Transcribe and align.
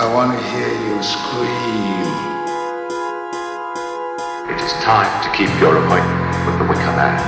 I 0.00 0.06
want 0.14 0.32
to 0.32 0.38
hear 0.48 0.72
you 0.88 0.96
scream. 1.02 2.08
It 4.48 4.56
is 4.64 4.72
time 4.82 5.12
to 5.22 5.28
keep 5.36 5.52
your 5.60 5.76
appointment 5.76 6.46
with 6.46 6.56
the 6.56 6.64
Wicker 6.64 6.96
Man. 6.96 7.20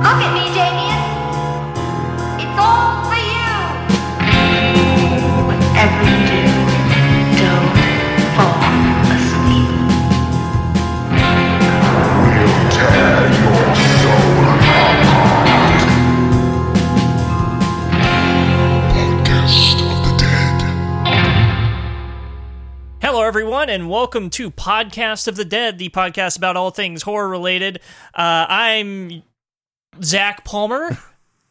Look 0.00 0.16
at 0.24 0.32
me, 0.32 0.48
Damien. 0.56 0.96
It's 2.40 2.56
all 2.56 3.04
for 3.04 3.20
you. 3.20 3.52
Whatever 5.44 6.29
everyone, 23.50 23.68
and 23.68 23.90
welcome 23.90 24.30
to 24.30 24.48
Podcast 24.48 25.26
of 25.26 25.34
the 25.34 25.44
Dead, 25.44 25.76
the 25.76 25.88
podcast 25.88 26.38
about 26.38 26.56
all 26.56 26.70
things 26.70 27.02
horror 27.02 27.28
related. 27.28 27.80
Uh, 28.14 28.46
I'm 28.48 29.24
Zach 30.00 30.44
Palmer. 30.44 30.96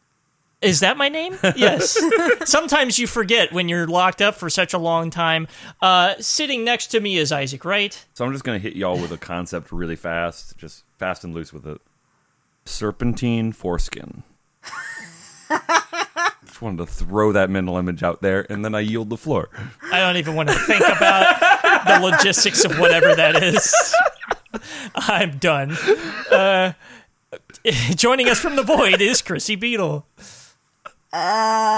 Is 0.62 0.80
that 0.80 0.96
my 0.96 1.10
name? 1.10 1.36
Yes. 1.56 2.02
Sometimes 2.46 2.98
you 2.98 3.06
forget 3.06 3.52
when 3.52 3.68
you're 3.68 3.86
locked 3.86 4.22
up 4.22 4.36
for 4.36 4.48
such 4.48 4.72
a 4.72 4.78
long 4.78 5.10
time. 5.10 5.46
Uh, 5.82 6.14
sitting 6.20 6.64
next 6.64 6.86
to 6.86 7.00
me 7.00 7.18
is 7.18 7.32
Isaac 7.32 7.66
Wright. 7.66 8.06
So 8.14 8.24
I'm 8.24 8.32
just 8.32 8.44
gonna 8.44 8.58
hit 8.58 8.76
y'all 8.76 8.98
with 8.98 9.12
a 9.12 9.18
concept 9.18 9.70
really 9.70 9.96
fast, 9.96 10.56
just 10.56 10.84
fast 10.96 11.22
and 11.22 11.34
loose 11.34 11.52
with 11.52 11.66
it. 11.66 11.82
Serpentine 12.64 13.52
foreskin. 13.52 14.22
just 16.46 16.62
wanted 16.62 16.78
to 16.78 16.86
throw 16.86 17.32
that 17.32 17.50
mental 17.50 17.76
image 17.76 18.02
out 18.02 18.22
there, 18.22 18.50
and 18.50 18.64
then 18.64 18.74
I 18.74 18.80
yield 18.80 19.10
the 19.10 19.18
floor. 19.18 19.50
I 19.92 20.00
don't 20.00 20.16
even 20.16 20.34
want 20.34 20.48
to 20.48 20.54
think 20.54 20.80
about 20.80 21.49
the 21.86 22.00
logistics 22.00 22.64
of 22.64 22.78
whatever 22.78 23.14
that 23.14 23.42
is. 23.42 23.94
I'm 24.94 25.38
done. 25.38 25.72
Uh, 26.30 26.72
joining 27.94 28.28
us 28.28 28.40
from 28.40 28.56
the 28.56 28.62
void 28.62 29.00
is 29.00 29.22
Chrissy 29.22 29.56
Beetle. 29.56 30.06
that's, 31.12 31.68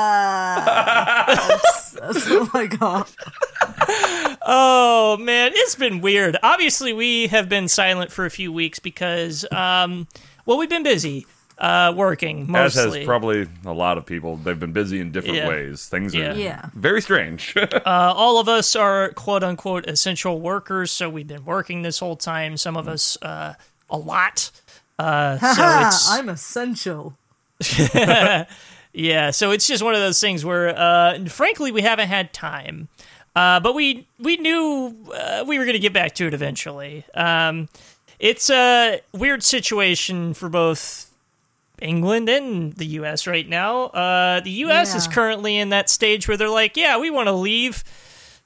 that's 1.93 2.27
oh 2.29 2.51
my 2.53 2.67
god. 2.67 3.09
Oh 4.43 5.17
man, 5.21 5.53
it's 5.55 5.75
been 5.75 6.01
weird. 6.01 6.37
Obviously, 6.43 6.93
we 6.93 7.29
have 7.29 7.49
been 7.49 7.69
silent 7.69 8.13
for 8.13 8.27
a 8.27 8.31
few 8.31 8.53
weeks 8.53 8.79
because, 8.79 9.47
um, 9.53 10.07
well, 10.45 10.59
we've 10.59 10.69
been 10.69 10.83
busy 10.83 11.27
uh, 11.59 11.93
working 11.97 12.55
As 12.57 12.75
has 12.75 12.99
probably 13.05 13.47
a 13.65 13.73
lot 13.73 13.99
of 13.99 14.07
people. 14.07 14.37
They've 14.37 14.59
been 14.59 14.73
busy 14.73 15.01
in 15.01 15.13
different 15.13 15.37
Yeah. 15.37 15.49
ways. 15.49 15.87
Things 15.87 16.15
Yeah. 16.15 16.33
are 16.33 16.37
Yeah. 16.37 16.67
very 16.75 17.01
strange. 17.01 17.55
uh, 17.57 17.81
all 17.85 18.39
of 18.39 18.49
us 18.49 18.75
are 18.75 19.11
quote 19.11 19.45
unquote 19.45 19.87
essential 19.89 20.41
workers, 20.41 20.91
so 20.91 21.09
we've 21.09 21.27
been 21.29 21.45
working 21.45 21.83
this 21.83 21.99
whole 22.01 22.17
time. 22.17 22.57
Some 22.57 22.77
of 22.77 22.89
us 22.89 23.17
uh, 23.23 23.55
a 23.91 23.97
lot. 23.97 24.51
Uh, 24.99 25.39
so 25.39 25.87
it's 25.87 26.11
I'm 26.11 26.29
essential. 26.29 27.17
yeah, 28.93 29.31
so 29.31 29.51
it's 29.51 29.67
just 29.67 29.83
one 29.83 29.95
of 29.95 30.01
those 30.01 30.21
things 30.21 30.45
where, 30.45 30.77
uh, 30.79 31.25
frankly, 31.27 31.73
we 31.73 31.83
haven't 31.83 32.09
had 32.09 32.33
time. 32.33 32.89
Uh, 33.35 33.59
but 33.61 33.75
we 33.75 34.07
we 34.19 34.37
knew 34.37 34.95
uh, 35.15 35.45
we 35.47 35.59
were 35.59 35.65
going 35.65 35.73
to 35.75 35.79
get 35.81 35.93
back 35.95 36.15
to 36.17 36.27
it 36.27 36.35
eventually. 36.35 37.05
Um, 37.15 37.69
it's 38.19 38.51
a 38.51 39.01
weird 39.13 39.43
situation 39.43 40.35
for 40.35 40.49
both 40.51 41.11
England 41.83 42.29
and 42.29 42.73
the 42.75 42.87
U.S. 42.87 43.27
right 43.27 43.49
now. 43.49 43.85
Uh, 43.87 44.41
the 44.41 44.51
U.S. 44.67 44.95
is 44.95 45.07
currently 45.09 45.57
in 45.59 45.71
that 45.71 45.91
stage 45.91 46.29
where 46.29 46.37
they're 46.37 46.49
like, 46.49 46.77
"Yeah, 46.77 46.99
we 46.99 47.11
want 47.11 47.27
to 47.29 47.33
leave 47.33 47.85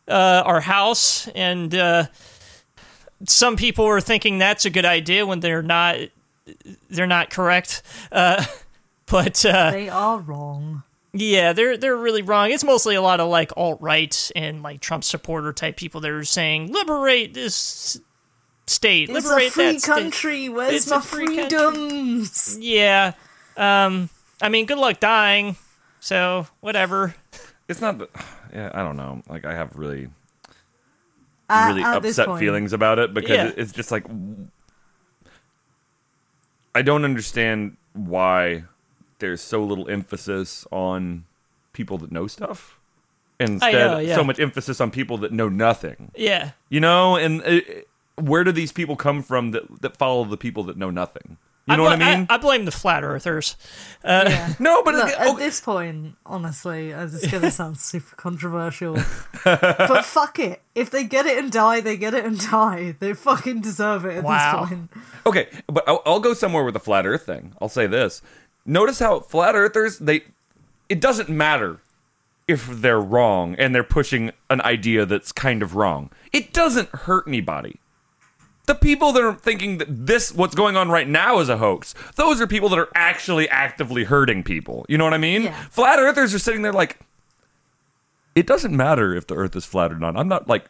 uh, 0.08 0.42
our 0.44 0.60
house," 0.60 1.28
and 1.28 1.74
uh, 1.74 2.06
some 3.24 3.56
people 3.56 3.84
are 3.86 4.00
thinking 4.00 4.38
that's 4.38 4.64
a 4.64 4.70
good 4.70 4.84
idea 4.84 5.26
when 5.26 5.40
they're 5.40 5.62
not. 5.62 5.96
They're 6.90 7.06
not 7.06 7.30
correct. 7.30 7.82
Uh, 8.12 8.44
but 9.06 9.44
uh, 9.44 9.70
They 9.72 9.88
are 9.88 10.18
wrong. 10.18 10.82
yeah, 11.12 11.52
they're 11.52 11.76
they're 11.76 11.96
really 11.96 12.22
wrong. 12.22 12.50
It's 12.50 12.64
mostly 12.64 12.94
a 12.94 13.02
lot 13.02 13.20
of 13.20 13.28
like 13.28 13.52
alt 13.56 13.80
right 13.80 14.30
and 14.36 14.62
like 14.62 14.80
Trump 14.80 15.02
supporter 15.04 15.52
type 15.52 15.76
people 15.76 16.00
that 16.02 16.10
are 16.10 16.24
saying 16.24 16.72
liberate 16.72 17.34
this 17.34 18.00
state, 18.68 19.08
It's 19.10 19.24
liberate 19.24 19.48
a 19.48 19.50
free 19.50 19.64
that 19.72 19.80
state." 19.80 19.92
country. 19.92 20.48
Where's 20.48 20.74
It's 20.74 20.90
my 20.90 20.96
a 20.98 21.00
free 21.00 21.26
country. 21.36 21.48
freedoms? 21.48 22.58
Yeah, 22.60 23.12
um, 23.56 24.08
I 24.42 24.48
mean, 24.48 24.66
good 24.66 24.78
luck 24.78 25.00
dying. 25.00 25.56
So 26.00 26.46
whatever. 26.60 27.14
it's 27.68 27.80
not. 27.80 27.98
that- 27.98 28.10
Yeah, 28.52 28.70
I 28.74 28.82
don't 28.82 28.96
know. 28.96 29.22
Like 29.28 29.44
I 29.44 29.54
have 29.54 29.74
really, 29.76 30.08
At- 31.50 31.68
really 31.68 31.82
at 31.82 31.96
upset 31.96 32.38
feelings 32.38 32.72
about 32.72 32.98
it 32.98 33.12
because 33.14 33.30
Yeah. 33.30 33.52
it's 33.56 33.72
just 33.72 33.90
like 33.90 34.04
I 36.74 36.82
don't 36.82 37.04
understand 37.04 37.76
why 37.94 38.64
there's 39.18 39.40
so 39.40 39.64
little 39.64 39.88
emphasis 39.88 40.66
on 40.70 41.24
people 41.72 41.98
that 41.98 42.12
know 42.12 42.26
stuff. 42.26 42.78
Instead, 43.38 43.72
know, 43.72 43.98
yeah. 43.98 44.14
so 44.14 44.24
much 44.24 44.40
emphasis 44.40 44.80
on 44.80 44.90
people 44.90 45.18
that 45.18 45.30
know 45.32 45.48
nothing. 45.48 46.10
Yeah, 46.16 46.52
You 46.70 46.80
know, 46.80 47.16
and 47.16 47.42
uh, 47.42 47.60
where 48.16 48.44
do 48.44 48.52
these 48.52 48.72
people 48.72 48.96
come 48.96 49.22
from 49.22 49.50
that 49.50 49.82
that 49.82 49.96
follow 49.96 50.24
the 50.24 50.36
people 50.38 50.62
that 50.64 50.76
know 50.78 50.90
nothing? 50.90 51.36
You 51.68 51.76
know 51.76 51.82
what 51.82 52.00
I 52.00 52.16
mean? 52.16 52.26
I, 52.30 52.36
blame 52.38 52.64
the 52.64 52.70
flat 52.70 53.02
earthers. 53.02 53.56
Yeah. 54.04 54.54
no, 54.60 54.84
but 54.84 54.94
Look, 54.94 55.08
at 55.08 55.26
okay, 55.26 55.36
this 55.36 55.60
point, 55.60 56.14
honestly, 56.24 56.92
uh, 56.92 57.06
it's 57.06 57.26
gonna 57.30 57.50
sound 57.50 57.78
super 57.78 58.14
controversial, 58.14 58.94
but 59.44 60.04
fuck 60.04 60.38
it. 60.38 60.62
If 60.76 60.90
they 60.90 61.02
get 61.02 61.26
it 61.26 61.38
and 61.38 61.50
die, 61.50 61.80
they 61.80 61.96
get 61.96 62.14
it 62.14 62.24
and 62.24 62.38
die. 62.38 62.94
They 63.00 63.14
fucking 63.14 63.62
deserve 63.62 64.04
it 64.04 64.18
at 64.18 64.24
Wow. 64.24 64.60
this 64.60 64.68
point. 64.68 64.90
Okay, 65.26 65.48
but 65.66 65.82
I'll, 65.88 66.02
I'll 66.06 66.20
go 66.20 66.34
somewhere 66.34 66.62
with 66.62 66.74
the 66.74 66.80
flat 66.80 67.04
Earth 67.04 67.26
thing. 67.26 67.52
I'll 67.60 67.68
say 67.68 67.88
this: 67.88 68.22
notice 68.64 69.00
how 69.00 69.18
flat 69.18 69.56
Earthers 69.56 69.98
they 69.98 70.22
it 70.88 71.00
doesn't 71.00 71.28
matter 71.28 71.80
if 72.46 72.64
they're 72.68 73.00
wrong 73.00 73.56
and 73.58 73.74
they're 73.74 73.82
pushing 73.82 74.30
an 74.48 74.60
idea 74.60 75.04
that's 75.04 75.32
kind 75.32 75.64
of 75.64 75.74
wrong. 75.74 76.10
It 76.32 76.52
doesn't 76.52 76.90
hurt 76.90 77.26
anybody. 77.26 77.80
The 78.66 78.74
people 78.74 79.12
that 79.12 79.22
are 79.22 79.34
thinking 79.34 79.78
that 79.78 80.06
this 80.06 80.34
what's 80.34 80.54
going 80.54 80.76
on 80.76 80.90
right 80.90 81.08
now 81.08 81.38
is 81.38 81.48
a 81.48 81.56
hoax, 81.56 81.94
those 82.16 82.40
are 82.40 82.46
people 82.46 82.68
that 82.70 82.78
are 82.78 82.88
actually 82.94 83.48
actively 83.48 84.04
hurting 84.04 84.42
people. 84.42 84.84
You 84.88 84.98
know 84.98 85.04
what 85.04 85.14
I 85.14 85.18
mean? 85.18 85.44
Yeah. 85.44 85.62
Flat 85.70 85.98
Earthers 85.98 86.34
are 86.34 86.38
sitting 86.38 86.62
there 86.62 86.72
like 86.72 86.98
it 88.34 88.46
doesn't 88.46 88.76
matter 88.76 89.14
if 89.14 89.26
the 89.26 89.34
earth 89.34 89.56
is 89.56 89.64
flat 89.64 89.90
or 89.90 89.98
not. 89.98 90.16
I'm 90.16 90.28
not 90.28 90.48
like 90.48 90.66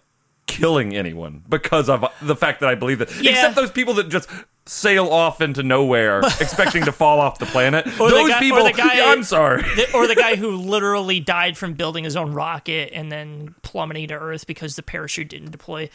killing 0.46 0.94
anyone 0.94 1.42
because 1.48 1.88
of 1.88 2.04
the 2.22 2.36
fact 2.36 2.60
that 2.60 2.68
I 2.68 2.74
believe 2.74 3.00
that. 3.00 3.14
Yeah. 3.20 3.32
Except 3.32 3.56
those 3.56 3.70
people 3.72 3.94
that 3.94 4.08
just 4.08 4.28
sail 4.68 5.06
off 5.08 5.40
into 5.40 5.62
nowhere 5.62 6.18
expecting 6.40 6.84
to 6.84 6.92
fall 6.92 7.20
off 7.20 7.38
the 7.38 7.46
planet. 7.46 7.86
Or 8.00 8.10
the 8.10 8.16
those 8.16 8.28
guy- 8.30 8.36
or 8.36 8.40
people, 8.40 8.64
the 8.64 8.72
guy- 8.72 8.94
yeah, 8.98 9.04
I'm 9.12 9.22
sorry. 9.22 9.62
The- 9.62 9.92
or 9.94 10.06
the 10.06 10.14
guy 10.16 10.34
who 10.36 10.56
literally 10.56 11.20
died 11.20 11.56
from 11.56 11.74
building 11.74 12.04
his 12.04 12.16
own 12.16 12.32
rocket 12.32 12.90
and 12.92 13.10
then 13.10 13.54
plummeting 13.62 14.08
to 14.08 14.14
Earth 14.14 14.46
because 14.46 14.76
the 14.76 14.82
parachute 14.82 15.28
didn't 15.28 15.52
deploy. 15.52 15.82
he 15.82 15.90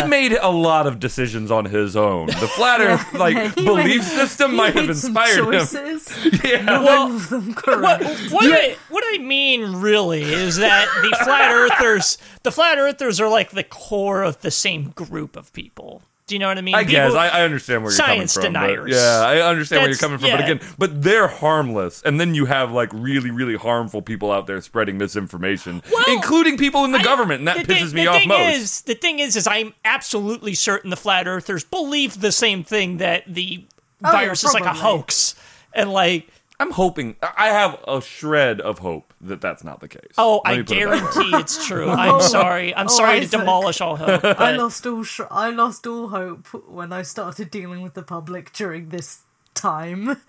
uh, 0.00 0.06
made 0.08 0.32
a 0.32 0.48
lot 0.48 0.86
of 0.86 0.98
decisions 0.98 1.50
on 1.50 1.66
his 1.66 1.96
own. 1.96 2.26
The 2.28 2.48
flat 2.48 2.80
Earth 2.80 3.12
like 3.14 3.34
Yeah, 3.34 3.48
he 3.50 3.64
belief 3.64 3.86
made- 3.98 4.02
system 4.02 4.56
might 4.56 4.74
have 4.74 4.88
inspired 4.88 5.54
him. 5.54 6.00
Yeah. 6.44 6.62
None 6.62 6.86
of 6.86 7.30
what 7.30 7.56
correct. 7.56 8.04
what, 8.32 8.46
I, 8.52 8.76
what 8.88 9.04
I 9.06 9.18
mean 9.18 9.76
really 9.76 10.22
is 10.22 10.56
that 10.56 10.86
the 11.02 11.16
flat 11.24 11.52
earthers 11.52 12.16
the 12.42 12.50
flat 12.52 12.78
earthers 12.78 13.20
are 13.20 13.28
like 13.28 13.50
the 13.50 13.64
core 13.64 14.22
of 14.22 14.40
the 14.40 14.50
same 14.50 14.90
group 14.90 15.36
of 15.36 15.52
people. 15.52 16.02
Do 16.28 16.34
you 16.34 16.38
know 16.38 16.46
what 16.48 16.58
I 16.58 16.60
mean? 16.60 16.74
I 16.76 16.84
guess 16.84 17.08
People- 17.08 17.18
I, 17.20 17.28
I 17.28 17.42
understand 17.42 17.82
where 17.82 17.90
you're 17.92 17.98
coming 18.06 18.28
from. 18.28 18.42
but- 18.52 18.66
deniers. 18.66 18.90
yeah, 18.94 19.20
I 19.26 19.40
understand 19.40 19.80
where 19.82 19.88
you're 19.88 19.98
coming 19.98 20.18
from. 20.18 20.30
But 20.30 20.40
again, 20.40 20.60
but 20.78 21.02
they're 21.02 21.26
harmless, 21.26 22.02
and 22.02 22.20
then 22.20 22.34
you 22.34 22.44
have 22.44 22.70
like 22.70 22.90
really, 22.92 23.30
really 23.30 23.56
harmful 23.56 24.02
people 24.02 24.30
out 24.30 24.46
there 24.46 24.60
spreading 24.60 24.98
misinformation, 24.98 25.82
Well, 25.90 26.04
including 26.14 26.56
people 26.58 26.84
in 26.84 26.92
the 26.92 26.98
I- 26.98 27.02
government, 27.02 27.40
and 27.40 27.48
that 27.48 27.66
the 27.66 27.74
pisses 27.74 27.86
thing- 27.86 27.94
me 27.94 28.02
the 28.02 28.06
off 28.08 28.18
thing 28.18 28.28
most. 28.28 28.56
Is, 28.56 28.80
the 28.82 28.94
thing 28.94 29.18
is, 29.18 29.36
is 29.36 29.46
I'm 29.48 29.72
absolutely 29.84 30.54
certain 30.54 30.90
the 30.90 30.96
flat 30.96 31.26
earthers 31.26 31.64
believe 31.64 32.20
the 32.20 32.30
same 32.32 32.62
thing 32.62 32.98
that 32.98 33.24
the 33.26 33.64
Oh, 34.04 34.08
yeah, 34.08 34.12
virus 34.12 34.44
is 34.44 34.54
like 34.54 34.64
a 34.64 34.74
hoax, 34.74 35.34
and 35.74 35.90
like 35.92 36.28
I'm 36.60 36.72
hoping. 36.72 37.14
I 37.22 37.48
have 37.48 37.78
a 37.86 38.00
shred 38.00 38.60
of 38.60 38.80
hope 38.80 39.14
that 39.20 39.40
that's 39.40 39.62
not 39.62 39.80
the 39.80 39.86
case. 39.88 40.10
oh, 40.18 40.40
I 40.44 40.56
me 40.56 40.62
put 40.64 40.76
it 40.76 40.80
guarantee 40.80 41.30
it's 41.36 41.64
true. 41.66 41.88
I'm 42.04 42.20
sorry. 42.20 42.74
I'm 42.74 42.86
Oh, 42.86 42.90
sorry 42.90 43.20
to 43.20 43.26
demolish 43.28 43.80
all 43.80 43.96
hope. 43.96 44.24
I 44.24 44.52
lost 44.56 44.84
all 44.86 45.04
sh- 45.04 45.20
I 45.30 45.50
lost 45.50 45.86
all 45.86 46.08
hope 46.08 46.48
when 46.68 46.92
I 46.92 47.02
started 47.02 47.50
dealing 47.52 47.82
with 47.82 47.94
the 47.94 48.02
public 48.02 48.52
during 48.52 48.88
this 48.88 49.20
time. 49.54 50.20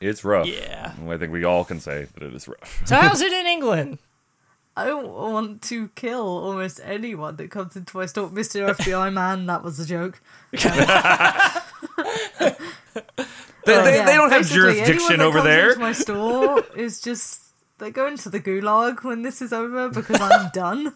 It's 0.00 0.24
rough. 0.24 0.46
Yeah. 0.46 0.92
I 1.08 1.16
think 1.16 1.32
we 1.32 1.44
all 1.44 1.64
can 1.64 1.78
say 1.80 2.06
that 2.14 2.22
it 2.22 2.34
is 2.34 2.48
rough. 2.48 2.82
So 2.84 2.96
how's 2.96 3.20
it 3.20 3.32
in 3.32 3.46
England? 3.46 3.98
I 4.76 4.84
don't 4.84 5.08
want 5.10 5.62
to 5.62 5.88
kill 5.94 6.20
almost 6.26 6.80
anyone 6.84 7.36
that 7.36 7.50
comes 7.50 7.76
into 7.76 7.96
my 7.96 8.04
store. 8.04 8.28
Mr. 8.28 8.68
FBI 8.76 9.10
man, 9.12 9.46
that 9.46 9.62
was 9.62 9.80
a 9.80 9.86
joke. 9.86 10.20
Oh, 13.66 13.82
they, 13.82 13.90
they, 13.90 13.96
yeah. 13.96 14.04
they 14.04 14.14
don't 14.14 14.30
have 14.30 14.46
jurisdiction 14.46 15.20
over 15.20 15.42
there. 15.42 15.76
My 15.76 15.92
store 15.92 16.64
is 16.76 17.00
just—they 17.00 17.90
go 17.90 18.06
into 18.06 18.28
the 18.30 18.38
gulag 18.40 19.02
when 19.02 19.22
this 19.22 19.42
is 19.42 19.52
over 19.52 19.88
because 19.88 20.20
I'm 20.20 20.50
done. 20.54 20.94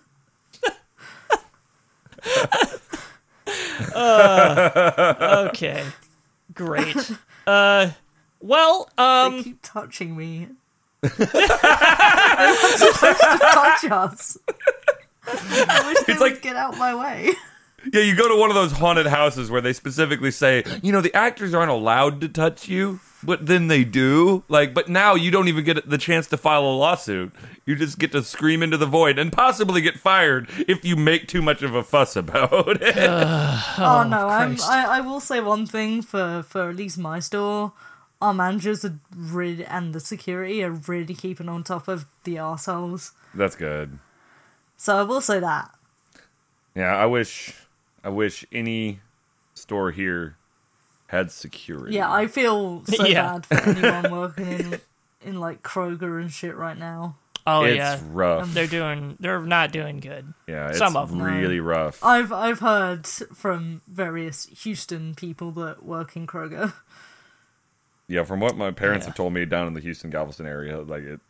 uh, 3.94 5.48
okay, 5.48 5.84
great. 6.54 7.10
Uh, 7.46 7.90
well, 8.40 8.88
um, 8.96 9.38
they 9.38 9.42
keep 9.42 9.62
touching 9.62 10.16
me. 10.16 10.48
They're 11.00 11.10
not 11.10 12.56
supposed 12.76 13.20
to 13.20 13.38
touch 13.40 13.84
us. 13.90 14.38
I 15.26 15.82
wish 15.86 16.08
it's 16.08 16.20
like, 16.20 16.42
get 16.42 16.56
out 16.56 16.76
my 16.76 16.94
way. 16.94 17.32
Yeah, 17.92 18.02
you 18.02 18.14
go 18.14 18.28
to 18.28 18.36
one 18.36 18.50
of 18.50 18.54
those 18.54 18.72
haunted 18.72 19.06
houses 19.06 19.50
where 19.50 19.60
they 19.60 19.72
specifically 19.72 20.30
say, 20.30 20.64
you 20.82 20.92
know, 20.92 21.00
the 21.00 21.14
actors 21.14 21.54
aren't 21.54 21.70
allowed 21.70 22.20
to 22.20 22.28
touch 22.28 22.68
you, 22.68 23.00
but 23.22 23.46
then 23.46 23.68
they 23.68 23.84
do. 23.84 24.44
Like, 24.48 24.74
but 24.74 24.88
now 24.88 25.14
you 25.14 25.30
don't 25.30 25.48
even 25.48 25.64
get 25.64 25.88
the 25.88 25.98
chance 25.98 26.26
to 26.28 26.36
file 26.36 26.62
a 26.64 26.74
lawsuit. 26.76 27.32
You 27.64 27.76
just 27.76 27.98
get 27.98 28.12
to 28.12 28.22
scream 28.22 28.62
into 28.62 28.76
the 28.76 28.86
void 28.86 29.18
and 29.18 29.32
possibly 29.32 29.80
get 29.80 29.98
fired 29.98 30.48
if 30.68 30.84
you 30.84 30.96
make 30.96 31.26
too 31.26 31.40
much 31.42 31.62
of 31.62 31.74
a 31.74 31.82
fuss 31.82 32.16
about 32.16 32.82
it. 32.82 32.96
Oh, 33.82 34.02
oh, 34.04 34.08
no, 34.08 34.28
I'm, 34.28 34.56
I, 34.62 34.98
I 34.98 35.00
will 35.00 35.20
say 35.20 35.40
one 35.40 35.66
thing 35.66 36.02
for, 36.02 36.42
for 36.42 36.68
at 36.68 36.76
least 36.76 36.98
my 36.98 37.18
store. 37.18 37.72
Our 38.20 38.34
managers 38.34 38.84
are 38.84 38.98
really, 39.16 39.64
and 39.64 39.94
the 39.94 40.00
security 40.00 40.62
are 40.62 40.70
really 40.70 41.14
keeping 41.14 41.48
on 41.48 41.64
top 41.64 41.88
of 41.88 42.04
the 42.24 42.36
arseholes. 42.36 43.12
That's 43.34 43.56
good. 43.56 43.98
So 44.76 44.96
I 44.96 45.02
will 45.02 45.20
say 45.20 45.40
that. 45.40 45.70
Yeah, 46.74 46.94
I 46.96 47.06
wish, 47.06 47.54
I 48.02 48.08
wish 48.08 48.44
any 48.52 49.00
store 49.54 49.90
here 49.90 50.36
had 51.08 51.30
security. 51.30 51.96
Yeah, 51.96 52.10
I 52.12 52.26
feel 52.26 52.84
so 52.86 53.04
Yeah. 53.06 53.38
bad 53.38 53.46
for 53.46 53.68
anyone 53.70 54.12
working 54.12 54.46
in, 54.48 54.80
in 55.22 55.40
like 55.40 55.62
Kroger 55.62 56.20
and 56.20 56.30
shit 56.30 56.56
right 56.56 56.78
now. 56.78 57.16
oh 57.46 57.64
yeah. 57.64 57.94
it's 57.94 58.02
yeah. 58.02 58.08
rough. 58.12 58.52
They're 58.54 58.66
doing 58.66 59.16
they're 59.20 59.40
not 59.40 59.72
doing 59.72 59.98
good. 60.00 60.32
yeah, 60.46 60.68
it's 60.68 60.78
some 60.78 60.96
of 60.96 61.10
them. 61.10 61.20
really 61.22 61.60
rough. 61.60 62.02
I've 62.04 62.32
I've 62.32 62.60
heard 62.60 63.06
from 63.06 63.82
various 63.88 64.46
Houston 64.62 65.14
people 65.14 65.50
that 65.52 65.84
work 65.84 66.16
in 66.16 66.26
Kroger. 66.26 66.72
Yeah, 68.08 68.24
from 68.24 68.40
what 68.40 68.56
my 68.56 68.70
parents 68.72 69.04
Yeah. 69.04 69.10
have 69.10 69.16
told 69.16 69.32
me 69.32 69.44
down 69.44 69.66
in 69.68 69.74
the 69.74 69.80
Houston 69.80 70.10
Galveston 70.10 70.46
area, 70.46 70.80
like 70.80 71.04
it, 71.04 71.20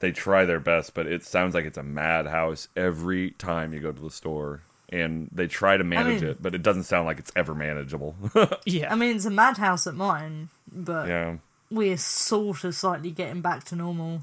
they 0.00 0.12
try 0.12 0.44
their 0.44 0.60
best, 0.60 0.94
but 0.94 1.06
it 1.06 1.24
sounds 1.24 1.54
like 1.54 1.64
it's 1.66 1.76
a 1.78 1.82
madhouse 1.82 2.68
every 2.74 3.32
time 3.32 3.72
you 3.74 3.80
go 3.80 3.92
to 3.92 4.00
the 4.02 4.10
store, 4.10 4.62
and 4.92 5.28
they 5.32 5.46
try 5.46 5.76
to 5.76 5.84
manage 5.84 6.20
mean- 6.22 6.30
it, 6.30 6.42
but 6.42 6.54
it 6.54 6.62
doesn't 6.62 6.84
sound 6.84 7.06
like 7.06 7.18
it's 7.18 7.32
ever 7.34 7.54
manageable. 7.54 8.14
Yeah. 8.66 8.92
I 8.92 8.94
mean, 8.96 9.16
it's 9.16 9.24
a 9.24 9.30
madhouse 9.30 9.86
at 9.86 9.94
mine, 9.94 10.48
but 10.70 11.08
yeah, 11.08 11.36
we're 11.70 11.96
sort 11.96 12.64
of 12.64 12.74
slightly 12.74 13.10
getting 13.10 13.40
back 13.40 13.64
to 13.64 13.76
normal. 13.76 14.22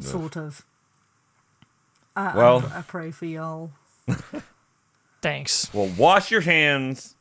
Sort 0.00 0.36
of. 0.36 0.64
I, 2.16 2.36
Well- 2.36 2.70
I, 2.74 2.78
I 2.78 2.82
pray 2.82 3.10
for 3.10 3.26
y'all. 3.26 3.70
Thanks. 5.22 5.72
well, 5.74 5.90
wash 5.98 6.30
your 6.30 6.40
hands, 6.40 7.14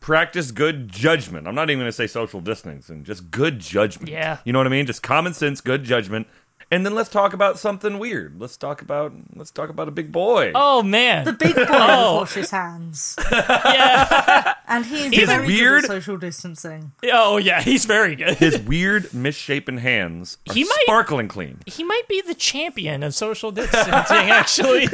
practice 0.00 0.50
good 0.52 0.88
judgment. 0.88 1.46
I'm 1.46 1.54
not 1.54 1.68
even 1.68 1.80
going 1.80 1.88
to 1.88 1.92
say 1.92 2.06
social 2.06 2.40
distancing, 2.40 3.04
just 3.04 3.30
good 3.30 3.58
judgment. 3.58 4.08
Yeah. 4.10 4.38
you 4.44 4.52
know 4.54 4.58
what 4.58 4.66
I 4.66 4.70
mean? 4.70 4.86
Just 4.86 5.02
common 5.02 5.34
sense, 5.34 5.60
good 5.60 5.84
judgment, 5.84 6.26
and 6.70 6.86
then 6.86 6.94
let's 6.94 7.08
talk 7.10 7.32
about 7.32 7.58
something 7.58 7.98
weird. 7.98 8.40
Let's 8.40 8.56
talk 8.56 8.80
about 8.82 9.12
let's 9.34 9.50
talk 9.50 9.70
about 9.70 9.88
a 9.88 9.90
big 9.90 10.12
boy. 10.12 10.52
Oh 10.54 10.82
man. 10.82 11.24
The 11.24 11.32
big 11.32 11.54
boy 11.54 11.66
Oh. 11.68 12.16
washes 12.20 12.50
hands, 12.50 13.16
yeah. 13.32 14.54
and 14.68 14.86
he 14.86 15.06
is 15.06 15.10
He's 15.14 15.26
very 15.28 15.46
weird. 15.46 15.82
good 15.82 15.90
at 15.90 15.96
social 16.02 16.16
distancing. 16.16 16.92
Oh 17.12 17.36
yeah, 17.38 17.60
he's 17.62 17.84
very 17.86 18.14
good. 18.16 18.36
His 18.36 18.58
weird, 18.60 19.12
misshapen 19.14 19.78
hands 19.78 20.38
are 20.48 20.54
He 20.54 20.64
might- 20.64 20.82
sparkling 20.82 21.28
clean. 21.28 21.58
he 21.66 21.82
might 21.84 22.06
be 22.08 22.20
the 22.20 22.34
champion 22.34 23.02
of 23.02 23.14
social 23.14 23.50
distancing, 23.52 23.90
actually. 24.30 24.86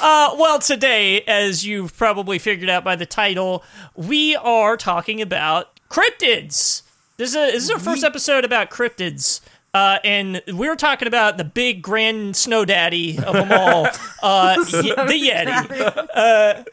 uh, 0.00 0.34
well, 0.38 0.58
today, 0.58 1.22
as 1.22 1.66
you've 1.66 1.96
probably 1.96 2.38
figured 2.38 2.70
out 2.70 2.84
by 2.84 2.96
the 2.96 3.06
title, 3.06 3.64
we 3.96 4.36
are 4.36 4.76
talking 4.76 5.20
about 5.20 5.78
cryptids. 5.88 6.82
This 7.18 7.30
is, 7.30 7.36
a, 7.36 7.50
this 7.50 7.64
is 7.64 7.70
our 7.70 7.80
first 7.80 8.04
episode 8.04 8.44
about 8.44 8.70
cryptids. 8.70 9.40
Uh, 9.74 9.98
and 10.04 10.40
we 10.46 10.68
were 10.68 10.76
talking 10.76 11.08
about 11.08 11.36
the 11.36 11.42
big 11.44 11.82
grand 11.82 12.36
snow 12.36 12.64
daddy 12.64 13.18
of 13.18 13.34
them 13.34 13.50
all, 13.50 13.86
uh, 14.22 14.54
the 14.54 15.28
Yeti. 15.30 16.06
Uh, 16.14 16.64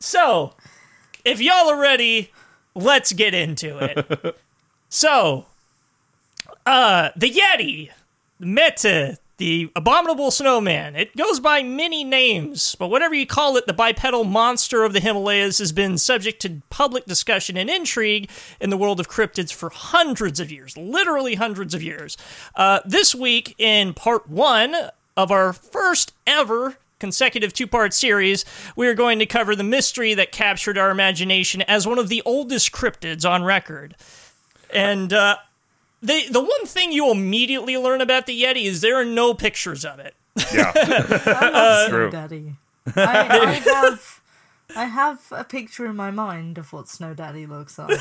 so, 0.00 0.54
if 1.24 1.40
y'all 1.40 1.70
are 1.70 1.80
ready, 1.80 2.32
let's 2.74 3.12
get 3.12 3.34
into 3.34 3.78
it. 3.78 4.36
So, 4.90 5.46
uh, 6.66 7.10
the 7.16 7.28
Yeti, 7.28 7.90
Meta, 8.38 9.18
the 9.36 9.70
abominable 9.74 10.30
snowman. 10.30 10.94
It 10.94 11.16
goes 11.16 11.40
by 11.40 11.62
many 11.62 12.04
names, 12.04 12.74
but 12.76 12.88
whatever 12.88 13.14
you 13.14 13.26
call 13.26 13.56
it, 13.56 13.66
the 13.66 13.72
bipedal 13.72 14.24
monster 14.24 14.84
of 14.84 14.92
the 14.92 15.00
Himalayas 15.00 15.58
has 15.58 15.72
been 15.72 15.98
subject 15.98 16.40
to 16.42 16.62
public 16.70 17.04
discussion 17.06 17.56
and 17.56 17.68
intrigue 17.68 18.30
in 18.60 18.70
the 18.70 18.76
world 18.76 19.00
of 19.00 19.08
cryptids 19.08 19.52
for 19.52 19.70
hundreds 19.70 20.38
of 20.38 20.52
years, 20.52 20.76
literally 20.76 21.34
hundreds 21.34 21.74
of 21.74 21.82
years. 21.82 22.16
Uh, 22.54 22.80
this 22.84 23.14
week, 23.14 23.54
in 23.58 23.92
part 23.94 24.28
one 24.28 24.74
of 25.16 25.30
our 25.30 25.52
first 25.52 26.12
ever 26.26 26.76
consecutive 27.00 27.52
two 27.52 27.66
part 27.66 27.92
series, 27.92 28.44
we 28.76 28.86
are 28.86 28.94
going 28.94 29.18
to 29.18 29.26
cover 29.26 29.54
the 29.56 29.64
mystery 29.64 30.14
that 30.14 30.32
captured 30.32 30.78
our 30.78 30.90
imagination 30.90 31.60
as 31.62 31.86
one 31.86 31.98
of 31.98 32.08
the 32.08 32.22
oldest 32.24 32.72
cryptids 32.72 33.28
on 33.28 33.42
record. 33.42 33.96
And 34.72 35.12
uh, 35.12 35.36
the 36.04 36.28
the 36.30 36.40
one 36.40 36.66
thing 36.66 36.92
you 36.92 37.10
immediately 37.10 37.76
learn 37.76 38.00
about 38.00 38.26
the 38.26 38.40
Yeti 38.40 38.64
is 38.64 38.80
there 38.80 38.96
are 38.96 39.04
no 39.04 39.34
pictures 39.34 39.84
of 39.84 39.98
it. 39.98 40.14
Yeah, 40.52 40.72
I 40.76 41.50
love 41.50 41.54
uh, 41.54 41.88
True. 41.88 42.10
Snow 42.10 42.20
Daddy. 42.20 42.52
I, 42.96 43.38
I 43.38 43.52
have 43.52 44.20
I 44.76 44.84
have 44.84 45.20
a 45.30 45.44
picture 45.44 45.86
in 45.86 45.96
my 45.96 46.10
mind 46.10 46.58
of 46.58 46.72
what 46.72 46.88
Snow 46.88 47.14
Daddy 47.14 47.46
looks 47.46 47.78
like. 47.78 47.98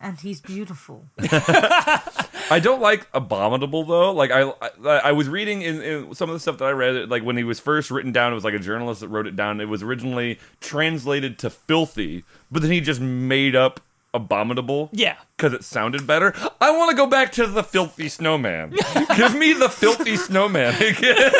And 0.00 0.18
he's 0.20 0.40
beautiful. 0.40 1.06
I 1.18 2.60
don't 2.62 2.80
like 2.80 3.08
abominable 3.12 3.82
though. 3.82 4.12
Like 4.12 4.30
I, 4.30 4.52
I, 4.84 4.98
I 4.98 5.12
was 5.12 5.28
reading 5.28 5.62
in, 5.62 5.82
in 5.82 6.14
some 6.14 6.30
of 6.30 6.34
the 6.34 6.40
stuff 6.40 6.58
that 6.58 6.66
I 6.66 6.70
read. 6.70 7.10
Like 7.10 7.24
when 7.24 7.36
he 7.36 7.42
was 7.42 7.58
first 7.58 7.90
written 7.90 8.12
down, 8.12 8.30
it 8.30 8.36
was 8.36 8.44
like 8.44 8.54
a 8.54 8.60
journalist 8.60 9.00
that 9.00 9.08
wrote 9.08 9.26
it 9.26 9.34
down. 9.34 9.60
It 9.60 9.68
was 9.68 9.82
originally 9.82 10.38
translated 10.60 11.36
to 11.40 11.50
filthy, 11.50 12.22
but 12.48 12.62
then 12.62 12.70
he 12.70 12.80
just 12.80 13.00
made 13.00 13.56
up 13.56 13.80
abominable. 14.14 14.88
Yeah. 14.92 15.16
because 15.36 15.52
it 15.52 15.62
sounded 15.64 16.06
better. 16.06 16.34
I 16.60 16.76
want 16.76 16.90
to 16.90 16.96
go 16.96 17.06
back 17.06 17.32
to 17.32 17.46
the 17.46 17.62
filthy 17.62 18.08
snowman. 18.08 18.70
Give 19.16 19.34
me 19.36 19.52
the 19.52 19.68
filthy 19.68 20.16
snowman 20.16 20.74
again. 20.74 21.30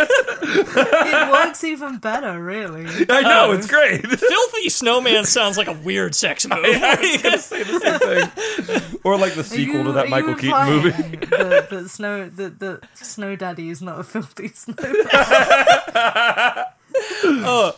It 0.50 1.32
works 1.32 1.64
even 1.64 1.98
better, 1.98 2.40
really. 2.42 2.86
I 3.08 3.22
know 3.22 3.52
it's 3.52 3.66
um, 3.66 3.70
great. 3.70 4.06
Filthy 4.06 4.68
Snowman 4.68 5.24
sounds 5.24 5.56
like 5.58 5.66
a 5.68 5.72
weird 5.72 6.14
sex 6.14 6.46
move. 6.48 6.58
I 6.62 6.96
was 7.00 7.22
gonna 7.22 7.38
say 7.38 7.62
the 7.64 7.80
same 7.80 8.78
thing. 8.80 9.00
Or 9.04 9.16
like 9.18 9.34
the 9.34 9.44
sequel 9.44 9.76
you- 9.78 9.82
to 9.84 9.92
that 9.92 10.08
Michael 10.08 10.34
Keaton 10.36 10.66
movie. 10.68 10.88
implying 10.88 11.20
That, 11.30 11.70
that 11.70 11.88
Snow 11.90 12.28
that, 12.28 12.58
that 12.60 12.80
Snow 12.94 13.36
Daddy 13.36 13.68
is 13.70 13.82
not 13.82 13.98
a 14.00 14.04
filthy 14.04 14.48
snow. 14.48 14.74
oh 14.80 16.64
uh, 17.44 17.72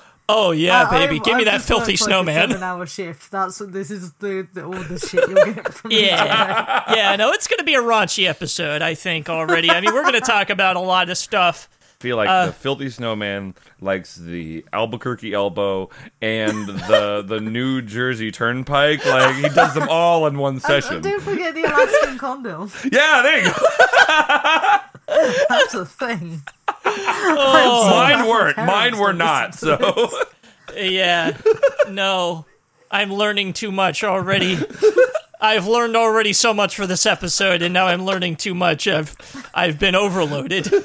yeah, 0.52 0.87
I- 0.88 0.90
baby, 0.90 1.16
I've- 1.16 1.18
give 1.20 1.37
me 1.37 1.40
I've 1.46 1.60
that 1.60 1.62
filthy 1.62 1.92
worked, 1.92 2.00
like, 2.00 2.00
a 2.00 2.04
snowman. 2.04 2.49
Seven-hour 2.50 2.87
shift. 2.87 3.30
That's 3.30 3.58
this 3.58 3.90
is. 3.90 4.12
The, 4.14 4.46
the 4.52 4.64
all 4.64 4.72
the 4.72 4.99
shit 4.99 5.28
you'll 5.28 5.44
get 5.54 5.72
from 5.75 5.88
me. 5.90 6.06
Yeah, 6.06 6.94
yeah. 6.94 7.16
No, 7.16 7.30
it's 7.32 7.46
gonna 7.46 7.64
be 7.64 7.75
a 7.75 7.82
raunchy 7.82 8.26
episode. 8.28 8.82
I 8.82 8.94
think 8.94 9.28
already. 9.28 9.70
I 9.70 9.80
mean, 9.80 9.92
we're 9.94 10.04
gonna 10.04 10.20
talk 10.20 10.50
about 10.50 10.76
a 10.76 10.80
lot 10.80 11.08
of 11.10 11.16
stuff. 11.18 11.68
I 11.72 12.02
feel 12.02 12.16
like 12.16 12.28
Uh, 12.30 12.46
the 12.46 12.52
filthy 12.54 12.88
snowman 12.88 13.54
likes 13.82 14.14
the 14.16 14.64
Albuquerque 14.72 15.34
elbow 15.34 15.90
and 16.22 16.66
the 16.66 17.22
the 17.26 17.40
New 17.40 17.82
Jersey 17.82 18.30
Turnpike. 18.30 19.04
Like 19.04 19.34
he 19.37 19.49
does 19.50 19.75
them 19.75 19.87
all 19.90 20.26
in 20.26 20.38
one 20.38 20.54
And 20.54 20.62
session. 20.62 21.02
don't 21.02 21.20
forget 21.22 21.54
the 21.54 21.64
Alaskan 21.64 22.16
condom. 22.18 22.70
Yeah, 22.90 23.20
there 23.22 23.44
you 23.44 23.52
go. 23.52 24.78
That's 25.49 25.75
a 25.75 25.84
thing. 25.84 26.42
Oh, 26.84 27.90
Mine 27.90 28.28
weren't. 28.28 28.56
Mine 28.56 28.99
were 28.99 29.08
don't 29.08 29.18
not. 29.18 29.50
listen 29.52 29.78
to 29.78 30.08
So 30.08 30.22
yeah. 30.76 31.37
No, 31.88 32.46
I'm 32.90 33.12
learning 33.12 33.52
too 33.54 33.70
much 33.72 34.02
already. 34.04 34.58
I've 35.40 35.66
learned 35.66 35.96
already 35.96 36.32
so 36.32 36.52
much 36.52 36.76
for 36.76 36.87
this 36.87 37.06
episode, 37.06 37.62
and 37.62 37.72
now 37.75 37.87
I'm 37.87 38.04
learning 38.04 38.37
too 38.37 38.54
much. 38.54 38.87
I've 38.87 39.16
I've 39.54 39.78
been 39.78 39.94
overloaded. 39.94 40.68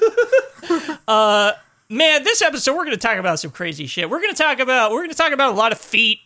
Uh, 1.08 1.52
man, 1.90 2.24
this 2.24 2.42
episode 2.42 2.76
we're 2.76 2.84
going 2.86 2.98
to 2.98 3.02
talk 3.08 3.18
about 3.18 3.40
some 3.40 3.52
crazy 3.52 3.86
shit. 3.86 4.10
We're 4.10 4.20
going 4.22 4.34
to 4.34 4.42
talk 4.42 4.60
about 4.60 4.90
we're 4.92 5.00
going 5.02 5.12
to 5.12 5.16
talk 5.16 5.32
about 5.32 5.52
a 5.54 5.56
lot 5.56 5.72
of 5.72 5.78
feet. 5.80 6.20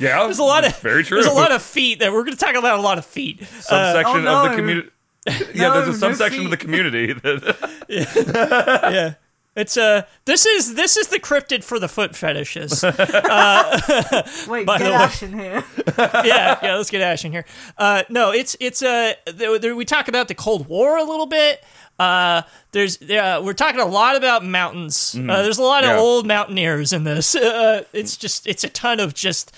yeah, 0.00 0.22
There's 0.24 0.38
a 0.38 0.42
lot 0.42 0.66
of 0.66 0.74
very 0.78 1.04
true. 1.04 1.18
There's 1.20 1.30
a 1.30 1.34
lot 1.36 1.52
of 1.52 1.60
feet 1.62 1.98
that 1.98 2.10
we're 2.12 2.22
going 2.24 2.34
to 2.34 2.42
talk 2.42 2.54
about 2.54 2.78
a 2.78 2.82
lot 2.82 2.96
of 2.96 3.04
feet. 3.04 3.40
subsection 3.60 4.26
Oh, 4.26 4.36
of 4.38 4.42
the 4.44 4.48
no. 4.48 4.56
community. 4.56 4.88
yeah, 5.54 5.68
No, 5.68 5.74
there's 5.74 5.88
a 5.88 6.00
no 6.00 6.12
subsection 6.12 6.44
of 6.44 6.50
the 6.50 6.56
community 6.56 7.12
that 7.12 7.70
yeah. 7.88 8.90
yeah. 8.90 9.14
It's 9.56 9.78
uh 9.78 10.02
this 10.26 10.44
is 10.44 10.74
this 10.74 10.98
is 10.98 11.06
the 11.08 11.18
cryptid 11.18 11.64
for 11.64 11.78
the 11.78 11.88
foot 11.88 12.14
fetishes. 12.14 12.84
Uh, 13.28 14.22
Wait, 14.48 14.66
By 14.66 14.78
get 14.78 14.84
the 14.84 14.90
way- 14.90 14.96
Ash 14.96 15.22
in 15.22 15.38
here. 15.38 15.64
yeah, 15.98 16.58
yeah. 16.62 16.76
Let's 16.76 16.90
get 16.90 17.00
Ash 17.00 17.24
in 17.24 17.32
here. 17.32 17.44
Uh, 17.78 18.02
no, 18.10 18.30
it's 18.32 18.54
it's 18.60 18.82
uh, 18.82 19.14
there, 19.26 19.58
there, 19.58 19.74
we 19.74 19.84
talk 19.86 20.08
about 20.08 20.28
the 20.28 20.34
Cold 20.34 20.68
War 20.68 20.96
a 20.98 21.04
little 21.04 21.26
bit. 21.26 21.64
Uh, 21.98 22.42
there's 22.72 23.00
uh, 23.02 23.40
we're 23.42 23.54
talking 23.54 23.80
a 23.80 23.86
lot 23.86 24.16
about 24.16 24.44
mountains. 24.44 25.14
Uh, 25.18 25.42
there's 25.42 25.58
a 25.58 25.62
lot 25.62 25.84
of 25.84 25.98
old 25.98 26.26
mountaineers 26.26 26.92
in 26.92 27.04
this. 27.04 27.34
Uh, 27.34 27.84
it's 27.94 28.16
just 28.18 28.46
it's 28.46 28.62
a 28.64 28.68
ton 28.68 29.00
of 29.00 29.14
just 29.14 29.52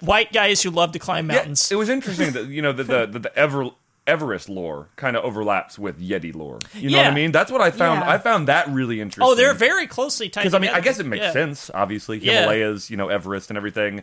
white 0.00 0.32
guys 0.32 0.62
who 0.62 0.70
love 0.70 0.92
to 0.92 0.98
climb 1.00 1.26
mountains. 1.26 1.70
It 1.72 1.76
was 1.76 1.88
interesting 1.88 2.30
that 2.32 2.46
you 2.46 2.62
know 2.62 2.72
that 2.72 2.86
the 2.86 3.06
the, 3.06 3.18
the 3.18 3.36
Ever, 3.36 3.70
Everest 4.10 4.48
lore 4.48 4.88
kind 4.96 5.16
of 5.16 5.24
overlaps 5.24 5.78
with 5.78 6.00
Yeti 6.00 6.34
lore. 6.34 6.58
You 6.74 6.90
know 6.90 6.98
what 6.98 7.06
I 7.06 7.14
mean? 7.14 7.32
That's 7.32 7.50
what 7.50 7.60
I 7.60 7.70
found. 7.70 8.00
Yeah. 8.00 8.10
I 8.10 8.18
found 8.18 8.48
that 8.48 8.68
really 8.68 9.00
interesting. 9.00 9.30
oh, 9.30 9.34
they're 9.34 9.54
very 9.54 9.86
closely 9.86 10.28
tied. 10.28 10.42
because 10.42 10.54
I 10.54 10.58
mean, 10.58 10.70
I 10.70 10.80
guess 10.80 10.98
it 10.98 11.06
makes 11.06 11.22
Yeah. 11.22 11.32
sense. 11.32 11.70
Obviously, 11.72 12.18
Himalayas, 12.18 12.90
you 12.90 12.96
know, 12.96 13.08
Everest 13.08 13.50
and 13.50 13.56
everything, 13.56 14.02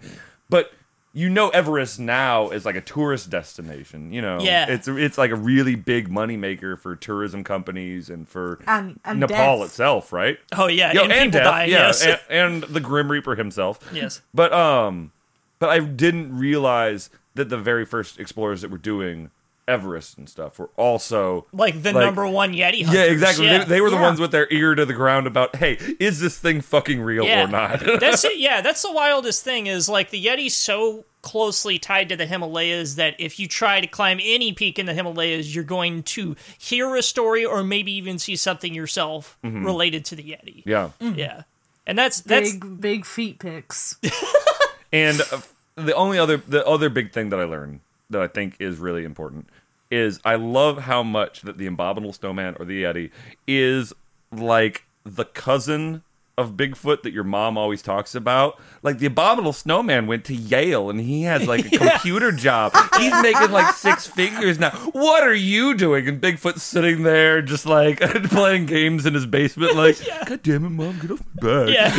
but. 0.50 0.72
You 1.14 1.30
know 1.30 1.50
Everest 1.50 2.00
now 2.00 2.50
is 2.50 2.64
like 2.64 2.76
a 2.76 2.82
tourist 2.82 3.32
destination. 3.32 4.12
You 4.14 4.22
know, 4.22 4.38
Yeah. 4.40 4.68
it's 4.70 4.88
it's 4.88 5.18
like 5.18 5.32
a 5.32 5.36
really 5.36 5.74
big 5.74 6.10
moneymaker 6.10 6.78
for 6.80 6.96
tourism 6.96 7.44
companies 7.44 8.12
and 8.12 8.28
for 8.30 8.60
And- 8.68 9.00
and 9.04 9.22
Nepal 9.22 9.60
death. 9.60 9.68
itself, 9.70 10.14
right? 10.14 10.38
Oh 10.56 10.68
yeah, 10.68 10.92
Yo, 10.94 11.04
and, 11.06 11.12
people 11.14 11.32
death, 11.32 11.44
die. 11.44 11.64
yeah, 11.66 11.78
yes. 11.88 12.06
and, 12.06 12.20
and 12.30 12.64
the 12.66 12.80
Grim 12.80 13.10
Reaper 13.10 13.34
himself. 13.36 13.80
Yes. 13.92 14.22
But 14.32 14.54
um, 14.54 15.12
but 15.58 15.70
I 15.72 15.80
didn't 15.80 16.38
realize 16.38 17.10
that 17.34 17.50
the 17.50 17.58
very 17.58 17.86
first 17.86 18.20
explorers 18.20 18.62
that 18.62 18.70
were 18.70 18.78
doing 18.78 19.32
Everest 19.68 20.18
and 20.18 20.30
stuff 20.30 20.60
were 20.60 20.70
also 20.78 21.46
like 21.52 21.82
the 21.84 21.92
like- 21.94 22.06
number 22.06 22.26
one 22.28 22.54
Yeti. 22.54 22.84
Hunters. 22.86 22.94
yeah, 22.94 23.04
exactly. 23.04 23.46
Yeah. 23.48 23.60
They, 23.60 23.66
they 23.66 23.82
were 23.82 23.90
the 23.90 23.98
Yeah. 23.98 24.02
ones 24.04 24.20
with 24.20 24.32
their 24.32 24.48
ear 24.52 24.76
to 24.76 24.86
the 24.86 24.94
ground 24.94 25.28
about, 25.28 25.58
hey, 25.58 25.78
is 26.00 26.20
this 26.20 26.38
thing 26.40 26.62
fucking 26.62 27.02
real 27.02 27.26
yeah. 27.26 27.44
or 27.44 27.48
not? 27.48 27.80
that's 28.00 28.24
it. 28.26 28.38
Yeah, 28.40 28.62
that's 28.62 28.82
the 28.82 28.92
wildest 28.92 29.44
thing 29.44 29.68
is 29.68 29.90
like 29.90 30.10
the 30.10 30.24
Yeti's 30.24 30.56
so 30.56 31.06
closely 31.22 31.78
tied 31.78 32.08
to 32.08 32.16
the 32.16 32.26
Himalayas 32.26 32.96
that 32.96 33.16
if 33.20 33.38
you 33.40 33.48
try 33.50 33.82
to 33.82 33.88
climb 33.88 34.20
any 34.24 34.54
peak 34.54 34.80
in 34.80 34.86
the 34.86 34.94
Himalayas, 34.94 35.54
you're 35.54 35.64
going 35.66 36.04
to 36.04 36.38
hear 36.58 36.96
a 36.96 37.02
story 37.02 37.44
or 37.44 37.64
maybe 37.64 37.92
even 37.92 38.18
see 38.18 38.38
something 38.38 38.74
yourself 38.74 39.38
related 39.44 40.06
to 40.06 40.16
the 40.16 40.24
Yeti. 40.24 40.64
yeah, 40.66 40.92
Yeah. 41.02 41.42
And 41.86 41.98
that's 41.98 42.22
that's 42.22 42.52
Big, 42.54 42.82
big 42.82 43.06
feet 43.06 43.40
pics. 43.40 43.98
and 44.92 45.20
uh, 45.32 45.40
the 45.76 45.94
only 45.96 46.18
other 46.20 46.38
the 46.38 46.66
other 46.66 46.90
big 46.90 47.12
thing 47.14 47.30
that 47.30 47.40
I 47.40 47.46
learned 47.46 47.80
that 48.10 48.22
I 48.22 48.28
think 48.28 48.56
is 48.60 48.78
really 48.78 49.04
important 49.04 49.50
is 49.90 50.20
I 50.26 50.36
love 50.36 50.80
how 50.80 51.04
much 51.04 51.42
that 51.42 51.58
the 51.58 51.66
abominable 51.66 52.14
snowman 52.14 52.56
or 52.60 52.66
the 52.66 52.84
yeti 52.84 53.12
is 53.48 53.94
like 54.32 54.84
the 55.06 55.26
cousin 55.26 56.04
of 56.38 56.52
Bigfoot 56.54 57.02
that 57.02 57.14
your 57.14 57.24
mom 57.24 57.58
always 57.58 57.82
talks 57.82 58.14
about. 58.14 58.62
Like 58.84 59.00
the 59.00 59.08
abominable 59.08 59.54
snowman 59.54 60.06
went 60.06 60.24
to 60.26 60.36
Yale 60.36 60.90
and 60.90 61.00
he 61.02 61.24
has 61.24 61.48
like 61.48 61.66
a 61.66 61.70
computer 61.78 62.32
job. 62.32 62.74
He's 63.00 63.14
making 63.24 63.50
like 63.50 63.74
six 63.74 64.06
figures 64.06 64.60
now. 64.60 64.70
What 64.92 65.24
are 65.24 65.34
you 65.34 65.74
doing? 65.74 66.08
And 66.08 66.22
Bigfoot's 66.22 66.62
sitting 66.62 67.02
there 67.02 67.42
just 67.42 67.66
like 67.66 68.00
playing 68.26 68.68
games 68.68 69.08
in 69.08 69.16
his 69.16 69.26
basement 69.26 69.76
like, 69.76 69.98
God 70.28 70.44
damn 70.44 70.66
it, 70.66 70.70
mom, 70.70 71.00
get 71.00 71.10
off 71.12 71.24
my 71.42 71.66
back. 71.66 71.70
yeah. 71.74 71.96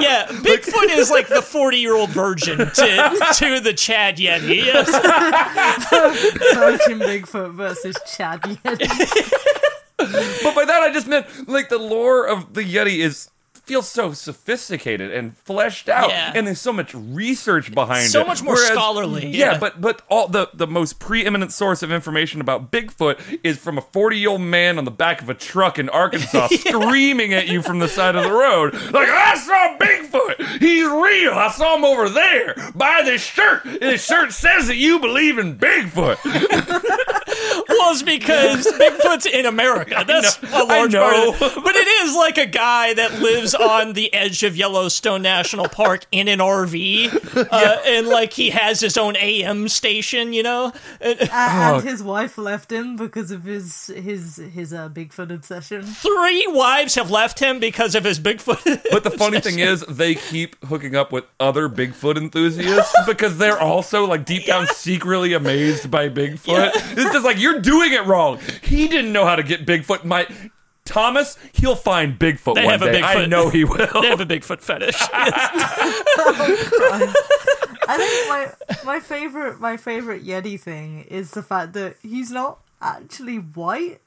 yeah, 0.00 0.26
Bigfoot 0.26 0.90
is 0.90 1.10
like 1.10 1.28
the 1.28 1.36
40-year-old 1.36 2.10
virgin 2.10 2.58
to 2.58 3.32
to 3.36 3.60
the 3.60 3.72
Chad 3.74 4.18
Yeti. 4.18 4.56
Yes. 4.66 4.90
Virgin 6.54 6.98
Bigfoot 6.98 7.54
versus 7.54 7.96
Chad 8.16 8.42
Yeti. 8.42 9.32
But 9.98 10.54
by 10.54 10.66
that 10.66 10.82
I 10.82 10.92
just 10.92 11.06
meant 11.06 11.48
like 11.48 11.70
the 11.70 11.78
lore 11.78 12.26
of 12.26 12.52
the 12.52 12.62
Yeti 12.62 12.98
is 12.98 13.30
feels 13.66 13.88
so 13.88 14.12
sophisticated 14.12 15.10
and 15.12 15.36
fleshed 15.38 15.88
out, 15.88 16.10
Yeah. 16.10 16.32
and 16.34 16.46
there's 16.46 16.60
so 16.60 16.72
much 16.72 16.94
research 16.94 17.74
behind 17.74 18.08
So 18.10 18.20
it. 18.20 18.22
So 18.22 18.26
much 18.28 18.42
more 18.42 18.54
Whereas- 18.54 18.70
scholarly, 18.72 19.26
Yeah, 19.26 19.52
yeah. 19.52 19.58
but 19.58 19.80
but 19.80 20.02
all 20.08 20.28
the 20.28 20.48
the 20.54 20.66
most 20.68 20.98
preeminent 21.00 21.52
source 21.52 21.82
of 21.82 21.90
information 21.90 22.40
about 22.40 22.70
Bigfoot 22.70 23.40
is 23.42 23.58
from 23.58 23.76
a 23.76 23.80
40 23.80 24.18
year 24.18 24.30
old 24.30 24.40
man 24.42 24.78
on 24.78 24.84
the 24.84 24.90
back 24.92 25.20
of 25.20 25.28
a 25.28 25.34
truck 25.34 25.78
in 25.78 25.88
Arkansas 25.88 26.46
screaming 26.60 27.34
at 27.34 27.48
you 27.48 27.60
from 27.60 27.80
the 27.80 27.88
side 27.88 28.14
of 28.14 28.22
the 28.24 28.32
road, 28.32 28.72
like 28.92 29.08
I 29.08 29.34
saw 29.36 29.76
Bigfoot. 29.78 30.58
He's 30.60 30.84
real. 30.86 31.32
I 31.32 31.50
saw 31.50 31.76
him 31.76 31.84
over 31.84 32.08
there. 32.08 32.54
Buy 32.74 33.02
this 33.04 33.22
shirt. 33.24 33.64
And 33.64 33.80
this 33.80 34.04
shirt 34.04 34.32
says 34.32 34.68
that 34.68 34.76
you 34.76 34.98
believe 35.00 35.38
in 35.38 35.58
Bigfoot. 35.58 36.16
Well, 37.68 37.92
it's 37.92 38.02
because 38.02 38.66
Bigfoot's 38.66 39.26
in 39.26 39.46
America. 39.46 40.04
That's 40.06 40.42
know, 40.42 40.48
a 40.50 40.64
large 40.64 40.94
I 40.94 40.98
part 41.00 41.16
know. 41.16 41.28
of 41.34 41.42
it. 41.56 41.64
But 41.64 41.74
it 41.76 41.86
is 41.86 42.14
like 42.16 42.38
a 42.38 42.46
guy 42.46 42.94
that 42.94 43.20
lives 43.20 43.54
on 43.54 43.92
the 43.94 44.12
edge 44.14 44.42
of 44.42 44.56
Yellowstone 44.56 45.22
National 45.22 45.68
Park 45.68 46.06
in 46.12 46.28
an 46.28 46.38
RV, 46.38 47.36
uh, 47.52 47.76
and 47.86 48.06
like 48.08 48.32
he 48.32 48.50
has 48.50 48.80
his 48.80 48.96
own 48.96 49.16
AM 49.16 49.68
station. 49.68 50.32
You 50.32 50.42
know, 50.42 50.72
And, 51.00 51.18
Oh. 51.32 51.76
and 51.76 51.88
his 51.88 52.02
wife 52.02 52.38
left 52.38 52.70
him 52.72 52.96
because 52.96 53.30
of 53.30 53.44
his 53.44 53.86
his 53.94 54.36
his 54.36 54.72
uh, 54.72 54.88
Bigfoot 54.88 55.32
obsession. 55.32 55.82
three 55.82 56.46
wives 56.48 56.94
have 56.94 57.10
left 57.10 57.38
him 57.40 57.58
because 57.58 57.94
of 57.94 58.04
his 58.04 58.18
Bigfoot. 58.20 58.82
But 58.90 59.04
the 59.04 59.10
funny 59.10 59.40
thing 59.40 59.58
is, 59.58 59.82
they 59.88 60.14
keep 60.14 60.62
hooking 60.64 60.94
up 60.96 61.12
with 61.12 61.24
other 61.40 61.68
Bigfoot 61.68 62.16
enthusiasts 62.16 62.94
because 63.06 63.36
they're 63.38 63.58
also 63.58 64.06
like 64.06 64.24
deep 64.24 64.46
down 64.46 64.66
secretly 64.68 65.32
amazed 65.34 65.90
by 65.90 66.08
Bigfoot. 66.08 66.70
It's 66.96 67.12
just 67.12 67.24
like 67.26 67.38
you're 67.38 67.60
doing 67.60 67.92
it 67.92 68.06
wrong. 68.06 68.38
He 68.62 68.88
didn't 68.88 69.12
know 69.12 69.24
how 69.26 69.36
to 69.36 69.42
get 69.42 69.66
Bigfoot. 69.66 70.04
My 70.04 70.26
Thomas, 70.86 71.36
he'll 71.52 71.74
find 71.76 72.18
Bigfoot 72.18 72.54
They 72.54 72.64
one 72.64 72.72
have 72.78 72.82
a 72.82 72.92
day. 72.92 73.02
I 73.02 73.26
know 73.26 73.50
he 73.50 73.64
will. 73.64 73.76
they 74.00 74.08
have 74.08 74.20
a 74.20 74.26
Bigfoot 74.26 74.60
fetish. 74.62 74.96
Oh, 76.18 77.12
I 77.88 77.98
think 77.98 78.28
my 78.28 78.92
my 78.94 79.00
favorite 79.00 79.60
my 79.60 79.76
favorite 79.76 80.24
Yeti 80.24 80.58
thing 80.58 81.04
is 81.08 81.30
the 81.32 81.42
fact 81.42 81.72
that 81.74 81.96
he's 82.02 82.30
not 82.30 82.58
actually 82.80 83.36
white, 83.36 84.00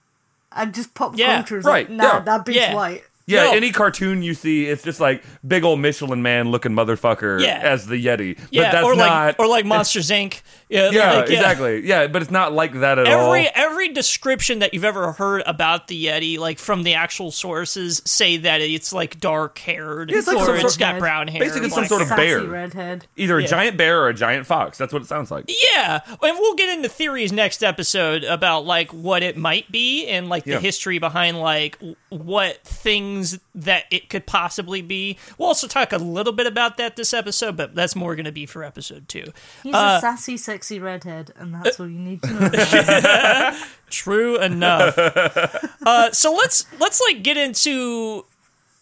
and 0.51 0.73
just 0.73 0.93
pop 0.93 1.17
Yeah, 1.17 1.35
culture 1.37 1.59
is 1.59 1.65
right, 1.65 1.87
like, 1.89 1.95
nah, 1.95 2.03
yeah, 2.15 2.19
that 2.21 2.45
bitch 2.45 2.55
yeah. 2.55 2.73
white. 2.75 3.03
Yeah, 3.29 3.43
No. 3.45 3.51
any 3.53 3.71
cartoon 3.71 4.21
you 4.23 4.33
see, 4.33 4.65
it's 4.65 4.83
just 4.83 4.99
like 4.99 5.23
big 5.47 5.63
old 5.63 5.79
Michelin 5.79 6.21
man 6.21 6.49
looking 6.51 6.71
motherfucker 6.71 7.41
Yeah. 7.41 7.59
as 7.61 7.85
the 7.85 8.03
Yeti. 8.03 8.37
But 8.37 8.47
yeah, 8.51 8.71
that's 8.71 8.85
or 8.85 8.95
like 8.95 9.09
not. 9.09 9.35
or 9.39 9.47
like 9.47 9.65
Monsters 9.65 10.09
Inc. 10.09 10.41
Yeah, 10.69 10.89
yeah, 10.91 11.13
like, 11.13 11.29
exactly. 11.29 11.85
Yeah, 11.87 12.07
but 12.07 12.21
it's 12.21 12.29
not 12.31 12.53
like 12.53 12.73
that 12.79 12.99
at 12.99 13.07
all. 13.07 13.33
Every 13.33 13.47
every 13.55 13.89
description 13.89 14.59
that 14.59 14.73
you've 14.73 14.83
ever 14.85 15.13
heard 15.13 15.41
about 15.47 15.87
the 15.87 16.05
Yeti, 16.05 16.37
like 16.37 16.59
from 16.59 16.83
the 16.83 16.93
actual 16.93 17.31
sources, 17.31 18.01
say 18.05 18.37
that 18.37 18.61
it's 18.61 18.93
like 18.93 19.19
dark 19.19 19.57
haired 19.59 20.11
it's 20.11 20.27
like 20.27 20.37
or 20.37 20.45
some 20.45 20.55
it's 20.55 20.61
sort- 20.75 20.79
got 20.79 20.99
brown 20.99 21.27
hair. 21.27 21.39
basically 21.41 21.69
some 21.69 21.79
like- 21.81 21.89
sort 21.89 22.01
of 22.01 22.07
Sassy 22.07 22.21
bear. 22.21 22.43
redhead. 22.43 23.05
Either 23.17 23.37
a 23.39 23.43
giant 23.47 23.77
bear 23.77 24.01
or 24.01 24.09
a 24.09 24.13
giant 24.13 24.45
fox. 24.45 24.77
That's 24.77 24.93
what 24.93 25.01
it 25.01 25.07
sounds 25.07 25.31
like. 25.31 25.45
Yeah, 25.73 25.99
and 26.07 26.37
we'll 26.39 26.55
get 26.55 26.75
into 26.75 26.89
theories 26.89 27.31
next 27.31 27.63
episode 27.63 28.23
about 28.23 28.65
like 28.65 28.91
what 28.91 29.23
it 29.23 29.37
might 29.37 29.71
be 29.71 30.07
and 30.07 30.29
like 30.29 30.45
Yeah. 30.45 30.55
the 30.55 30.61
history 30.61 30.99
behind 30.99 31.39
like 31.39 31.77
what 32.09 32.63
things 32.63 33.18
that 33.55 33.85
it 33.91 34.09
could 34.09 34.25
possibly 34.25 34.81
be. 34.81 35.17
We'll 35.37 35.47
also 35.49 35.67
talk 35.67 35.91
a 35.93 35.97
little 35.97 36.33
bit 36.33 36.47
about 36.47 36.77
that 36.77 36.95
this 36.95 37.13
episode, 37.13 37.55
but 37.57 37.75
that's 37.75 37.95
more 37.95 38.15
going 38.15 38.25
to 38.25 38.31
be 38.31 38.45
for 38.45 38.63
episode 38.63 39.07
two. 39.07 39.25
He's 39.63 39.73
Uh, 39.75 39.95
a 39.97 40.01
sassy, 40.01 40.37
sexy 40.37 40.79
redhead, 40.79 41.31
and 41.37 41.53
that's 41.53 41.79
all 41.79 41.87
you 41.87 41.99
need 41.99 42.21
to 42.23 42.33
know. 42.33 43.59
True 43.89 44.39
enough. 44.39 44.95
uh, 44.97 46.11
so 46.11 46.33
let's 46.33 46.65
let's 46.79 47.01
like 47.01 47.23
get 47.23 47.37
into 47.37 48.25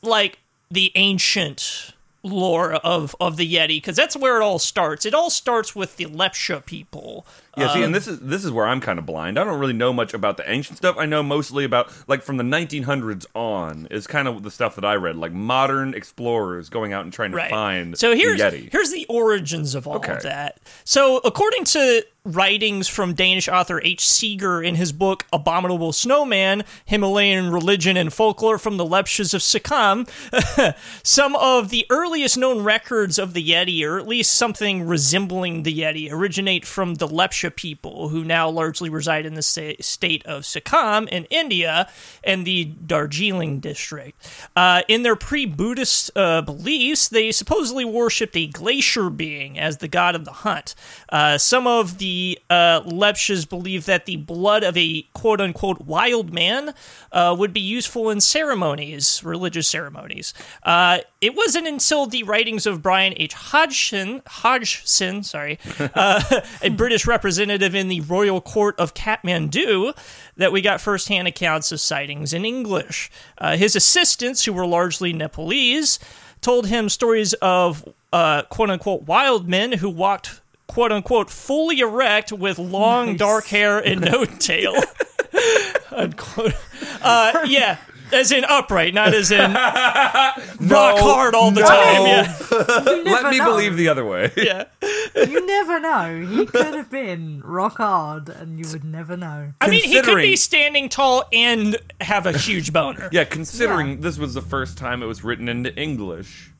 like 0.02 0.40
the 0.70 0.92
ancient 0.96 1.94
lore 2.24 2.74
of 2.74 3.16
of 3.22 3.38
the 3.38 3.54
Yeti 3.56 3.78
because 3.78 3.96
that's 3.96 4.18
where 4.18 4.40
it 4.42 4.44
all 4.44 4.60
starts. 4.60 5.06
It 5.06 5.14
all 5.14 5.30
starts 5.30 5.76
with 5.76 5.96
the 5.98 6.06
Lepcha 6.06 6.66
people. 6.66 7.26
Yeah, 7.58 7.74
see, 7.74 7.80
Um, 7.80 7.86
and 7.86 7.96
this 7.96 8.08
is 8.08 8.20
this 8.20 8.46
is 8.46 8.52
where 8.52 8.68
I'm 8.68 8.80
kind 8.80 9.00
of 9.00 9.06
blind. 9.06 9.40
I 9.40 9.44
don't 9.44 9.60
really 9.60 9.74
know 9.74 9.92
much 9.92 10.14
about 10.14 10.38
the 10.38 10.50
ancient 10.50 10.78
stuff. 10.78 10.96
I 10.98 11.06
know 11.06 11.24
mostly 11.24 11.64
about 11.66 11.92
like 12.08 12.22
from 12.22 12.38
the 12.38 12.44
1900s 12.44 13.26
on 13.34 13.88
is 13.92 14.06
kind 14.08 14.28
of 14.28 14.44
the 14.44 14.52
stuff 14.52 14.76
that 14.76 14.86
I 14.86 14.96
read, 14.96 15.16
like 15.16 15.32
modern 15.34 15.94
explorers 15.94 16.70
going 16.70 16.94
out 16.94 17.04
and 17.04 17.12
trying 17.12 17.32
to 17.32 17.38
Right. 17.38 17.50
find 17.50 17.98
so 17.98 18.16
here's 18.16 18.40
the 18.40 18.46
Yeti. 18.46 18.72
here's 18.72 18.92
the 18.92 19.06
origins 19.10 19.76
of 19.76 19.88
all 19.88 19.96
Okay. 19.96 20.14
of 20.14 20.24
that. 20.24 20.60
So 20.84 21.18
according 21.26 21.64
to 21.66 22.04
writings 22.26 22.90
from 22.90 23.14
Danish 23.14 23.48
author 23.48 23.82
H. 23.86 24.02
Siiger 24.04 24.66
in 24.66 24.76
his 24.76 24.92
book 24.92 25.26
Abominable 25.32 25.94
Snowman: 25.94 26.64
Himalayan 26.86 27.50
Religion 27.52 27.96
and 27.96 28.12
Folklore 28.14 28.58
from 28.58 28.76
the 28.76 28.84
Lepchas 28.86 29.34
of 29.34 29.42
Sikkim, 29.42 30.06
some 31.04 31.36
of 31.38 31.70
the 31.70 31.86
earliest 31.90 32.38
known 32.38 32.64
records 32.64 33.18
of 33.18 33.34
the 33.34 33.50
Yeti, 33.50 33.82
or 33.88 33.98
at 33.98 34.08
least 34.08 34.34
something 34.36 34.86
resembling 34.86 35.64
the 35.64 35.74
Yeti, 35.80 36.12
originate 36.12 36.66
from 36.66 36.96
the 36.96 37.08
Lepcha 37.08 37.47
People 37.52 38.10
who 38.10 38.24
now 38.24 38.50
largely 38.50 38.90
reside 38.90 39.26
in 39.26 39.34
the 39.34 39.42
state 39.42 40.26
of 40.26 40.46
Sikkim 40.46 41.08
in 41.08 41.26
India 41.26 41.90
and 42.24 42.46
the 42.46 42.66
Darjeeling 42.66 43.60
district. 43.60 44.28
Uh, 44.56 44.82
in 44.88 45.04
their 45.04 45.16
pre 45.16 45.46
Buddhist 45.46 46.12
uh, 46.16 46.42
beliefs, 46.42 47.08
they 47.08 47.32
supposedly 47.32 47.86
worshipped 47.86 48.36
a 48.36 48.48
glacier 48.48 49.10
being 49.10 49.58
as 49.58 49.78
the 49.78 49.88
god 49.88 50.16
of 50.16 50.26
the 50.26 50.32
hunt. 50.32 50.76
Uh, 51.10 51.38
some 51.38 51.68
of 51.68 51.98
the 51.98 52.40
uh, 52.50 52.82
Lepchas 52.82 53.48
believe 53.48 53.86
that 53.86 54.06
the 54.06 54.18
blood 54.18 54.64
of 54.64 54.78
a 54.78 55.04
quote 55.14 55.42
unquote 55.42 55.82
wild 55.82 56.34
man 56.34 56.74
uh, 57.12 57.36
would 57.38 57.54
be 57.54 57.60
useful 57.60 58.10
in 58.10 58.22
ceremonies, 58.22 59.24
religious 59.24 59.68
ceremonies. 59.68 60.34
Uh, 60.64 61.00
it 61.22 61.36
wasn't 61.36 61.68
until 61.68 62.06
the 62.06 62.24
writings 62.24 62.66
of 62.66 62.82
Brian 62.82 63.14
H. 63.18 63.34
Hodgson, 63.34 64.22
Hodgson, 64.28 65.24
sorry, 65.24 65.60
uh, 65.80 66.42
a 66.62 66.70
British 66.70 67.08
representative 67.08 67.37
in 67.40 67.88
the 67.88 68.02
Royal 68.02 68.42
Court 68.42 68.76
of 68.80 68.94
Kathmandu, 68.94 69.96
that 70.38 70.52
we 70.52 70.62
got 70.62 70.82
firsthand 70.82 71.28
accounts 71.28 71.72
of 71.72 71.80
sightings 71.80 72.34
in 72.34 72.46
English. 72.46 73.10
Uh, 73.38 73.58
his 73.58 73.76
assistants, 73.76 74.46
who 74.46 74.54
were 74.54 74.66
largely 74.66 75.14
Nepalese, 75.14 76.00
told 76.42 76.68
him 76.68 76.90
stories 76.90 77.34
of 77.36 77.88
uh, 78.14 78.44
quote 78.44 78.70
unquote 78.70 79.04
wild 79.04 79.48
men 79.48 79.74
who 79.74 79.90
walked 79.90 80.42
quote 80.68 80.92
unquote 80.92 81.30
fully 81.30 81.80
erect 81.80 82.32
with 82.32 82.60
long 82.60 83.08
Nice. 83.12 83.20
dark 83.20 83.46
hair 83.48 83.80
and 83.80 84.02
no 84.02 84.26
tail. 84.26 84.74
Unquote. 85.92 86.54
Uh, 87.02 87.46
yeah. 87.48 87.78
As 88.12 88.32
in 88.32 88.46
upright, 88.46 88.94
not 88.94 89.14
as 89.14 89.32
in 89.32 89.54
rock 89.54 90.98
hard 90.98 91.36
all 91.36 91.52
the 91.52 91.62
no. 91.62 91.68
time. 91.68 92.06
Yeah. 92.06 93.12
Let 93.12 93.32
me 93.32 93.38
know. 93.40 93.46
believe 93.46 93.76
the 93.78 93.90
other 93.90 94.06
way. 94.06 94.32
yeah. 94.38 94.66
You 95.16 95.46
never 95.48 95.80
know. 95.80 96.26
He 96.28 96.46
could 96.46 96.76
have 96.76 96.92
been 96.92 97.42
rock 97.44 97.78
hard, 97.78 98.30
and 98.30 98.60
you 98.60 98.72
would 98.72 98.84
never 98.84 99.18
know. 99.18 99.54
I 99.60 99.70
mean, 99.70 99.84
he 99.84 100.00
could 100.02 100.18
be 100.18 100.36
standing 100.36 100.90
tall 100.90 101.24
and 101.34 101.76
have 102.02 102.28
a 102.28 102.38
huge 102.38 102.72
boner. 102.72 103.10
Yeah, 103.12 103.24
considering 103.24 104.02
this 104.02 104.20
was 104.20 104.36
the 104.36 104.42
first 104.44 104.78
time 104.78 105.02
it 105.02 105.08
was 105.08 105.24
written 105.24 105.50
into 105.50 105.74
English, 105.76 106.52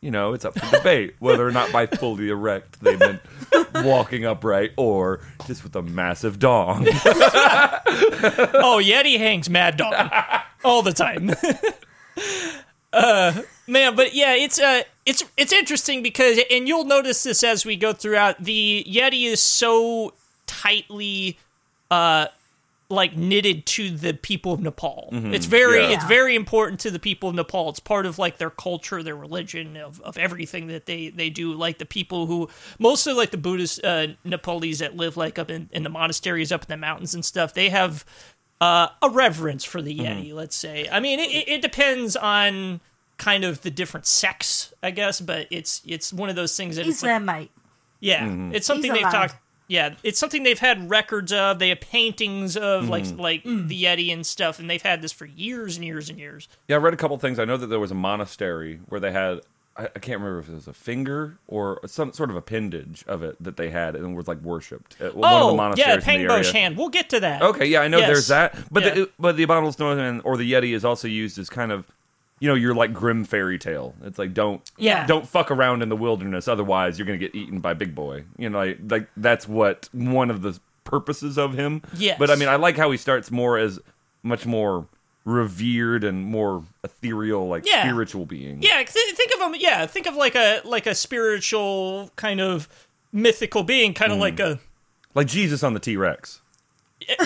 you 0.00 0.10
know, 0.10 0.32
it's 0.32 0.44
up 0.44 0.58
for 0.58 0.76
debate 0.76 1.14
whether 1.18 1.46
or 1.46 1.52
not 1.52 1.70
by 1.72 1.86
fully 1.86 2.30
erect 2.30 2.80
they 2.80 2.96
meant 2.96 3.20
walking 3.74 4.24
upright 4.24 4.72
or 4.76 5.20
just 5.46 5.62
with 5.62 5.76
a 5.76 5.82
massive 5.82 6.38
dong. 6.38 6.86
Oh, 8.62 8.80
Yeti 8.82 9.18
hangs 9.18 9.50
mad 9.50 9.76
dog 9.76 9.94
all 10.64 10.82
the 10.82 10.92
time. 10.92 11.30
uh, 12.92 13.42
man, 13.66 13.96
but 13.96 14.14
yeah, 14.14 14.34
it's 14.34 14.60
uh, 14.60 14.82
it's 15.04 15.24
it's 15.36 15.52
interesting 15.52 16.02
because, 16.02 16.38
and 16.50 16.68
you'll 16.68 16.84
notice 16.84 17.22
this 17.22 17.42
as 17.42 17.66
we 17.66 17.76
go 17.76 17.92
throughout. 17.92 18.42
The 18.42 18.84
Yeti 18.88 19.26
is 19.26 19.42
so 19.42 20.14
tightly, 20.46 21.38
uh, 21.90 22.26
like 22.90 23.16
knitted 23.16 23.64
to 23.66 23.90
the 23.90 24.12
people 24.12 24.52
of 24.52 24.60
Nepal. 24.60 25.08
It's 25.12 25.46
very 25.46 25.80
yeah. 25.80 25.90
it's 25.94 26.04
very 26.04 26.34
important 26.34 26.80
to 26.80 26.90
the 26.90 26.98
people 26.98 27.28
of 27.30 27.34
Nepal. 27.36 27.70
It's 27.70 27.80
part 27.80 28.04
of 28.04 28.18
like 28.18 28.38
their 28.38 28.50
culture, 28.50 29.02
their 29.02 29.16
religion, 29.16 29.76
of, 29.76 30.00
of 30.00 30.18
everything 30.18 30.66
that 30.66 30.86
they 30.86 31.08
they 31.08 31.30
do. 31.30 31.52
Like 31.54 31.78
the 31.78 31.86
people 31.86 32.26
who 32.26 32.48
mostly 32.78 33.12
like 33.12 33.30
the 33.30 33.38
Buddhist 33.38 33.82
uh, 33.84 34.08
Nepalese 34.24 34.80
that 34.80 34.96
live 34.96 35.16
like 35.16 35.38
up 35.38 35.50
in, 35.50 35.68
in 35.72 35.84
the 35.84 35.88
monasteries 35.88 36.50
up 36.52 36.62
in 36.62 36.68
the 36.68 36.76
mountains 36.76 37.14
and 37.14 37.24
stuff. 37.24 37.54
They 37.54 37.68
have 37.68 38.04
uh, 38.60 38.88
a 39.00 39.08
reverence 39.08 39.64
for 39.64 39.80
the 39.80 39.96
Yeti. 39.96 40.34
Let's 40.34 40.56
say. 40.56 40.88
I 40.90 41.00
mean, 41.00 41.18
it, 41.20 41.30
it- 41.30 41.48
it 41.48 41.62
depends 41.62 42.16
on 42.16 42.80
kind 43.18 43.44
of 43.44 43.62
the 43.62 43.70
different 43.70 44.06
sects, 44.06 44.72
I 44.82 44.90
guess, 44.90 45.20
but 45.20 45.46
it's 45.50 45.80
it's 45.86 46.12
one 46.12 46.28
of 46.28 46.36
those 46.36 46.56
things 46.56 46.76
that 46.76 46.86
He's 46.86 46.94
it's 46.96 47.02
like, 47.02 47.22
mate. 47.22 47.50
yeah, 48.00 48.24
Mm-hmm. 48.26 48.54
it's 48.54 48.66
something 48.66 48.90
He's 48.90 49.02
they've 49.02 49.12
allowed. 49.12 49.28
talked. 49.28 49.36
Yeah, 49.70 49.94
it's 50.02 50.18
something 50.18 50.42
they've 50.42 50.58
had 50.58 50.90
records 50.90 51.32
of. 51.32 51.60
They 51.60 51.68
have 51.68 51.80
paintings 51.80 52.56
of 52.56 52.88
like 52.88 53.04
Mm-hmm. 53.04 53.20
like 53.20 53.44
the 53.44 53.84
Yeti 53.84 54.12
and 54.12 54.26
stuff, 54.26 54.58
and 54.58 54.68
they've 54.68 54.82
had 54.82 55.00
this 55.00 55.12
for 55.12 55.26
years 55.26 55.76
and 55.76 55.84
years 55.86 56.10
and 56.10 56.18
years. 56.18 56.48
Yeah, 56.68 56.76
I 56.76 56.78
read 56.80 56.92
a 56.92 56.96
couple 56.96 57.16
things. 57.18 57.38
I 57.38 57.44
know 57.44 57.56
that 57.56 57.68
there 57.68 57.78
was 57.78 57.92
a 57.92 57.94
monastery 57.94 58.80
where 58.88 59.00
they 59.00 59.12
had 59.12 59.40
I, 59.76 59.84
I 59.84 59.98
can't 60.00 60.18
remember 60.20 60.40
if 60.40 60.48
it 60.48 60.54
was 60.54 60.66
a 60.66 60.72
finger 60.72 61.38
or 61.46 61.80
some 61.86 62.12
sort 62.12 62.30
of 62.30 62.36
appendage 62.36 63.04
of 63.06 63.22
it 63.22 63.36
that 63.42 63.56
they 63.56 63.70
had 63.70 63.94
and 63.94 64.16
was 64.16 64.26
like 64.26 64.40
worshipped 64.42 65.00
at 65.00 65.14
one 65.14 65.32
of 65.32 65.38
the 65.38 65.44
oh, 65.46 65.50
yeah, 65.52 65.56
monasteries 65.56 65.94
in 65.94 66.00
the 66.00 66.04
Pangbo 66.28 66.30
area. 66.32 66.44
Shan. 66.44 66.74
We'll 66.74 66.88
get 66.88 67.08
to 67.10 67.20
that. 67.20 67.40
Okay, 67.42 67.66
yeah, 67.66 67.80
I 67.82 67.86
know 67.88 67.98
Yes. 67.98 68.08
there's 68.08 68.26
that, 68.28 68.56
but 68.72 68.82
Yeah. 68.82 68.94
the 68.94 69.10
but 69.20 69.36
the 69.36 69.44
abominable 69.44 69.72
snowman 69.72 70.20
or 70.24 70.36
the 70.36 70.50
yeti 70.52 70.74
is 70.74 70.84
also 70.84 71.06
used 71.06 71.38
as 71.38 71.48
kind 71.48 71.70
of, 71.70 71.86
you 72.40 72.48
know, 72.48 72.54
your 72.54 72.74
like 72.74 72.92
grim 72.92 73.24
fairy 73.24 73.58
tale. 73.58 73.94
It's 74.02 74.18
like 74.18 74.34
don't 74.34 74.60
Yeah. 74.78 75.06
don't 75.06 75.28
fuck 75.28 75.50
around 75.50 75.82
in 75.82 75.88
the 75.90 75.96
wilderness, 75.96 76.48
otherwise 76.48 76.98
you're 76.98 77.06
gonna 77.06 77.18
get 77.18 77.34
eaten 77.34 77.60
by 77.60 77.74
Big 77.74 77.94
Boy. 77.94 78.24
You 78.38 78.50
know, 78.50 78.58
like, 78.58 78.78
like 78.88 79.08
that's 79.16 79.46
what 79.46 79.88
one 79.92 80.30
of 80.30 80.42
the 80.42 80.58
purposes 80.84 81.38
of 81.38 81.52
him. 81.54 81.82
Yes. 81.94 82.18
but 82.18 82.30
I 82.30 82.34
mean, 82.36 82.48
I 82.48 82.56
like 82.56 82.76
how 82.76 82.90
he 82.90 82.96
starts 82.96 83.30
more 83.30 83.56
as 83.58 83.78
much 84.22 84.44
more 84.46 84.86
revered 85.26 86.02
and 86.02 86.24
more 86.24 86.64
ethereal, 86.82 87.46
like 87.46 87.64
Yeah. 87.66 87.82
spiritual 87.82 88.24
being. 88.26 88.62
Yeah, 88.62 88.78
th- 88.82 89.14
think 89.14 89.32
of 89.34 89.40
him. 89.42 89.54
Yeah, 89.60 89.84
think 89.86 90.06
of 90.06 90.16
like 90.16 90.34
a 90.34 90.62
like 90.64 90.86
a 90.86 90.94
spiritual 90.94 92.10
kind 92.16 92.40
of 92.40 92.68
mythical 93.12 93.62
being, 93.62 93.92
kind 93.92 94.10
of 94.12 94.18
Mm. 94.18 94.22
like 94.22 94.40
a 94.40 94.58
like 95.14 95.26
Jesus 95.26 95.62
on 95.62 95.74
the 95.74 95.80
T 95.80 95.96
Rex. 95.96 96.40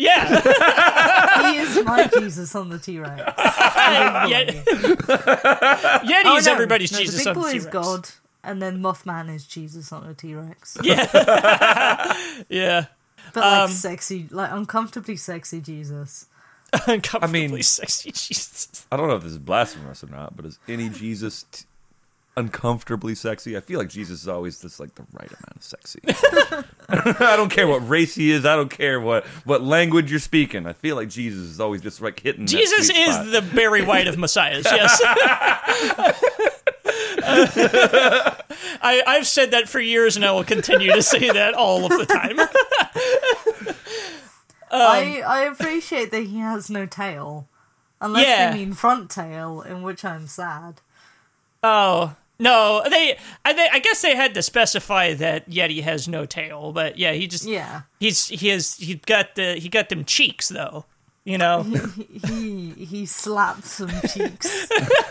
yeah. 0.00 1.50
He 1.52 1.58
is 1.58 1.84
my 1.84 2.06
Jesus 2.18 2.54
on 2.54 2.68
the 2.70 2.78
T 2.78 2.98
Rex. 2.98 3.20
Yet- 4.30 4.64
Yeti's 6.04 6.46
everybody's 6.46 6.92
Oh, 6.92 6.96
no, 6.96 7.00
Jesus 7.04 7.24
The 7.24 7.30
on 7.30 7.34
boy 7.36 7.50
the 7.50 7.56
is 7.56 7.64
T-Rex. 7.64 7.72
God, 7.72 8.08
and 8.44 8.60
then 8.62 8.80
Mothman 8.82 9.34
is 9.34 9.46
Jesus 9.46 9.92
on 9.92 10.04
a 10.06 10.14
T 10.14 10.34
Rex. 10.34 10.76
Yeah, 10.82 12.16
yeah. 12.48 12.86
But 13.34 13.40
like 13.42 13.62
Um, 13.64 13.70
sexy, 13.70 14.26
like 14.30 14.50
uncomfortably 14.52 15.16
sexy 15.16 15.60
Jesus. 15.60 16.26
uncomfortably 16.86 17.48
mean- 17.48 17.62
sexy 17.62 18.12
Jesus. 18.12 18.86
I 18.90 18.96
don't 18.96 19.08
know 19.08 19.16
if 19.16 19.22
this 19.22 19.32
is 19.32 19.38
blasphemous 19.38 20.02
or 20.04 20.08
not, 20.08 20.36
but 20.36 20.46
is 20.46 20.58
any 20.68 20.88
Jesus 20.88 21.44
t- 21.50 21.64
uncomfortably 22.40 23.14
sexy? 23.14 23.56
I 23.56 23.60
feel 23.60 23.78
like 23.78 23.88
Jesus 23.88 24.22
is 24.22 24.28
always 24.28 24.60
just 24.60 24.80
like 24.80 24.94
the 24.96 25.04
right 25.12 25.30
amount 25.30 25.56
of 25.56 25.62
sexy. 25.62 26.00
I 26.88 27.36
don't 27.36 27.50
care 27.50 27.68
what 27.68 27.86
race 27.88 28.14
he 28.16 28.32
is. 28.32 28.44
I 28.44 28.56
don't 28.56 28.70
care 28.70 29.00
what 29.00 29.24
what 29.44 29.62
language 29.62 30.10
you're 30.10 30.18
speaking. 30.20 30.66
I 30.66 30.72
feel 30.72 30.96
like 30.96 31.08
Jesus 31.08 31.42
is 31.42 31.60
always 31.60 31.82
just 31.82 32.00
like 32.00 32.18
hitting. 32.20 32.46
that 32.46 32.50
Jesus 32.50 32.88
sweet 32.88 32.98
is 32.98 33.14
spot. 33.14 33.30
the 33.30 33.42
Barry 33.54 33.84
White 33.84 34.08
of 34.08 34.18
Messiahs. 34.18 34.64
Yes. 34.64 35.00
I, 38.82 39.02
I've 39.06 39.26
said 39.26 39.50
that 39.52 39.68
for 39.68 39.80
years, 39.80 40.16
and 40.16 40.24
I 40.24 40.32
will 40.32 40.44
continue 40.44 40.92
to 40.92 41.02
say 41.02 41.30
that 41.30 41.54
all 41.54 41.84
of 41.84 41.90
the 41.90 42.06
time. 42.06 42.38
Um, 44.72 44.80
I 44.80 45.20
I 45.26 45.40
appreciate 45.46 46.12
that 46.12 46.26
he 46.26 46.38
has 46.38 46.70
no 46.70 46.86
tail, 46.86 47.48
unless 48.00 48.24
Yeah. 48.24 48.52
they 48.52 48.58
mean 48.58 48.72
front 48.72 49.10
tail, 49.10 49.62
in 49.62 49.82
which 49.82 50.04
I'm 50.04 50.28
sad. 50.28 50.80
Oh 51.64 52.14
no, 52.40 52.82
they 52.90 53.16
I, 53.44 53.52
they 53.52 53.68
I 53.72 53.78
guess 53.78 54.02
they 54.02 54.16
had 54.16 54.34
to 54.34 54.42
specify 54.42 55.14
that 55.14 55.48
Yeti 55.48 55.82
has 55.82 56.08
no 56.08 56.26
tail, 56.26 56.72
but 56.72 56.98
yeah, 56.98 57.12
he 57.12 57.26
just 57.28 57.44
Yeah, 57.46 57.82
he's 58.00 58.26
he 58.28 58.48
has 58.48 58.76
he 58.76 58.96
got 58.96 59.34
the 59.36 59.54
he 59.54 59.68
got 59.68 59.88
them 59.90 60.04
cheeks 60.04 60.48
though, 60.48 60.84
you 61.24 61.38
know. 61.38 61.62
he 61.62 62.18
he 62.26 62.84
he 62.84 63.06
slapped 63.06 63.64
some 63.64 63.90
cheeks. 64.12 64.68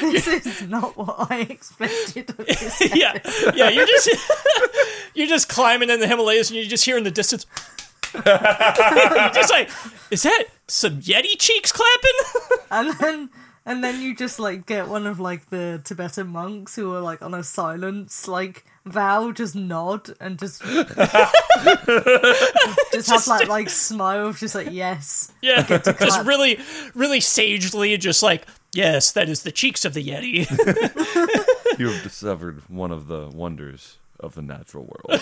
This 0.00 0.26
is 0.26 0.62
not 0.68 0.96
what 0.96 1.30
I 1.30 1.40
expected 1.48 2.30
of 2.30 2.36
this. 2.46 2.80
yeah, 2.94 3.18
yeah. 3.54 3.68
You're 3.68 3.86
just 3.86 4.08
you're 5.14 5.26
just 5.28 5.48
climbing 5.48 5.90
in 5.90 6.00
the 6.00 6.06
Himalayas, 6.08 6.50
and 6.50 6.58
you 6.58 6.66
just 6.66 6.84
hear 6.84 6.96
in 6.96 7.04
the 7.04 7.10
distance. 7.10 7.46
You're 8.14 8.22
just 9.34 9.50
like, 9.50 9.68
is 10.10 10.22
that 10.22 10.44
some 10.66 11.00
Yeti 11.02 11.38
cheeks 11.38 11.72
clapping? 11.72 12.18
and 12.70 12.98
then 12.98 13.30
and 13.68 13.84
then 13.84 14.00
you 14.00 14.16
just 14.16 14.38
like 14.38 14.64
get 14.64 14.88
one 14.88 15.06
of 15.06 15.20
like 15.20 15.50
the 15.50 15.82
Tibetan 15.84 16.28
monks 16.28 16.74
who 16.74 16.94
are 16.94 17.02
like 17.02 17.20
on 17.20 17.34
a 17.34 17.44
silence 17.44 18.26
like 18.26 18.64
vow, 18.86 19.30
just 19.30 19.54
nod 19.54 20.10
and 20.20 20.38
just 20.38 20.62
just 20.62 20.88
have 23.10 23.24
that 23.26 23.46
like 23.46 23.68
smile, 23.68 24.32
just 24.32 24.54
like 24.54 24.70
yes. 24.70 25.30
yeah, 25.42 25.62
just 25.66 26.24
really, 26.24 26.58
really 26.94 27.20
sagely, 27.20 27.94
just 27.98 28.22
like, 28.22 28.46
yes, 28.72 29.12
that 29.12 29.28
is 29.28 29.42
the 29.42 29.52
cheeks 29.52 29.84
of 29.84 29.92
the 29.92 30.02
Yeti. 30.02 30.48
you 31.78 31.90
have 31.90 32.02
discovered 32.02 32.62
one 32.70 32.90
of 32.90 33.06
the 33.06 33.28
wonders 33.28 33.98
of 34.18 34.34
the 34.34 34.40
natural 34.40 34.84
world. 34.84 35.20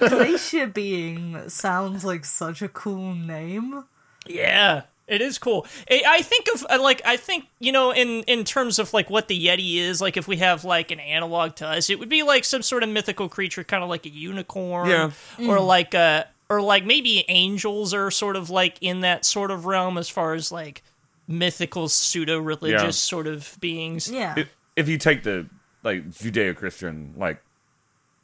Glacier 0.00 0.66
being 0.66 1.48
sounds 1.48 2.04
like 2.04 2.24
such 2.24 2.62
a 2.62 2.68
cool 2.68 3.14
name. 3.14 3.84
Yeah, 4.26 4.82
it 5.10 5.20
is 5.20 5.38
cool. 5.38 5.66
I 5.90 6.02
I 6.06 6.22
think 6.22 6.46
of 6.54 6.66
uh, 6.70 6.80
like 6.82 7.02
I 7.04 7.16
think 7.16 7.46
you 7.58 7.72
know 7.72 7.90
in 7.92 8.22
in 8.24 8.44
terms 8.44 8.78
of 8.78 8.92
like 8.94 9.10
what 9.10 9.28
the 9.28 9.46
Yeti 9.46 9.76
is 9.76 10.00
like 10.00 10.16
if 10.16 10.26
we 10.28 10.36
have 10.38 10.64
like 10.64 10.90
an 10.90 11.00
analog 11.00 11.56
to 11.56 11.66
us, 11.66 11.90
it 11.90 11.98
would 11.98 12.08
be 12.08 12.22
like 12.22 12.44
some 12.44 12.62
sort 12.62 12.82
of 12.82 12.88
mythical 12.88 13.28
creature, 13.28 13.64
kind 13.64 13.82
of 13.82 13.88
like 13.90 14.06
a 14.06 14.10
unicorn, 14.10 14.88
Yeah. 14.88 15.10
or 15.46 15.60
like 15.60 15.94
a 15.94 16.26
or 16.48 16.60
like 16.62 16.84
maybe 16.84 17.24
angels 17.28 17.94
are 17.94 18.10
sort 18.10 18.36
of 18.36 18.50
like 18.50 18.76
in 18.80 19.00
that 19.00 19.24
sort 19.24 19.50
of 19.50 19.66
realm 19.66 19.96
as 19.98 20.08
far 20.08 20.34
as 20.34 20.50
like 20.50 20.82
mythical 21.28 21.88
pseudo 21.88 22.38
religious 22.38 22.82
Yeah. 22.82 22.90
sort 22.90 23.26
of 23.28 23.56
beings. 23.60 24.10
Yeah. 24.10 24.34
if, 24.36 24.48
if 24.76 24.88
you 24.88 24.98
take 24.98 25.22
the 25.22 25.46
like 25.84 26.10
Judeo-Christian 26.10 27.14
like 27.16 27.42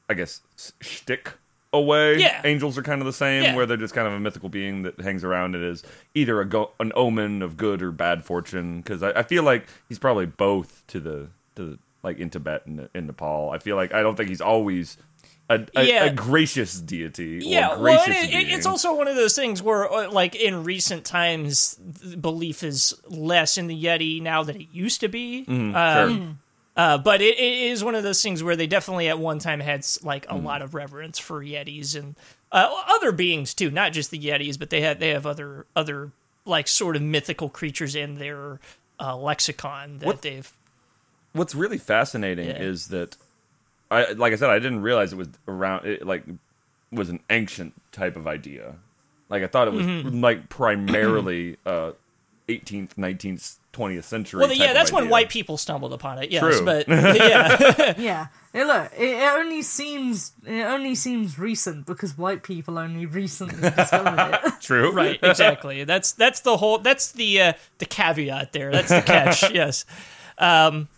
I 0.08 0.14
guess, 0.14 0.40
s- 0.56 0.72
shtick 0.80 1.32
away. 1.72 2.18
Yeah. 2.18 2.40
Angels 2.44 2.78
are 2.78 2.82
kind 2.82 3.00
of 3.00 3.06
the 3.06 3.12
same, 3.12 3.42
Yeah. 3.42 3.56
where 3.56 3.66
they're 3.66 3.76
just 3.76 3.94
kind 3.94 4.06
of 4.06 4.14
a 4.14 4.20
mythical 4.20 4.48
being 4.48 4.82
that 4.82 5.00
hangs 5.00 5.24
around 5.24 5.54
and 5.54 5.64
is 5.64 5.82
either 6.14 6.40
a 6.40 6.44
go- 6.44 6.70
an 6.80 6.92
omen 6.94 7.42
of 7.42 7.56
good 7.56 7.82
or 7.82 7.90
bad 7.92 8.24
fortune. 8.24 8.80
Because 8.80 9.02
I, 9.02 9.10
I 9.10 9.22
feel 9.22 9.42
like 9.42 9.66
he's 9.88 9.98
probably 9.98 10.26
both 10.26 10.84
to 10.88 11.00
the 11.00 11.28
to 11.56 11.64
the, 11.64 11.78
like 12.02 12.18
in 12.18 12.30
Tibet 12.30 12.66
and 12.66 12.88
in 12.94 13.06
Nepal. 13.06 13.50
I 13.50 13.58
feel 13.58 13.76
like 13.76 13.92
I 13.92 14.02
don't 14.02 14.16
think 14.16 14.28
he's 14.28 14.40
always. 14.40 14.96
A, 15.48 15.64
a, 15.76 15.84
Yeah. 15.84 16.04
a 16.06 16.12
gracious 16.12 16.80
deity. 16.80 17.38
Yeah, 17.44 17.76
or 17.76 17.80
well, 17.80 18.02
it, 18.04 18.34
it- 18.34 18.48
it's 18.52 18.66
also 18.66 18.96
one 18.96 19.06
of 19.06 19.14
those 19.14 19.36
things 19.36 19.62
where, 19.62 19.88
uh, 19.88 20.10
like, 20.10 20.34
in 20.34 20.64
recent 20.64 21.04
times, 21.04 21.74
belief 22.20 22.64
is 22.64 23.00
less 23.08 23.56
in 23.56 23.68
the 23.68 23.84
Yeti 23.84 24.20
now 24.20 24.42
than 24.42 24.60
it 24.60 24.66
used 24.72 25.00
to 25.02 25.08
be. 25.08 25.44
Mm-hmm. 25.46 25.76
Um, 25.76 26.16
Sure. 26.16 26.36
Uh, 26.76 26.98
but 26.98 27.22
it, 27.22 27.38
it 27.38 27.62
is 27.70 27.82
one 27.82 27.94
of 27.94 28.02
those 28.02 28.22
things 28.22 28.42
where 28.42 28.54
they 28.56 28.66
definitely 28.66 29.08
at 29.08 29.18
one 29.18 29.38
time 29.38 29.60
had 29.60 29.84
like 30.02 30.26
a 30.26 30.34
Mm. 30.34 30.44
lot 30.44 30.60
of 30.62 30.74
reverence 30.74 31.18
for 31.18 31.42
Yetis 31.42 31.96
and 31.98 32.14
uh, 32.52 32.68
other 32.88 33.12
beings 33.12 33.54
too, 33.54 33.70
not 33.70 33.92
just 33.92 34.10
the 34.10 34.18
Yetis, 34.18 34.58
but 34.58 34.68
they 34.70 34.82
have 34.82 34.98
they 35.00 35.08
have 35.10 35.24
other 35.26 35.64
other 35.74 36.12
like 36.44 36.68
sort 36.68 36.94
of 36.96 37.02
mythical 37.02 37.48
creatures 37.48 37.94
in 37.96 38.16
their 38.16 38.60
uh, 39.00 39.16
lexicon 39.16 39.98
that 39.98 40.06
What- 40.06 40.22
they've. 40.22 40.50
what's 41.32 41.54
really 41.54 41.78
fascinating 41.78 42.46
Yeah. 42.48 42.60
is 42.62 42.88
that 42.88 43.16
I 43.90 44.12
like 44.12 44.32
I 44.32 44.36
said 44.36 44.50
I 44.50 44.58
didn't 44.58 44.82
realize 44.82 45.12
it 45.12 45.16
was 45.16 45.28
around 45.48 45.86
it 45.86 46.06
like 46.06 46.24
was 46.92 47.08
an 47.08 47.20
ancient 47.30 47.72
type 47.92 48.16
of 48.16 48.26
idea. 48.26 48.74
Like 49.28 49.42
I 49.42 49.46
thought 49.46 49.66
it 49.68 49.72
was 49.74 49.86
Mm-hmm. 49.86 50.20
like 50.22 50.48
primarily 50.50 51.56
uh 51.64 51.92
18th, 52.48 52.94
19th, 52.96 53.56
20th 53.76 54.04
century. 54.04 54.38
Well, 54.40 54.48
type 54.48 54.58
yeah, 54.58 54.66
of 54.68 54.74
that's 54.74 54.92
when 54.92 55.04
idea. 55.04 55.12
white 55.12 55.28
people 55.28 55.56
stumbled 55.56 55.92
upon 55.92 56.22
it. 56.22 56.30
Yes, 56.30 56.40
True. 56.42 56.64
but 56.64 56.88
yeah, 56.88 57.94
Yeah. 57.98 58.26
Hey, 58.52 58.64
look, 58.64 58.90
it, 58.96 59.10
it 59.10 59.32
only 59.34 59.60
seems 59.62 60.32
it 60.46 60.62
only 60.62 60.94
seems 60.94 61.38
recent 61.38 61.84
because 61.86 62.16
white 62.16 62.42
people 62.42 62.78
only 62.78 63.04
recently 63.04 63.70
discovered 63.76 64.40
it. 64.44 64.52
True. 64.60 64.92
right, 64.92 65.18
exactly. 65.22 65.84
That's 65.84 66.12
that's 66.12 66.40
the 66.40 66.56
whole. 66.56 66.78
That's 66.78 67.12
the 67.12 67.40
uh, 67.42 67.52
the 67.78 67.86
caveat 67.86 68.52
there. 68.52 68.72
That's 68.72 68.88
the 68.88 69.02
catch. 69.02 69.50
yes. 69.54 69.84
Um, 70.38 70.88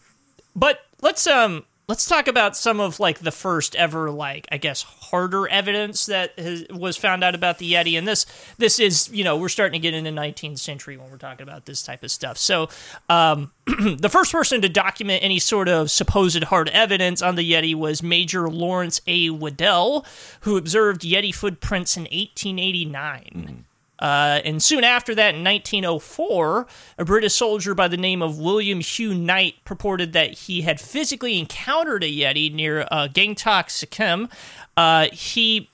but 0.55 0.81
let's 1.03 1.27
um 1.27 1.65
let's 1.89 2.05
talk 2.05 2.29
about 2.29 2.57
some 2.57 2.81
of 2.81 3.01
like 3.01 3.21
the 3.21 3.33
first 3.33 3.75
ever 3.75 4.11
like 4.11 4.47
I 4.53 4.59
guess 4.59 4.83
harder 4.83 5.49
evidence 5.49 6.07
that 6.07 6.39
has, 6.39 6.67
was 6.71 6.97
found 6.97 7.25
out 7.25 7.35
about 7.35 7.59
the 7.59 7.73
Yeti, 7.73 7.99
and 7.99 8.07
this 8.07 8.27
this 8.59 8.79
is 8.79 9.09
you 9.11 9.25
know 9.25 9.37
we're 9.37 9.49
starting 9.49 9.81
to 9.81 9.83
get 9.83 9.95
into 9.95 10.11
19th 10.11 10.59
century 10.59 10.97
when 10.97 11.11
we're 11.11 11.17
talking 11.17 11.43
about 11.43 11.65
this 11.67 11.83
type 11.83 12.03
of 12.03 12.11
stuff. 12.11 12.37
So 12.37 12.69
um, 13.09 13.51
the 13.67 14.11
first 14.11 14.31
person 14.31 14.61
to 14.61 14.69
document 14.69 15.25
any 15.25 15.39
sort 15.39 15.69
of 15.69 15.91
supposed 15.91 16.45
hard 16.45 16.69
evidence 16.69 17.23
on 17.23 17.35
the 17.35 17.51
Yeti 17.51 17.75
was 17.75 18.03
Major 18.03 18.49
Laurence 18.49 19.01
A. 19.07 19.31
Waddell, 19.31 20.05
who 20.41 20.57
observed 20.57 21.03
Yeti 21.03 21.35
footprints 21.35 21.97
in 21.97 22.03
1889. 22.03 23.65
Uh, 23.99 24.41
and 24.45 24.63
soon 24.63 24.85
after 24.85 25.15
that, 25.15 25.35
in 25.35 25.45
1904, 25.45 26.67
a 26.99 27.05
British 27.05 27.35
soldier 27.35 27.75
by 27.75 27.89
the 27.89 27.97
name 27.97 28.23
of 28.23 28.39
William 28.39 28.81
Hugh 28.81 29.15
Knight 29.15 29.57
purported 29.65 30.13
that 30.13 30.33
he 30.33 30.63
had 30.63 30.81
physically 30.81 31.39
encountered 31.39 32.05
a 32.05 32.13
Yeti 32.13 32.53
near 32.53 32.87
uh, 32.91 33.09
Gangtok, 33.09 33.71
Sikkim. 33.71 34.29
Uh, 34.77 35.09
he 35.13 35.69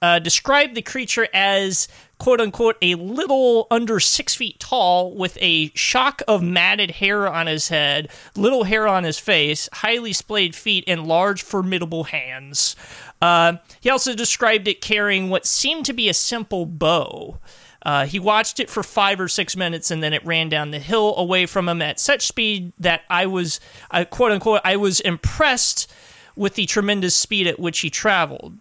uh, 0.00 0.18
described 0.18 0.74
the 0.74 0.82
creature 0.82 1.28
as 1.34 1.88
quote 2.18 2.40
unquote 2.40 2.76
a 2.82 2.94
little 2.96 3.66
under 3.70 4.00
six 4.00 4.34
feet 4.34 4.58
tall 4.58 5.14
with 5.14 5.38
a 5.40 5.70
shock 5.74 6.22
of 6.28 6.42
matted 6.42 6.92
hair 6.92 7.28
on 7.28 7.46
his 7.46 7.68
head, 7.68 8.08
little 8.36 8.64
hair 8.64 8.86
on 8.86 9.04
his 9.04 9.18
face, 9.18 9.68
highly 9.72 10.12
splayed 10.12 10.54
feet, 10.54 10.84
and 10.86 11.06
large, 11.06 11.42
formidable 11.42 12.04
hands. 12.04 12.76
Uh, 13.20 13.54
he 13.80 13.90
also 13.90 14.14
described 14.14 14.68
it 14.68 14.80
carrying 14.80 15.28
what 15.28 15.46
seemed 15.46 15.84
to 15.86 15.92
be 15.92 16.08
a 16.08 16.14
simple 16.14 16.66
bow. 16.66 17.38
Uh, 17.82 18.06
he 18.06 18.18
watched 18.18 18.60
it 18.60 18.68
for 18.68 18.82
five 18.82 19.20
or 19.20 19.28
six 19.28 19.56
minutes 19.56 19.90
and 19.90 20.02
then 20.02 20.12
it 20.12 20.24
ran 20.24 20.48
down 20.48 20.72
the 20.72 20.78
hill 20.78 21.14
away 21.16 21.46
from 21.46 21.68
him 21.68 21.80
at 21.80 22.00
such 22.00 22.26
speed 22.26 22.72
that 22.78 23.02
I 23.08 23.26
was, 23.26 23.60
uh, 23.90 24.04
quote 24.04 24.32
unquote, 24.32 24.60
I 24.64 24.76
was 24.76 25.00
impressed 25.00 25.90
with 26.38 26.54
the 26.54 26.66
tremendous 26.66 27.14
speed 27.14 27.46
at 27.46 27.58
which 27.58 27.80
he 27.80 27.90
traveled. 27.90 28.56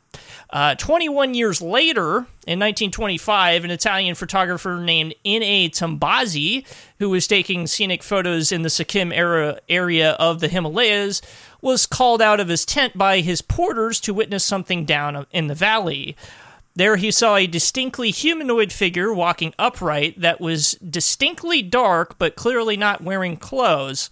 Uh, 0.50 0.76
21 0.76 1.34
years 1.34 1.62
later, 1.62 2.26
in 2.46 2.60
1925, 2.60 3.64
an 3.64 3.72
Italian 3.72 4.16
photographer 4.16 4.82
named 4.84 5.14
N.A. 5.24 5.70
Tombazi, 5.70 6.66
who 7.00 7.10
was 7.10 7.28
taking 7.28 7.68
scenic 7.68 8.02
photos 8.02 8.52
in 8.52 8.64
the 8.64 8.70
Sikkim 8.70 9.12
era, 9.12 9.60
area 9.70 10.12
of 10.14 10.40
the 10.40 10.48
Himalayas, 10.48 11.22
was 11.62 11.86
called 11.86 12.22
out 12.22 12.40
of 12.40 12.48
his 12.48 12.66
tent 12.66 12.98
by 12.98 13.20
his 13.20 13.42
porters 13.42 14.00
to 14.02 14.14
witness 14.14 14.44
something 14.44 14.86
down 14.86 15.26
in 15.32 15.48
the 15.48 15.56
valley. 15.56 16.16
There 16.76 16.98
he 16.98 17.10
saw 17.10 17.36
a 17.36 17.48
distinctly 17.48 18.12
humanoid 18.12 18.72
figure 18.72 19.12
walking 19.12 19.54
upright 19.58 20.22
that 20.22 20.40
was 20.40 20.74
distinctly 20.74 21.64
dark 21.64 22.20
but 22.20 22.36
clearly 22.36 22.78
not 22.78 23.04
wearing 23.04 23.36
clothes. 23.36 24.12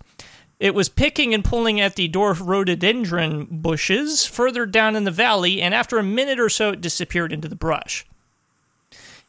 It 0.60 0.74
was 0.74 0.88
picking 0.88 1.34
and 1.34 1.44
pulling 1.44 1.82
at 1.82 1.96
the 1.96 2.10
dwarf 2.10 2.46
rhododendron 2.46 3.48
bushes 3.50 4.26
further 4.26 4.66
down 4.66 4.96
in 4.96 5.04
the 5.04 5.12
valley, 5.12 5.62
and 5.62 5.74
after 5.74 5.98
a 5.98 6.04
minute 6.04 6.40
or 6.40 6.50
so, 6.50 6.72
it 6.72 6.82
disappeared 6.82 7.34
into 7.34 7.48
the 7.48 7.56
brush. 7.56 8.06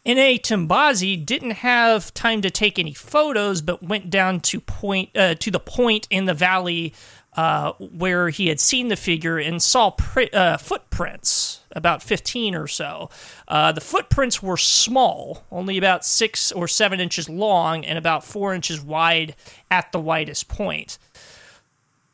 N.A. 0.04 0.38
Tombazi 0.38 1.16
didn't 1.26 1.50
have 1.50 2.14
time 2.14 2.40
to 2.42 2.50
take 2.50 2.78
any 2.78 2.94
photos, 2.94 3.60
but 3.60 3.82
went 3.82 4.08
down 4.08 4.38
to 4.38 4.60
point 4.60 5.10
uh, 5.16 5.34
to 5.34 5.50
the 5.50 5.58
point 5.58 6.06
in 6.10 6.26
the 6.26 6.34
valley 6.34 6.94
uh, 7.36 7.72
where 7.72 8.28
he 8.30 8.46
had 8.46 8.60
seen 8.60 8.86
the 8.86 8.96
figure 8.96 9.36
and 9.36 9.60
saw 9.60 9.92
uh, 10.32 10.56
footprints, 10.56 11.60
about 11.72 12.04
15 12.04 12.54
or 12.54 12.68
so. 12.68 13.10
Uh, 13.48 13.72
the 13.72 13.80
footprints 13.80 14.40
were 14.40 14.56
small, 14.56 15.44
only 15.50 15.76
about 15.76 16.04
six 16.04 16.52
or 16.52 16.68
seven 16.68 17.00
inches 17.00 17.28
long 17.28 17.84
and 17.84 17.98
about 17.98 18.24
four 18.24 18.54
inches 18.54 18.80
wide 18.80 19.34
at 19.72 19.90
the 19.90 20.00
widest 20.00 20.48
point. 20.48 20.98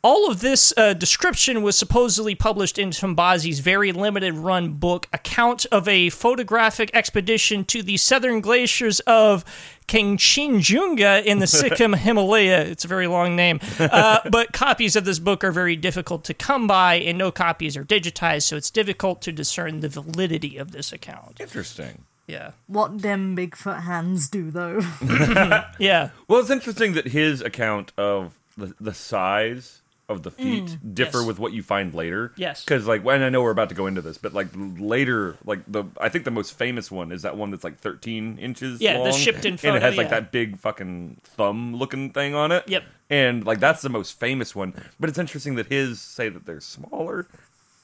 All 0.04 0.28
of 0.28 0.40
this 0.40 0.74
uh, 0.76 0.94
description 0.94 1.62
was 1.62 1.78
supposedly 1.78 2.34
published 2.34 2.76
in 2.76 2.90
Tombazi's 2.90 3.60
very 3.60 3.92
limited 3.92 4.34
run 4.34 4.72
book, 4.72 5.06
Account 5.12 5.64
of 5.66 5.86
a 5.86 6.10
Photographic 6.10 6.90
Expedition 6.92 7.64
to 7.66 7.84
the 7.84 7.96
Southern 7.96 8.40
Glaciers 8.40 8.98
of 9.00 9.44
Kangchenjunga 9.86 11.24
in 11.24 11.38
the 11.38 11.46
Sikkim 11.46 11.92
Himalaya. 11.92 12.62
It's 12.62 12.84
a 12.84 12.88
very 12.88 13.06
long 13.06 13.36
name. 13.36 13.60
Uh, 13.78 14.18
but 14.30 14.52
copies 14.52 14.96
of 14.96 15.04
this 15.04 15.20
book 15.20 15.44
are 15.44 15.52
very 15.52 15.76
difficult 15.76 16.24
to 16.24 16.34
come 16.34 16.66
by, 16.66 16.94
and 16.94 17.16
no 17.16 17.30
copies 17.30 17.76
are 17.76 17.84
digitized, 17.84 18.42
so 18.42 18.56
it's 18.56 18.72
difficult 18.72 19.22
to 19.22 19.30
discern 19.30 19.78
the 19.78 19.88
validity 19.88 20.56
of 20.56 20.72
this 20.72 20.92
account. 20.92 21.40
Interesting. 21.40 22.06
Yeah. 22.26 22.52
What 22.66 23.02
them 23.02 23.36
Bigfoot 23.36 23.82
hands 23.82 24.28
do, 24.28 24.50
though. 24.50 24.80
Yeah. 25.78 26.10
Well, 26.26 26.40
it's 26.40 26.50
interesting 26.50 26.94
that 26.94 27.06
his 27.06 27.40
account 27.40 27.92
of 27.96 28.36
the, 28.56 28.74
the 28.80 28.94
size 28.94 29.81
of 30.12 30.22
the 30.22 30.30
feet 30.30 30.78
differ 30.94 31.18
Yes. 31.18 31.26
with 31.26 31.38
what 31.40 31.52
you 31.52 31.62
find 31.62 31.92
later. 31.92 32.32
Yes. 32.36 32.64
Because 32.64 32.86
like 32.86 33.02
when 33.04 33.22
I 33.22 33.28
know 33.30 33.42
we're 33.42 33.50
about 33.50 33.70
to 33.70 33.74
go 33.74 33.86
into 33.88 34.00
this, 34.02 34.18
but 34.18 34.32
like 34.32 34.46
later, 34.54 35.36
like 35.44 35.60
the 35.66 35.84
I 36.00 36.08
think 36.08 36.24
the 36.24 36.30
most 36.30 36.56
famous 36.56 36.90
one 36.90 37.10
is 37.10 37.22
that 37.22 37.36
one 37.36 37.50
that's 37.50 37.64
like 37.64 37.78
13 37.80 38.38
inches 38.38 38.80
Yeah, 38.80 38.94
the 38.98 38.98
long, 39.10 39.12
Shipton 39.12 39.58
and 39.64 39.76
it 39.76 39.82
has 39.82 39.96
like 39.96 40.06
yeah. 40.06 40.20
that 40.20 40.30
big 40.32 40.58
fucking 40.58 41.20
thumb 41.24 41.74
looking 41.74 42.10
thing 42.10 42.34
on 42.36 42.52
it. 42.52 42.68
Yep. 42.68 42.84
And 43.10 43.44
like 43.44 43.58
that's 43.58 43.82
the 43.82 43.88
most 43.90 44.18
famous 44.20 44.54
one, 44.54 44.72
but 45.00 45.08
it's 45.10 45.18
interesting 45.18 45.56
that 45.56 45.66
his 45.66 46.00
say 46.00 46.28
that 46.28 46.46
they're 46.46 46.60
smaller. 46.60 47.26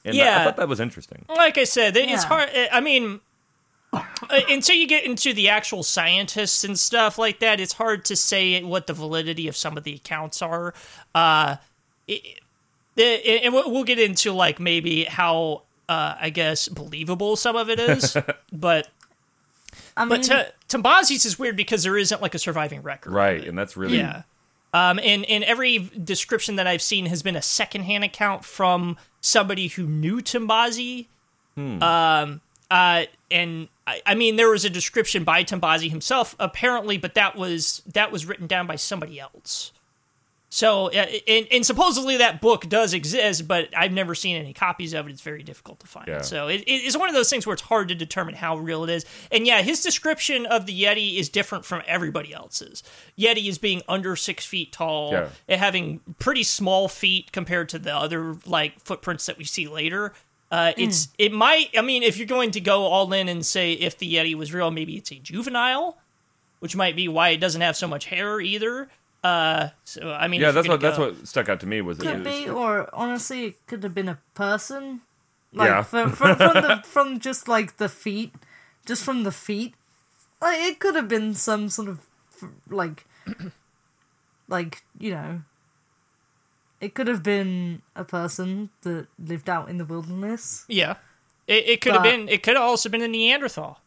And 0.05 0.15
I- 0.19 0.41
I 0.41 0.43
thought 0.45 0.57
that 0.57 0.69
was 0.69 0.79
interesting. 0.79 1.25
like 1.27 1.57
I 1.57 1.65
said, 1.65 1.97
it- 1.97 2.09
it's 2.09 2.23
Yeah. 2.23 2.27
hard. 2.29 2.49
I 2.71 2.79
mean, 2.79 3.19
uh, 3.91 4.03
until 4.49 4.75
you 4.75 4.87
get 4.87 5.03
into 5.03 5.33
the 5.33 5.49
actual 5.49 5.81
scientists 5.83 6.63
and 6.63 6.79
stuff 6.79 7.17
like 7.17 7.39
that, 7.39 7.59
it's 7.59 7.73
hard 7.73 8.05
to 8.05 8.15
say 8.15 8.61
what 8.63 8.85
the 8.87 8.93
validity 8.93 9.47
of 9.47 9.57
some 9.57 9.77
of 9.77 9.83
the 9.83 9.95
accounts 9.95 10.41
are. 10.43 10.73
Uh, 11.15 11.55
it, 12.09 12.39
it, 12.97 13.43
and 13.43 13.53
we'll 13.53 13.71
we'll 13.71 13.83
get 13.83 13.99
into 13.99 14.31
like 14.31 14.59
maybe 14.59 15.05
how 15.05 15.63
uh, 15.87 16.15
I 16.19 16.29
guess 16.29 16.67
believable 16.67 17.35
some 17.35 17.55
of 17.55 17.69
it 17.69 17.79
is, 17.79 18.17
but 18.51 18.89
I 19.95 20.05
mean, 20.05 20.09
but 20.09 20.23
T- 20.23 20.77
Tombazi's 20.77 21.25
is 21.25 21.37
weird 21.39 21.55
because 21.55 21.83
there 21.83 21.97
isn't 21.97 22.21
like 22.21 22.35
a 22.35 22.39
surviving 22.39 22.81
record, 22.81 23.13
Right, 23.13 23.45
and 23.45 23.57
that's 23.57 23.75
really 23.77 23.97
Yeah. 23.97 24.23
Um, 24.71 24.99
and, 25.03 25.25
and 25.25 25.43
every 25.45 25.89
description 26.03 26.55
that 26.57 26.67
I've 26.67 26.83
seen 26.83 27.07
has 27.07 27.23
been 27.23 27.35
a 27.35 27.41
secondhand 27.41 28.03
account 28.03 28.45
from 28.45 28.97
somebody 29.19 29.67
who 29.67 29.87
knew 29.87 30.17
Tombazi. 30.17 31.07
Um, 31.57 32.41
uh, 32.69 33.05
and 33.31 33.67
I, 33.87 34.01
I 34.05 34.15
mean, 34.15 34.35
there 34.35 34.49
was 34.49 34.65
a 34.65 34.69
description 34.69 35.23
by 35.23 35.43
Tombazi 35.43 35.89
himself, 35.89 36.35
apparently, 36.39 36.97
but 36.97 37.15
that 37.15 37.35
was 37.35 37.81
that 37.93 38.11
was 38.11 38.25
written 38.25 38.47
down 38.47 38.67
by 38.67 38.75
somebody 38.75 39.19
else. 39.19 39.71
So, 40.51 40.87
uh, 40.87 41.05
and, 41.27 41.47
and 41.51 41.63
supposedly 41.65 42.17
that 42.17 42.41
book 42.41 42.67
does 42.67 42.95
exist, 42.95 43.47
but 43.47 43.69
I've 43.77 43.91
never 43.91 44.15
seen 44.15 44.35
any 44.35 44.51
copies 44.51 44.93
of 44.93 45.07
it. 45.07 45.11
It's 45.11 45.21
very 45.21 45.43
difficult 45.43 45.79
to 45.81 45.87
find. 45.87 46.07
Yeah. 46.07 46.21
So 46.21 46.47
it, 46.47 46.63
it's 46.65 46.97
one 46.97 47.07
of 47.07 47.13
those 47.13 47.29
things 47.29 47.45
where 47.45 47.53
it's 47.53 47.61
hard 47.61 47.87
to 47.89 47.95
determine 47.95 48.33
how 48.33 48.57
real 48.57 48.83
it 48.83 48.89
is. 48.89 49.05
And 49.31 49.45
yeah, 49.45 49.61
his 49.61 49.83
description 49.83 50.47
of 50.47 50.65
the 50.65 50.81
Yeti 50.83 51.19
is 51.19 51.29
different 51.29 51.65
from 51.65 51.83
everybody 51.85 52.33
else's. 52.33 52.81
Yeti 53.15 53.47
is 53.47 53.59
being 53.59 53.83
under 53.87 54.15
six 54.15 54.43
feet 54.43 54.71
tall, 54.71 55.11
Yeah. 55.11 55.29
and 55.47 55.59
having 55.61 55.99
pretty 56.17 56.43
small 56.43 56.87
feet 56.87 57.31
compared 57.31 57.69
to 57.69 57.77
the 57.77 57.95
other 57.95 58.35
like 58.47 58.79
footprints 58.79 59.27
that 59.27 59.37
we 59.37 59.43
see 59.43 59.67
later. 59.67 60.13
Uh, 60.51 60.71
it's 60.77 61.09
it 61.19 61.31
might. 61.31 61.69
I 61.77 61.81
mean, 61.81 62.01
if 62.01 62.17
you're 62.17 62.25
going 62.25 62.49
to 62.51 62.59
go 62.59 62.85
all 62.85 63.13
in 63.13 63.29
and 63.29 63.45
say 63.45 63.73
if 63.73 63.99
the 63.99 64.11
Yeti 64.15 64.33
was 64.33 64.51
real, 64.51 64.71
maybe 64.71 64.97
it's 64.97 65.11
a 65.11 65.15
juvenile, 65.15 65.99
which 66.57 66.75
might 66.75 66.95
be 66.95 67.07
why 67.07 67.29
it 67.29 67.37
doesn't 67.37 67.61
have 67.61 67.77
so 67.77 67.87
much 67.87 68.05
hair 68.05 68.41
either. 68.41 68.89
Uh, 69.23 69.69
so 69.83 70.11
I 70.11 70.27
mean, 70.27 70.39
Yeah, 70.41 70.51
that's 70.51 70.67
what 70.67 70.79
gonna 70.79 70.95
that's 70.95 70.99
what 70.99 71.27
stuck 71.27 71.49
out 71.49 71.59
to 71.59 71.67
me 71.67 71.81
was 71.81 71.99
it 71.99 72.03
Could 72.03 72.25
was- 72.25 72.27
be, 72.27 72.49
or 72.49 72.89
honestly, 72.93 73.45
it 73.47 73.67
could 73.67 73.83
have 73.83 73.93
been 73.93 74.07
a 74.09 74.19
person. 74.33 75.01
Like 75.51 75.67
Yeah. 75.69 75.81
from 75.81 76.11
from 76.11 76.35
from, 76.37 76.53
the, 76.53 76.81
from 76.85 77.19
just 77.19 77.47
like 77.47 77.77
the 77.77 77.89
feet, 77.89 78.33
just 78.85 79.03
from 79.03 79.23
the 79.23 79.31
feet. 79.31 79.73
Like 80.41 80.59
it 80.59 80.79
could 80.79 80.95
have 80.95 81.07
been 81.09 81.33
some 81.33 81.69
sort 81.69 81.89
of 81.89 81.99
like, 82.69 83.05
like 84.47 84.83
you 84.97 85.11
know. 85.11 85.41
It 86.81 86.93
could 86.95 87.07
have 87.07 87.23
been 87.23 87.81
a 87.93 88.05
person 88.05 88.69
that 88.83 89.07
lived 89.19 89.49
out 89.49 89.67
in 89.69 89.77
the 89.79 89.85
wilderness. 89.85 90.63
Yeah, 90.69 90.95
it, 91.45 91.67
it 91.67 91.81
could 91.81 91.91
have 91.93 92.03
been. 92.03 92.29
It 92.29 92.41
could 92.41 92.55
have 92.55 92.63
also 92.63 92.87
been 92.87 93.01
a 93.01 93.07
Neanderthal. 93.07 93.81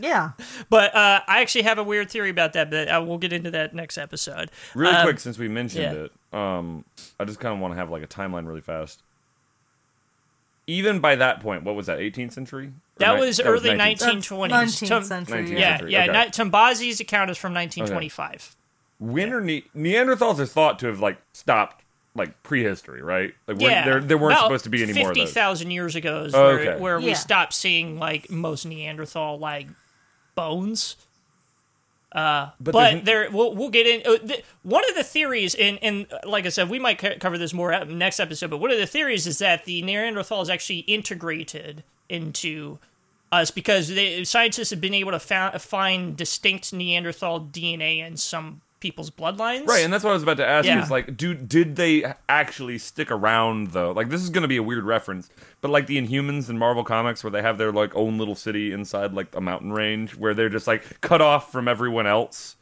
Yeah, 0.00 0.32
But 0.70 0.94
uh, 0.94 1.20
I 1.26 1.40
actually 1.40 1.62
have 1.62 1.78
a 1.78 1.84
weird 1.84 2.10
theory 2.10 2.30
about 2.30 2.52
that, 2.54 2.70
but 2.70 2.88
I 2.88 2.98
we'll 2.98 3.18
get 3.18 3.32
into 3.32 3.50
that 3.52 3.74
next 3.74 3.98
episode. 3.98 4.50
Really 4.74 4.94
Um, 4.94 5.04
quick, 5.04 5.18
since 5.20 5.38
we 5.38 5.48
mentioned 5.48 5.82
yeah. 5.96 6.04
it, 6.04 6.12
um, 6.38 6.84
I 7.20 7.24
just 7.24 7.40
kind 7.40 7.54
of 7.54 7.60
want 7.60 7.72
to 7.74 7.76
have 7.78 7.90
like 7.90 8.02
a 8.02 8.06
timeline 8.06 8.46
really 8.46 8.60
fast. 8.60 9.02
Even 10.66 10.98
by 10.98 11.14
that 11.16 11.40
point, 11.40 11.62
what 11.62 11.76
was 11.76 11.86
that? 11.86 11.98
18th 12.00 12.32
century? 12.32 12.66
Or 12.66 12.72
That 12.98 13.14
ni- 13.14 13.20
was 13.20 13.38
early 13.40 13.70
19th? 13.70 13.76
That's 14.00 14.04
1920s. 14.04 14.50
19th 14.50 14.88
Tom- 14.88 15.04
century. 15.04 15.44
19th 15.44 15.50
yeah. 15.50 15.58
Yeah, 15.58 15.76
century, 15.76 15.92
yeah. 15.92 16.02
okay. 16.02 16.12
Not, 16.12 16.28
Tombazi's 16.32 17.00
account 17.00 17.30
is 17.30 17.38
from 17.38 17.54
1925. 17.54 18.56
When 18.98 19.32
are 19.32 19.40
ne- 19.40 19.64
Neanderthals 19.76 20.38
are 20.40 20.46
thought 20.46 20.78
to 20.80 20.86
have 20.88 20.98
like 21.00 21.18
stopped 21.32 21.84
like 22.16 22.42
prehistory, 22.42 23.02
right? 23.02 23.34
Like 23.46 23.60
Yeah, 23.60 23.84
there 23.84 24.00
there 24.00 24.18
weren't 24.18 24.34
about 24.34 24.44
supposed 24.46 24.64
to 24.64 24.70
be 24.70 24.82
any 24.82 24.92
more 24.92 25.02
of 25.10 25.16
Fifty 25.16 25.20
those. 25.26 25.32
thousand 25.34 25.70
years 25.70 25.94
ago 25.94 26.24
is 26.24 26.34
Oh, 26.34 26.42
where, 26.44 26.58
okay. 26.60 26.80
where 26.80 26.98
we 26.98 27.08
Yeah. 27.08 27.14
stopped 27.14 27.52
seeing 27.54 27.98
like 27.98 28.30
most 28.30 28.64
Neanderthal 28.66 29.38
like 29.38 29.66
bones. 30.34 30.96
Uh, 32.12 32.50
But 32.60 32.72
but, 32.72 33.04
there, 33.04 33.28
we'll, 33.30 33.54
we'll 33.54 33.68
get 33.68 33.86
in. 33.86 34.00
Uh, 34.06 34.16
th- 34.18 34.44
one 34.62 34.88
of 34.88 34.94
the 34.94 35.02
theories, 35.02 35.54
and 35.54 35.78
and 35.82 36.06
like 36.24 36.46
I 36.46 36.48
said, 36.50 36.70
we 36.70 36.78
might 36.78 36.98
co- 36.98 37.16
cover 37.18 37.36
this 37.36 37.52
more 37.52 37.72
at 37.72 37.88
next 37.90 38.20
episode. 38.20 38.48
But 38.48 38.58
one 38.58 38.70
of 38.70 38.78
the 38.78 38.86
theories 38.86 39.26
is 39.26 39.38
that 39.38 39.64
the 39.66 39.82
Neanderthal 39.82 40.40
is 40.40 40.48
actually 40.48 40.78
integrated 40.80 41.82
into 42.08 42.78
us 43.32 43.50
because 43.50 43.88
they, 43.88 44.22
scientists 44.24 44.70
have 44.70 44.80
been 44.80 44.94
able 44.94 45.10
to 45.10 45.18
fa- 45.18 45.58
find 45.58 46.16
distinct 46.16 46.72
Neanderthal 46.72 47.40
DNA 47.40 47.98
in 47.98 48.16
some 48.16 48.62
people's 48.80 49.10
bloodlines. 49.10 49.66
Right, 49.66 49.84
and 49.84 49.92
that's 49.92 50.04
what 50.04 50.10
I 50.10 50.14
was 50.14 50.22
about 50.22 50.36
to 50.38 50.46
ask 50.46 50.66
you. 50.68 50.78
Is 50.78 50.90
like, 50.90 51.16
do 51.16 51.34
did 51.34 51.76
they 51.76 52.04
actually 52.28 52.78
stick 52.78 53.10
around 53.10 53.68
though? 53.68 53.92
Like, 53.92 54.08
this 54.10 54.22
is 54.22 54.30
going 54.30 54.42
to 54.42 54.48
be 54.48 54.56
a 54.56 54.62
weird 54.62 54.84
reference, 54.84 55.30
but 55.60 55.70
like 55.70 55.86
the 55.86 56.00
Inhumans 56.00 56.48
in 56.50 56.58
Marvel 56.58 56.84
Comics, 56.84 57.24
where 57.24 57.30
they 57.30 57.42
have 57.42 57.58
their 57.58 57.72
like 57.72 57.94
own 57.94 58.18
little 58.18 58.34
city 58.34 58.72
inside 58.72 59.12
like 59.12 59.34
a 59.34 59.40
mountain 59.40 59.72
range, 59.72 60.16
where 60.16 60.34
they're 60.34 60.48
just 60.48 60.66
like 60.66 61.00
cut 61.00 61.20
off 61.20 61.50
from 61.52 61.68
everyone 61.68 62.06
else. 62.06 62.56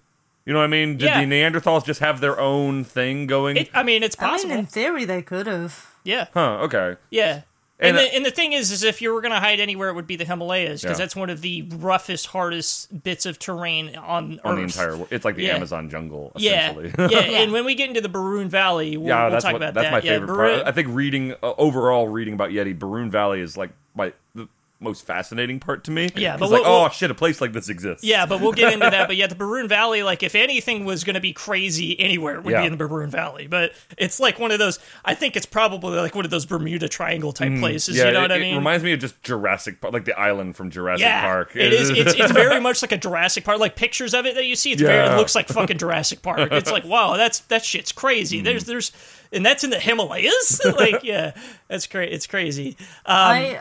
You 0.47 0.53
know 0.53 0.59
what 0.59 0.67
I 0.67 0.69
mean? 0.69 0.99
Did 0.99 1.07
Yeah. 1.07 1.25
the 1.25 1.27
Neanderthals 1.27 1.87
just 1.87 2.01
have 2.01 2.21
their 2.21 2.39
own 2.39 2.85
thing 2.85 3.27
going? 3.27 3.57
It, 3.57 3.71
I 3.73 3.83
mean, 3.83 4.03
it's 4.03 4.15
I 4.19 4.25
mean, 4.25 4.31
possible. 4.33 4.55
in 4.57 4.67
theory, 4.67 5.05
they 5.07 5.23
could 5.23 5.47
have. 5.47 5.87
yeah. 6.05 6.27
huh? 6.35 6.59
Okay. 6.65 6.97
Yeah. 7.11 7.43
And, 7.81 7.89
And, 7.89 7.97
uh, 7.99 8.03
the, 8.03 8.15
and 8.17 8.27
the 8.27 8.31
thing 8.31 8.53
is, 8.53 8.71
is 8.71 8.85
if 8.85 9.03
you 9.03 9.13
were 9.13 9.21
going 9.21 9.33
to 9.33 9.41
hide 9.41 9.59
anywhere, 9.59 9.89
it 9.89 9.95
would 9.95 10.07
be 10.07 10.15
the 10.15 10.25
Himalayas 10.25 10.83
because 10.83 10.97
Yeah. 10.99 11.05
that's 11.05 11.17
one 11.17 11.29
of 11.29 11.41
the 11.41 11.63
roughest, 11.75 12.27
hardest 12.29 13.03
bits 13.03 13.27
of 13.27 13.39
terrain 13.41 13.97
on 13.97 14.41
On 14.45 14.53
Earth. 14.53 14.57
the 14.59 14.63
entire, 14.63 14.97
wor- 14.97 15.09
it's 15.11 15.25
like 15.25 15.35
the 15.35 15.43
Yeah. 15.45 15.57
Amazon 15.57 15.91
jungle, 15.91 16.31
Yeah, 16.37 16.71
essentially. 16.79 17.09
yeah, 17.11 17.19
and 17.43 17.53
when 17.53 17.65
we 17.65 17.75
get 17.75 17.89
into 17.89 18.01
the 18.01 18.09
Barun 18.09 18.47
Valley, 18.47 18.97
we'll, 18.97 19.09
yeah, 19.09 19.23
we'll 19.25 19.33
that's 19.33 19.43
talk 19.45 19.55
what, 19.55 19.63
about 19.63 19.75
that's 19.75 19.87
that. 19.87 19.91
my 19.93 19.99
yeah, 19.99 20.19
favorite 20.19 20.29
Barun- 20.29 20.57
part. 20.59 20.67
I 20.69 20.73
think 20.73 20.89
reading 20.93 21.33
uh, 21.43 21.55
overall 21.59 22.07
reading 22.07 22.35
about 22.35 22.51
Yeti, 22.51 22.79
Barun 22.79 23.11
Valley 23.11 23.41
is 23.41 23.57
like 23.57 23.71
my 23.97 24.13
the 24.37 24.49
most 24.85 25.07
fascinating 25.07 25.59
part 25.61 25.85
to 25.85 25.91
me. 25.91 26.11
Yeah, 26.15 26.37
but 26.37 26.51
we'll- 26.51 26.65
oh 26.65 26.81
we'll- 26.83 26.89
shit, 26.91 27.11
a 27.11 27.15
place 27.15 27.41
like 27.41 27.53
this 27.53 27.69
exists. 27.69 28.05
yeah, 28.05 28.27
but 28.27 28.41
we'll 28.41 28.53
get 28.53 28.73
into 28.73 28.89
that. 28.91 29.07
But 29.09 29.17
yeah, 29.17 29.27
the 29.27 29.35
Barun 29.35 29.69
Valley, 29.69 30.03
like 30.03 30.23
if 30.23 30.35
anything 30.35 30.85
was 30.85 31.05
going 31.05 31.15
to 31.15 31.21
be 31.21 31.33
crazy 31.33 31.99
anywhere, 31.99 32.37
it 32.37 32.45
would 32.45 32.53
Yeah. 32.53 32.61
be 32.61 32.67
in 32.67 32.73
the 32.73 32.79
Baroon 32.79 33.11
Valley. 33.11 33.47
But 33.47 33.73
it's 33.99 34.19
like 34.21 34.39
one 34.39 34.51
of 34.51 34.59
those. 34.59 34.79
I 35.05 35.15
think 35.15 35.37
it's 35.37 35.47
probably 35.47 35.97
like 35.99 36.15
one 36.15 36.25
of 36.25 36.31
those 36.31 36.47
Bermuda 36.47 36.89
Triangle 36.89 37.33
type 37.33 37.59
places. 37.59 37.97
Mm, 37.97 37.99
Yeah, 37.99 38.05
you 38.07 38.13
know 38.13 38.19
it, 38.21 38.23
what 38.23 38.33
I 38.33 38.39
mean? 38.39 38.55
it 38.55 38.59
reminds 38.59 38.85
me 38.85 38.93
of 38.93 39.01
just 39.01 39.23
Jurassic 39.23 39.81
Park, 39.81 39.93
like 39.93 40.05
the 40.05 40.19
island 40.19 40.57
from 40.57 40.71
Jurassic 40.71 41.03
yeah, 41.05 41.23
Park. 41.23 41.57
it 41.57 41.73
is. 41.73 41.91
It's, 41.91 42.15
it's 42.15 42.33
very 42.45 42.61
much 42.61 42.83
like 42.83 42.93
a 42.93 42.97
Jurassic 42.99 43.45
Park. 43.45 43.59
Like 43.59 43.77
pictures 43.77 44.15
of 44.15 44.27
it 44.27 44.35
that 44.37 44.47
you 44.47 44.57
see, 44.57 44.73
it's 44.73 44.83
very, 44.83 45.07
it 45.13 45.17
looks 45.17 45.35
like 45.35 45.49
fucking 45.49 45.79
Jurassic 45.79 46.23
Park. 46.23 46.51
It's 46.53 46.71
like 46.71 46.85
wow, 46.85 47.17
that's 47.17 47.41
that 47.41 47.65
shit's 47.65 47.91
crazy. 47.93 48.41
Mm. 48.41 48.45
There's 48.45 48.65
there's 48.65 48.93
and 49.33 49.45
that's 49.45 49.65
in 49.65 49.71
the 49.71 49.79
Himalayas. 49.81 50.61
like 50.79 51.03
yeah, 51.05 51.33
that's 51.69 51.87
great. 51.87 52.13
It's 52.13 52.27
crazy. 52.27 52.77
Um, 53.07 53.17
I, 53.17 53.61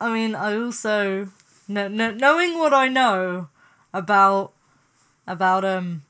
I 0.00 0.12
mean, 0.12 0.34
I 0.34 0.56
also 0.56 1.28
kn- 1.68 1.96
kn- 1.96 2.16
knowing 2.18 2.58
what 2.58 2.74
I 2.74 2.88
know 2.88 3.48
about 3.94 4.52
about 5.26 5.64
um 5.64 6.02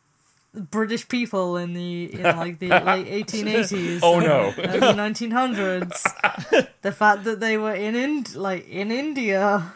British 0.55 1.07
people 1.09 1.57
in 1.57 1.73
the 1.75 2.13
in 2.15 2.23
like 2.37 2.59
the 2.59 2.69
late 2.69 3.07
eighteen 3.07 3.49
eighties. 3.49 4.01
oh 4.03 4.19
no, 4.21 4.53
early 4.59 4.95
nineteen 4.95 5.31
hundreds. 5.31 6.03
the 6.83 6.93
fact 6.93 7.25
that 7.25 7.41
they 7.41 7.57
were 7.59 7.75
in 7.75 7.95
Ind- 7.95 8.35
like 8.35 8.69
in 8.69 8.91
India, 8.91 9.73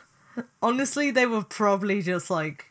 honestly, 0.63 1.11
they 1.11 1.27
were 1.27 1.43
probably 1.45 2.03
just 2.03 2.31
like 2.31 2.67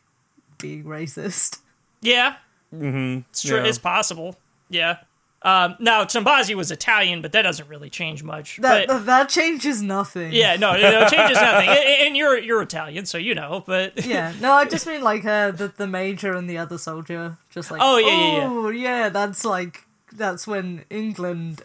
being 0.58 0.84
racist. 0.84 1.60
yeah, 2.02 2.36
mm-hmm. 2.74 3.22
it's 3.30 3.44
true. 3.44 3.58
Yeah. 3.58 3.66
It's 3.66 3.78
possible. 3.80 4.36
Yeah. 4.70 4.98
Um, 5.42 5.76
now 5.80 6.04
Tombazi 6.04 6.54
was 6.54 6.70
Italian, 6.70 7.22
but 7.22 7.32
that 7.32 7.44
doesn't 7.44 7.68
really 7.70 7.90
change 7.90 8.24
much. 8.24 8.58
That 8.58 8.88
but 8.88 9.06
that, 9.06 9.30
changes 9.30 9.82
nothing. 9.82 10.34
yeah, 10.34 10.58
no, 10.58 10.74
no, 10.74 10.82
no, 10.92 11.02
it 11.04 11.10
changes 11.10 11.38
nothing. 11.42 11.70
And- 11.70 12.18
you're 12.18 12.38
you're 12.38 12.62
Italian, 12.62 13.06
so 13.06 13.18
you 13.18 13.34
know. 13.36 13.64
But 13.66 14.06
Yeah, 14.06 14.34
no, 14.42 14.52
I 14.52 14.66
just 14.66 14.86
mean 14.86 15.02
like 15.02 15.24
uh, 15.26 15.52
the 15.52 15.70
the 15.70 15.88
major 15.88 16.34
and 16.34 16.50
the 16.50 16.58
other 16.58 16.78
soldier, 16.78 17.38
just 17.50 17.72
like 17.72 17.80
Oh, 17.82 17.98
yeah, 17.98 18.08
yeah, 18.08 18.38
yeah. 18.38 18.48
oh 18.50 18.70
yeah, 18.70 19.10
that's 19.10 19.46
like 19.46 19.86
that's 20.12 20.46
when 20.46 20.84
England 20.90 21.62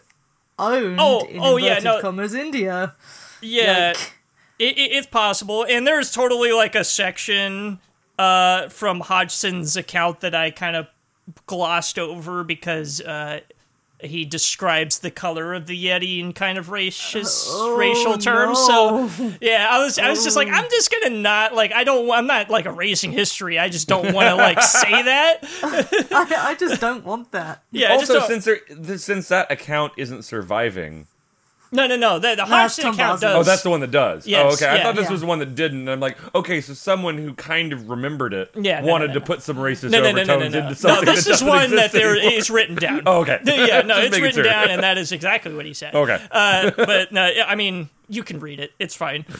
owned 0.57 0.97
Oh, 0.99 1.25
in 1.25 1.39
oh, 1.41 1.57
yeah, 1.57 1.79
no. 1.79 1.99
commas 1.99 2.33
India. 2.33 2.93
Yeah, 3.41 3.93
Like- 3.95 4.13
it, 4.57 4.77
it, 4.77 4.91
it's 4.93 5.07
possible, 5.07 5.65
and 5.69 5.85
there's 5.85 6.11
totally 6.13 6.53
like 6.53 6.75
a 6.75 6.85
section 6.85 7.79
uh, 8.17 8.69
from 8.69 9.01
Hodgson's 9.01 9.75
account 9.75 10.21
that 10.21 10.33
I 10.33 10.51
kind 10.51 10.77
of 10.77 10.87
glossed 11.45 11.99
over 11.99 12.43
because 12.45 13.01
uh, 13.01 13.41
he 14.07 14.25
describes 14.25 14.99
the 14.99 15.11
color 15.11 15.53
of 15.53 15.67
the 15.67 15.85
Yeti 15.85 16.19
in 16.19 16.33
kind 16.33 16.57
of 16.57 16.67
racist 16.67 17.47
oh, 17.49 17.77
racial 17.77 18.17
terms. 18.17 18.57
no. 18.67 19.07
So 19.07 19.33
yeah, 19.41 19.67
I 19.69 19.83
was 19.83 19.99
I 19.99 20.09
was 20.09 20.23
just 20.23 20.35
like, 20.35 20.47
oh. 20.47 20.51
I'm 20.51 20.69
just 20.69 20.91
gonna 20.91 21.15
not 21.17 21.53
like 21.53 21.73
I 21.73 21.83
don't 21.83 22.09
I'm 22.11 22.27
not 22.27 22.49
like 22.49 22.65
erasing 22.65 23.11
history. 23.11 23.59
I 23.59 23.69
just 23.69 23.87
don't 23.87 24.13
want 24.13 24.27
to 24.27 24.35
like 24.35 24.61
say 24.61 25.03
that. 25.03 25.39
I, 25.63 26.49
I 26.51 26.55
just 26.55 26.81
don't 26.81 27.05
want 27.05 27.31
that. 27.31 27.63
Yeah, 27.71 27.93
also 27.93 28.21
since 28.21 28.45
there, 28.45 28.97
since 28.97 29.27
that 29.29 29.51
account 29.51 29.93
isn't 29.97 30.23
surviving. 30.23 31.07
No 31.75 31.87
no 31.87 31.95
no 31.95 32.19
the, 32.19 32.29
the 32.29 32.35
that's 32.37 32.49
Hodgson 32.49 32.83
Tom 32.85 32.93
account 32.95 33.21
Boswell. 33.21 33.33
does. 33.39 33.47
Oh, 33.47 33.51
that's 33.51 33.61
the 33.63 33.69
one 33.69 33.79
that 33.81 33.91
does. 33.91 34.25
Yes, 34.27 34.43
oh, 34.43 34.53
okay. 34.55 34.65
I 34.67 34.75
yeah. 34.77 34.83
thought 34.83 34.95
this 34.95 35.05
Yeah. 35.05 35.11
was 35.11 35.21
the 35.21 35.27
one 35.27 35.39
that 35.39 35.53
didn't. 35.55 35.87
I'm 35.87 35.99
like, 35.99 36.17
okay, 36.35 36.61
so 36.61 36.73
someone 36.73 37.17
who 37.17 37.33
kind 37.35 37.73
of 37.73 37.89
remembered 37.89 38.33
it 38.33 38.51
Yeah, 38.55 38.81
no, 38.81 38.87
wanted 38.87 39.07
no, 39.09 39.13
to 39.15 39.19
no. 39.19 39.25
put 39.25 39.41
some 39.41 39.57
racist 39.57 39.91
no, 39.91 39.99
no, 40.01 40.11
no, 40.11 40.21
overtones 40.21 40.27
no, 40.27 40.35
no, 40.35 40.39
no. 40.39 40.45
into 40.45 40.61
No, 40.69 40.73
something. 40.73 41.05
this 41.05 41.25
that 41.25 41.31
is 41.31 41.39
doesn't 41.39 41.47
one 41.47 41.69
that 41.71 41.85
exist 41.85 41.93
there 41.93 42.11
anymore. 42.15 42.31
is 42.33 42.49
written 42.49 42.75
down. 42.75 43.01
Oh, 43.07 43.21
okay. 43.21 43.39
Yeah, 43.45 43.81
no, 43.81 43.95
Just 43.95 43.99
it's 44.05 44.11
making 44.11 44.23
written 44.23 44.33
sure. 44.35 44.43
down, 44.43 44.69
and 44.71 44.83
that 44.83 44.97
is 44.97 45.11
exactly 45.11 45.53
what 45.53 45.65
he 45.65 45.73
said. 45.73 45.93
Okay. 45.93 46.19
Uh, 46.31 46.71
but 46.77 47.11
no, 47.11 47.27
yeah, 47.27 47.45
I 47.45 47.55
mean, 47.55 47.89
you 48.09 48.23
can 48.23 48.39
read 48.39 48.59
it. 48.59 48.71
It's 48.79 48.95
fine. 48.95 49.25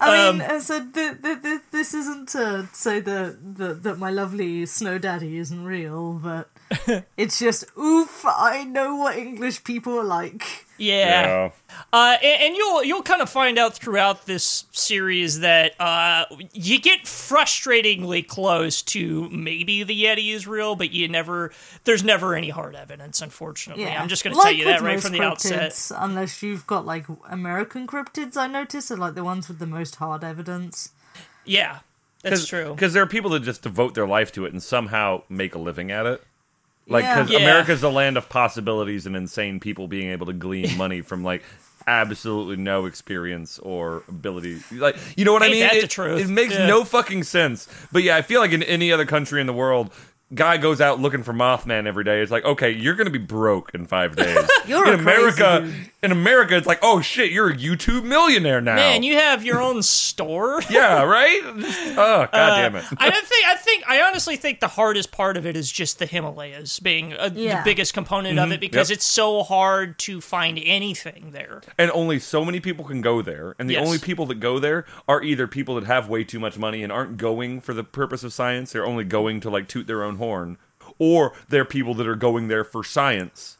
I 0.00 0.28
Um, 0.28 0.38
mean, 0.38 0.50
uh, 0.50 0.60
so 0.60 0.80
th- 0.84 1.22
th- 1.22 1.42
th- 1.42 1.60
this 1.70 1.94
isn't 1.94 2.28
to 2.30 2.68
say 2.72 3.00
that, 3.00 3.56
that 3.56 3.82
that 3.84 3.98
my 3.98 4.10
lovely 4.10 4.66
snow 4.66 4.98
daddy 4.98 5.38
isn't 5.38 5.64
real, 5.64 6.14
but 6.14 6.50
it's 7.16 7.38
just 7.38 7.64
oof. 7.78 8.24
I 8.26 8.64
know 8.64 8.96
what 8.96 9.16
English 9.16 9.64
people 9.64 9.98
are 9.98 10.04
like. 10.04 10.66
Yeah. 10.76 11.26
Yeah. 11.26 11.50
Uh, 11.92 12.16
and, 12.22 12.42
and 12.42 12.56
you'll 12.56 12.84
you'll 12.84 13.02
kind 13.02 13.22
of 13.22 13.30
find 13.30 13.58
out 13.58 13.74
throughout 13.74 14.26
this 14.26 14.64
series 14.72 15.40
that 15.40 15.80
uh, 15.80 16.24
you 16.52 16.80
get 16.80 17.04
frustratingly 17.04 18.26
close 18.26 18.82
to 18.82 19.28
maybe 19.30 19.82
the 19.82 20.04
Yeti 20.04 20.32
is 20.32 20.46
real, 20.46 20.74
but 20.76 20.90
you 20.90 21.08
never 21.08 21.52
there's 21.84 22.02
never 22.02 22.34
any 22.34 22.50
hard 22.50 22.74
evidence. 22.74 23.22
Unfortunately, 23.22 23.84
Yeah, 23.84 24.00
I'm 24.00 24.08
just 24.08 24.24
going 24.24 24.32
to 24.32 24.38
Like 24.38 24.46
tell 24.46 24.54
you 24.54 24.64
that 24.64 24.80
right 24.80 25.00
from 25.00 25.12
the 25.12 25.22
outset. 25.22 25.90
Unless 25.96 26.42
you've 26.42 26.66
got 26.66 26.84
like 26.84 27.06
American 27.28 27.86
cryptids, 27.86 28.36
I 28.36 28.46
notice 28.46 28.90
are 28.90 28.96
like 28.96 29.14
the 29.14 29.24
ones 29.24 29.48
with 29.48 29.58
the 29.58 29.66
most 29.66 29.96
hard 29.96 30.24
evidence. 30.24 30.90
Yeah, 31.44 31.80
that's 32.22 32.46
true. 32.46 32.70
Because 32.70 32.92
there 32.94 33.02
are 33.02 33.06
people 33.06 33.30
that 33.30 33.42
just 33.42 33.62
devote 33.62 33.94
their 33.94 34.06
life 34.06 34.32
to 34.32 34.46
it 34.46 34.52
and 34.52 34.62
somehow 34.62 35.22
make 35.28 35.54
a 35.54 35.58
living 35.58 35.90
at 35.90 36.06
it. 36.06 36.24
Like, 36.86 37.04
because 37.04 37.30
Yeah. 37.30 37.38
America's 37.38 37.82
a 37.82 37.88
land 37.88 38.16
of 38.16 38.28
possibilities 38.28 39.06
and 39.06 39.16
insane 39.16 39.58
people 39.60 39.88
being 39.88 40.10
able 40.10 40.26
to 40.26 40.32
glean 40.32 40.76
money 40.76 41.00
from 41.00 41.24
like 41.24 41.42
absolutely 41.86 42.56
no 42.56 42.86
experience 42.86 43.58
or 43.58 44.02
ability. 44.08 44.58
Like, 44.72 44.96
you 45.16 45.24
know 45.24 45.32
what 45.32 45.42
I 45.42 45.48
mean? 45.48 45.60
that 45.60 45.74
it, 45.74 45.82
the 45.82 45.88
truth? 45.88 46.20
It 46.20 46.28
makes 46.28 46.54
Yeah. 46.54 46.66
no 46.66 46.84
fucking 46.84 47.24
sense. 47.24 47.68
But 47.92 48.02
yeah, 48.02 48.16
I 48.16 48.22
feel 48.22 48.40
like 48.40 48.52
in 48.52 48.62
any 48.62 48.90
other 48.92 49.04
country 49.06 49.40
in 49.40 49.46
the 49.46 49.52
world, 49.52 49.92
guy 50.34 50.56
goes 50.56 50.80
out 50.80 50.98
looking 51.00 51.22
for 51.22 51.32
Mothman 51.34 51.86
every 51.86 52.02
day. 52.04 52.20
It's 52.22 52.30
like, 52.32 52.44
okay, 52.44 52.70
you're 52.70 52.94
gonna 52.94 53.10
be 53.10 53.18
broke 53.18 53.74
in 53.74 53.86
five 53.86 54.16
days. 54.16 54.48
You're 54.66 54.86
in 54.92 54.98
a 54.98 55.02
crazy 55.02 55.20
America. 55.42 55.60
dude. 55.66 55.90
In 56.04 56.12
America, 56.12 56.56
it's 56.56 56.66
like, 56.66 56.80
oh 56.82 57.00
shit, 57.00 57.30
you're 57.32 57.48
a 57.50 57.56
YouTube 57.56 58.04
millionaire 58.04 58.60
now. 58.60 58.76
Man, 58.76 59.02
you 59.02 59.14
have 59.14 59.44
your 59.44 59.60
own 59.60 59.82
store. 59.82 60.60
yeah, 60.70 61.02
right. 61.02 61.40
Oh 61.96 62.28
god 62.30 62.30
damn 62.32 62.76
it. 62.76 62.84
I 62.98 63.10
don't 63.10 63.26
think. 63.26 63.46
I 63.46 63.56
think. 63.56 63.84
I 63.88 64.02
honestly 64.02 64.36
think 64.36 64.60
the 64.60 64.68
hardest 64.68 65.12
part 65.12 65.36
of 65.36 65.46
it 65.46 65.56
is 65.56 65.70
just 65.70 65.98
the 65.98 66.06
Himalayas 66.06 66.78
being 66.80 67.12
uh 67.14 67.28
the 67.28 67.60
biggest 67.64 67.94
component 67.94 68.38
of 68.38 68.52
it 68.52 68.60
because 68.60 68.86
Mm-hmm. 68.88 68.92
Yep. 68.92 68.96
it's 68.98 69.04
so 69.06 69.42
hard 69.42 69.98
to 70.00 70.20
find 70.20 70.58
anything 70.62 71.30
there. 71.32 71.62
and 71.78 71.90
only 71.92 72.18
so 72.18 72.44
many 72.44 72.60
people 72.60 72.84
can 72.84 73.00
go 73.00 73.22
there 73.22 73.54
and 73.58 73.68
the 73.70 73.74
Yes. 73.74 73.86
only 73.86 73.98
people 73.98 74.26
that 74.26 74.40
go 74.40 74.58
there 74.58 74.84
are 75.08 75.22
either 75.22 75.46
people 75.46 75.76
that 75.76 75.84
have 75.84 76.08
way 76.08 76.24
too 76.24 76.38
much 76.40 76.58
money 76.58 76.82
and 76.82 76.92
aren't 76.92 77.16
going 77.16 77.60
for 77.60 77.72
the 77.72 77.84
purpose 77.84 78.22
of 78.24 78.32
science 78.32 78.72
they're 78.72 78.86
only 78.86 79.04
going 79.04 79.40
to 79.40 79.48
like 79.50 79.68
toot 79.68 79.86
their 79.86 80.02
own 80.02 80.16
horn 80.16 80.58
or 80.98 81.32
they're 81.48 81.64
people 81.64 81.94
that 81.94 82.06
are 82.06 82.14
going 82.16 82.48
there 82.48 82.64
for 82.64 82.82
science 82.84 83.56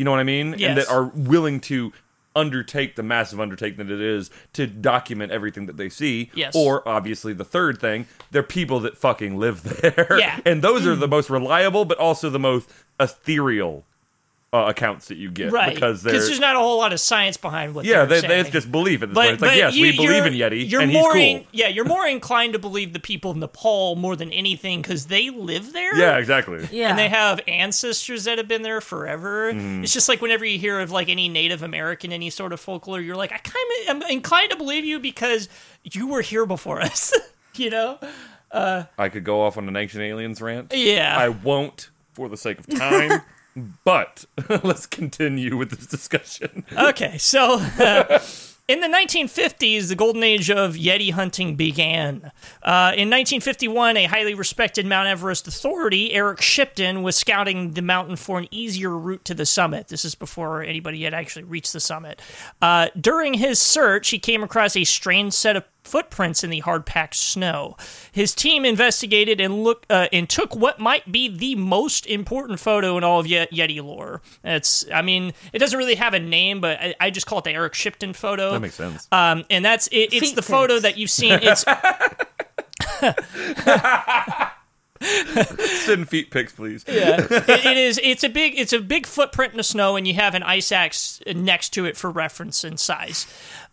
you 0.00 0.04
know 0.04 0.10
what 0.10 0.18
i 0.20 0.24
mean 0.24 0.54
Yes. 0.56 0.68
and 0.70 0.78
that 0.78 0.88
are 0.88 1.04
willing 1.14 1.60
to 1.60 1.92
undertake 2.34 2.96
the 2.96 3.02
massive 3.02 3.38
undertaking 3.38 3.84
that 3.84 3.92
it 3.92 4.00
is 4.00 4.30
to 4.54 4.66
document 4.66 5.30
everything 5.30 5.66
that 5.66 5.76
they 5.76 5.88
see 5.90 6.30
Yes. 6.32 6.54
or 6.56 6.88
obviously 6.88 7.34
the 7.34 7.44
third 7.44 7.78
thing 7.78 8.06
they're 8.30 8.42
people 8.42 8.80
that 8.80 8.96
fucking 8.96 9.36
live 9.38 9.62
there 9.82 10.16
Yeah. 10.18 10.40
and 10.46 10.62
those 10.62 10.86
are 10.86 10.96
the 10.96 11.06
mm. 11.06 11.10
most 11.10 11.28
reliable 11.28 11.84
but 11.84 11.98
also 11.98 12.30
the 12.30 12.38
most 12.38 12.70
ethereal 12.98 13.84
uh, 14.52 14.64
accounts 14.68 15.06
that 15.08 15.16
you 15.16 15.30
get 15.30 15.52
Right. 15.52 15.72
because 15.72 16.02
they're 16.02 16.12
there's 16.12 16.40
not 16.40 16.56
a 16.56 16.58
whole 16.58 16.78
lot 16.78 16.92
of 16.92 16.98
science 16.98 17.36
behind 17.36 17.72
what 17.72 17.84
yeah, 17.84 18.04
they're 18.04 18.20
they, 18.20 18.28
saying. 18.28 18.44
they 18.44 18.50
just 18.50 18.72
believe 18.72 19.02
at 19.04 19.10
this 19.10 19.14
but, 19.14 19.20
point. 19.22 19.32
It's 19.34 19.42
like, 19.42 19.50
but 19.52 19.56
yes, 19.56 19.74
you, 19.76 19.82
we 19.82 19.96
believe 19.96 20.26
in 20.26 20.32
Yeti, 20.32 20.68
You're 20.68 20.80
and 20.80 20.90
he's 20.90 21.00
more 21.00 21.12
cool. 21.12 21.20
in- 21.20 21.46
yeah, 21.52 21.68
you're 21.68 21.84
more 21.84 22.04
inclined 22.04 22.54
to 22.54 22.58
believe 22.58 22.92
the 22.92 22.98
people 22.98 23.30
in 23.30 23.38
Nepal 23.38 23.94
more 23.94 24.16
than 24.16 24.32
anything 24.32 24.82
because 24.82 25.06
they 25.06 25.30
live 25.30 25.72
there. 25.72 25.96
yeah, 25.96 26.18
exactly. 26.18 26.68
Yeah. 26.72 26.90
And 26.90 26.98
they 26.98 27.08
have 27.08 27.40
ancestors 27.46 28.24
that 28.24 28.38
have 28.38 28.48
been 28.48 28.62
there 28.62 28.80
forever. 28.80 29.52
Mm-hmm. 29.52 29.84
It's 29.84 29.92
just 29.92 30.08
like 30.08 30.20
whenever 30.20 30.44
you 30.44 30.58
hear 30.58 30.80
of 30.80 30.90
like 30.90 31.08
any 31.08 31.28
Native 31.28 31.62
American, 31.62 32.12
any 32.12 32.30
sort 32.30 32.52
of 32.52 32.58
folklore, 32.58 33.00
you're 33.00 33.14
like, 33.16 33.30
I 33.30 33.38
kind 33.38 33.56
of 33.82 34.02
am 34.04 34.10
inclined 34.10 34.50
to 34.50 34.56
believe 34.56 34.84
you 34.84 34.98
because 34.98 35.48
you 35.84 36.08
were 36.08 36.22
here 36.22 36.44
before 36.44 36.80
us. 36.82 37.12
you 37.54 37.70
know? 37.70 38.00
I 38.52 39.08
could 39.10 39.22
go 39.22 39.42
off 39.42 39.56
on 39.58 39.68
an 39.68 39.76
ancient 39.76 40.02
aliens 40.02 40.40
rant. 40.42 40.72
Yeah. 40.74 41.16
I 41.16 41.28
won't 41.28 41.90
for 42.14 42.28
the 42.28 42.36
sake 42.36 42.58
of 42.58 42.66
time. 42.66 43.20
But 43.84 44.24
let's 44.64 44.86
continue 44.86 45.56
with 45.56 45.70
this 45.70 45.86
discussion. 45.86 46.64
Okay, 46.76 47.18
so 47.18 47.54
uh, 47.78 48.20
in 48.70 48.78
the 48.78 48.86
1950s, 48.86 49.88
the 49.88 49.96
golden 49.96 50.22
age 50.22 50.48
of 50.48 50.74
Yeti 50.74 51.10
hunting 51.10 51.56
began. 51.56 52.30
Uh, 52.62 52.94
in 52.94 53.10
1951, 53.10 53.96
a 53.96 54.04
highly 54.04 54.32
respected 54.34 54.86
Mount 54.86 55.08
Everest 55.08 55.48
authority, 55.48 56.12
Eric 56.12 56.40
Shipton, 56.40 57.02
was 57.02 57.16
scouting 57.16 57.72
the 57.72 57.82
mountain 57.82 58.14
for 58.14 58.38
an 58.38 58.46
easier 58.52 58.96
route 58.96 59.24
to 59.24 59.34
the 59.34 59.44
summit. 59.44 59.88
This 59.88 60.04
is 60.04 60.14
before 60.14 60.62
anybody 60.62 61.02
had 61.02 61.14
actually 61.14 61.42
reached 61.42 61.72
the 61.72 61.80
summit. 61.80 62.22
Uh, 62.62 62.90
during 63.00 63.34
his 63.34 63.60
search, 63.60 64.10
he 64.10 64.20
came 64.20 64.44
across 64.44 64.76
a 64.76 64.84
strange 64.84 65.32
set 65.32 65.56
of 65.56 65.64
footprints 65.82 66.44
in 66.44 66.50
the 66.50 66.60
hard-packed 66.60 67.14
snow. 67.14 67.76
His 68.12 68.34
team 68.34 68.64
investigated 68.64 69.40
and 69.40 69.64
look 69.64 69.86
uh, 69.90 70.08
and 70.12 70.28
took 70.28 70.54
what 70.54 70.78
might 70.78 71.10
be 71.10 71.28
the 71.28 71.54
most 71.56 72.06
important 72.06 72.60
photo 72.60 72.96
in 72.98 73.04
all 73.04 73.20
of 73.20 73.26
Ye- 73.26 73.46
Yeti 73.52 73.82
lore. 73.82 74.20
It's, 74.44 74.84
I 74.92 75.02
mean, 75.02 75.32
it 75.52 75.58
doesn't 75.58 75.78
really 75.78 75.94
have 75.96 76.14
a 76.14 76.20
name, 76.20 76.60
but 76.60 76.78
I, 76.80 76.94
I 77.00 77.10
just 77.10 77.26
call 77.26 77.38
it 77.38 77.44
the 77.44 77.52
Eric 77.52 77.74
Shipton 77.74 78.12
photo. 78.12 78.52
That 78.52 78.60
makes 78.60 78.74
sense. 78.74 79.08
Um, 79.10 79.44
and 79.50 79.64
that's 79.64 79.86
it, 79.88 80.12
it's 80.12 80.20
Feet 80.20 80.36
the 80.36 80.42
photo 80.42 80.74
pics. 80.74 80.82
that 80.82 80.98
you've 80.98 81.10
seen. 81.10 81.38
It's 81.42 81.64
Send 85.84 86.08
feet 86.08 86.30
pics, 86.30 86.52
please. 86.52 86.84
it, 86.86 87.30
it 87.48 87.76
is 87.76 87.98
it's 88.02 88.22
a 88.22 88.28
big 88.28 88.58
it's 88.58 88.72
a 88.72 88.80
big 88.80 89.06
footprint 89.06 89.52
in 89.52 89.56
the 89.56 89.62
snow, 89.62 89.96
and 89.96 90.06
you 90.06 90.14
have 90.14 90.34
an 90.34 90.42
ice 90.42 90.70
axe 90.70 91.20
next 91.34 91.70
to 91.70 91.86
it 91.86 91.96
for 91.96 92.10
reference 92.10 92.64
and 92.64 92.78
size. 92.78 93.26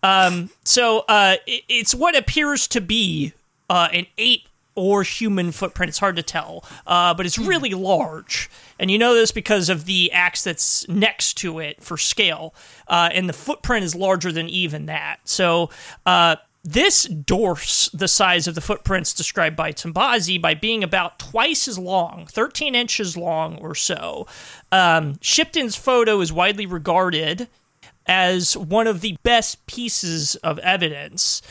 Um, 0.03 0.51
so 0.63 1.03
uh, 1.09 1.35
it, 1.45 1.63
it's 1.67 1.93
what 1.93 2.17
appears 2.17 2.67
to 2.69 2.81
be 2.81 3.33
uh, 3.69 3.89
an 3.91 4.07
ape 4.17 4.47
or 4.75 5.03
human 5.03 5.51
footprint. 5.51 5.89
It's 5.89 5.99
hard 5.99 6.15
to 6.15 6.23
tell, 6.23 6.63
uh, 6.85 7.13
but 7.13 7.25
it's 7.25 7.37
really 7.37 7.71
large, 7.71 8.49
and 8.79 8.89
you 8.89 8.97
know 8.97 9.13
this 9.13 9.31
because 9.31 9.67
of 9.67 9.83
the 9.83 10.11
axe 10.13 10.45
that's 10.45 10.87
next 10.87 11.33
to 11.39 11.59
it 11.59 11.83
for 11.83 11.97
scale, 11.97 12.55
uh, 12.87 13.09
and 13.11 13.27
the 13.27 13.33
footprint 13.33 13.83
is 13.83 13.95
larger 13.95 14.31
than 14.31 14.47
even 14.47 14.85
that. 14.85 15.17
So. 15.25 15.71
Uh, 16.05 16.37
this 16.67 17.05
dwarfs 17.05 17.87
the 17.93 18.09
size 18.09 18.45
of 18.45 18.53
the 18.53 18.59
footprints 18.59 19.13
described 19.13 19.55
by 19.55 19.71
Tombazi 19.71 20.39
by 20.41 20.53
being 20.53 20.83
about 20.83 21.17
twice 21.17 21.65
as 21.65 21.79
long, 21.79 22.25
13 22.25 22.75
inches 22.75 23.15
long 23.15 23.57
or 23.59 23.73
so. 23.73 24.27
Um, 24.69 25.17
Shipton's 25.21 25.77
photo 25.77 26.19
is 26.19 26.33
widely 26.33 26.65
regarded 26.65 27.47
as 28.05 28.57
one 28.57 28.85
of 28.85 28.99
the 28.99 29.15
best 29.23 29.65
pieces 29.65 30.35
of 30.35 30.59
evidence 30.59 31.41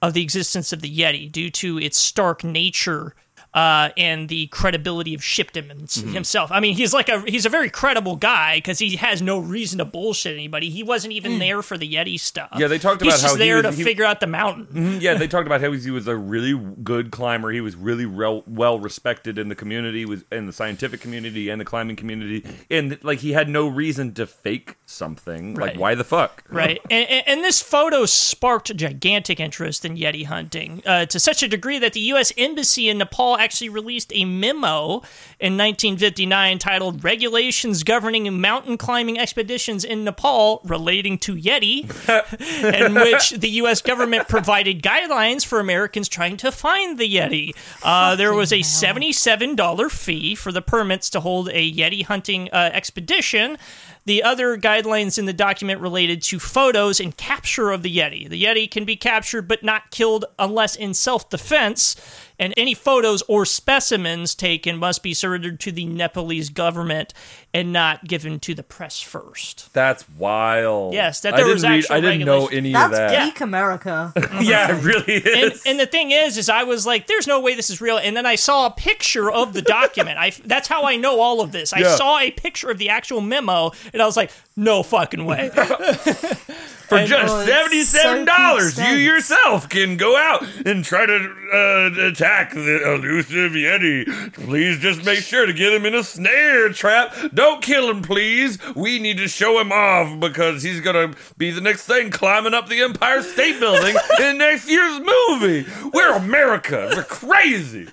of 0.00 0.14
the 0.14 0.22
existence 0.22 0.72
of 0.72 0.80
the 0.80 0.98
Yeti 0.98 1.30
due 1.30 1.50
to 1.50 1.78
its 1.78 1.98
stark 1.98 2.42
nature. 2.42 3.14
Uh, 3.54 3.90
and 3.96 4.28
the 4.28 4.48
credibility 4.48 5.14
of 5.14 5.22
Shipton 5.22 5.70
him- 5.70 6.08
himself. 6.12 6.50
I 6.50 6.58
mean, 6.58 6.74
he's 6.74 6.92
like 6.92 7.08
a 7.08 7.20
he's 7.20 7.46
a 7.46 7.48
very 7.48 7.70
credible 7.70 8.16
guy 8.16 8.56
because 8.56 8.80
he 8.80 8.96
has 8.96 9.22
no 9.22 9.38
reason 9.38 9.78
to 9.78 9.84
bullshit 9.84 10.34
anybody. 10.34 10.70
He 10.70 10.82
wasn't 10.82 11.12
even 11.12 11.38
there 11.38 11.62
for 11.62 11.78
the 11.78 11.88
Yeti 11.94 12.18
stuff. 12.18 12.48
Yeah, 12.56 12.66
they 12.66 12.78
talked 12.80 13.00
he's 13.00 13.12
about 13.14 13.20
just 13.20 13.26
how 13.26 13.34
he 13.34 13.38
there 13.46 13.56
was- 13.62 13.66
to 13.66 13.72
he- 13.72 13.84
figure 13.84 14.04
out 14.04 14.18
the 14.18 14.26
mountain. 14.26 14.66
Mm, 14.72 15.00
yeah, 15.00 15.14
they 15.14 15.28
talked 15.28 15.46
about 15.46 15.60
how 15.60 15.70
he 15.70 15.90
was 15.92 16.08
a 16.08 16.16
really 16.16 16.58
good 16.82 17.12
climber. 17.12 17.52
He 17.52 17.60
was 17.60 17.76
really 17.76 18.06
rel- 18.06 18.42
well 18.48 18.80
respected 18.80 19.38
in 19.38 19.48
the 19.48 19.54
community, 19.54 20.04
was 20.04 20.24
in 20.32 20.46
the 20.46 20.52
scientific 20.52 21.00
community 21.00 21.48
and 21.48 21.60
the 21.60 21.64
climbing 21.64 21.94
community, 21.94 22.44
and 22.70 22.98
like 23.04 23.20
he 23.20 23.34
had 23.34 23.48
no 23.48 23.68
reason 23.68 24.14
to 24.14 24.26
fake 24.26 24.76
something. 24.84 25.54
Right. 25.54 25.72
Like, 25.74 25.78
why 25.80 25.94
the 25.94 26.02
fuck? 26.04 26.42
Right, 26.48 26.80
and, 26.90 27.08
and, 27.08 27.22
and 27.28 27.44
this 27.44 27.62
photo 27.62 28.04
sparked 28.04 28.74
gigantic 28.76 29.38
interest 29.38 29.84
in 29.84 29.96
Yeti 29.96 30.24
hunting 30.26 30.82
uh, 30.86 31.06
to 31.06 31.20
such 31.20 31.42
a 31.44 31.48
degree 31.48 31.78
that 31.78 31.92
the 31.92 32.00
U.S. 32.00 32.32
Embassy 32.36 32.88
in 32.88 32.98
Nepal 32.98 33.36
actually 33.44 33.68
released 33.68 34.10
a 34.14 34.24
memo 34.24 35.02
in 35.38 35.58
1959 35.58 36.58
titled 36.58 37.04
"Regulations 37.04 37.82
Governing 37.82 38.40
Mountain 38.40 38.78
Climbing 38.78 39.18
Expeditions 39.18 39.84
in 39.84 40.02
Nepal 40.02 40.62
Relating 40.64 41.18
to 41.18 41.36
Yeti," 41.36 41.84
in 42.80 42.94
which 42.94 43.30
the 43.30 43.50
U.S. 43.50 43.82
government 43.82 44.28
provided 44.28 44.82
guidelines 44.82 45.44
for 45.44 45.60
Americans 45.60 46.08
trying 46.08 46.38
to 46.38 46.50
find 46.50 46.98
the 46.98 47.08
Yeti. 47.14 47.52
Uh, 47.82 48.16
there 48.16 48.32
was 48.32 48.50
a 48.52 48.62
seventy-seven 48.62 49.54
dollar 49.54 49.90
fee 49.90 50.34
for 50.34 50.50
the 50.50 50.62
permits 50.62 51.10
to 51.10 51.20
hold 51.20 51.48
a 51.50 51.72
Yeti 51.72 52.02
hunting 52.04 52.48
uh, 52.50 52.70
expedition. 52.72 53.58
The 54.06 54.22
other 54.22 54.58
guidelines 54.58 55.18
in 55.18 55.24
the 55.24 55.32
document 55.32 55.80
related 55.80 56.20
to 56.24 56.38
photos 56.38 57.00
and 57.00 57.16
capture 57.16 57.70
of 57.70 57.82
the 57.82 57.96
Yeti. 57.96 58.28
The 58.28 58.42
Yeti 58.42 58.70
can 58.70 58.84
be 58.84 58.96
captured 58.96 59.48
but 59.48 59.62
not 59.62 59.90
killed 59.90 60.26
unless 60.38 60.76
in 60.76 60.92
self 60.92 61.30
defense, 61.30 61.96
and 62.38 62.52
any 62.56 62.74
photos 62.74 63.22
or 63.28 63.46
specimens 63.46 64.34
taken 64.34 64.76
must 64.76 65.02
be 65.02 65.14
surrendered 65.14 65.58
to 65.60 65.72
the 65.72 65.86
Nepalese 65.86 66.50
government 66.50 67.14
and 67.54 67.72
not 67.72 68.04
given 68.04 68.40
to 68.40 68.52
the 68.54 68.62
press 68.64 69.00
first. 69.00 69.72
That's 69.72 70.04
wild. 70.18 70.92
Yes, 70.92 71.20
that 71.20 71.32
I 71.34 71.36
there 71.38 71.44
didn't 71.46 71.54
was 71.54 71.62
read- 71.62 71.78
actual 71.78 71.94
I 71.96 72.00
didn't 72.00 72.24
know 72.26 72.32
regulation. 72.48 72.58
any 72.58 72.72
That's 72.72 72.84
of 72.86 72.90
that. 72.98 73.24
peak 73.24 73.40
America. 73.40 74.12
yeah, 74.42 74.76
it 74.76 74.82
really 74.82 75.14
And, 75.16 75.52
is. 75.52 75.62
and 75.64 75.78
the 75.80 75.86
thing 75.86 76.10
is, 76.10 76.36
is 76.36 76.48
I 76.48 76.64
was 76.64 76.84
like, 76.84 77.06
"There's 77.06 77.26
no 77.28 77.38
way 77.40 77.54
this 77.54 77.70
is 77.70 77.80
real." 77.80 77.96
And 77.96 78.16
then 78.16 78.26
I 78.26 78.34
saw 78.34 78.66
a 78.66 78.70
picture 78.72 79.30
of 79.30 79.52
the 79.54 79.62
document. 79.62 80.18
I 80.18 80.30
that's 80.44 80.68
how 80.68 80.82
I 80.82 80.96
know 80.96 81.20
all 81.20 81.40
of 81.40 81.52
this. 81.52 81.72
I 81.72 81.78
Yeah. 81.80 81.94
saw 81.96 82.18
a 82.18 82.30
picture 82.32 82.70
of 82.70 82.78
the 82.78 82.88
actual 82.90 83.20
memo, 83.20 83.70
and 83.92 84.02
I 84.02 84.06
was 84.06 84.16
like, 84.16 84.32
"No 84.56 84.82
fucking 84.82 85.24
way." 85.24 85.50
For 86.88 86.98
And- 86.98 87.08
just 87.08 87.32
Oh, 87.34 87.40
it's 87.40 87.48
seventy-seven 87.50 88.24
dollars, 88.26 88.74
so 88.74 88.82
you 88.82 88.96
yourself 88.96 89.68
can 89.70 89.96
go 89.96 90.16
out 90.18 90.44
and 90.66 90.84
try 90.84 91.06
to 91.06 91.14
uh, 91.14 92.06
attack 92.08 92.52
the 92.52 92.92
elusive 92.94 93.52
Yeti. 93.52 94.32
Please 94.34 94.78
just 94.80 95.02
make 95.04 95.20
sure 95.20 95.46
to 95.46 95.52
get 95.54 95.72
him 95.72 95.86
in 95.86 95.94
a 95.94 96.02
snare 96.04 96.68
trap. 96.70 97.14
Don't 97.32 97.62
kill 97.62 97.88
him, 97.88 98.02
please. 98.02 98.58
We 98.74 98.98
need 98.98 99.16
to 99.16 99.28
show 99.28 99.58
him 99.58 99.72
off 99.72 100.20
because 100.20 100.62
he's 100.62 100.80
gonna 100.80 101.14
be 101.38 101.50
the 101.50 101.62
next 101.62 101.86
thing 101.86 102.10
climbing 102.10 102.52
up 102.52 102.68
the 102.68 102.82
Empire 102.82 103.22
State 103.22 103.58
Building 103.60 103.96
in 104.20 104.36
next 104.38 104.68
year's 104.68 105.00
movie. 105.00 105.66
We're 105.92 106.12
America. 106.14 106.90
We're 106.94 107.04
crazy. 107.04 107.88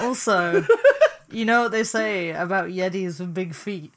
Also, 0.00 0.66
you 1.30 1.44
know 1.44 1.62
what 1.62 1.72
they 1.72 1.84
say 1.84 2.30
about 2.30 2.68
Yetis 2.70 3.20
with 3.20 3.32
big 3.32 3.54
feet? 3.54 3.92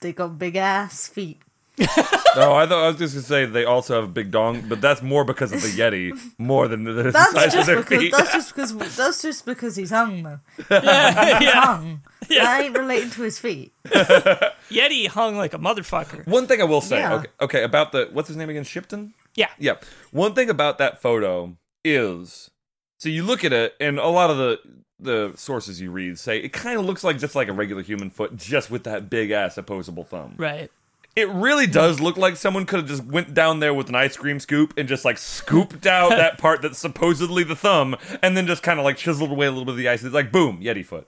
They 0.00 0.12
got 0.12 0.38
big 0.38 0.56
ass 0.56 1.06
feet. 1.08 1.40
No, 2.36 2.52
I 2.52 2.66
thought 2.66 2.82
I 2.82 2.88
was 2.88 2.96
just 2.96 3.14
gonna 3.14 3.24
say 3.24 3.46
they 3.46 3.64
also 3.64 3.94
have 3.94 4.04
a 4.04 4.12
big 4.12 4.32
dong, 4.32 4.64
but 4.68 4.80
that's 4.80 5.02
more 5.02 5.22
because 5.24 5.52
of 5.52 5.62
the 5.62 5.68
Yeti, 5.68 6.10
more 6.36 6.66
than 6.66 6.82
the, 6.82 6.92
the 6.92 7.12
That's 7.12 7.30
size 7.32 7.46
of 7.46 7.52
just 7.52 7.66
their 7.68 7.76
because 7.76 7.98
feet. 8.00 8.10
that's 8.12 8.32
just 8.32 8.54
because 8.54 8.96
that's 8.96 9.22
just 9.22 9.46
because 9.46 9.76
he's 9.76 9.90
hung 9.90 10.24
though. 10.24 10.40
yeah. 10.70 11.38
He's 11.38 11.48
hung. 11.50 12.02
That 12.28 12.62
ain't 12.62 12.76
related 12.76 13.12
to 13.12 13.22
his 13.22 13.38
feet. 13.38 13.72
Yeti 13.84 15.06
hung 15.06 15.36
like 15.36 15.54
a 15.54 15.58
motherfucker. 15.58 16.26
One 16.26 16.48
thing 16.48 16.60
I 16.60 16.64
will 16.64 16.80
say, 16.80 16.98
Yeah. 16.98 17.14
okay, 17.14 17.28
okay, 17.40 17.62
about 17.62 17.92
the 17.92 18.08
what's 18.12 18.26
his 18.28 18.36
name 18.36 18.50
again, 18.50 18.64
Shipton? 18.64 19.14
Yeah. 19.36 19.50
Yeah. 19.58 19.74
One 20.10 20.34
thing 20.34 20.50
about 20.50 20.78
that 20.78 21.00
photo 21.00 21.56
is, 21.84 22.50
so 22.98 23.08
you 23.08 23.22
look 23.22 23.44
at 23.44 23.52
it, 23.52 23.74
and 23.80 23.98
a 23.98 24.08
lot 24.08 24.30
of 24.30 24.38
the 24.38 24.58
the 24.98 25.32
sources 25.36 25.80
you 25.80 25.90
read 25.90 26.18
say 26.18 26.38
it 26.38 26.52
kind 26.52 26.78
of 26.78 26.84
looks 26.86 27.04
like 27.04 27.18
just 27.18 27.34
like 27.34 27.46
a 27.48 27.52
regular 27.52 27.82
human 27.82 28.10
foot, 28.10 28.36
just 28.36 28.70
with 28.72 28.82
that 28.84 29.08
big 29.10 29.30
ass 29.30 29.56
opposable 29.56 30.02
thumb. 30.04 30.34
Right. 30.36 30.70
It 31.16 31.28
really 31.28 31.66
does 31.68 32.00
look 32.00 32.16
like 32.16 32.36
someone 32.36 32.66
could 32.66 32.80
have 32.80 32.88
just 32.88 33.04
went 33.04 33.34
down 33.34 33.60
there 33.60 33.72
with 33.72 33.88
an 33.88 33.94
ice 33.94 34.16
cream 34.16 34.40
scoop 34.40 34.74
and 34.76 34.88
just 34.88 35.04
like 35.04 35.16
scooped 35.16 35.86
out 35.86 36.08
that 36.16 36.38
part 36.38 36.60
that's 36.60 36.78
supposedly 36.78 37.44
the 37.44 37.54
thumb, 37.54 37.96
and 38.22 38.36
then 38.36 38.46
just 38.46 38.62
kind 38.64 38.80
of 38.80 38.84
like 38.84 38.96
chiseled 38.96 39.30
away 39.30 39.46
a 39.46 39.50
little 39.50 39.64
bit 39.64 39.72
of 39.72 39.78
the 39.78 39.88
ice. 39.88 40.02
It's 40.02 40.14
like 40.14 40.32
boom, 40.32 40.60
Yeti 40.60 40.84
foot. 40.84 41.06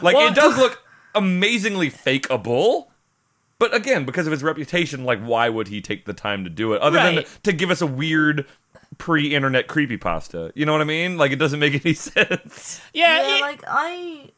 Like 0.00 0.14
Well, 0.16 0.28
it 0.28 0.34
does 0.34 0.56
look 0.56 0.82
amazingly 1.14 1.90
fakeable. 1.90 2.86
But 3.58 3.74
again, 3.74 4.04
because 4.04 4.26
of 4.26 4.30
his 4.32 4.42
reputation, 4.42 5.04
like 5.04 5.20
why 5.20 5.48
would 5.48 5.68
he 5.68 5.80
take 5.80 6.04
the 6.04 6.12
time 6.14 6.44
to 6.44 6.50
do 6.50 6.72
it 6.72 6.80
other 6.82 6.98
than 6.98 7.24
to 7.44 7.52
give 7.52 7.70
us 7.70 7.80
a 7.80 7.86
weird 7.86 8.46
pre-internet 8.98 9.66
creepypasta? 9.68 10.52
You 10.54 10.66
know 10.66 10.72
what 10.72 10.80
I 10.80 10.84
mean? 10.84 11.16
Like 11.16 11.32
it 11.32 11.36
doesn't 11.40 11.60
make 11.60 11.84
any 11.84 11.94
sense. 11.94 12.80
Yeah. 12.92 13.22
yeah, 13.26 13.36
it- 13.36 13.40
like 13.40 13.62
I, 13.66 14.30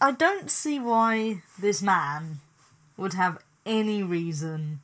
I 0.00 0.12
don't 0.12 0.50
see 0.50 0.78
why 0.78 1.42
this 1.58 1.80
man 1.82 2.40
would 2.96 3.14
have 3.14 3.38
any 3.70 4.02
reason. 4.02 4.80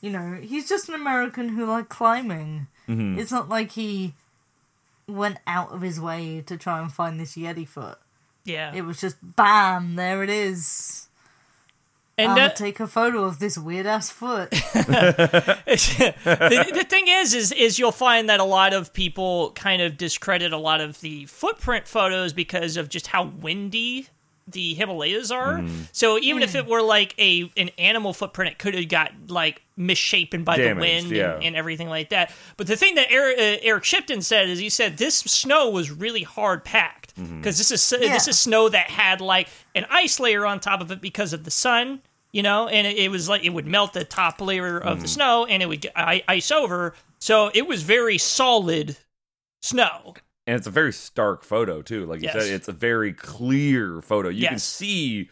You 0.00 0.10
know, 0.10 0.34
he's 0.42 0.68
just 0.68 0.88
an 0.88 0.94
American 0.94 1.50
who 1.50 1.64
like 1.66 1.88
climbing. 1.88 2.66
Mm-hmm. 2.88 3.18
It's 3.18 3.32
not 3.32 3.48
like 3.48 3.70
he 3.72 4.12
went 5.06 5.38
out 5.46 5.72
of 5.72 5.80
his 5.82 6.00
way 6.00 6.42
to 6.46 6.56
try 6.56 6.80
and 6.80 6.92
find 6.92 7.18
this 7.18 7.36
Yeti 7.36 7.66
foot. 7.66 7.98
yeah. 8.44 8.72
It 8.74 8.82
was 8.82 9.00
just 9.00 9.16
bam, 9.22 9.94
there 9.96 10.22
it 10.22 10.30
is. 10.30 11.08
and 12.18 12.32
I'm 12.32 12.50
uh, 12.50 12.52
take 12.54 12.80
a 12.80 12.86
photo 12.86 13.24
of 13.24 13.38
this 13.38 13.56
weird 13.56 13.86
ass 13.86 14.10
foot. 14.10 14.50
the, 14.74 15.62
the 16.74 16.86
thing 16.88 17.04
is, 17.08 17.34
is 17.34 17.52
is 17.52 17.78
you'll 17.78 17.92
find 17.92 18.28
that 18.28 18.40
a 18.40 18.44
lot 18.44 18.72
of 18.74 18.92
people 18.92 19.52
kind 19.52 19.80
of 19.82 19.96
discredit 19.96 20.52
a 20.52 20.58
lot 20.58 20.80
of 20.80 21.00
the 21.00 21.26
footprint 21.26 21.88
photos 21.88 22.32
because 22.32 22.76
of 22.76 22.88
just 22.88 23.08
how 23.08 23.24
windy 23.24 24.08
the 24.46 24.74
Himalayas 24.74 25.30
are. 25.30 25.58
Mm. 25.58 25.88
So 25.92 26.18
even 26.18 26.42
if 26.42 26.54
it 26.54 26.66
were 26.66 26.82
like 26.82 27.14
a 27.18 27.50
an 27.56 27.70
animal 27.78 28.12
footprint, 28.12 28.52
it 28.52 28.58
could 28.58 28.74
have 28.74 28.88
got 28.88 29.12
like 29.28 29.62
misshapen 29.76 30.44
by 30.44 30.56
Damaged, 30.56 30.76
the 30.76 30.80
wind 30.80 31.10
yeah. 31.10 31.34
and, 31.36 31.44
and 31.44 31.56
everything 31.56 31.88
like 31.88 32.10
that. 32.10 32.30
But 32.56 32.66
the 32.66 32.76
thing 32.76 32.94
that 32.96 33.10
Eric, 33.10 33.38
uh, 33.38 33.66
Eric 33.66 33.84
Shipton 33.84 34.22
said 34.22 34.48
is 34.48 34.58
he 34.58 34.68
said 34.68 34.96
this 34.98 35.16
snow 35.16 35.70
was 35.70 35.90
really 35.90 36.22
hard 36.22 36.64
packed 36.64 37.00
Mm-hmm. 37.14 37.38
because 37.38 37.58
this 37.58 37.70
is 37.70 37.88
this 37.90 38.26
is 38.26 38.36
snow 38.38 38.68
that 38.68 38.90
had 38.90 39.20
like 39.20 39.46
an 39.76 39.86
ice 39.88 40.18
layer 40.18 40.44
on 40.44 40.58
top 40.58 40.80
of 40.80 40.90
it 40.90 41.00
because 41.00 41.32
of 41.32 41.44
the 41.44 41.50
sun. 41.50 42.00
You 42.32 42.42
know, 42.42 42.66
and 42.66 42.84
it, 42.84 42.98
it 42.98 43.08
was 43.12 43.28
like 43.28 43.44
it 43.44 43.50
would 43.50 43.66
melt 43.66 43.92
the 43.92 44.04
top 44.04 44.40
layer 44.40 44.76
of 44.78 44.98
Mm. 44.98 45.02
the 45.02 45.06
snow, 45.08 45.46
and 45.46 45.62
it 45.62 45.66
would 45.66 45.80
get 45.82 45.92
ice 45.96 46.50
over. 46.50 46.96
So 47.20 47.52
it 47.54 47.68
was 47.68 47.84
very 47.84 48.18
solid 48.18 48.96
snow. 49.62 50.14
And 50.46 50.56
it's 50.56 50.66
a 50.66 50.70
very 50.70 50.92
stark 50.92 51.42
photo 51.42 51.80
too. 51.82 52.04
Like 52.06 52.20
you 52.20 52.26
Yes. 52.32 52.44
said, 52.44 52.52
it's 52.54 52.68
a 52.68 52.72
very 52.72 53.12
clear 53.12 54.02
photo. 54.02 54.28
You 54.28 54.46
can 54.48 54.58
see 54.58 55.30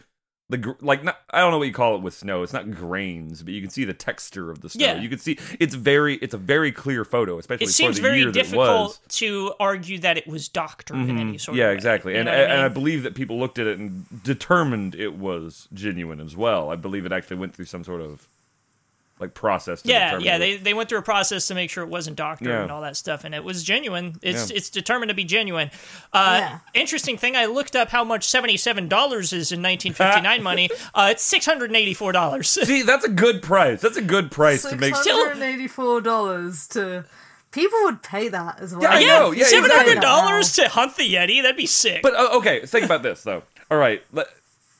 the 0.49 0.75
like 0.81 1.03
not, 1.03 1.17
I 1.29 1.39
don't 1.39 1.51
know 1.51 1.57
what 1.57 1.67
you 1.67 1.73
call 1.73 1.95
it 1.95 2.01
with 2.01 2.13
snow. 2.13 2.43
It's 2.43 2.51
not 2.53 2.69
grains, 2.71 3.43
but 3.43 3.53
you 3.53 3.61
can 3.61 3.69
see 3.69 3.85
the 3.85 3.93
texture 3.93 4.51
of 4.51 4.61
the 4.61 4.69
snow. 4.69 4.85
Yeah. 4.85 5.01
You 5.01 5.07
can 5.09 5.19
see 5.19 5.37
it's 5.59 5.73
very 5.75 6.15
it's 6.15 6.33
a 6.33 6.37
very 6.37 6.71
clear 6.71 7.05
photo, 7.05 7.37
especially 7.39 7.67
It 7.67 7.69
seems 7.69 7.99
very 7.99 8.29
difficult 8.31 8.99
to 9.09 9.53
argue 9.59 9.99
that 9.99 10.17
it 10.17 10.27
was 10.27 10.49
doctored 10.49 10.97
in 10.97 11.07
mm-hmm. 11.07 11.17
any 11.17 11.37
sort 11.37 11.57
Yeah, 11.57 11.65
of 11.65 11.69
way. 11.69 11.75
exactly. 11.75 12.15
And 12.15 12.29
I 12.29 12.33
and 12.33 12.61
I 12.61 12.67
believe 12.67 13.03
that 13.03 13.15
people 13.15 13.39
looked 13.39 13.57
at 13.59 13.67
it 13.67 13.79
and 13.79 14.05
determined 14.23 14.95
it 14.95 15.15
was 15.15 15.67
genuine 15.73 16.19
as 16.19 16.35
well. 16.35 16.69
I 16.69 16.75
believe 16.75 17.05
it 17.05 17.11
actually 17.11 17.37
went 17.37 17.55
through 17.55 17.65
some 17.65 17.83
sort 17.83 18.01
of 18.01 18.27
like 19.19 19.33
process. 19.33 19.81
To 19.83 19.89
yeah, 19.89 20.05
determine 20.05 20.25
yeah, 20.25 20.35
it. 20.35 20.39
they 20.39 20.57
they 20.57 20.73
went 20.73 20.89
through 20.89 20.97
a 20.97 21.03
process 21.03 21.47
to 21.47 21.55
make 21.55 21.69
sure 21.69 21.83
it 21.83 21.89
wasn't 21.89 22.17
doctored 22.17 22.47
Yeah. 22.49 22.63
and 22.63 22.71
all 22.71 22.81
that 22.81 22.97
stuff, 22.97 23.23
and 23.23 23.33
it 23.33 23.43
was 23.43 23.63
genuine. 23.63 24.15
It's 24.21 24.49
Yeah. 24.51 24.57
it's 24.57 24.69
determined 24.69 25.09
to 25.09 25.15
be 25.15 25.23
genuine. 25.23 25.71
Uh, 26.11 26.37
Yeah. 26.39 26.59
Interesting 26.73 27.17
thing, 27.17 27.35
I 27.35 27.45
looked 27.45 27.75
up 27.75 27.89
how 27.89 28.03
much 28.03 28.25
seventy 28.27 28.57
seven 28.57 28.87
dollars 28.87 29.31
is 29.31 29.51
in 29.51 29.61
nineteen 29.61 29.93
fifty 29.93 30.19
nine 30.21 30.41
money. 30.51 30.69
Uh, 30.93 31.09
it's 31.11 31.23
six 31.23 31.45
hundred 31.45 31.69
and 31.69 31.75
eighty 31.77 31.93
four 31.93 32.11
dollars. 32.11 32.49
See, 32.49 32.81
that's 32.81 33.05
a 33.05 33.09
good 33.09 33.41
price. 33.43 33.81
That's 33.81 33.97
a 33.97 34.01
good 34.01 34.31
price 34.31 34.63
to 34.63 34.69
Six 34.69 34.81
make. 34.81 34.95
Six 34.95 35.07
hundred 35.15 35.33
and 35.33 35.43
eighty 35.43 35.67
four 35.67 36.01
dollars 36.01 36.67
to 36.69 37.05
people 37.51 37.77
would 37.83 38.01
pay 38.01 38.29
that 38.29 38.59
as 38.59 38.73
well. 38.73 38.81
Yeah, 38.81 38.89
I 38.89 38.99
yeah, 38.99 39.07
know, 39.19 39.31
yeah, 39.31 39.45
seven 39.45 39.65
exactly. 39.65 39.93
hundred 39.93 40.01
dollars 40.01 40.53
to 40.53 40.67
hunt 40.69 40.97
the 40.97 41.13
yeti. 41.13 41.41
That'd 41.41 41.55
be 41.55 41.67
sick. 41.67 42.01
But 42.01 42.15
uh, 42.15 42.37
okay, 42.37 42.65
think 42.65 42.83
about 42.83 43.03
this 43.03 43.23
though. 43.23 43.43
All 43.71 43.77
right, 43.77 44.03
let, 44.11 44.27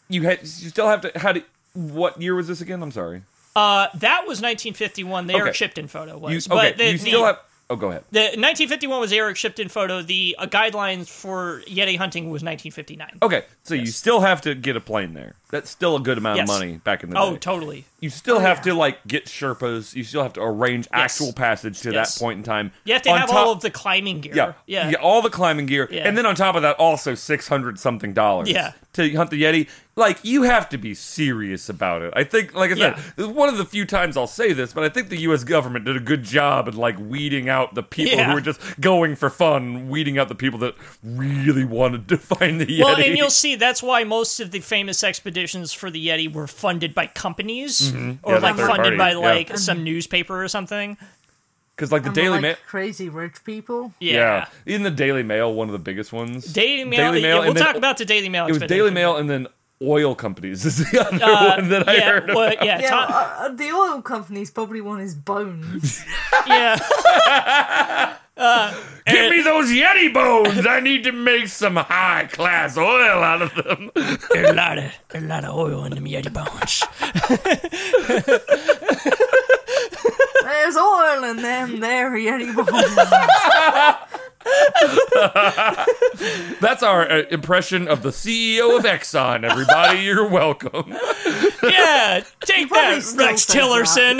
you 0.09 0.23
had 0.23 0.41
you 0.41 0.47
still 0.47 0.87
have 0.87 1.01
to. 1.01 1.11
How 1.19 1.31
do? 1.33 1.43
What 1.73 2.21
year 2.21 2.35
was 2.35 2.47
this 2.47 2.61
again? 2.61 2.81
I'm 2.83 2.91
sorry. 2.91 3.21
Uh, 3.55 3.87
that 3.95 4.25
was 4.27 4.41
nineteen 4.41 4.73
fifty 4.73 5.03
one. 5.03 5.27
The 5.27 5.33
Eric 5.33 5.49
Okay. 5.49 5.53
Shipton 5.53 5.87
photo 5.87 6.17
was. 6.17 6.33
You, 6.33 6.49
but 6.49 6.73
okay, 6.73 6.77
the, 6.77 6.85
you 6.85 6.91
the- 6.93 6.97
still 7.09 7.25
have. 7.25 7.39
Oh, 7.69 7.75
go 7.77 7.89
ahead. 7.89 8.03
The 8.11 8.19
1951 8.19 8.99
was 8.99 9.11
Eric 9.13 9.37
Shipton 9.37 9.69
photo. 9.69 10.01
The 10.01 10.35
uh, 10.37 10.45
guidelines 10.47 11.07
for 11.07 11.61
Yeti 11.65 11.97
hunting 11.97 12.25
was 12.25 12.43
1959. 12.43 13.19
Okay, 13.23 13.45
so 13.63 13.73
you 13.73 13.85
still 13.87 14.19
have 14.19 14.41
to 14.41 14.53
get 14.53 14.75
a 14.75 14.81
plane 14.81 15.13
there. 15.13 15.35
That's 15.53 15.69
still 15.69 15.95
a 15.95 15.99
good 15.99 16.17
amount 16.17 16.37
Yes. 16.37 16.49
of 16.49 16.55
money 16.59 16.77
back 16.83 17.03
in 17.03 17.11
the 17.11 17.15
day. 17.15 17.21
Oh, 17.21 17.33
day. 17.33 17.37
totally. 17.37 17.85
you 17.99 18.09
still 18.09 18.37
oh, 18.37 18.39
have 18.39 18.57
yeah. 18.57 18.63
to 18.63 18.73
like 18.73 19.05
get 19.07 19.27
Sherpas. 19.27 19.93
You 19.95 20.03
still 20.03 20.23
have 20.23 20.33
to 20.33 20.41
arrange 20.41 20.87
Yes. 20.91 21.19
actual 21.21 21.31
passage 21.31 21.79
to 21.81 21.91
Yes. 21.93 22.15
that 22.15 22.19
point 22.19 22.37
in 22.39 22.43
time. 22.43 22.71
You 22.85 22.93
have 22.93 23.03
to 23.03 23.11
On 23.11 23.19
have 23.19 23.29
top- 23.29 23.37
all 23.37 23.51
of 23.53 23.61
the 23.61 23.69
climbing 23.69 24.19
gear. 24.21 24.33
Yeah, 24.65 24.89
yeah, 24.89 24.95
all 24.97 25.21
the 25.21 25.29
climbing 25.29 25.67
gear, 25.67 25.87
Yeah. 25.91 26.05
and 26.07 26.17
then 26.17 26.25
on 26.25 26.33
top 26.35 26.55
of 26.55 26.63
that, 26.63 26.75
also 26.77 27.13
six 27.15 27.47
hundred 27.47 27.79
something 27.79 28.13
dollars. 28.13 28.49
Yeah. 28.49 28.71
to 28.93 29.11
hunt 29.15 29.31
the 29.31 29.41
yeti. 29.41 29.67
Like 29.95 30.19
you 30.23 30.43
have 30.43 30.69
to 30.69 30.77
be 30.77 30.93
serious 30.93 31.67
about 31.67 32.03
it. 32.03 32.13
I 32.15 32.23
think, 32.23 32.53
like 32.53 32.69
I 32.71 32.75
said, 32.75 32.95
Yeah. 33.17 33.25
one 33.25 33.49
of 33.49 33.57
the 33.57 33.65
few 33.65 33.85
times 33.85 34.15
I'll 34.17 34.27
say 34.27 34.53
this, 34.53 34.71
but 34.71 34.83
I 34.83 34.89
think 34.89 35.09
the 35.09 35.17
U.S. 35.21 35.43
government 35.43 35.85
did 35.85 35.95
a 35.97 35.99
good 35.99 36.21
job 36.23 36.67
in 36.67 36.75
like 36.77 36.95
weeding 36.99 37.49
out 37.49 37.73
the 37.73 37.81
people 37.81 38.23
who 38.23 38.33
were 38.35 38.41
just 38.41 38.59
going 38.79 39.15
for 39.15 39.31
fun, 39.31 39.89
weeding 39.89 40.19
out 40.19 40.27
the 40.29 40.35
people 40.35 40.59
that 40.59 40.75
really 41.03 41.63
wanted 41.65 42.07
to 42.09 42.17
find 42.17 42.61
the 42.61 42.65
yeti. 42.67 42.83
Well, 42.83 42.97
and 42.97 43.17
you'll 43.17 43.29
see 43.31 43.55
that's 43.55 43.81
why 43.81 44.03
most 44.03 44.39
of 44.39 44.51
the 44.51 44.59
famous 44.59 45.03
expeditions 45.03 45.42
for 45.73 45.89
the 45.91 46.07
Yeti 46.07 46.31
were 46.31 46.47
funded 46.47 46.93
by 46.95 47.07
companies 47.07 47.91
or 47.91 47.95
Mm-hmm. 47.97 48.29
Yeah, 48.29 48.37
like 48.39 48.55
funded 48.55 48.75
party, 48.75 48.97
by 48.97 49.11
yeah. 49.11 49.17
like 49.17 49.57
some 49.57 49.83
newspaper 49.83 50.43
or 50.43 50.47
something. 50.47 50.97
because 51.75 51.91
like 51.91 52.03
the 52.03 52.07
And 52.09 52.15
Daily 52.15 52.29
like 52.29 52.41
Mail. 52.41 52.55
crazy 52.67 53.09
rich 53.09 53.43
people. 53.43 53.93
Yeah. 53.99 54.13
yeah, 54.13 54.45
in 54.75 54.83
the 54.83 54.91
Daily 54.91 55.23
Mail, 55.23 55.53
one 55.53 55.67
of 55.67 55.73
the 55.73 55.79
biggest 55.79 56.13
ones. 56.13 56.45
Daily 56.53 56.85
Mail. 56.85 57.15
yeah, 57.15 57.33
we'll 57.39 57.43
and 57.49 57.57
then- 57.57 57.63
talk 57.65 57.75
about 57.75 57.97
the 57.97 58.05
Daily 58.05 58.29
Mail. 58.29 58.45
It 58.47 58.53
was. 58.53 58.61
Daily 58.63 58.91
Mail, 58.91 59.17
and 59.17 59.29
then 59.29 59.47
oil 59.81 60.15
companies 60.15 60.65
is 60.65 60.77
the 60.91 61.01
other 61.01 61.19
Uh, 61.23 61.55
one 61.57 61.69
that 61.69 61.89
I 61.89 61.95
yeah, 61.95 62.09
heard. 62.09 62.27
well, 62.27 62.51
about. 62.53 62.65
yeah, 62.65 62.79
Yeah, 62.79 62.89
Tom- 62.89 63.11
uh, 63.11 63.15
uh, 63.45 63.49
the 63.49 63.71
oil 63.71 64.01
companies 64.01 64.49
probably 64.51 64.79
want 64.81 65.01
his 65.01 65.13
bones. 65.15 66.01
yeah. 66.47 66.79
Uh, 68.35 68.73
Give 69.05 69.29
me 69.29 69.41
those 69.43 69.69
Yeti 69.69 70.11
bones. 70.13 70.65
I 70.65 70.79
need 70.79 71.03
to 71.03 71.11
make 71.11 71.47
some 71.49 71.75
high 71.75 72.27
class 72.31 72.77
oil 72.77 73.21
out 73.21 73.41
of 73.43 73.53
them. 73.53 73.91
There's 74.31 74.49
a 74.49 74.53
lot 74.53 74.77
of 74.79 74.91
there's 75.09 75.23
a 75.23 75.27
lot 75.27 75.43
of 75.45 75.55
oil 75.55 75.85
in 75.85 75.93
them 75.93 76.05
Yeti 76.05 76.33
bones. 76.33 76.83
There's 80.43 80.75
oil 80.75 81.23
in 81.25 81.37
them 81.37 81.79
there 81.79 82.11
Yeti 82.11 82.55
bones. 82.55 83.97
That's 86.61 86.83
our 86.83 87.09
uh, 87.09 87.23
impression 87.31 87.87
of 87.87 88.03
the 88.03 88.09
CEO 88.09 88.77
of 88.77 88.85
Exxon. 88.85 89.43
Everybody, 89.49 89.99
you're 90.03 90.27
welcome. 90.27 90.93
Yeah, 91.63 92.23
take 92.41 92.69
probably 92.69 92.99
that, 92.99 93.01
still 93.03 93.25
Rex 93.27 93.43
says 93.43 93.55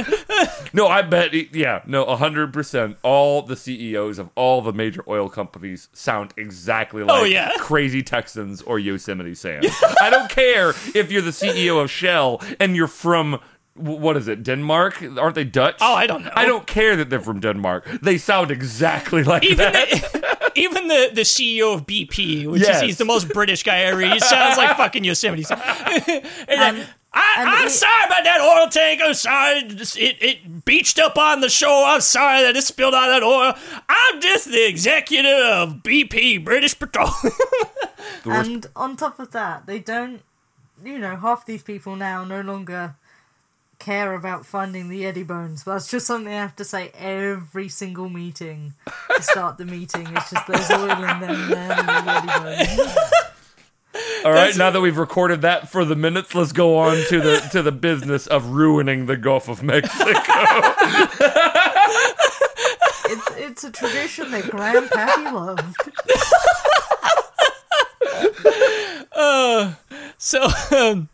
Tillerson. 0.06 0.70
No, 0.74 0.88
I 0.88 1.02
bet. 1.04 1.34
it- 1.36 1.54
Yeah, 1.56 1.82
no, 1.86 2.06
hundred 2.16 2.52
percent. 2.54 2.98
All 3.04 3.42
the 3.44 3.56
CEOs 3.56 4.18
of 4.20 4.30
all 4.36 4.62
the 4.62 4.74
major 4.74 5.04
oil 5.08 5.30
companies 5.30 5.88
sound 5.94 6.34
exactly 6.38 7.04
like 7.04 7.22
Oh, 7.22 7.24
yeah. 7.26 7.52
crazy 7.60 8.02
Texans 8.02 8.62
or 8.64 8.80
Yosemite 8.80 9.36
Sam. 9.36 9.62
I 10.02 10.10
don't 10.10 10.30
care 10.30 10.70
if 10.96 11.12
you're 11.12 11.22
the 11.22 11.30
CEO 11.32 11.82
of 11.82 11.92
Shell 11.92 12.42
and 12.60 12.76
you're 12.76 12.88
from. 12.88 13.40
Wh- 13.76 14.00
What 14.00 14.18
is 14.18 14.28
it? 14.28 14.44
Denmark? 14.44 15.04
Aren't 15.18 15.36
they 15.36 15.44
Dutch? 15.44 15.78
Oh, 15.82 15.94
I 15.94 16.08
don't 16.08 16.24
know. 16.24 16.32
I 16.36 16.46
don't 16.46 16.66
care 16.68 16.96
that 16.96 17.10
they're 17.10 17.20
from 17.22 17.40
Denmark. 17.40 17.88
They 18.02 18.18
sound 18.18 18.52
exactly 18.52 19.24
like 19.34 19.44
Even 19.44 19.58
that. 19.74 19.90
the, 19.90 20.52
even 20.56 20.88
the, 20.88 21.10
the 21.14 21.22
CEO 21.22 21.74
of 21.74 21.86
BP, 21.86 22.48
which 22.48 22.62
Yes. 22.62 22.78
is 22.78 22.82
he's 22.82 22.98
the 22.98 23.06
most 23.06 23.30
British 23.30 23.64
guy 23.64 23.80
ever. 23.82 24.02
He 24.02 24.20
sounds 24.20 24.58
like 24.58 24.76
fucking 24.78 25.04
Yosemite. 25.04 25.44
Sam. 25.44 25.60
and 25.62 26.06
um, 26.06 26.76
then, 26.76 26.88
I, 27.16 27.36
and 27.40 27.50
I'm 27.50 27.68
it- 27.68 27.72
sorry 27.72 28.06
about 28.06 28.24
that 28.24 28.40
oil 28.42 28.70
tank. 28.70 29.02
I'm 29.04 29.14
sorry 29.14 29.60
it, 29.60 30.18
it 30.22 30.66
beached 30.66 31.00
up 31.00 31.18
on 31.18 31.42
the 31.42 31.50
shore. 31.50 31.86
I'm 31.86 32.02
sorry 32.02 32.42
that 32.44 32.56
it 32.56 32.64
spilled 32.64 32.94
out 32.96 33.08
that 33.08 33.24
oil. 33.24 33.54
I'm 33.90 34.22
just 34.22 34.46
the 34.50 34.68
executive 34.68 35.32
of 35.46 35.84
BP, 35.84 36.44
British 36.44 36.78
Petroleum. 36.78 37.34
and 38.26 38.66
on 38.76 38.96
top 38.96 39.20
of 39.20 39.32
that, 39.32 39.66
they 39.68 39.80
don't, 39.80 40.22
you 40.84 40.98
know, 41.00 41.16
half 41.16 41.46
these 41.46 41.64
people 41.64 41.96
now 41.96 42.24
no 42.26 42.42
longer 42.42 42.96
care 43.84 44.14
about 44.14 44.46
finding 44.46 44.90
the 44.90 45.04
Yeti 45.04 45.26
bones. 45.26 45.64
But 45.64 45.74
that's 45.74 45.92
just 45.92 46.08
something 46.08 46.32
I 46.32 46.38
have 46.38 46.56
to 46.58 46.66
say 46.66 46.92
every 46.98 47.70
single 47.70 48.10
meeting 48.10 48.74
to 49.16 49.22
start 49.22 49.58
the 49.58 49.66
meeting. 49.66 50.08
It's 50.16 50.32
just 50.32 50.48
there's 50.48 50.72
oil 50.72 50.92
in 50.92 51.20
them 51.20 51.50
there 51.50 51.72
and 51.72 51.88
the 51.88 51.94
Yeti 51.94 52.28
bones. 52.78 52.98
All 54.26 54.32
right, 54.32 54.56
now 54.58 54.72
that 54.72 54.82
we've 54.82 54.98
recorded 54.98 55.42
that 55.42 55.70
for 55.70 55.86
the 55.86 55.96
minutes, 55.96 56.34
let's 56.34 56.52
go 56.52 56.78
on 56.78 56.98
to 57.10 57.22
the 57.22 57.40
to 57.52 57.62
the 57.62 57.72
business 57.72 58.26
of 58.26 58.48
ruining 58.48 59.06
the 59.06 59.18
Gulf 59.18 59.50
of 59.50 59.62
Mexico. 59.62 60.02
It's 63.06 63.32
it's 63.38 63.64
a 63.66 63.72
tradition 63.72 64.32
that 64.32 64.46
Grandpappy 64.46 65.32
loved. 65.32 65.78
So, 70.24 70.42
um, 70.72 71.10
and 71.12 71.13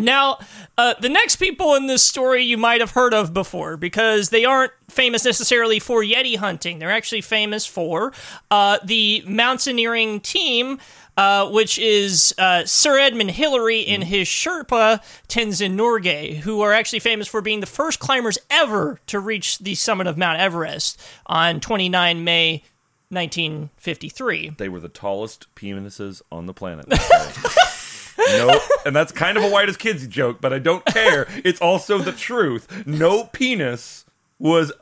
now 0.00 0.38
uh, 0.76 0.94
the 1.00 1.08
next 1.08 1.36
people 1.36 1.74
in 1.74 1.86
this 1.86 2.04
story 2.04 2.42
you 2.42 2.56
might 2.56 2.80
have 2.80 2.92
heard 2.92 3.14
of 3.14 3.32
before 3.32 3.76
because 3.76 4.30
they 4.30 4.44
aren't 4.44 4.72
famous 4.88 5.24
necessarily 5.24 5.78
for 5.78 6.02
Yeti 6.02 6.36
hunting. 6.36 6.78
They're 6.78 6.90
actually 6.90 7.20
famous 7.20 7.66
for 7.66 8.12
uh, 8.50 8.78
the 8.84 9.22
mountaineering 9.26 10.20
team. 10.20 10.78
Uh, 11.16 11.50
which 11.50 11.80
is 11.80 12.32
uh, 12.38 12.64
Sir 12.64 12.96
Edmund 12.96 13.32
Hillary 13.32 13.84
and 13.88 14.04
his 14.04 14.28
Sherpa 14.28 15.02
Tenzing 15.26 15.74
Norgay, 15.74 16.36
who 16.36 16.60
are 16.60 16.72
actually 16.72 17.00
famous 17.00 17.26
for 17.26 17.40
being 17.40 17.58
the 17.58 17.66
first 17.66 17.98
climbers 17.98 18.38
ever 18.48 19.00
to 19.08 19.18
reach 19.18 19.58
the 19.58 19.74
summit 19.74 20.06
of 20.06 20.16
Mount 20.16 20.38
Everest 20.38 21.02
on 21.26 21.58
29 21.58 22.22
May 22.22 22.62
1953. 23.10 24.50
They 24.58 24.68
were 24.68 24.78
the 24.78 24.88
tallest 24.88 25.52
penises 25.56 26.22
on 26.30 26.46
the 26.46 26.54
planet. 26.54 26.86
no, 28.18 28.60
and 28.84 28.94
that's 28.94 29.12
kind 29.12 29.38
of 29.38 29.44
a 29.44 29.48
white 29.48 29.68
as 29.68 29.76
kids 29.76 30.06
joke, 30.06 30.40
but 30.40 30.52
I 30.52 30.58
don't 30.58 30.84
care. 30.84 31.26
It's 31.44 31.60
also 31.60 31.98
the 31.98 32.12
truth. 32.12 32.86
No 32.86 33.24
penis 33.24 34.04
was 34.38 34.72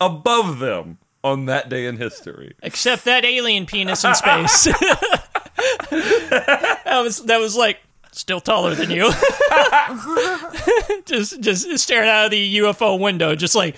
above 0.00 0.58
them 0.58 0.98
on 1.24 1.46
that 1.46 1.68
day 1.68 1.86
in 1.86 1.96
history. 1.96 2.54
except 2.62 3.04
that 3.04 3.24
alien 3.24 3.66
penis 3.66 4.04
in 4.04 4.14
space. 4.14 4.64
that 5.90 7.00
was 7.02 7.24
that 7.24 7.38
was 7.38 7.56
like 7.56 7.80
still 8.12 8.40
taller 8.40 8.74
than 8.74 8.90
you. 8.90 9.10
just 11.04 11.40
just 11.40 11.78
staring 11.78 12.08
out 12.08 12.26
of 12.26 12.30
the 12.30 12.56
UFO 12.58 12.98
window, 12.98 13.34
just 13.34 13.54
like, 13.54 13.76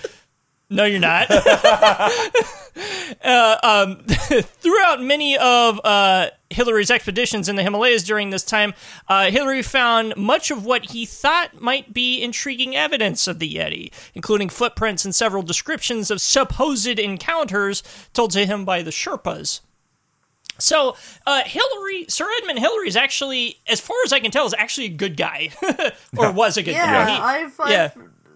no, 0.69 0.85
you're 0.85 0.99
not. 0.99 1.27
uh, 3.23 3.57
um, 3.63 4.03
throughout 4.07 5.01
many 5.01 5.37
of 5.37 5.79
uh, 5.83 6.29
Hillary's 6.49 6.91
expeditions 6.91 7.49
in 7.49 7.55
the 7.55 7.63
Himalayas 7.63 8.03
during 8.03 8.29
this 8.29 8.43
time, 8.43 8.73
uh, 9.07 9.29
Hillary 9.31 9.61
found 9.61 10.15
much 10.15 10.51
of 10.51 10.65
what 10.65 10.91
he 10.91 11.05
thought 11.05 11.59
might 11.61 11.93
be 11.93 12.21
intriguing 12.21 12.75
evidence 12.75 13.27
of 13.27 13.39
the 13.39 13.53
Yeti, 13.55 13.91
including 14.13 14.49
footprints 14.49 15.05
and 15.05 15.13
several 15.13 15.43
descriptions 15.43 16.11
of 16.11 16.21
supposed 16.21 16.87
encounters 16.99 17.83
told 18.13 18.31
to 18.31 18.45
him 18.45 18.65
by 18.65 18.81
the 18.81 18.91
Sherpas. 18.91 19.61
So, 20.57 20.97
uh, 21.25 21.43
Hillary, 21.45 22.05
Sir 22.09 22.27
Edmund 22.37 22.59
Hillary 22.59 22.89
is 22.89 22.97
actually, 22.97 23.59
as 23.65 23.79
far 23.79 23.95
as 24.05 24.11
I 24.11 24.19
can 24.19 24.29
tell, 24.29 24.45
is 24.45 24.53
actually 24.57 24.87
a 24.87 24.89
good 24.89 25.15
guy, 25.15 25.51
or 26.17 26.33
was 26.33 26.57
a 26.57 26.63
good 26.63 26.73
Yeah, 26.73 27.05
guy. 27.05 27.11
He- 27.13 27.19
I've, 27.45 27.59
I've 27.61 27.71
yeah. 27.71 27.91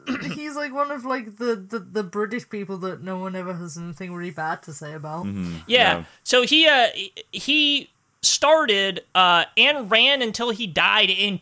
he's 0.34 0.56
like 0.56 0.74
one 0.74 0.92
of 0.92 1.06
like 1.06 1.38
the, 1.38 1.56
the 1.56 1.80
the 1.80 2.04
British 2.04 2.50
people 2.50 2.78
that 2.80 3.02
no 3.04 3.18
one 3.18 3.36
ever 3.36 3.54
has 3.54 3.78
anything 3.78 4.14
really 4.14 4.32
bad 4.32 4.62
to 4.64 4.74
say 4.74 4.94
about. 4.94 5.26
Yeah. 5.26 5.60
Yeah. 5.68 6.04
So 6.24 6.44
he 6.44 6.68
uh 6.68 6.88
he 7.32 7.90
started 8.22 9.04
uh 9.16 9.46
and 9.58 9.90
ran 9.92 10.22
until 10.22 10.50
he 10.52 10.66
died 10.68 11.10
in 11.10 11.38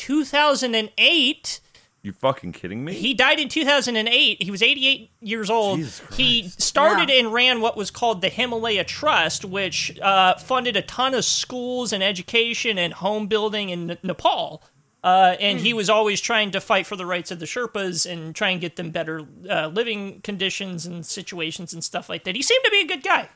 2008. 0.66 1.60
You 2.04 2.12
fucking 2.14 2.54
kidding 2.54 2.84
me? 2.84 2.94
He 2.94 3.14
died 3.14 3.40
in 3.40 3.48
2008. 3.48 4.42
He 4.42 4.50
was 4.50 4.64
88 4.64 5.12
years 5.22 5.52
old. 5.52 5.78
Jesus 5.78 6.02
He 6.18 6.50
started 6.50 7.10
Yeah. 7.10 7.20
and 7.20 7.32
ran 7.34 7.62
what 7.62 7.78
was 7.78 7.92
called 7.92 8.22
the 8.22 8.30
Himalaya 8.30 8.84
Trust, 8.84 9.46
which 9.46 10.00
uh, 10.00 10.34
funded 10.40 10.76
a 10.76 10.82
ton 10.82 11.14
of 11.14 11.24
schools 11.26 11.94
and 11.94 12.02
education 12.02 12.80
and 12.80 12.94
home 12.94 13.28
building 13.28 13.70
in 13.70 13.92
N- 13.92 13.98
Nepal. 14.02 14.64
Uh, 15.04 15.36
and 15.40 15.60
he 15.60 15.74
was 15.74 15.90
always 15.90 16.22
trying 16.22 16.52
to 16.52 16.62
fight 16.62 16.86
for 16.86 16.96
the 16.96 17.06
rights 17.06 17.32
of 17.32 17.40
the 17.40 17.46
Sherpas 17.46 18.10
and 18.10 18.36
try 18.36 18.50
and 18.50 18.62
get 18.62 18.76
them 18.76 18.92
better 18.92 19.26
uh, 19.50 19.68
living 19.68 20.22
conditions 20.22 20.86
and 20.86 21.06
situations 21.06 21.74
and 21.74 21.84
stuff 21.84 22.08
like 22.08 22.24
that. 22.26 22.36
He 22.36 22.44
seemed 22.44 22.64
to 22.66 22.72
be 22.72 22.82
a 22.82 22.88
good 22.88 23.04
guy. 23.04 23.30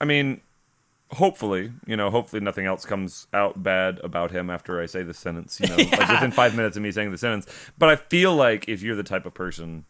I 0.00 0.04
mean, 0.04 0.40
hopefully, 1.12 1.72
you 1.86 1.96
know, 1.96 2.10
hopefully 2.10 2.40
nothing 2.40 2.66
else 2.66 2.84
comes 2.84 3.28
out 3.32 3.62
bad 3.62 4.00
about 4.02 4.32
him 4.32 4.50
after 4.50 4.80
I 4.80 4.86
say 4.86 5.04
the 5.04 5.14
sentence, 5.14 5.60
you 5.60 5.68
know, 5.68 5.76
like 5.76 6.08
within 6.08 6.32
five 6.32 6.56
minutes 6.56 6.76
of 6.76 6.82
me 6.82 6.90
saying 6.90 7.12
the 7.12 7.18
sentence. 7.18 7.46
But 7.78 7.88
I 7.88 7.96
feel 7.96 8.34
like 8.34 8.68
if 8.68 8.82
you're 8.82 8.96
the 8.96 9.02
type 9.04 9.24
of 9.24 9.34
person 9.34 9.84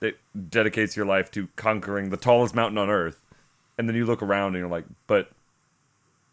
that 0.00 0.18
dedicates 0.50 0.96
your 0.96 1.06
life 1.06 1.30
to 1.32 1.48
conquering 1.56 2.10
the 2.10 2.16
tallest 2.16 2.54
mountain 2.54 2.78
on 2.78 2.90
earth, 2.90 3.22
and 3.78 3.88
then 3.88 3.94
you 3.94 4.04
look 4.04 4.22
around 4.22 4.48
and 4.48 4.56
you're 4.56 4.68
like, 4.68 4.86
but 5.06 5.30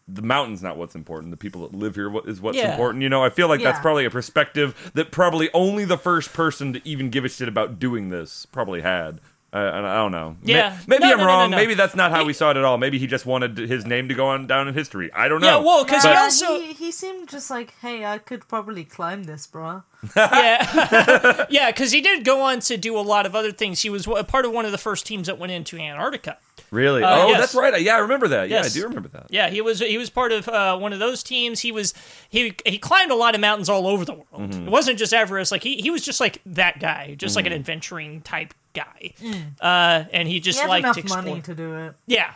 the 0.06 0.22
mountain's 0.22 0.62
not 0.62 0.76
what's 0.76 0.94
important. 0.94 1.30
The 1.30 1.36
people 1.36 1.62
that 1.62 1.74
live 1.74 1.94
here 1.94 2.10
what- 2.10 2.26
is 2.28 2.40
what's 2.40 2.58
Yeah. 2.58 2.72
important. 2.72 3.02
You 3.02 3.08
know, 3.08 3.24
I 3.24 3.30
feel 3.30 3.48
like 3.48 3.62
that's 3.62 3.80
probably 3.80 4.04
a 4.04 4.10
perspective 4.10 4.90
that 4.94 5.10
probably 5.10 5.48
only 5.54 5.84
the 5.86 5.96
first 5.96 6.32
person 6.34 6.72
to 6.74 6.86
even 6.86 7.08
give 7.10 7.24
a 7.24 7.28
shit 7.28 7.48
about 7.48 7.78
doing 7.78 8.10
this 8.10 8.46
probably 8.46 8.82
had. 8.82 9.20
Uh, 9.54 9.58
and 9.58 9.86
I 9.86 9.94
don't 9.96 10.10
know. 10.10 10.36
May- 10.42 10.54
Yeah. 10.54 10.76
maybe 10.88 11.04
No, 11.04 11.12
I'm 11.12 11.18
no, 11.18 11.24
no, 11.24 11.30
no, 11.30 11.38
wrong. 11.38 11.50
no. 11.50 11.56
Maybe 11.56 11.74
that's 11.74 11.94
not 11.94 12.10
how 12.10 12.24
we 12.24 12.32
saw 12.32 12.50
it 12.50 12.56
at 12.56 12.64
all. 12.64 12.76
Maybe 12.76 12.98
he 12.98 13.06
just 13.06 13.24
wanted 13.24 13.56
his 13.56 13.86
name 13.86 14.08
to 14.08 14.14
go 14.14 14.26
on 14.26 14.48
down 14.48 14.66
in 14.66 14.74
history. 14.74 15.12
I 15.14 15.28
don't 15.28 15.40
know. 15.40 15.46
Yeah, 15.46 15.64
well, 15.64 15.84
because 15.84 16.02
he 16.02 16.08
also 16.10 16.58
he, 16.60 16.72
he 16.72 16.90
seemed 16.90 17.28
just 17.28 17.50
like, 17.50 17.72
hey, 17.80 18.04
I 18.04 18.18
could 18.18 18.48
probably 18.48 18.82
climb 18.84 19.24
this, 19.24 19.46
bro. 19.46 19.84
yeah, 20.16 21.46
yeah, 21.50 21.70
because 21.70 21.92
he 21.92 22.00
did 22.00 22.24
go 22.24 22.42
on 22.42 22.58
to 22.60 22.76
do 22.76 22.98
a 22.98 23.00
lot 23.00 23.26
of 23.26 23.34
other 23.36 23.52
things. 23.52 23.80
He 23.82 23.90
was 23.90 24.06
a 24.08 24.24
part 24.24 24.44
of 24.44 24.50
one 24.52 24.64
of 24.64 24.72
the 24.72 24.78
first 24.78 25.06
teams 25.06 25.28
that 25.28 25.38
went 25.38 25.52
into 25.52 25.78
Antarctica. 25.78 26.38
really? 26.70 27.02
Uh, 27.04 27.22
oh, 27.24 27.28
yes. 27.28 27.40
that's 27.40 27.54
right. 27.54 27.80
Yeah, 27.80 27.94
I 27.96 27.98
remember 28.00 28.26
that. 28.28 28.48
Yeah, 28.48 28.62
I 28.64 28.68
do 28.68 28.82
remember 28.82 29.08
that. 29.10 29.26
Yeah, 29.30 29.50
he 29.50 29.60
was 29.60 29.78
he 29.78 29.98
was 29.98 30.10
part 30.10 30.32
of 30.32 30.48
uh, 30.48 30.76
one 30.78 30.92
of 30.92 30.98
those 30.98 31.22
teams. 31.22 31.60
He 31.60 31.70
was 31.70 31.94
he 32.28 32.54
he 32.66 32.76
climbed 32.78 33.12
a 33.12 33.14
lot 33.14 33.34
of 33.36 33.40
mountains 33.40 33.68
all 33.68 33.86
over 33.86 34.04
the 34.04 34.14
world. 34.14 34.50
Mm-hmm. 34.50 34.66
It 34.66 34.70
wasn't 34.70 34.98
just 34.98 35.12
Everest. 35.14 35.52
Like 35.52 35.62
he 35.62 35.76
he 35.76 35.90
was 35.90 36.02
just 36.04 36.18
like 36.20 36.40
that 36.44 36.80
guy, 36.80 37.14
just 37.16 37.36
like 37.36 37.46
an 37.46 37.52
adventuring 37.52 38.20
type 38.22 38.52
guy. 38.74 39.14
Uh, 39.60 40.04
and 40.12 40.28
he 40.28 40.34
He 40.34 40.40
just 40.40 40.60
had 40.60 40.68
liked 40.68 40.84
enough 40.84 40.94
to 40.96 41.00
explore. 41.00 41.22
money 41.22 41.40
to 41.42 41.54
do 41.54 41.74
it. 41.76 41.94
Yeah, 42.06 42.32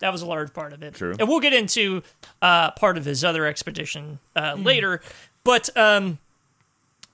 that 0.00 0.12
was 0.12 0.20
a 0.22 0.26
large 0.26 0.52
part 0.52 0.72
of 0.72 0.82
it. 0.82 0.94
True. 0.94 1.14
And 1.18 1.28
we'll 1.28 1.40
get 1.40 1.52
into 1.54 2.02
uh, 2.42 2.72
part 2.72 2.98
of 2.98 3.04
his 3.04 3.24
other 3.24 3.46
expedition 3.46 4.18
uh, 4.34 4.54
Mm. 4.54 4.64
later. 4.64 5.00
But 5.44 5.74
um, 5.76 6.18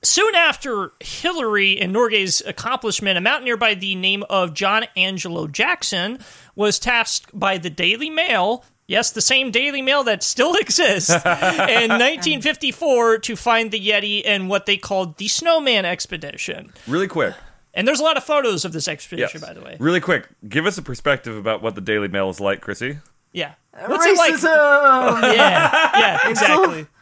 soon 0.03 0.35
after 0.35 0.93
Hillary 1.01 1.79
and 1.81 1.95
Norgay's 1.95 2.43
accomplishment, 2.47 3.19
a 3.19 3.21
mountaineer 3.21 3.57
by 3.57 3.75
the 3.75 3.95
name 3.95 4.25
of 4.31 4.55
John 4.55 4.85
Angelo 4.97 5.47
Jackson 5.47 6.19
was 6.57 6.79
tasked 6.79 7.39
by 7.39 7.59
the 7.59 7.71
Daily 7.71 8.11
Mail. 8.11 8.65
Yes, 8.89 9.13
the 9.13 9.21
same 9.23 9.51
Daily 9.53 9.81
Mail 9.81 10.03
that 10.05 10.23
still 10.23 10.55
exists 10.61 11.11
in 11.15 11.23
1954 11.91 13.19
to 13.19 13.37
find 13.37 13.71
the 13.71 13.81
Yeti 13.81 14.23
and 14.25 14.49
what 14.49 14.67
they 14.67 14.77
called 14.77 15.19
the 15.19 15.29
Snowman 15.29 15.85
Expedition. 15.85 16.73
Really 16.89 17.07
quick. 17.09 17.35
And 17.75 17.89
there's 17.89 18.01
a 18.01 18.05
lot 18.05 18.17
of 18.17 18.25
photos 18.25 18.65
of 18.65 18.73
this 18.73 18.87
Yes. 18.87 18.93
expedition, 18.95 19.41
by 19.41 19.53
the 19.55 19.61
way. 19.63 19.77
Really 19.81 20.01
quick. 20.01 20.29
Give 20.49 20.67
us 20.67 20.77
a 20.79 20.83
perspective 20.83 21.37
about 21.37 21.63
what 21.63 21.75
the 21.75 21.81
Daily 21.81 22.09
Mail 22.09 22.29
is 22.31 22.39
like, 22.41 22.61
Chrissy. 22.61 22.99
Yeah. 23.33 23.53
What's 23.87 24.05
it 24.07 24.17
like? 24.19 24.35
Racism! 24.35 25.23
Yeah, 25.35 25.91
yeah, 25.99 26.29
exactly. 26.29 26.87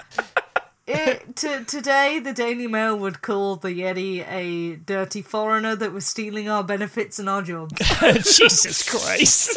It, 0.93 1.37
to, 1.37 1.65
today, 1.67 2.19
the 2.19 2.33
Daily 2.33 2.67
Mail 2.67 2.99
would 2.99 3.23
call 3.23 3.55
the 3.55 3.69
Yeti 3.69 4.27
a 4.29 4.75
dirty 4.75 5.23
foreigner 5.23 5.77
that 5.77 5.93
was 5.93 6.05
stealing 6.05 6.49
our 6.49 6.65
benefits 6.65 7.21
and 7.21 7.29
our 7.29 7.43
jobs. 7.43 7.75
Jesus 8.37 8.91
Christ. 8.91 9.57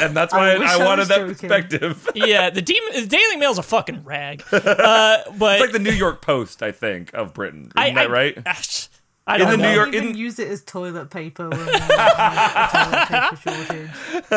and 0.00 0.16
that's 0.16 0.32
why 0.32 0.52
I, 0.52 0.58
wish 0.58 0.70
I 0.70 0.80
I 0.80 0.84
wanted 0.86 1.08
that 1.08 1.18
joking. 1.18 1.34
perspective. 1.34 2.08
yeah, 2.14 2.50
the, 2.50 2.62
Dem- 2.62 2.76
the 2.94 3.06
Daily 3.08 3.36
Mail's 3.36 3.58
a 3.58 3.64
fucking 3.64 4.04
rag. 4.04 4.44
Uh, 4.52 5.18
but 5.36 5.54
It's 5.56 5.60
like 5.62 5.72
the 5.72 5.80
New 5.80 5.90
York 5.96 6.22
Post, 6.22 6.62
I 6.62 6.70
think, 6.70 7.12
of 7.14 7.34
Britain. 7.34 7.72
Isn't 7.76 7.78
I, 7.78 7.90
that 7.94 8.06
I, 8.10 8.12
right? 8.12 8.88
I, 9.28 9.32
I 9.32 9.34
In 9.36 9.40
don't 9.42 9.50
the 9.50 9.56
know. 9.58 9.68
New 9.68 9.74
York- 9.74 9.94
even 9.94 10.08
in- 10.08 10.16
use 10.16 10.38
it 10.38 10.48
as 10.48 10.62
toilet 10.64 11.10
paper 11.10 11.48
when 11.50 11.58
we 11.66 11.72
toilet 11.72 13.06
paper 13.08 13.36
shortage. 13.36 13.90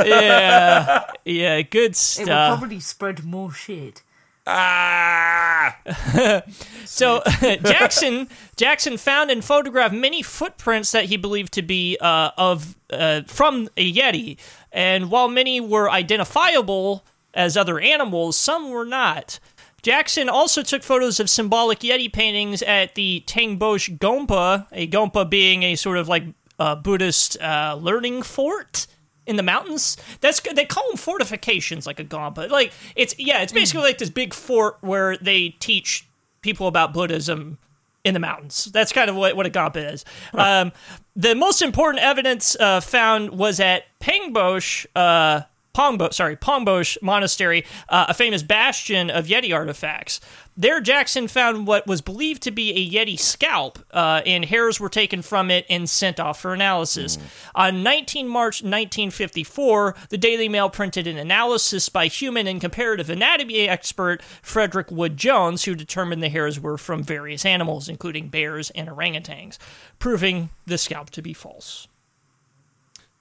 yeah, 0.05 1.05
yeah, 1.25 1.61
good 1.61 1.95
stuff. 1.95 2.27
It 2.27 2.29
would 2.29 2.57
probably 2.59 2.79
spread 2.81 3.23
more 3.23 3.51
shit. 3.53 4.03
Ah! 4.47 5.77
So 6.85 7.21
Jackson 7.41 8.27
Jackson 8.57 8.97
found 8.97 9.31
and 9.31 9.43
photographed 9.45 9.95
many 9.95 10.21
footprints 10.21 10.91
that 10.91 11.05
he 11.05 11.15
believed 11.15 11.53
to 11.53 11.61
be 11.61 11.97
uh, 12.01 12.31
of 12.37 12.75
uh, 12.91 13.21
from 13.27 13.69
a 13.77 13.93
yeti, 13.93 14.37
and 14.73 15.09
while 15.09 15.29
many 15.29 15.61
were 15.61 15.89
identifiable 15.89 17.05
as 17.33 17.55
other 17.55 17.79
animals, 17.79 18.35
some 18.35 18.69
were 18.69 18.83
not. 18.83 19.39
Jackson 19.82 20.29
also 20.29 20.61
took 20.61 20.84
photos 20.84 21.19
of 21.19 21.29
symbolic 21.29 21.79
yeti 21.79 22.11
paintings 22.11 22.61
at 22.61 22.95
the 22.95 23.23
Tangbosh 23.27 23.97
Gompa, 23.97 24.67
a 24.71 24.88
Gompa 24.88 25.29
being 25.29 25.63
a 25.63 25.75
sort 25.75 25.97
of 25.97 26.07
like 26.07 26.23
uh, 26.59 26.75
Buddhist 26.75 27.41
uh, 27.41 27.77
learning 27.79 28.21
fort 28.21 28.88
in 29.25 29.36
the 29.36 29.43
mountains. 29.43 29.97
That's 30.19 30.39
they 30.39 30.65
call 30.65 30.88
them 30.89 30.97
fortifications, 30.97 31.88
like 31.88 31.99
a 31.99 32.05
Gompa. 32.05 32.49
Like 32.49 32.71
it's 32.95 33.15
yeah, 33.17 33.41
it's 33.41 33.53
basically 33.53 33.84
like 33.84 33.97
this 33.97 34.09
big 34.09 34.34
fort 34.34 34.77
where 34.82 35.17
they 35.17 35.49
teach 35.49 36.07
people 36.41 36.67
about 36.67 36.93
Buddhism 36.93 37.57
in 38.03 38.13
the 38.13 38.19
mountains. 38.19 38.65
That's 38.65 38.91
kind 38.91 39.09
of 39.09 39.15
what, 39.15 39.36
what 39.36 39.45
a 39.45 39.49
Gompa 39.49 39.93
is. 39.93 40.05
Um, 40.34 40.71
the 41.15 41.36
most 41.36 41.61
important 41.61 42.03
evidence 42.03 42.55
uh, 42.59 42.79
found 42.79 43.32
was 43.32 43.59
at 43.59 43.84
Pangbosh, 43.99 44.86
uh, 44.95 45.41
Pongbo, 45.74 46.13
sorry, 46.13 46.36
Pongbosh 46.36 46.97
Monastery, 47.01 47.65
uh, 47.89 48.05
a 48.09 48.13
famous 48.13 48.43
bastion 48.43 49.09
of 49.09 49.28
Yeti 49.28 49.55
artifacts. 49.55 50.19
There, 50.57 50.82
Jackson 50.82 51.30
found 51.30 51.65
what 51.65 51.88
was 51.88 52.01
believed 52.01 52.43
to 52.43 52.51
be 52.51 52.72
a 52.72 52.91
Yeti 52.91 53.17
scalp, 53.17 53.80
uh, 53.91 54.22
and 54.26 54.43
hairs 54.43 54.80
were 54.80 54.89
taken 54.89 55.22
from 55.22 55.49
it 55.49 55.65
and 55.69 55.89
sent 55.89 56.19
off 56.19 56.41
for 56.41 56.53
analysis. 56.53 57.17
On 57.55 57.84
19 57.84 58.28
March 58.28 58.61
1954, 58.61 59.95
the 60.09 60.17
Daily 60.17 60.49
Mail 60.49 60.69
printed 60.69 61.07
an 61.07 61.17
analysis 61.17 61.88
by 61.88 62.07
human 62.07 62.47
and 62.47 62.59
comparative 62.59 63.09
anatomy 63.09 63.69
expert 63.69 64.22
Frederick 64.41 64.91
Wood 64.91 65.15
Jones, 65.15 65.63
who 65.63 65.74
determined 65.74 66.22
the 66.22 66.30
hairs 66.30 66.59
were 66.59 66.78
from 66.78 67.01
various 67.01 67.45
animals, 67.45 67.88
including 67.88 68.28
bears 68.28 68.72
and 68.72 68.89
orangutans, 68.89 69.57
proving 69.99 70.49
the 70.65 70.78
scalp 70.78 71.11
to 71.11 71.22
be 71.22 71.34
false. 71.34 71.88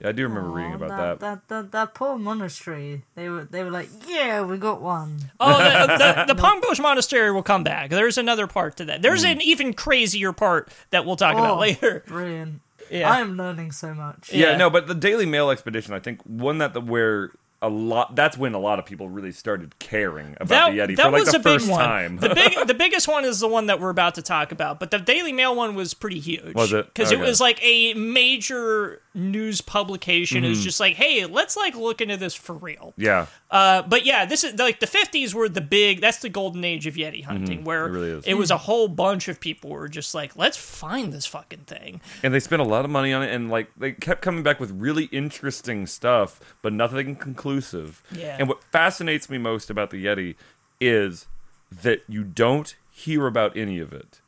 Yeah, 0.01 0.09
I 0.09 0.13
do 0.13 0.23
remember 0.23 0.51
reading 0.51 0.75
about 0.75 0.89
that, 0.89 1.21
that. 1.21 1.21
that, 1.21 1.49
that, 1.49 1.73
that 1.73 1.95
poor 1.95 2.17
monastery. 2.17 3.05
They 3.15 3.29
were 3.29 3.45
they 3.45 3.63
were 3.63 3.71
like, 3.71 3.91
yeah, 4.09 4.43
we 4.43 4.57
got 4.57 4.81
one. 4.81 5.31
Oh, 5.39 5.59
the, 5.59 5.65
uh, 5.65 6.25
the, 6.27 6.35
the 6.35 6.41
Pongbosh 6.41 6.81
Monastery 6.81 7.31
will 7.33 7.43
come 7.43 7.65
back. 7.65 7.91
There's 7.91 8.17
another 8.17 8.47
part 8.47 8.77
to 8.79 8.87
that. 8.87 9.03
There's 9.03 9.25
hmm. 9.25 9.33
an 9.33 9.43
even 9.43 9.75
crazier 9.75 10.33
part 10.33 10.73
that 10.91 11.05
we'll 11.05 11.17
talk 11.17 11.35
about 11.35 11.57
Oh, 11.57 11.61
later. 11.61 12.03
Brilliant. 12.07 12.61
Yeah. 12.91 13.11
I 13.11 13.21
am 13.21 13.37
learning 13.37 13.73
so 13.73 13.95
much. 13.95 14.33
Yeah, 14.33 14.53
Yeah. 14.53 14.57
no, 14.57 14.71
but 14.71 14.87
the 14.87 14.95
Daily 14.95 15.27
Mail 15.27 15.51
expedition, 15.51 15.95
I 15.95 16.01
think, 16.01 16.23
one 16.23 16.59
that 16.59 16.73
the 16.73 16.81
where 16.81 17.33
a 17.63 17.69
lot. 17.69 18.17
That's 18.17 18.39
when 18.39 18.55
a 18.55 18.59
lot 18.59 18.79
of 18.79 18.87
people 18.87 19.09
really 19.09 19.33
started 19.33 19.79
caring 19.79 20.37
about 20.41 20.73
that, 20.73 20.89
the 20.89 20.95
Yeti 20.95 20.97
that 20.97 21.07
for 21.07 21.11
like 21.11 21.21
was 21.21 21.31
the 21.33 21.37
a 21.37 21.59
big 21.59 21.69
one. 21.69 21.85
time. 21.85 22.17
the 22.17 22.35
big, 22.35 22.55
the 22.67 22.75
biggest 22.75 23.07
one 23.07 23.25
is 23.25 23.41
the 23.41 23.49
one 23.49 23.67
that 23.67 23.81
we're 23.81 23.91
about 23.91 24.15
to 24.15 24.23
talk 24.23 24.53
about. 24.53 24.81
But 24.81 24.91
the 24.91 24.99
Daily 24.99 25.33
Mail 25.33 25.55
one 25.55 25.75
was 25.75 25.93
pretty 25.95 26.21
huge. 26.21 26.55
Was 26.55 26.73
it? 26.73 26.87
Because 26.87 27.13
it 27.13 27.19
was 27.19 27.41
like 27.41 27.63
a 27.63 27.95
major 27.95 29.03
news 29.13 29.61
publication. 29.61 30.45
It 30.45 30.49
was 30.49 30.63
just 30.63 30.79
like, 30.79 30.95
hey, 30.95 31.27
let's 31.27 31.57
like 31.57 31.75
look 31.75 32.01
into 32.01 32.17
this 32.17 32.35
for 32.35 32.55
real. 32.55 32.95
yeah, 32.97 33.27
Uh, 33.51 33.83
but 33.83 34.07
yeah, 34.07 34.25
this 34.25 34.45
is 34.45 34.59
like 34.59 34.79
the 34.81 34.87
fifties 34.87 35.35
were 35.35 35.49
the 35.49 35.61
big. 35.61 36.01
That's 36.01 36.19
the 36.19 36.29
golden 36.29 36.65
age 36.65 36.87
of 36.87 36.95
Yeti 36.95 37.25
hunting, 37.25 37.65
where 37.65 37.87
Mm-hmm. 37.89 37.97
It 37.97 38.01
really 38.01 38.23
it 38.27 38.35
was 38.35 38.51
a 38.51 38.57
whole 38.59 38.87
bunch 38.89 39.27
of 39.29 39.41
people 39.41 39.71
were 39.71 39.89
just 39.89 40.15
like, 40.15 40.37
let's 40.37 40.57
find 40.57 41.13
this 41.13 41.27
fucking 41.27 41.65
thing. 41.67 42.01
and 42.23 42.33
they 42.33 42.41
spent 42.41 42.63
a 42.63 42.65
lot 42.65 42.85
of 42.85 42.91
money 42.91 43.13
on 43.13 43.23
it, 43.23 43.35
and 43.35 43.51
like 43.51 43.69
they 43.77 43.93
kept 43.93 44.23
coming 44.23 44.43
back 44.43 44.61
with 44.61 44.71
really 44.73 45.05
interesting 45.07 45.87
stuff, 45.87 46.39
but 46.63 46.73
nothing 46.73 47.17
conclusive. 47.17 48.03
Yeah. 48.13 48.37
And 48.39 48.49
what 48.49 48.63
fascinates 48.71 49.29
me 49.29 49.39
most 49.39 49.71
about 49.71 49.91
the 49.91 50.05
Yeti 50.05 50.37
is 50.81 51.27
that 51.73 52.03
you 52.09 52.23
don't 52.25 52.75
hear 52.91 53.27
about 53.27 53.57
any 53.57 53.79
of 53.81 53.93
it, 53.93 54.21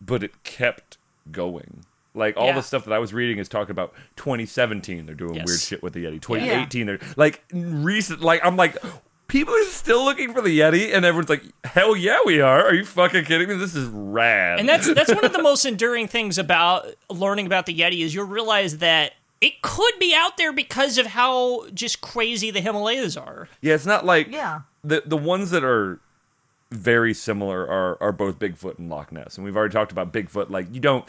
but 0.00 0.22
it 0.22 0.42
kept 0.44 0.98
going. 1.30 1.84
Like 2.14 2.36
all 2.36 2.46
Yeah. 2.46 2.54
the 2.54 2.62
stuff 2.62 2.84
that 2.84 2.92
I 2.92 2.98
was 2.98 3.12
reading 3.14 3.38
is 3.38 3.48
talking 3.48 3.70
about 3.70 3.94
2017. 4.16 5.06
They're 5.06 5.14
doing 5.14 5.34
Yes. 5.34 5.46
weird 5.46 5.60
shit 5.60 5.82
with 5.82 5.92
the 5.92 6.04
Yeti. 6.04 6.20
2018. 6.20 6.86
They're 6.86 6.98
like 7.16 7.42
recent. 7.52 8.20
Like 8.20 8.44
I'm 8.44 8.56
like. 8.56 8.76
People 9.28 9.52
are 9.52 9.64
still 9.64 10.06
looking 10.06 10.32
for 10.32 10.40
the 10.40 10.58
Yeti, 10.58 10.90
and 10.94 11.04
everyone's 11.04 11.28
like, 11.28 11.42
"Hell 11.62 11.94
yeah, 11.94 12.16
we 12.24 12.40
are! 12.40 12.64
Are 12.64 12.72
you 12.72 12.82
fucking 12.86 13.26
kidding 13.26 13.46
me? 13.46 13.56
This 13.56 13.74
is 13.74 13.86
rad." 13.90 14.58
And 14.58 14.66
that's 14.66 14.90
that's 14.94 15.12
one 15.14 15.22
of 15.22 15.34
the 15.34 15.42
most 15.42 15.66
enduring 15.66 16.08
things 16.08 16.38
about 16.38 16.86
learning 17.10 17.44
about 17.44 17.66
the 17.66 17.74
Yeti 17.78 18.00
is 18.02 18.14
you'll 18.14 18.24
realize 18.24 18.78
that 18.78 19.12
it 19.42 19.60
could 19.60 19.92
be 20.00 20.14
out 20.14 20.38
there 20.38 20.50
because 20.50 20.96
of 20.96 21.08
how 21.08 21.68
just 21.74 22.00
crazy 22.00 22.50
the 22.50 22.62
Himalayas 22.62 23.18
are. 23.18 23.50
Yeah, 23.60 23.74
it's 23.74 23.84
not 23.84 24.06
like 24.06 24.28
Yeah. 24.32 24.60
the 24.82 25.02
the 25.04 25.18
ones 25.18 25.50
that 25.50 25.62
are 25.62 26.00
very 26.70 27.12
similar 27.12 27.68
are 27.68 27.98
are 28.02 28.12
both 28.12 28.38
Bigfoot 28.38 28.78
and 28.78 28.88
Loch 28.88 29.12
Ness, 29.12 29.36
and 29.36 29.44
we've 29.44 29.58
already 29.58 29.74
talked 29.74 29.92
about 29.92 30.10
Bigfoot. 30.10 30.48
Like 30.48 30.68
you 30.72 30.80
don't 30.80 31.04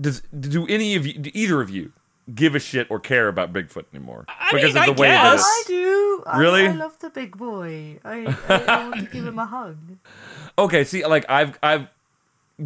does 0.00 0.22
do 0.38 0.66
any 0.66 0.94
of 0.96 1.06
you 1.06 1.14
do 1.14 1.30
either 1.34 1.60
of 1.60 1.70
you 1.70 1.92
give 2.34 2.54
a 2.54 2.58
shit 2.58 2.90
or 2.90 2.98
care 2.98 3.28
about 3.28 3.52
Bigfoot 3.52 3.84
anymore 3.92 4.24
I 4.28 4.54
mean, 4.54 4.76
I 4.76 4.88
way 4.90 5.08
guess. 5.08 5.42
I 5.44 5.62
do. 5.66 6.22
Really? 6.36 6.66
I 6.66 6.72
love 6.72 6.98
the 6.98 7.10
big 7.10 7.36
boy. 7.36 7.98
I, 8.02 8.34
I, 8.48 8.54
I 8.64 8.88
want 8.88 9.00
to 9.00 9.02
give 9.12 9.26
him 9.26 9.38
a 9.38 9.46
hug. 9.46 9.76
Okay, 10.58 10.84
see, 10.84 11.04
like 11.04 11.28
I've 11.28 11.58
I've 11.64 11.88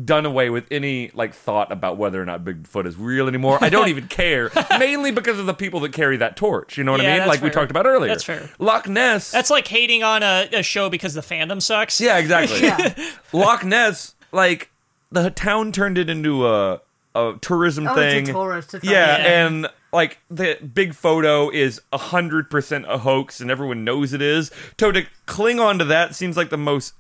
done 0.05 0.27
away 0.27 0.51
with 0.51 0.67
any 0.71 1.11
like 1.15 1.33
thought 1.33 1.73
about 1.73 1.97
whether 1.97 2.21
or 2.21 2.27
not 2.27 2.45
Bigfoot 2.45 2.87
is 2.87 2.97
real 2.99 3.27
anymore. 3.27 3.59
I 3.63 3.71
don't 3.71 3.89
even 3.89 4.07
care, 4.09 4.51
mainly 4.79 5.11
because 5.11 5.39
of 5.39 5.47
the 5.47 5.55
people 5.55 5.81
that 5.81 5.95
carry 5.95 6.19
that 6.19 6.37
torch. 6.37 6.77
You 6.77 6.85
know 6.85 6.93
what 6.93 7.01
Yeah, 7.01 7.09
I 7.09 7.11
mean? 7.13 7.19
that's 7.21 7.29
Like 7.31 7.41
we 7.43 7.49
talked 7.49 7.71
about 7.71 7.87
earlier. 7.87 8.11
That's 8.11 8.25
fair. 8.25 8.51
Loch 8.59 8.87
Ness. 8.87 9.31
That's 9.31 9.49
like 9.49 9.67
hating 9.67 10.03
on 10.03 10.23
a, 10.23 10.49
a 10.53 10.63
show 10.63 10.91
because 10.91 11.15
the 11.15 11.23
fandom 11.23 11.63
sucks. 11.63 11.99
Yeah, 12.01 12.19
exactly. 12.19 12.61
Yeah. 12.63 12.95
Loch 13.33 13.65
Ness, 13.65 14.15
like 14.31 14.71
the 15.11 15.31
town 15.31 15.73
turned 15.73 15.97
it 15.97 16.11
into 16.11 16.47
a 16.47 16.83
a 17.15 17.35
tourism 17.41 17.87
Oh, 17.89 17.95
thing. 17.95 18.29
a 18.29 18.33
tourist 18.33 18.75
yeah, 18.83 19.17
and 19.17 19.69
like 19.93 20.19
the 20.31 20.57
big 20.75 20.95
photo 20.95 21.51
is 21.51 21.81
a 21.93 21.99
hundred 21.99 22.51
percent 22.51 22.85
a 22.89 22.99
hoax, 22.99 23.41
and 23.41 23.51
everyone 23.51 23.85
knows 23.85 24.13
it 24.13 24.23
is. 24.23 24.51
So 24.79 24.93
to 24.93 25.07
cling 25.27 25.59
on 25.61 25.79
to 25.79 25.85
that 25.87 26.15
seems 26.15 26.37
like 26.37 26.51
the 26.51 26.57
most 26.59 26.95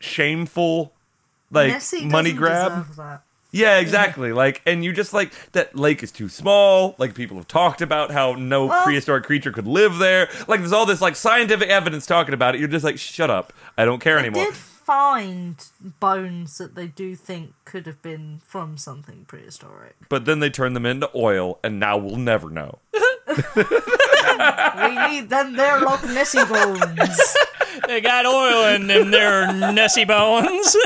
shameful, 0.00 0.92
like 1.50 1.68
Nessie 1.72 2.04
money 2.06 2.32
grab. 2.32 2.86
Yeah, 3.54 3.78
exactly. 3.80 4.32
Like, 4.32 4.62
and 4.64 4.82
you 4.82 4.94
just 4.94 5.12
like 5.12 5.32
that 5.52 5.76
lake 5.76 6.02
is 6.02 6.10
too 6.10 6.30
small. 6.30 6.94
Like 6.96 7.14
people 7.14 7.36
have 7.36 7.46
talked 7.46 7.82
about 7.82 8.10
how 8.10 8.32
no 8.32 8.66
Well- 8.66 8.82
prehistoric 8.84 9.24
creature 9.24 9.52
could 9.52 9.66
live 9.66 9.98
there. 9.98 10.30
Like 10.48 10.60
there's 10.60 10.72
all 10.72 10.86
this 10.86 11.02
like 11.02 11.16
scientific 11.16 11.68
evidence 11.68 12.06
talking 12.06 12.32
about 12.32 12.54
it. 12.54 12.60
You're 12.60 12.68
just 12.68 12.84
like, 12.84 12.98
shut 12.98 13.28
up. 13.28 13.52
I 13.76 13.84
don't 13.84 14.00
care 14.00 14.18
anymore. 14.18 14.46
Did 14.92 14.98
find 14.98 15.56
bones 16.00 16.58
that 16.58 16.74
they 16.74 16.86
do 16.86 17.14
think 17.16 17.54
could 17.64 17.86
have 17.86 18.02
been 18.02 18.40
from 18.44 18.76
something 18.76 19.24
prehistoric. 19.26 19.94
But 20.08 20.24
then 20.26 20.40
they 20.40 20.50
turn 20.50 20.74
them 20.74 20.84
into 20.86 21.10
oil, 21.14 21.58
and 21.64 21.80
now 21.80 21.96
we'll 21.96 22.16
never 22.16 22.50
know. 22.50 22.78
we 23.26 24.96
need 25.08 25.30
them 25.30 25.54
there 25.56 25.80
Loch 25.80 26.02
Nessie 26.04 26.44
bones. 26.44 27.36
They 27.86 28.00
got 28.02 28.26
oil 28.26 28.74
in 28.74 28.86
them 28.86 29.10
their 29.10 29.50
Nessie 29.72 30.04
bones. 30.04 30.76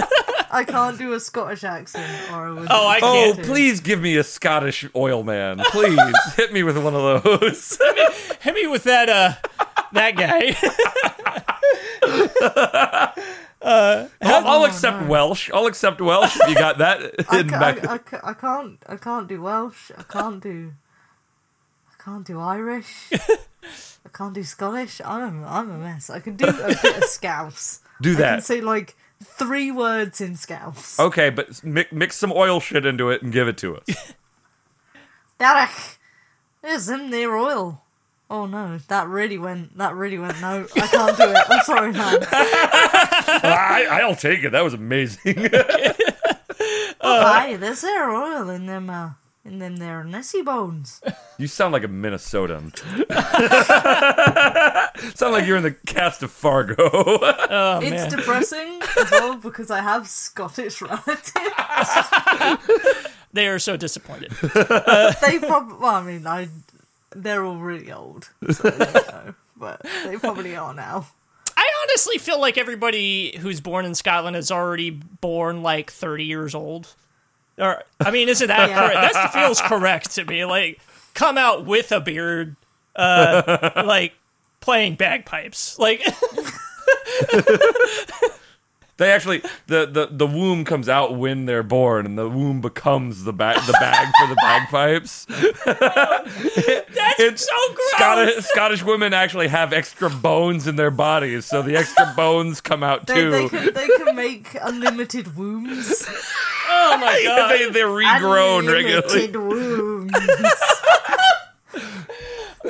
I 0.50 0.62
can't 0.64 0.96
do 0.96 1.12
a 1.14 1.20
Scottish 1.20 1.64
accent, 1.64 2.30
or 2.32 2.46
I 2.46 2.50
would. 2.52 2.66
Oh, 2.70 2.86
I 2.86 3.00
Oh, 3.02 3.32
can't. 3.34 3.44
please 3.46 3.80
give 3.80 4.00
me 4.00 4.16
a 4.16 4.22
Scottish 4.24 4.86
oil 4.94 5.24
man. 5.24 5.58
Please 5.70 5.98
hit 6.36 6.52
me 6.52 6.62
with 6.62 6.78
one 6.78 6.94
of 6.94 7.22
those. 7.24 7.78
Hit 8.40 8.54
me 8.54 8.66
with 8.68 8.84
that 8.84 9.08
uh 9.08 9.32
that 9.92 10.16
guy. 10.16 10.54
Uh, 13.66 14.08
I'll, 14.22 14.46
I'll 14.46 14.62
oh, 14.62 14.66
accept 14.66 15.08
Welsh. 15.08 15.50
I'll 15.52 15.66
accept 15.66 16.00
Welsh 16.00 16.36
if 16.40 16.48
you 16.48 16.54
got 16.54 16.78
that 16.78 17.00
I, 17.28 17.36
hidden 17.36 17.50
ca- 17.50 17.58
back. 17.58 17.84
I, 17.84 17.94
I, 17.94 17.98
ca- 17.98 18.20
I 18.22 18.32
can't. 18.32 18.78
I 18.88 18.96
can't 18.96 19.26
do 19.26 19.42
Welsh. 19.42 19.90
I 19.98 20.04
can't 20.04 20.40
do. 20.40 20.72
I 21.90 22.00
can't 22.00 22.24
do 22.24 22.38
Irish. 22.38 23.10
I 23.12 24.08
can't 24.12 24.34
do 24.34 24.44
Scottish. 24.44 25.00
I'm 25.04 25.42
a, 25.42 25.46
I'm 25.48 25.70
a 25.72 25.78
mess. 25.78 26.10
I 26.10 26.20
can 26.20 26.36
do 26.36 26.46
a 26.46 26.52
bit 26.52 26.96
of 26.96 27.04
Scouse. 27.04 27.80
Do 28.00 28.10
I 28.10 28.14
can 28.14 28.20
that. 28.22 28.44
say 28.44 28.60
like 28.60 28.94
three 29.24 29.72
words 29.72 30.20
in 30.20 30.36
Scouse. 30.36 31.00
Okay, 31.00 31.30
but 31.30 31.64
mix, 31.64 31.90
mix 31.90 32.16
some 32.16 32.30
oil 32.30 32.60
shit 32.60 32.86
into 32.86 33.08
it 33.08 33.22
and 33.22 33.32
give 33.32 33.48
it 33.48 33.56
to 33.58 33.78
us. 33.78 34.12
Derek, 35.38 35.70
is 36.62 36.88
in 36.88 37.10
there 37.10 37.36
oil. 37.36 37.82
Oh 38.28 38.46
no, 38.46 38.78
that 38.88 39.06
really 39.06 39.38
went. 39.38 39.78
That 39.78 39.94
really 39.94 40.18
went. 40.18 40.40
No, 40.40 40.66
I 40.74 40.86
can't 40.88 41.16
do 41.16 41.22
it. 41.24 41.36
I'm 41.48 41.62
sorry, 41.64 41.92
man. 41.92 42.18
I, 42.32 44.00
I'll 44.02 44.16
take 44.16 44.42
it. 44.42 44.50
That 44.50 44.64
was 44.64 44.74
amazing. 44.74 45.48
Oh, 47.08 47.22
hi, 47.22 47.56
there's 47.56 47.82
there 47.82 48.10
oil 48.10 48.50
in 48.50 48.66
them. 48.66 48.90
Uh, 48.90 49.10
in 49.44 49.60
them 49.60 49.76
there 49.76 50.02
Nessie 50.02 50.42
bones. 50.42 51.00
you 51.38 51.46
sound 51.46 51.72
like 51.72 51.84
a 51.84 51.88
Minnesotan. 51.88 52.76
sound 55.16 55.32
like 55.32 55.46
you're 55.46 55.56
in 55.56 55.62
the 55.62 55.76
cast 55.86 56.24
of 56.24 56.32
Fargo. 56.32 56.74
it's 57.80 58.12
depressing 58.12 58.80
as 58.98 59.08
well 59.12 59.36
because 59.36 59.70
I 59.70 59.82
have 59.82 60.08
Scottish 60.08 60.82
relatives. 60.82 61.32
they 63.32 63.46
are 63.46 63.60
so 63.60 63.76
disappointed. 63.76 64.32
they 64.32 65.38
probably. 65.38 65.76
Well, 65.78 65.94
I 65.94 66.02
mean, 66.02 66.26
I. 66.26 66.48
They're 67.22 67.44
all 67.44 67.56
really 67.56 67.90
old, 67.92 68.28
so 68.50 68.68
know, 68.78 69.34
but 69.56 69.80
they 70.04 70.16
probably 70.16 70.54
are 70.56 70.74
now. 70.74 71.06
I 71.56 71.66
honestly 71.82 72.18
feel 72.18 72.38
like 72.40 72.58
everybody 72.58 73.36
who's 73.38 73.60
born 73.60 73.86
in 73.86 73.94
Scotland 73.94 74.36
is 74.36 74.50
already 74.50 74.90
born 74.90 75.62
like 75.62 75.90
30 75.90 76.24
years 76.24 76.54
old. 76.54 76.94
Or 77.58 77.82
I 78.00 78.10
mean, 78.10 78.28
isn't 78.28 78.46
that 78.48 78.68
Yeah. 78.68 78.88
correct? 78.88 79.14
That 79.14 79.32
feels 79.32 79.60
correct 79.62 80.10
to 80.16 80.24
me. 80.26 80.44
Like 80.44 80.78
come 81.14 81.38
out 81.38 81.64
with 81.64 81.90
a 81.92 82.00
beard, 82.00 82.56
uh, 82.94 83.70
like 83.86 84.12
playing 84.60 84.96
bagpipes. 84.96 85.78
Like 85.78 86.02
They 88.98 89.12
actually 89.12 89.42
the, 89.66 89.84
the 89.86 90.08
the 90.10 90.26
womb 90.26 90.64
comes 90.64 90.88
out 90.88 91.16
when 91.16 91.44
they're 91.44 91.62
born, 91.62 92.06
and 92.06 92.16
the 92.16 92.28
womb 92.30 92.62
becomes 92.62 93.24
the 93.24 93.32
bag 93.32 93.60
the 93.66 93.74
bag 93.74 94.08
for 94.18 94.26
the 94.26 94.36
bagpipes. 94.40 95.26
that's 95.26 97.20
It's 97.20 97.44
so 97.46 97.74
gross. 97.74 97.90
Scottish 97.90 98.44
Scottish 98.46 98.82
women 98.82 99.12
actually 99.12 99.48
have 99.48 99.72
extra 99.74 100.08
bones 100.08 100.66
in 100.66 100.76
their 100.76 100.90
bodies, 100.90 101.44
so 101.44 101.60
the 101.62 101.76
extra 101.76 102.10
bones 102.16 102.60
come 102.62 102.82
out 102.82 103.06
They, 103.06 103.14
too. 103.16 103.30
they 103.30 103.48
can 103.48 103.74
they 103.74 103.86
can 103.88 104.16
make 104.16 104.56
unlimited 104.62 105.36
wombs. 105.36 106.06
oh 106.68 106.96
my 106.98 107.22
god. 107.26 107.50
they, 107.52 107.68
they're 107.70 107.86
regrown 107.88 108.70
regularly. 108.72 109.26
Unlimited 109.26 109.36
wombs. 109.36 110.12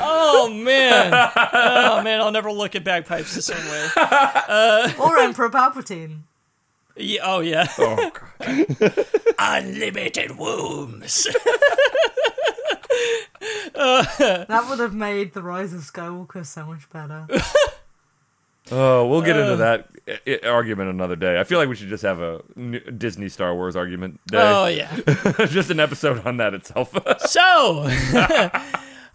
Oh 0.00 0.50
man. 0.52 1.12
Oh 1.52 2.02
man, 2.02 2.20
I'll 2.20 2.32
never 2.32 2.52
look 2.52 2.74
at 2.76 2.84
bagpipes 2.84 3.34
the 3.34 3.42
same 3.42 3.64
way. 3.66 3.88
Uh, 3.96 4.92
or 5.00 5.18
Emperor 5.20 5.48
Palpatine. 5.50 6.20
Yeah, 6.96 7.20
oh 7.24 7.40
yeah. 7.40 7.66
Oh, 7.78 8.10
God. 8.10 9.06
Unlimited 9.38 10.36
wombs. 10.38 11.26
Uh, 13.74 14.02
that 14.46 14.66
would 14.70 14.78
have 14.78 14.94
made 14.94 15.34
the 15.34 15.42
Rise 15.42 15.72
of 15.74 15.80
Skywalker 15.80 16.44
so 16.44 16.66
much 16.66 16.88
better. 16.90 17.26
Oh, 18.72 19.06
we'll 19.06 19.20
get 19.22 19.36
into 19.36 19.52
uh. 19.52 19.56
that 19.56 19.88
i- 20.08 20.20
i- 20.42 20.48
argument 20.48 20.90
another 20.90 21.14
day. 21.16 21.38
I 21.38 21.44
feel 21.44 21.58
like 21.58 21.68
we 21.68 21.76
should 21.76 21.88
just 21.88 22.02
have 22.02 22.20
a 22.20 22.40
n- 22.56 22.82
Disney 22.98 23.28
Star 23.28 23.54
Wars 23.54 23.76
argument 23.76 24.20
day. 24.26 24.38
Oh 24.40 24.66
yeah. 24.66 24.96
just 25.46 25.70
an 25.70 25.78
episode 25.80 26.26
on 26.26 26.38
that 26.38 26.54
itself. 26.54 26.92
So, 27.28 27.86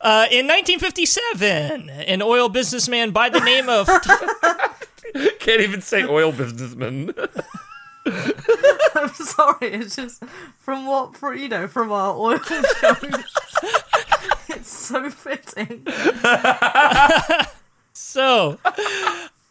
uh, 0.01 0.27
in 0.31 0.47
1957, 0.47 1.89
an 1.89 2.21
oil 2.21 2.49
businessman 2.49 3.11
by 3.11 3.29
the 3.29 3.39
name 3.39 3.69
of 3.69 3.87
Can't 5.39 5.61
even 5.61 5.81
say 5.81 6.03
oil 6.03 6.31
businessman. 6.31 7.13
I'm 8.05 9.09
sorry, 9.13 9.67
it's 9.73 9.95
just 9.95 10.23
from 10.57 10.85
what, 10.85 11.15
for 11.15 11.33
you 11.35 11.49
know, 11.49 11.67
from 11.67 11.91
our 11.91 12.15
oil 12.15 12.39
show. 12.79 12.95
it's 14.49 14.71
so 14.71 15.09
fitting. 15.09 15.85
so. 17.93 18.57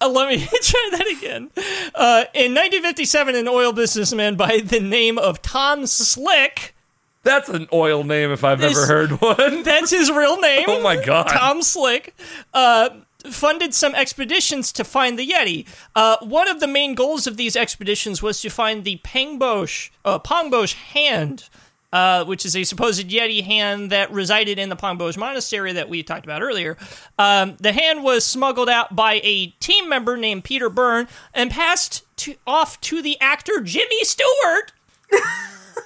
Uh, 0.03 0.09
let 0.09 0.29
me 0.29 0.47
try 0.63 0.89
that 0.93 1.15
again. 1.19 1.51
Uh, 1.95 2.25
in 2.33 2.55
1957, 2.55 3.35
an 3.35 3.47
oil 3.49 3.73
businessman 3.73 4.35
by 4.35 4.61
the 4.65 4.81
name 4.81 5.19
of 5.19 5.43
Tom 5.43 5.87
Slick. 5.87 6.75
That's 7.23 7.49
an 7.49 7.69
oil 7.73 8.03
name 8.05 8.31
if 8.33 8.45
I've 8.45 8.61
This- 8.61 8.77
ever 8.77 8.87
heard 8.87 9.21
one. 9.21 9.63
That's 9.63 9.91
his 9.91 10.11
real 10.11 10.41
name. 10.41 10.65
Oh 10.69 10.81
my 10.83 10.97
god. 10.97 11.29
Tom 11.29 11.63
Slick, 11.63 12.15
uh, 12.55 12.89
funded 13.31 13.75
some 13.75 13.95
expeditions 13.95 14.73
to 14.73 14.83
find 14.85 15.19
the 15.19 15.27
Yeti. 15.29 15.67
Uh, 15.95 16.17
one 16.23 16.49
of 16.49 16.61
the 16.61 16.67
main 16.67 16.95
goals 16.95 17.27
of 17.27 17.37
these 17.37 17.55
expeditions 17.57 18.23
was 18.23 18.41
to 18.41 18.49
find 18.49 18.85
the 18.85 18.99
Pangbosh, 19.05 19.91
uh, 20.07 20.19
Pongbosh 20.19 20.73
hand, 20.73 21.51
uh, 21.93 22.25
which 22.25 22.47
is 22.47 22.57
a 22.57 22.65
supposed 22.65 23.09
Yeti 23.11 23.45
hand 23.45 23.91
that 23.91 24.11
resided 24.11 24.59
in 24.59 24.71
the 24.71 24.77
Pongbosh 24.77 25.19
monastery 25.19 25.73
that 25.75 25.91
we 25.91 26.03
talked 26.03 26.25
about 26.25 26.41
earlier. 26.41 26.79
Um, 27.19 27.57
the 27.61 27.73
hand 27.73 28.03
was 28.03 28.25
smuggled 28.25 28.71
out 28.71 28.97
by 28.97 29.21
a 29.23 29.49
team 29.61 29.87
member 29.91 30.17
named 30.17 30.45
Peter 30.45 30.71
Byrne 30.71 31.07
and 31.35 31.51
passed 31.51 32.05
to, 32.19 32.37
off 32.47 32.81
to 32.81 33.03
the 33.03 33.21
actor 33.21 33.61
Jimmy 33.61 34.03
Stewart 34.05 34.73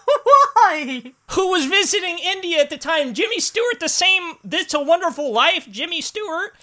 Why? 0.55 1.13
who 1.31 1.51
was 1.51 1.67
visiting 1.67 2.19
India 2.23 2.61
at 2.61 2.71
the 2.71 2.79
time. 2.79 3.15
Jimmy 3.15 3.41
Stewart, 3.41 3.81
the 3.81 3.89
same 3.89 4.35
It's 4.51 4.75
a 4.75 4.81
Wonderful 4.81 5.33
Life, 5.33 5.69
Jimmy 5.71 6.01
Stewart, 6.01 6.55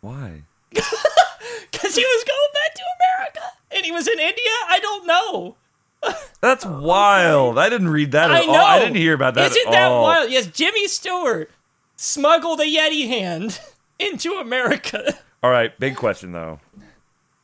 Why? 0.00 0.42
because 0.70 1.94
he 1.94 2.02
was 2.04 2.24
going 2.24 2.52
back 2.54 2.74
to 2.74 2.82
America 3.00 3.40
and 3.72 3.84
he 3.84 3.92
was 3.92 4.06
in 4.08 4.18
India. 4.18 4.52
I 4.68 4.78
don't 4.80 5.06
know. 5.06 5.56
That's 6.40 6.64
wild. 6.66 7.58
I 7.58 7.68
didn't 7.68 7.88
read 7.88 8.12
that 8.12 8.30
at 8.30 8.42
I 8.42 8.46
know. 8.46 8.52
all. 8.54 8.66
I 8.66 8.78
didn't 8.80 8.96
hear 8.96 9.14
about 9.14 9.34
that 9.34 9.50
Isn't 9.50 9.66
at 9.68 9.72
that 9.72 9.90
all. 9.90 10.02
wild? 10.02 10.30
Yes, 10.30 10.46
Jimmy 10.46 10.86
Stewart 10.88 11.50
smuggled 11.96 12.60
a 12.60 12.64
Yeti 12.64 13.06
hand 13.08 13.60
into 13.98 14.34
America. 14.34 15.14
All 15.42 15.50
right, 15.50 15.78
big 15.78 15.96
question 15.96 16.32
though. 16.32 16.60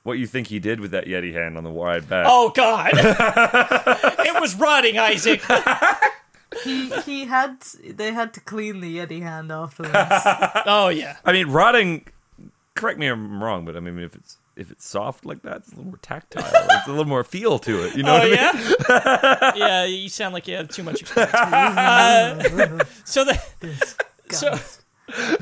What 0.05 0.19
you 0.19 0.27
think 0.27 0.49
he 0.49 0.59
did 0.59 0.81
with 0.81 0.91
that 0.91 1.07
Yeti 1.07 1.33
hand 1.33 1.57
on 1.57 1.63
the 1.65 1.71
wide 1.71 2.09
back? 2.09 2.27
Oh 2.29 2.51
God, 2.55 2.91
it 2.95 4.41
was 4.41 4.55
rotting, 4.57 4.99
Isaac. 4.99 5.43
He 6.65 6.91
he 7.01 7.25
had 7.25 7.61
they 7.83 8.13
had 8.13 8.35
to 8.35 8.41
clean 8.41 8.81
the 8.81 8.99
Yeti 8.99 9.23
hand 9.23 9.51
afterwards. 9.51 9.95
Oh 10.67 10.91
yeah. 10.91 11.17
I 11.25 11.33
mean, 11.33 11.49
rotting. 11.49 12.07
Correct 12.75 12.99
me 12.99 13.07
if 13.07 13.15
I'm 13.15 13.43
wrong, 13.43 13.65
but 13.65 13.75
I 13.75 13.81
mean, 13.81 13.99
if 14.01 14.15
it's 14.15 14.37
if 14.55 14.71
it's 14.71 14.87
soft 14.87 15.25
like 15.25 15.41
that, 15.43 15.57
it's 15.59 15.69
a 15.69 15.77
little 15.77 15.87
more 15.87 15.99
tactile. 16.03 16.45
it's 16.45 16.87
a 16.87 16.91
little 16.91 17.07
more 17.07 17.25
feel 17.25 17.59
to 17.61 17.87
it. 17.87 17.97
You 17.97 18.03
know 18.03 18.17
Oh 18.17 18.19
what 18.19 18.39
I 18.39 18.53
mean? 18.53 19.55
yeah. 19.57 19.67
yeah, 19.69 19.85
you 19.87 20.11
sound 20.11 20.35
like 20.35 20.47
you 20.47 20.57
have 20.57 20.69
too 20.69 20.83
much 20.83 21.01
experience. 21.01 21.33
Uh, 21.35 22.85
so 23.05 23.25
the 23.25 23.41
so. 24.31 24.59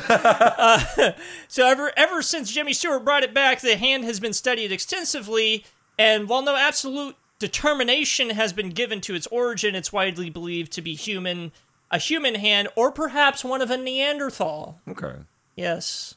Uh, 0.09 1.13
so 1.49 1.67
ever 1.67 1.93
ever 1.97 2.23
since 2.23 2.53
Jimmy 2.53 2.73
Stewart 2.73 3.05
brought 3.05 3.23
it 3.23 3.35
back, 3.35 3.61
the 3.61 3.77
hand 3.77 4.05
has 4.05 4.21
been 4.21 4.33
studied 4.33 4.73
extensively, 4.73 5.65
and 5.99 6.29
while 6.29 6.43
no 6.43 6.57
absolute 6.57 7.17
determination 7.39 8.31
has 8.31 8.53
been 8.53 8.71
given 8.71 9.01
to 9.01 9.15
its 9.15 9.27
origin, 9.29 9.75
it's 9.75 9.93
widely 9.93 10.31
believed 10.31 10.71
to 10.73 10.83
be 10.83 10.95
human, 10.95 11.53
a 11.91 11.99
human 11.99 12.37
hand, 12.37 12.69
or 12.77 12.93
perhaps 12.93 13.45
one 13.45 13.61
of 13.61 13.71
a 13.71 13.77
Neanderthal. 13.77 14.79
Okay. 14.89 15.15
Yes. 15.57 16.15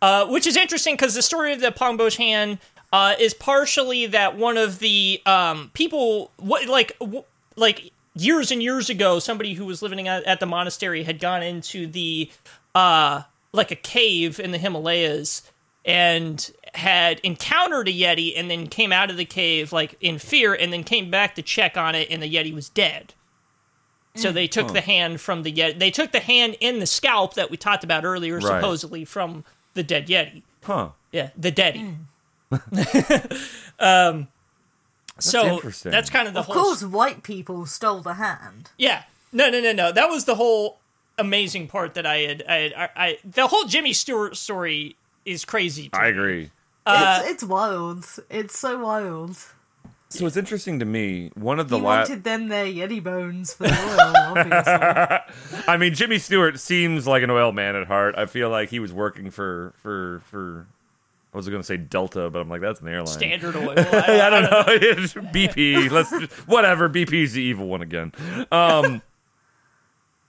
Uh, 0.00 0.26
which 0.26 0.46
is 0.46 0.56
interesting 0.56 0.94
because 0.94 1.14
the 1.14 1.22
story 1.22 1.52
of 1.52 1.60
the 1.60 1.72
Pongbosh 1.72 2.16
hand 2.16 2.58
uh, 2.92 3.14
is 3.18 3.34
partially 3.34 4.06
that 4.06 4.36
one 4.36 4.56
of 4.56 4.78
the 4.78 5.20
um, 5.26 5.70
people, 5.74 6.30
what 6.36 6.68
like 6.68 6.96
w- 6.98 7.24
like 7.56 7.90
years 8.14 8.50
and 8.50 8.62
years 8.62 8.88
ago, 8.90 9.18
somebody 9.18 9.54
who 9.54 9.64
was 9.64 9.82
living 9.82 10.06
at, 10.06 10.22
at 10.24 10.40
the 10.40 10.46
monastery 10.46 11.02
had 11.02 11.18
gone 11.18 11.42
into 11.42 11.86
the 11.86 12.30
uh, 12.74 13.22
like 13.52 13.70
a 13.70 13.76
cave 13.76 14.38
in 14.40 14.50
the 14.50 14.58
Himalayas 14.58 15.42
and 15.84 16.50
had 16.74 17.20
encountered 17.20 17.86
a 17.88 17.92
yeti 17.92 18.32
and 18.36 18.50
then 18.50 18.66
came 18.66 18.90
out 18.92 19.10
of 19.10 19.16
the 19.16 19.24
cave 19.24 19.72
like 19.72 19.96
in 20.00 20.18
fear 20.18 20.54
and 20.54 20.72
then 20.72 20.82
came 20.82 21.10
back 21.10 21.34
to 21.36 21.42
check 21.42 21.76
on 21.76 21.94
it 21.94 22.08
and 22.10 22.22
the 22.22 22.32
yeti 22.32 22.52
was 22.54 22.68
dead. 22.68 23.14
So 24.16 24.30
they 24.30 24.46
took 24.46 24.72
the 24.72 24.80
hand 24.80 25.20
from 25.20 25.42
the 25.42 25.52
yeti. 25.52 25.78
They 25.78 25.90
took 25.90 26.12
the 26.12 26.20
hand 26.20 26.56
in 26.60 26.78
the 26.78 26.86
scalp 26.86 27.34
that 27.34 27.50
we 27.50 27.56
talked 27.56 27.82
about 27.84 28.04
earlier, 28.04 28.36
Right. 28.36 28.44
supposedly 28.44 29.04
from 29.04 29.44
the 29.74 29.82
dead 29.82 30.06
yeti. 30.06 30.42
Huh. 30.62 30.90
Yeah, 31.12 31.30
the 31.36 31.52
Deddy. 31.52 31.96
um, 33.78 34.28
so 35.18 35.46
interesting. 35.46 35.92
that's 35.92 36.10
kind 36.10 36.26
of 36.28 36.34
the 36.34 36.40
Of 36.40 36.46
whole. 36.46 36.54
course, 36.54 36.82
white 36.84 37.22
people 37.22 37.66
stole 37.66 38.00
the 38.00 38.14
hand. 38.14 38.70
Yeah, 38.78 39.04
no, 39.32 39.48
no, 39.50 39.60
no, 39.60 39.72
no. 39.72 39.92
That 39.92 40.08
was 40.08 40.24
the 40.24 40.34
whole 40.36 40.78
amazing 41.18 41.68
part 41.68 41.94
that 41.94 42.06
I 42.06 42.18
had. 42.18 42.42
I, 42.48 42.54
had, 42.56 42.72
I, 42.74 42.88
I 42.96 43.18
the 43.24 43.46
whole 43.46 43.64
Jimmy 43.64 43.92
Stewart 43.92 44.36
story 44.36 44.96
is 45.24 45.44
crazy. 45.44 45.88
to 45.90 45.96
I 45.98 46.04
me. 46.04 46.08
agree. 46.10 46.50
it's 46.86 47.28
it's 47.30 47.44
wild. 47.44 48.04
It's 48.30 48.58
so 48.58 48.78
wild. 48.78 49.36
So 50.10 50.26
it's 50.26 50.36
interesting 50.36 50.78
to 50.78 50.84
me. 50.84 51.32
One 51.34 51.58
of 51.58 51.68
the 51.68 51.76
He 51.78 51.82
last. 51.82 52.08
wanted 52.08 52.22
them 52.24 52.46
their 52.48 52.66
Yeti 52.66 53.02
bones 53.02 53.52
for 53.52 53.64
the 53.64 53.72
oil, 53.72 54.38
obviously. 54.38 55.64
I 55.66 55.76
mean, 55.76 55.92
Jimmy 55.94 56.18
Stewart 56.18 56.60
seems 56.60 57.04
like 57.04 57.24
an 57.24 57.30
oil 57.30 57.50
man 57.50 57.74
at 57.74 57.88
heart. 57.88 58.14
I 58.16 58.26
feel 58.26 58.48
like 58.48 58.68
he 58.68 58.78
was 58.78 58.92
working 58.92 59.30
for 59.30 59.72
for 59.82 60.22
for. 60.26 60.66
I 61.32 61.36
was 61.36 61.48
going 61.48 61.60
to 61.60 61.66
say 61.66 61.76
Delta, 61.78 62.30
but 62.30 62.38
I'm 62.38 62.48
like 62.48 62.60
that's 62.60 62.80
an 62.80 62.86
airline. 62.86 63.06
Standard 63.08 63.56
oil. 63.56 63.70
I 63.76 64.30
don't 64.30 64.42
know. 64.48 64.64
It's 64.68 65.14
BP. 65.14 65.90
Let's 65.90 66.10
just, 66.10 66.30
whatever. 66.46 66.88
BP's 66.88 67.32
the 67.32 67.42
evil 67.42 67.66
one 67.66 67.82
again. 67.82 68.12
Um, 68.52 69.02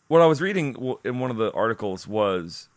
what 0.07 0.21
I 0.21 0.25
was 0.25 0.41
reading 0.41 0.97
in 1.03 1.19
one 1.19 1.31
of 1.31 1.37
the 1.37 1.51
articles 1.53 2.07
was 2.07 2.69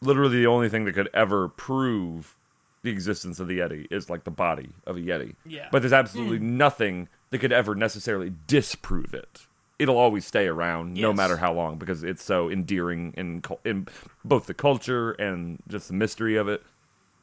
literally 0.00 0.38
the 0.38 0.46
only 0.46 0.68
thing 0.68 0.84
that 0.84 0.92
could 0.92 1.08
ever 1.14 1.48
prove 1.48 2.36
the 2.82 2.90
existence 2.90 3.38
of 3.38 3.48
the 3.48 3.60
Yeti 3.60 3.86
is 3.90 4.10
like 4.10 4.24
the 4.24 4.30
body 4.30 4.70
of 4.86 4.96
a 4.96 5.00
Yeti. 5.00 5.36
Yeah. 5.46 5.68
But 5.70 5.82
there's 5.82 5.92
absolutely 5.92 6.38
hmm. 6.38 6.56
nothing 6.56 7.08
that 7.30 7.38
could 7.38 7.52
ever 7.52 7.74
necessarily 7.74 8.32
disprove 8.46 9.14
it. 9.14 9.46
It'll 9.78 9.96
always 9.96 10.26
stay 10.26 10.46
around 10.46 10.94
no 10.94 11.12
matter 11.12 11.38
how 11.38 11.52
long 11.52 11.76
because 11.76 12.04
it's 12.04 12.22
so 12.22 12.48
endearing 12.48 13.14
in 13.16 13.42
in 13.64 13.88
both 14.24 14.46
the 14.46 14.54
culture 14.54 15.12
and 15.12 15.60
just 15.66 15.88
the 15.88 15.94
mystery 15.94 16.36
of 16.36 16.46
it. 16.46 16.62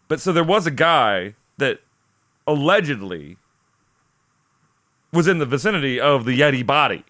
But 0.10 0.20
so 0.20 0.34
there 0.34 0.44
was 0.44 0.68
a 0.68 0.72
guy 0.72 1.36
that 1.58 1.80
allegedly 2.46 3.38
was 5.14 5.28
in 5.28 5.38
the 5.38 5.46
vicinity 5.46 6.02
of 6.02 6.26
the 6.26 6.38
Yeti 6.38 6.66
body. 6.66 7.06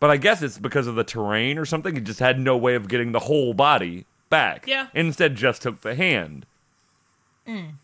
But 0.00 0.10
I 0.10 0.16
guess 0.16 0.42
it's 0.42 0.58
because 0.58 0.86
of 0.86 0.94
the 0.94 1.04
terrain 1.04 1.58
or 1.58 1.64
something. 1.64 1.94
He 1.94 2.00
just 2.00 2.20
had 2.20 2.38
no 2.38 2.56
way 2.56 2.74
of 2.74 2.88
getting 2.88 3.12
the 3.12 3.18
whole 3.20 3.52
body 3.54 4.06
back. 4.30 4.64
Yeah. 4.66 4.88
Instead, 4.94 5.34
just 5.34 5.62
took 5.62 5.80
the 5.80 5.94
hand. 5.94 6.46
I 7.46 7.50
mean, 7.50 7.78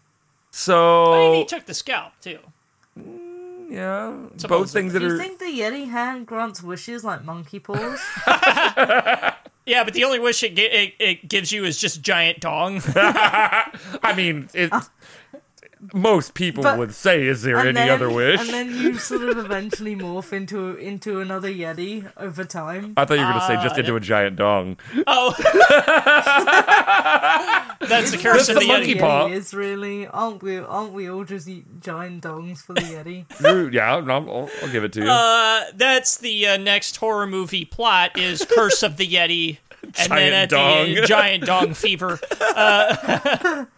So 0.51 1.33
he 1.35 1.45
took 1.45 1.67
the 1.67 1.75
scalp 1.75 2.13
too. 2.21 2.39
Mm, 2.99 3.71
yeah, 3.73 4.47
both 4.47 4.71
things 4.73 4.93
that 4.93 5.01
Do 5.01 5.07
you 5.07 5.15
are. 5.15 5.19
think 5.19 5.39
the 5.41 5.47
Yeti 5.47 5.89
hand 5.91 6.27
grants 6.27 6.63
wishes 6.63 7.03
like 7.03 7.25
monkey 7.25 7.59
paws? 7.59 8.01
Yeah, 9.67 9.83
but 9.83 9.95
the 9.95 10.05
only 10.05 10.19
wish 10.19 10.43
it, 10.43 10.57
gi- 10.57 10.63
it, 10.65 10.95
it 10.99 11.27
gives 11.27 11.51
you 11.51 11.65
is 11.65 11.81
just 11.81 12.03
giant 12.03 12.41
dong. 12.41 12.83
I 12.95 14.13
mean, 14.15 14.51
it. 14.53 14.71
Uh, 14.71 14.83
most 15.93 16.35
people 16.35 16.63
But- 16.63 16.79
would 16.79 16.95
say, 16.95 17.27
"Is 17.27 17.43
there 17.43 17.59
any 17.59 17.73
then, 17.73 17.91
other 17.91 18.09
wish?" 18.11 18.41
And 18.41 18.49
then 18.51 18.75
you 18.77 18.99
sort 18.99 19.23
of 19.29 19.39
eventually 19.39 19.95
morph 19.97 20.33
into 20.33 20.75
into 20.77 21.21
another 21.21 21.49
Yeti 21.51 22.11
over 22.17 22.45
time. 22.45 22.95
I 22.97 23.05
thought 23.05 23.15
you 23.19 23.25
were 23.25 23.31
going 23.33 23.41
to 23.41 23.47
say 23.47 23.55
Uh, 23.57 23.63
just 23.63 23.77
into 23.79 23.97
a 23.97 24.01
giant 24.01 24.37
dong. 24.37 24.77
oh, 25.07 25.35
that's 27.89 28.11
the 28.13 28.19
curse 28.19 28.47
That's 28.47 28.49
of 28.51 28.55
the 28.57 28.61
the 28.61 28.67
monkey 28.69 28.95
Yeti. 28.95 29.01
paw. 29.01 29.29
Yeti 29.29 29.33
is 29.33 29.55
really 29.55 30.07
aren't 30.07 30.43
we 30.43 30.59
aren't 30.59 30.93
we 30.93 31.09
all 31.11 31.25
just 31.25 31.49
giant 31.81 32.23
dongs 32.23 32.59
for 32.65 32.75
the 32.75 32.81
Yeti? 32.83 33.73
Yeah, 33.73 34.01
no, 34.01 34.15
I'll, 34.15 34.51
I'll 34.63 34.71
give 34.73 34.85
it 34.85 34.93
to 34.95 35.01
you. 35.03 35.09
Uh, 35.09 35.65
that's 35.75 36.19
the 36.19 36.47
uh, 36.49 36.57
next 36.57 36.97
horror 36.97 37.27
movie 37.27 37.65
plot 37.65 38.17
is 38.19 38.45
Curse 38.49 38.83
of 38.83 38.97
the 38.97 39.07
Yeti. 39.07 39.59
and 39.99 40.11
then 40.13 40.33
Giant 40.33 40.35
at 40.35 40.51
the 40.51 40.57
dong. 40.57 40.99
uh, 40.99 41.07
giant 41.07 41.45
dong 41.45 41.75
fever. 41.75 42.19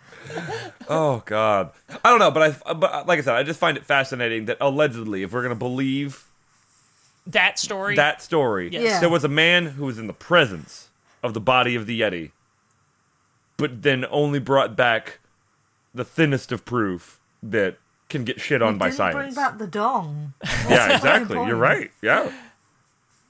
Oh 0.89 1.23
God, 1.27 1.71
I 2.05 2.11
don't 2.11 2.19
know, 2.19 2.31
but 2.31 2.57
I 2.67 2.73
but 2.75 3.07
like 3.07 3.19
I 3.19 3.23
said, 3.23 3.35
I 3.35 3.43
just 3.43 3.59
find 3.61 3.77
it 3.77 3.85
fascinating 3.85 4.45
that 4.47 4.59
allegedly, 4.61 5.23
if 5.23 5.33
we're 5.33 5.43
gonna 5.43 5.55
believe 5.55 6.25
That 7.27 7.59
story. 7.59 7.97
that 7.97 8.23
story, 8.23 8.69
Yes. 8.73 8.83
Yeah. 8.85 9.01
there 9.01 9.09
was 9.09 9.25
a 9.25 9.29
man 9.29 9.67
who 9.67 9.85
was 9.87 9.99
in 9.99 10.07
the 10.07 10.13
presence 10.13 10.89
of 11.23 11.35
the 11.35 11.41
body 11.41 11.75
of 11.75 11.87
the 11.87 12.01
Yeti, 12.01 12.31
but 13.57 13.83
then 13.83 14.05
only 14.11 14.39
brought 14.39 14.77
back 14.77 15.19
the 15.95 16.05
thinnest 16.05 16.53
of 16.53 16.65
proof 16.65 17.19
that 17.43 17.79
can 18.09 18.25
get 18.25 18.41
shit 18.41 18.63
on 18.63 18.79
by 18.79 18.87
Didn't 18.87 18.97
science. 18.99 19.17
bring 19.17 19.35
back 19.35 19.59
the 19.59 19.67
dong. 19.67 20.35
yeah, 20.69 20.95
exactly. 20.97 21.37
You're 21.47 21.57
right. 21.57 21.91
Yeah, 22.03 22.31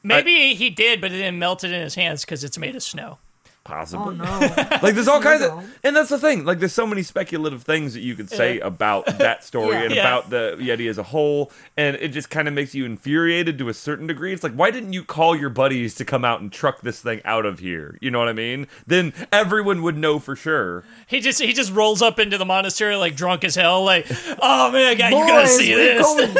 Maybe 0.03 0.55
he 0.55 0.71
did, 0.71 1.01
but 1.01 1.11
it 1.11 1.17
then 1.19 1.39
melted 1.39 1.73
in 1.73 1.81
his 1.81 1.95
hands 1.97 2.25
because 2.25 2.45
it's 2.45 2.59
made 2.59 2.77
of 2.77 2.83
snow. 2.83 3.19
Possibly. 3.67 4.19
Oh 4.21 4.41
no. 4.41 4.79
Like 4.83 4.95
there's 4.95 5.09
all 5.09 5.21
kinds 5.21 5.43
of, 5.43 5.65
and 5.83 5.97
that's 5.97 6.11
the 6.11 6.19
thing. 6.19 6.45
Like 6.45 6.59
there's 6.61 6.73
so 6.73 6.87
many 6.87 7.03
speculative 7.03 7.63
things 7.65 7.95
that 7.95 8.01
you 8.01 8.15
could 8.15 8.31
say 8.31 8.61
about 8.61 9.07
that 9.19 9.43
story 9.45 9.75
Yeah. 9.77 9.83
and 9.83 9.95
Yeah. 9.95 10.01
about 10.03 10.31
the 10.31 10.57
Yeti 10.61 10.89
as 10.89 10.99
a 10.99 11.03
whole, 11.03 11.51
and 11.77 11.97
it 11.97 12.09
just 12.09 12.31
kind 12.31 12.47
of 12.49 12.55
makes 12.55 12.75
you 12.75 12.85
infuriated 12.85 13.59
to 13.59 13.69
a 13.69 13.75
certain 13.75 14.07
degree. 14.07 14.33
It's 14.33 14.43
like, 14.45 14.53
why 14.55 14.71
didn't 14.71 14.93
you 14.93 15.03
call 15.05 15.35
your 15.37 15.51
buddies 15.51 15.95
to 15.97 16.05
come 16.05 16.25
out 16.25 16.41
and 16.41 16.53
truck 16.53 16.83
this 16.83 17.01
thing 17.01 17.21
out 17.25 17.45
of 17.47 17.59
here? 17.59 17.99
You 18.01 18.11
know 18.11 18.19
what 18.21 18.29
I 18.29 18.33
mean? 18.33 18.67
Then 18.87 19.13
everyone 19.33 19.83
would 19.83 19.97
know 19.97 20.19
for 20.19 20.37
sure. 20.37 20.85
He 21.07 21.21
just 21.21 21.41
he 21.41 21.53
just 21.53 21.73
rolls 21.73 22.03
up 22.03 22.19
into 22.19 22.39
the 22.39 22.45
monastery 22.45 22.97
like 22.97 23.17
drunk 23.17 23.43
as 23.45 23.55
hell, 23.57 23.83
like, 23.85 24.07
oh 24.41 24.71
man, 24.71 24.97
God, 24.99 25.11
you 25.13 25.17
Boys, 25.19 25.29
gotta 25.29 25.49
see 25.49 25.75
this. 25.75 26.03
going 26.07 26.29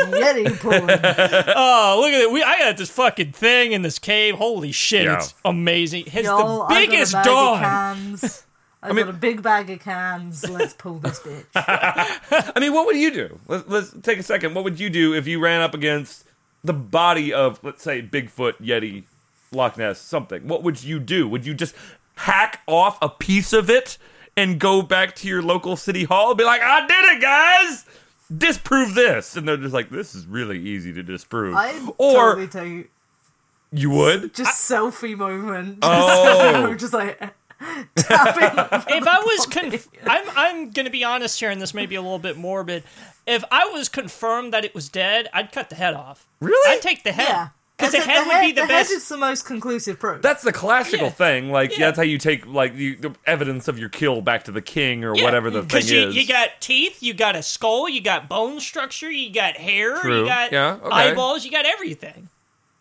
Yeti 0.47 0.59
pulling. 0.61 0.83
Oh, 1.57 1.99
look 2.01 2.13
at 2.13 2.21
it. 2.23 2.31
We 2.31 2.43
I 2.43 2.59
got 2.59 2.77
this 2.77 2.91
fucking 2.91 3.33
thing 3.33 3.73
in 3.73 3.83
this 3.83 3.99
cave. 3.99 4.37
Holy 4.37 4.73
shit, 4.73 5.05
Yeah. 5.05 5.17
it's 5.17 5.35
amazing. 5.45 6.05
It's 6.07 6.27
Y'all, 6.27 6.69
the 6.69 6.75
biggest 6.75 7.15
I 7.15 7.16
got 7.16 7.16
a 7.16 7.16
bag 7.17 7.25
dog. 7.25 7.57
of 7.57 7.63
cans. 7.63 8.43
I, 8.83 8.93
mean- 8.93 9.07
got 9.07 9.15
a 9.15 9.19
big 9.19 9.43
bag 9.43 9.71
of 9.71 9.81
cans. 9.81 10.49
Let's 10.49 10.75
pull 10.75 10.99
this 10.99 11.21
bitch. 11.21 11.45
I 11.55 12.61
mean, 12.61 12.73
what 12.73 12.87
would 12.87 12.97
you 12.97 13.11
do? 13.11 13.39
Let's, 13.49 13.69
let's 13.69 13.95
take 14.03 14.19
a 14.19 14.23
second. 14.23 14.55
What 14.55 14.65
would 14.65 14.79
you 14.79 14.91
do 14.91 15.15
if 15.15 15.27
you 15.27 15.41
ran 15.41 15.61
up 15.61 15.75
against 15.75 16.25
the 16.63 16.73
body 16.73 17.33
of, 17.33 17.59
let's 17.65 17.83
say, 17.83 18.03
Bigfoot, 18.03 18.55
Yeti, 18.61 19.05
Loch 19.51 19.77
Ness, 19.77 20.01
something? 20.01 20.47
What 20.47 20.63
would 20.63 20.85
you 20.85 21.01
do? 21.01 21.27
Would 21.29 21.45
you 21.47 21.55
just 21.55 21.75
hack 22.17 22.61
off 22.67 22.99
a 23.03 23.09
piece 23.09 23.53
of 23.53 23.69
it 23.71 23.99
and 24.37 24.59
go 24.59 24.83
back 24.83 25.15
to 25.17 25.29
your 25.29 25.43
local 25.43 25.77
city 25.77 26.05
hall 26.05 26.31
and 26.31 26.39
be 26.39 26.45
like, 26.45 26.61
I 26.63 26.87
did 26.87 27.17
it, 27.17 27.23
guys! 27.23 27.87
Disprove 28.37 28.95
this. 28.95 29.37
And 29.37 29.49
they're 29.49 29.57
just 29.57 29.75
like, 29.75 29.89
this 29.89 30.15
is 30.15 30.27
really 30.27 30.59
easy 30.59 30.93
to 30.93 31.03
disprove. 31.03 31.55
I'd 31.55 31.89
or 31.99 32.35
totally 32.35 32.49
take 32.49 32.91
you 33.73 33.91
would? 33.91 34.35
just 34.35 34.71
selfie 34.71 35.17
moment. 35.17 35.79
Oh. 35.83 36.75
just 36.75 36.93
like 36.93 37.19
tapping. 37.97 38.95
if 38.97 39.07
I 39.07 39.19
was 39.21 39.47
conf- 39.47 39.89
I'm 40.07 40.25
I'm 40.37 40.71
gonna 40.71 40.91
be 40.91 41.05
honest 41.05 41.39
here, 41.41 41.51
and 41.51 41.61
this 41.61 41.73
may 41.75 41.87
be 41.87 41.95
a 41.95 42.03
little 42.03 42.19
bit 42.19 42.37
morbid. 42.37 42.83
If 43.27 43.45
I 43.51 43.67
was 43.67 43.89
confirmed 43.89 44.53
that 44.53 44.65
it 44.65 44.75
was 44.75 44.89
dead, 44.89 45.29
I'd 45.33 45.53
cut 45.53 45.69
the 45.71 45.75
head 45.77 45.95
off. 45.95 46.27
Really? 46.41 46.71
I'd 46.77 46.83
take 46.83 47.03
the 47.03 47.11
head 47.13 47.29
Yeah. 47.29 47.49
because 47.77 47.93
the 47.93 47.99
That's 47.99 48.09
head 48.11 48.27
it, 48.27 48.29
would 48.29 48.41
be 48.41 48.53
the, 48.53 48.61
the 48.63 48.69
best. 48.69 48.91
head 48.91 48.97
is 48.99 49.09
the 49.09 49.17
most 49.17 49.47
conclusive 49.47 49.99
proof. 49.99 50.23
That's 50.23 50.43
the 50.45 50.53
classical 50.53 51.07
Yeah. 51.07 51.13
thing. 51.13 51.51
Like, 51.51 51.73
Yeah. 51.77 51.87
that's 51.87 51.97
how 51.97 52.05
you 52.05 52.19
take, 52.19 52.47
like, 52.47 52.77
the, 52.77 52.95
the 52.95 53.15
evidence 53.27 53.67
of 53.67 53.79
your 53.81 53.89
kill 53.89 54.21
back 54.21 54.45
to 54.45 54.53
the 54.53 54.63
king 54.63 55.03
or 55.03 55.17
Yeah, 55.17 55.25
whatever 55.25 55.51
the 55.51 55.61
thing 55.63 55.69
Because 55.69 55.91
you, 55.91 56.09
is. 56.11 56.15
you 56.17 56.25
got 56.29 56.61
teeth, 56.61 57.03
you 57.03 57.15
got 57.15 57.35
a 57.35 57.43
skull, 57.43 57.89
you 57.89 58.01
got 58.01 58.29
bone 58.29 58.61
structure, 58.61 59.11
you 59.11 59.33
got 59.33 59.57
hair, 59.57 59.99
True. 60.01 60.21
you 60.21 60.27
got 60.27 60.53
Yeah, 60.53 60.75
okay. 60.75 60.89
eyeballs, 60.89 61.45
you 61.45 61.51
got 61.51 61.65
everything. 61.67 62.29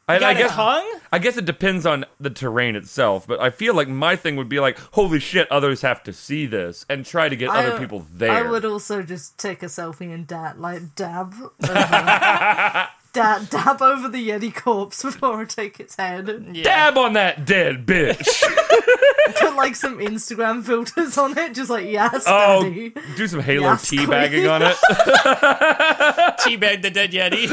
I, 0.07 0.13
You 0.15 0.19
got 0.19 0.27
I 0.27 0.31
a 0.31 0.37
guess 0.37 0.51
tongue. 0.51 0.99
I 1.11 1.19
guess 1.19 1.35
it 1.37 1.45
depends 1.45 1.85
on 1.85 2.05
the 2.19 2.29
terrain 2.29 2.75
itself, 2.75 3.25
but 3.25 3.39
I 3.39 3.49
feel 3.49 3.73
like 3.73 3.87
my 3.87 4.15
thing 4.15 4.35
would 4.35 4.49
be 4.49 4.59
like, 4.59 4.77
holy 4.91 5.19
shit, 5.19 5.51
others 5.51 5.81
have 5.81 6.03
to 6.03 6.13
see 6.13 6.45
this 6.45 6.85
and 6.89 7.03
try 7.05 7.27
to 7.27 7.35
get 7.35 7.49
I- 7.49 7.65
other 7.65 7.79
people 7.79 8.05
there. 8.13 8.31
I 8.31 8.43
would 8.43 8.65
also 8.65 9.01
just 9.01 9.37
take 9.39 9.63
a 9.63 9.67
selfie 9.67 10.13
and 10.13 10.27
dab, 10.27 10.59
like 10.59 10.93
dab, 10.95 11.33
over, 11.33 11.51
dab, 13.13 13.49
dab 13.49 13.81
over 13.81 14.07
the 14.09 14.29
Yeti 14.29 14.53
corpse 14.53 15.01
before 15.03 15.41
I 15.41 15.45
take 15.45 15.79
its 15.79 15.95
head. 15.95 16.49
Yeah. 16.53 16.63
Dab 16.63 16.97
on 16.99 17.13
that 17.13 17.45
dead 17.45 17.85
bitch. 17.87 18.43
Put 19.39 19.55
like 19.55 19.75
some 19.75 19.97
Instagram 19.97 20.63
filters 20.63 21.17
on 21.17 21.35
it, 21.37 21.55
just 21.55 21.71
like 21.71 21.87
yes, 21.87 22.25
oh, 22.27 22.61
daddy. 22.63 22.93
do 23.17 23.27
some 23.27 23.39
Halo 23.39 23.69
Yes, 23.69 23.89
teabagging 23.89 24.51
on 24.53 24.61
it. 24.61 24.75
Teabag 26.41 26.83
the 26.83 26.91
dead 26.91 27.11
yeti. 27.11 27.47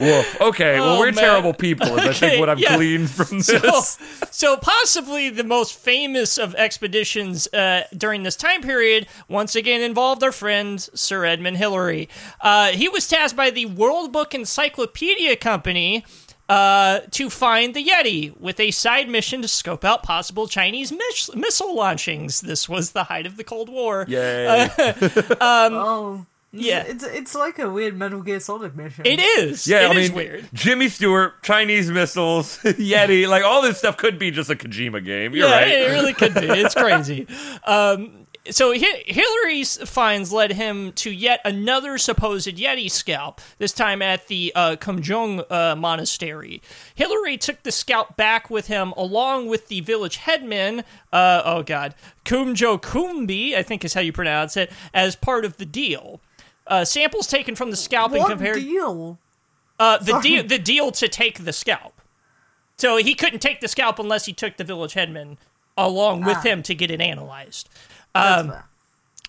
Woof. 0.00 0.40
Okay, 0.40 0.80
well, 0.80 0.96
Oh, 0.96 0.98
we're 0.98 1.06
man. 1.12 1.14
terrible 1.22 1.52
people, 1.52 1.86
is 1.98 2.06
I 2.08 2.12
think 2.12 2.40
what 2.40 2.48
I've 2.48 2.58
yeah. 2.58 2.76
gleaned 2.76 3.10
from 3.10 3.38
this. 3.42 3.98
so 4.30 4.56
possibly 4.56 5.28
the 5.30 5.44
most 5.44 5.74
famous 5.74 6.38
of 6.38 6.54
expeditions 6.54 7.46
uh, 7.52 7.82
during 7.96 8.22
this 8.22 8.36
time 8.36 8.62
period 8.62 9.06
once 9.28 9.54
again 9.54 9.80
involved 9.82 10.22
our 10.24 10.32
friend 10.32 10.80
Sir 10.94 11.24
Edmund 11.24 11.58
Hillary. 11.58 12.08
Uh, 12.40 12.68
he 12.68 12.88
was 12.88 13.06
tasked 13.06 13.36
by 13.36 13.50
the 13.50 13.66
World 13.66 14.10
Book 14.12 14.34
Encyclopedia 14.34 15.36
Company 15.36 16.04
uh, 16.48 17.00
to 17.12 17.30
find 17.30 17.74
the 17.74 17.84
Yeti 17.84 18.36
with 18.40 18.58
a 18.58 18.70
side 18.72 19.08
mission 19.08 19.40
to 19.42 19.46
scope 19.48 19.84
out 19.84 20.02
possible 20.02 20.48
Chinese 20.48 20.90
miss- 20.90 21.32
missile 21.34 21.76
launchings. 21.76 22.40
This 22.40 22.68
was 22.68 22.90
the 22.92 23.04
height 23.04 23.26
of 23.26 23.36
the 23.36 23.44
Cold 23.44 23.68
War. 23.68 24.04
Yay. 24.08 24.68
Oh, 25.40 26.26
Yeah. 26.52 26.82
It's 26.86 27.04
it's 27.04 27.34
like 27.34 27.58
a 27.58 27.70
weird 27.70 27.96
Metal 27.96 28.22
Gear 28.22 28.40
Solid 28.40 28.76
mission. 28.76 29.06
It 29.06 29.20
is. 29.20 29.66
Yeah, 29.68 29.90
It 29.90 29.96
I 29.96 30.00
is 30.00 30.08
mean, 30.10 30.16
weird. 30.16 30.48
Jimmy 30.52 30.88
Stewart, 30.88 31.42
Chinese 31.42 31.90
missiles, 31.90 32.58
Yeti, 32.64 33.28
like 33.28 33.44
all 33.44 33.62
this 33.62 33.78
stuff 33.78 33.96
could 33.96 34.18
be 34.18 34.30
just 34.30 34.50
a 34.50 34.54
Kojima 34.56 35.04
game. 35.04 35.34
You're 35.34 35.48
yeah, 35.48 35.54
right. 35.58 35.68
it 35.68 35.90
really 35.92 36.12
could 36.12 36.34
be. 36.34 36.46
It's 36.46 36.74
crazy. 36.76 37.26
Um, 37.64 38.26
so 38.50 38.72
Hi- 38.74 39.04
Hillary's 39.06 39.76
finds 39.88 40.32
led 40.32 40.52
him 40.52 40.92
to 40.94 41.10
yet 41.10 41.40
another 41.44 41.98
supposed 41.98 42.48
Yeti 42.48 42.90
scalp. 42.90 43.40
This 43.58 43.72
time 43.72 44.02
at 44.02 44.26
the 44.28 44.50
uh, 44.56 44.76
Khumjung 44.80 45.44
uh, 45.52 45.76
monastery. 45.76 46.62
Hillary 46.94 47.36
took 47.36 47.62
the 47.62 47.70
scalp 47.70 48.16
back 48.16 48.50
with 48.50 48.66
him, 48.66 48.92
along 48.96 49.48
with 49.48 49.68
the 49.68 49.82
village 49.82 50.16
headman. 50.16 50.80
Uh, 51.12 51.42
oh 51.44 51.62
God, 51.62 51.94
Kumjo 52.24 52.80
Kumbi, 52.80 53.54
I 53.54 53.62
think 53.62 53.84
is 53.84 53.94
how 53.94 54.00
you 54.00 54.12
pronounce 54.12 54.56
it, 54.56 54.72
as 54.92 55.14
part 55.14 55.44
of 55.44 55.58
the 55.58 55.66
deal. 55.66 56.20
Uh, 56.70 56.84
samples 56.84 57.26
taken 57.26 57.54
from 57.54 57.70
the 57.70 57.76
scalp 57.76 58.12
and 58.12 58.24
compared. 58.24 58.56
deal? 58.60 59.18
Uh, 59.78 59.98
the 59.98 60.12
Sorry. 60.12 60.22
deal, 60.22 60.42
the 60.44 60.58
deal 60.58 60.90
to 60.92 61.08
take 61.08 61.44
the 61.44 61.52
scalp. 61.52 62.00
So 62.78 62.96
he 62.96 63.14
couldn't 63.14 63.40
take 63.40 63.60
the 63.60 63.68
scalp 63.68 63.98
unless 63.98 64.24
he 64.26 64.32
took 64.32 64.56
the 64.56 64.64
village 64.64 64.94
headman 64.94 65.36
along 65.76 66.24
with 66.24 66.38
Ah. 66.38 66.42
him 66.42 66.62
to 66.62 66.74
get 66.74 66.90
it 66.90 67.00
analyzed. 67.00 67.68
Um. 68.14 68.54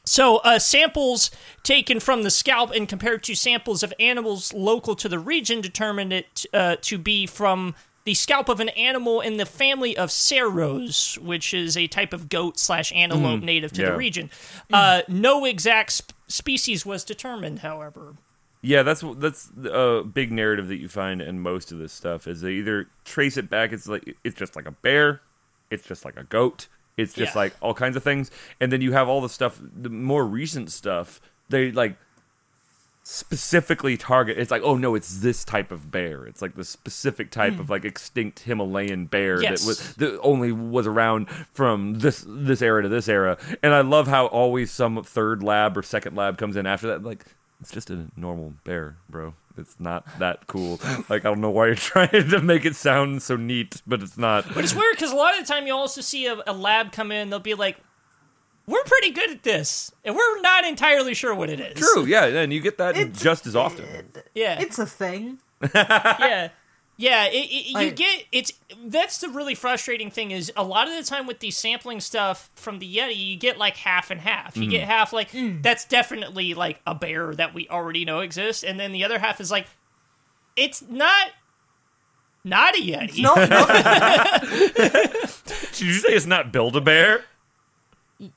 So 0.03 0.37
uh, 0.37 0.57
samples 0.57 1.29
taken 1.63 1.99
from 1.99 2.23
the 2.23 2.31
scalp 2.31 2.71
and 2.71 2.89
compared 2.89 3.23
to 3.23 3.35
samples 3.35 3.83
of 3.83 3.93
animals 3.99 4.51
local 4.51 4.95
to 4.95 5.07
the 5.07 5.19
region 5.19 5.61
determined 5.61 6.11
it 6.11 6.45
uh, 6.53 6.77
to 6.81 6.97
be 6.97 7.27
from 7.27 7.75
the 8.03 8.13
scalp 8.13 8.49
of 8.49 8.59
an 8.59 8.69
animal 8.69 9.21
in 9.21 9.37
the 9.37 9.45
family 9.45 9.95
of 9.95 10.09
serows, 10.09 11.17
which 11.19 11.53
is 11.53 11.77
a 11.77 11.87
type 11.87 12.13
of 12.13 12.29
goat 12.29 12.57
slash 12.57 12.91
antelope 12.93 13.41
native 13.41 13.71
to 13.73 13.81
yeah. 13.81 13.91
the 13.91 13.97
region. 13.97 14.29
Uh, 14.71 15.01
no 15.07 15.45
exact 15.45 15.91
sp- 15.93 16.13
species 16.27 16.85
was 16.85 17.03
determined, 17.03 17.59
however. 17.59 18.15
Yeah, 18.63 18.83
that's 18.83 19.03
that's 19.17 19.51
a 19.71 20.03
big 20.03 20.31
narrative 20.31 20.67
that 20.67 20.77
you 20.77 20.87
find 20.87 21.21
in 21.21 21.39
most 21.39 21.71
of 21.71 21.79
this 21.79 21.91
stuff 21.91 22.27
is 22.27 22.41
they 22.41 22.53
either 22.53 22.87
trace 23.05 23.37
it 23.37 23.49
back. 23.49 23.71
It's 23.71 23.87
like 23.87 24.15
it's 24.23 24.35
just 24.35 24.55
like 24.55 24.67
a 24.67 24.71
bear, 24.71 25.21
it's 25.71 25.83
just 25.83 26.05
like 26.05 26.15
a 26.17 26.23
goat, 26.23 26.67
it's 26.95 27.13
just 27.13 27.33
Yeah. 27.33 27.39
like 27.39 27.55
all 27.59 27.73
kinds 27.73 27.95
of 27.95 28.03
things, 28.03 28.29
and 28.59 28.71
then 28.71 28.81
you 28.81 28.91
have 28.91 29.09
all 29.09 29.19
the 29.19 29.29
stuff, 29.29 29.59
the 29.61 29.89
more 29.89 30.25
recent 30.25 30.71
stuff. 30.71 31.19
They 31.49 31.71
like 31.71 31.97
specifically 33.03 33.97
target. 33.97 34.37
It's 34.37 34.51
like, 34.51 34.61
oh 34.63 34.77
no, 34.77 34.95
it's 34.95 35.19
this 35.19 35.43
type 35.43 35.71
of 35.71 35.91
bear. 35.91 36.25
It's 36.25 36.41
like 36.41 36.55
the 36.55 36.63
specific 36.63 37.31
type 37.31 37.59
of 37.59 37.65
hmm. 37.65 37.71
like 37.71 37.85
extinct 37.85 38.39
Himalayan 38.39 39.05
bear 39.05 39.41
Yes. 39.41 39.61
that 39.61 39.67
was 39.67 39.95
that 39.95 40.19
only 40.21 40.51
was 40.51 40.87
around 40.87 41.29
from 41.51 41.99
this 41.99 42.23
this 42.27 42.61
era 42.61 42.83
to 42.83 42.89
this 42.89 43.07
era. 43.09 43.37
And 43.63 43.73
I 43.73 43.81
love 43.81 44.07
how 44.07 44.27
always 44.27 44.71
some 44.71 45.03
third 45.03 45.43
lab 45.43 45.77
or 45.77 45.83
second 45.83 46.15
lab 46.15 46.37
comes 46.37 46.55
in 46.55 46.65
after 46.65 46.87
that. 46.87 47.03
Like 47.03 47.25
it's 47.59 47.71
just 47.71 47.89
a 47.89 48.07
normal 48.15 48.53
bear, 48.63 48.97
bro. 49.09 49.33
It's 49.57 49.75
not 49.79 50.05
that 50.19 50.47
cool. 50.47 50.79
Like 51.09 51.25
I 51.25 51.29
don't 51.29 51.41
know 51.41 51.49
why 51.49 51.67
you're 51.67 51.75
trying 51.93 52.29
to 52.29 52.41
make 52.41 52.65
it 52.65 52.75
sound 52.75 53.21
so 53.23 53.35
neat, 53.35 53.81
but 53.87 54.01
it's 54.01 54.17
not. 54.17 54.45
But 54.53 54.63
it's 54.63 54.75
weird 54.75 54.95
because 54.95 55.11
a 55.11 55.15
lot 55.15 55.37
of 55.37 55.45
the 55.45 55.51
time 55.51 55.67
you 55.67 55.73
also 55.73 56.01
see 56.01 56.27
a, 56.27 56.41
a 56.47 56.53
lab 56.53 56.91
come 56.91 57.11
in, 57.11 57.29
they'll 57.29 57.39
be 57.39 57.55
like, 57.55 57.77
"We're 58.67 58.83
pretty 58.83 59.11
good 59.11 59.31
at 59.31 59.43
this, 59.43 59.91
and 60.03 60.15
we're 60.15 60.41
not 60.41 60.65
entirely 60.65 61.13
sure 61.13 61.33
what 61.33 61.49
it 61.49 61.59
is." 61.59 61.79
True, 61.79 62.05
yeah, 62.05 62.25
and 62.25 62.51
you 62.51 62.61
get 62.61 62.77
that 62.77 62.95
It's- 62.97 63.21
just 63.21 63.47
as 63.47 63.55
often. 63.55 63.85
Yeah. 64.33 64.59
It's 64.59 64.79
a 64.79 64.85
thing. 64.85 65.39
yeah. 65.73 66.49
Yeah, 67.01 67.25
it, 67.25 67.49
it, 67.49 67.81
you 67.81 67.91
get 67.91 68.25
it's 68.31 68.53
that's 68.85 69.17
the 69.17 69.29
really 69.29 69.55
frustrating 69.55 70.11
thing 70.11 70.29
is 70.29 70.51
a 70.55 70.63
lot 70.63 70.87
of 70.87 70.95
the 70.95 71.01
time 71.01 71.25
with 71.25 71.39
the 71.39 71.49
sampling 71.49 71.99
stuff 71.99 72.51
from 72.53 72.77
the 72.77 72.95
Yeti, 72.95 73.17
you 73.17 73.37
get 73.37 73.57
like 73.57 73.75
half 73.75 74.11
and 74.11 74.21
half. 74.21 74.55
You 74.55 74.69
get 74.69 74.83
mm. 74.83 74.87
half 74.87 75.11
like 75.11 75.31
mm. 75.31 75.63
that's 75.63 75.85
definitely 75.85 76.53
like 76.53 76.79
a 76.85 76.93
bear 76.93 77.33
that 77.33 77.55
we 77.55 77.67
already 77.69 78.05
know 78.05 78.19
exists, 78.19 78.63
and 78.63 78.79
then 78.79 78.91
the 78.91 79.03
other 79.03 79.17
half 79.17 79.41
is 79.41 79.49
like 79.49 79.65
it's 80.55 80.83
not 80.87 81.29
not 82.43 82.75
a 82.77 82.81
Yeti. 82.81 83.23
Not, 83.23 83.49
not 83.49 84.41
Did 85.71 85.81
you 85.81 85.93
say 85.93 86.09
it's 86.09 86.27
not 86.27 86.51
Build 86.51 86.75
a 86.75 86.81
Bear? 86.81 87.23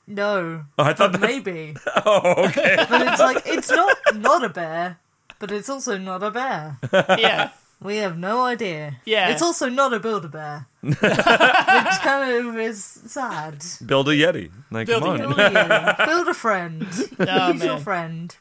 No. 0.07 0.65
Oh, 0.77 0.83
I 0.83 0.93
thought 0.93 1.11
but 1.11 1.21
that's- 1.21 1.29
maybe. 1.45 1.75
Oh, 2.05 2.45
okay. 2.47 2.75
But 2.89 3.01
it's 3.07 3.19
like 3.19 3.41
it's 3.45 3.69
not 3.71 3.97
not 4.15 4.43
a 4.43 4.49
bear, 4.49 4.97
but 5.39 5.51
it's 5.51 5.69
also 5.69 5.97
not 5.97 6.23
a 6.23 6.31
bear. 6.31 6.77
yeah. 7.17 7.49
We 7.81 7.97
have 7.97 8.17
no 8.17 8.43
idea. 8.45 8.97
Yeah. 9.05 9.29
It's 9.29 9.41
also 9.41 9.67
not 9.69 9.93
a 9.93 9.99
build 9.99 10.23
a 10.25 10.29
bear. 10.29 10.65
Which 10.81 10.97
kind 10.99 12.47
of 12.47 12.57
is 12.57 12.83
sad. 12.83 13.63
Build 13.85 14.07
a 14.09 14.13
Yeti. 14.13 14.49
Like, 14.71 14.87
Build 14.87 15.03
a 15.03 15.05
come 15.05 15.17
Yeti. 15.17 15.27
on. 15.27 15.35
Build 15.35 15.39
a, 15.39 15.59
Yeti. 15.59 16.05
build 16.05 16.27
a 16.29 16.33
friend. 16.33 16.87
Oh, 17.19 17.51
He's 17.53 17.63
your 17.63 17.77
friend. 17.79 18.35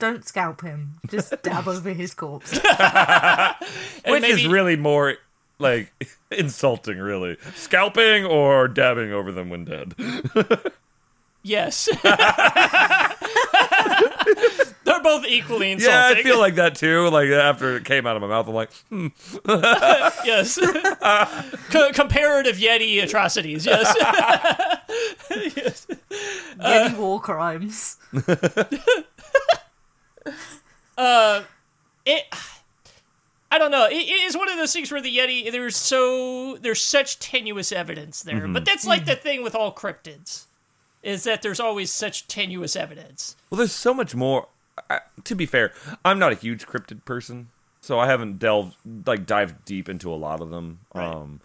Don't 0.00 0.26
scalp 0.26 0.62
him. 0.62 0.94
Just 1.08 1.32
dab 1.42 1.68
over 1.68 1.90
his 1.90 2.12
corpse. 2.12 2.52
And 2.58 3.54
Which 4.12 4.22
maybe- 4.22 4.42
is 4.42 4.46
really 4.48 4.74
more 4.76 5.14
like 5.60 5.92
insulting, 6.32 6.98
really. 6.98 7.36
Scalping 7.54 8.24
or 8.26 8.66
dabbing 8.66 9.12
over 9.12 9.30
them 9.30 9.48
when 9.48 9.64
dead. 9.64 9.94
Yes. 11.42 11.88
They're 14.84 15.00
both 15.02 15.24
equally 15.26 15.72
insulting. 15.72 15.94
Yeah, 15.94 16.08
I 16.18 16.22
feel 16.22 16.38
like 16.38 16.54
that 16.56 16.74
too. 16.74 17.08
Like 17.08 17.28
after 17.30 17.76
it 17.76 17.84
came 17.84 18.06
out 18.06 18.16
of 18.16 18.22
my 18.22 18.28
mouth, 18.28 18.48
I'm 18.48 18.54
like, 18.54 18.72
hmm. 18.88 19.08
yes. 20.24 20.58
Co- 21.70 21.92
comparative 21.92 22.56
Yeti 22.56 23.02
atrocities. 23.02 23.64
Yes. 23.66 23.94
yes. 25.30 25.86
Yeti 26.58 26.96
war 26.98 27.20
crimes. 27.20 27.96
uh, 30.96 31.42
It. 32.04 32.24
I 33.50 33.58
don't 33.58 33.70
know. 33.70 33.86
It, 33.86 33.94
it 33.96 34.22
is 34.24 34.36
one 34.36 34.50
of 34.50 34.56
those 34.56 34.72
things 34.72 34.90
where 34.90 35.02
the 35.02 35.14
Yeti 35.14 35.50
there's 35.52 35.76
so 35.76 36.56
there's 36.56 36.80
such 36.82 37.18
tenuous 37.18 37.70
evidence 37.70 38.22
there, 38.22 38.48
but 38.48 38.64
that's 38.64 38.86
like 38.86 39.04
the 39.04 39.14
thing 39.16 39.42
with 39.42 39.54
all 39.54 39.72
cryptids, 39.74 40.44
is 41.02 41.24
that 41.24 41.42
there's 41.42 41.60
always 41.60 41.90
such 41.90 42.28
tenuous 42.28 42.76
evidence. 42.76 43.36
well, 43.50 43.58
there's 43.58 43.72
so 43.72 43.92
much 43.92 44.14
more. 44.14 44.48
I, 44.88 45.00
to 45.24 45.34
be 45.34 45.46
fair, 45.46 45.72
I'm 46.04 46.18
not 46.18 46.32
a 46.32 46.36
huge 46.36 46.66
cryptid 46.66 47.04
person, 47.04 47.48
so 47.80 47.98
I 47.98 48.06
haven't 48.06 48.38
delved 48.38 48.76
like 49.06 49.26
dived 49.26 49.64
deep 49.64 49.88
into 49.88 50.12
a 50.12 50.16
lot 50.16 50.40
of 50.40 50.50
them. 50.50 50.80
Um, 50.92 51.40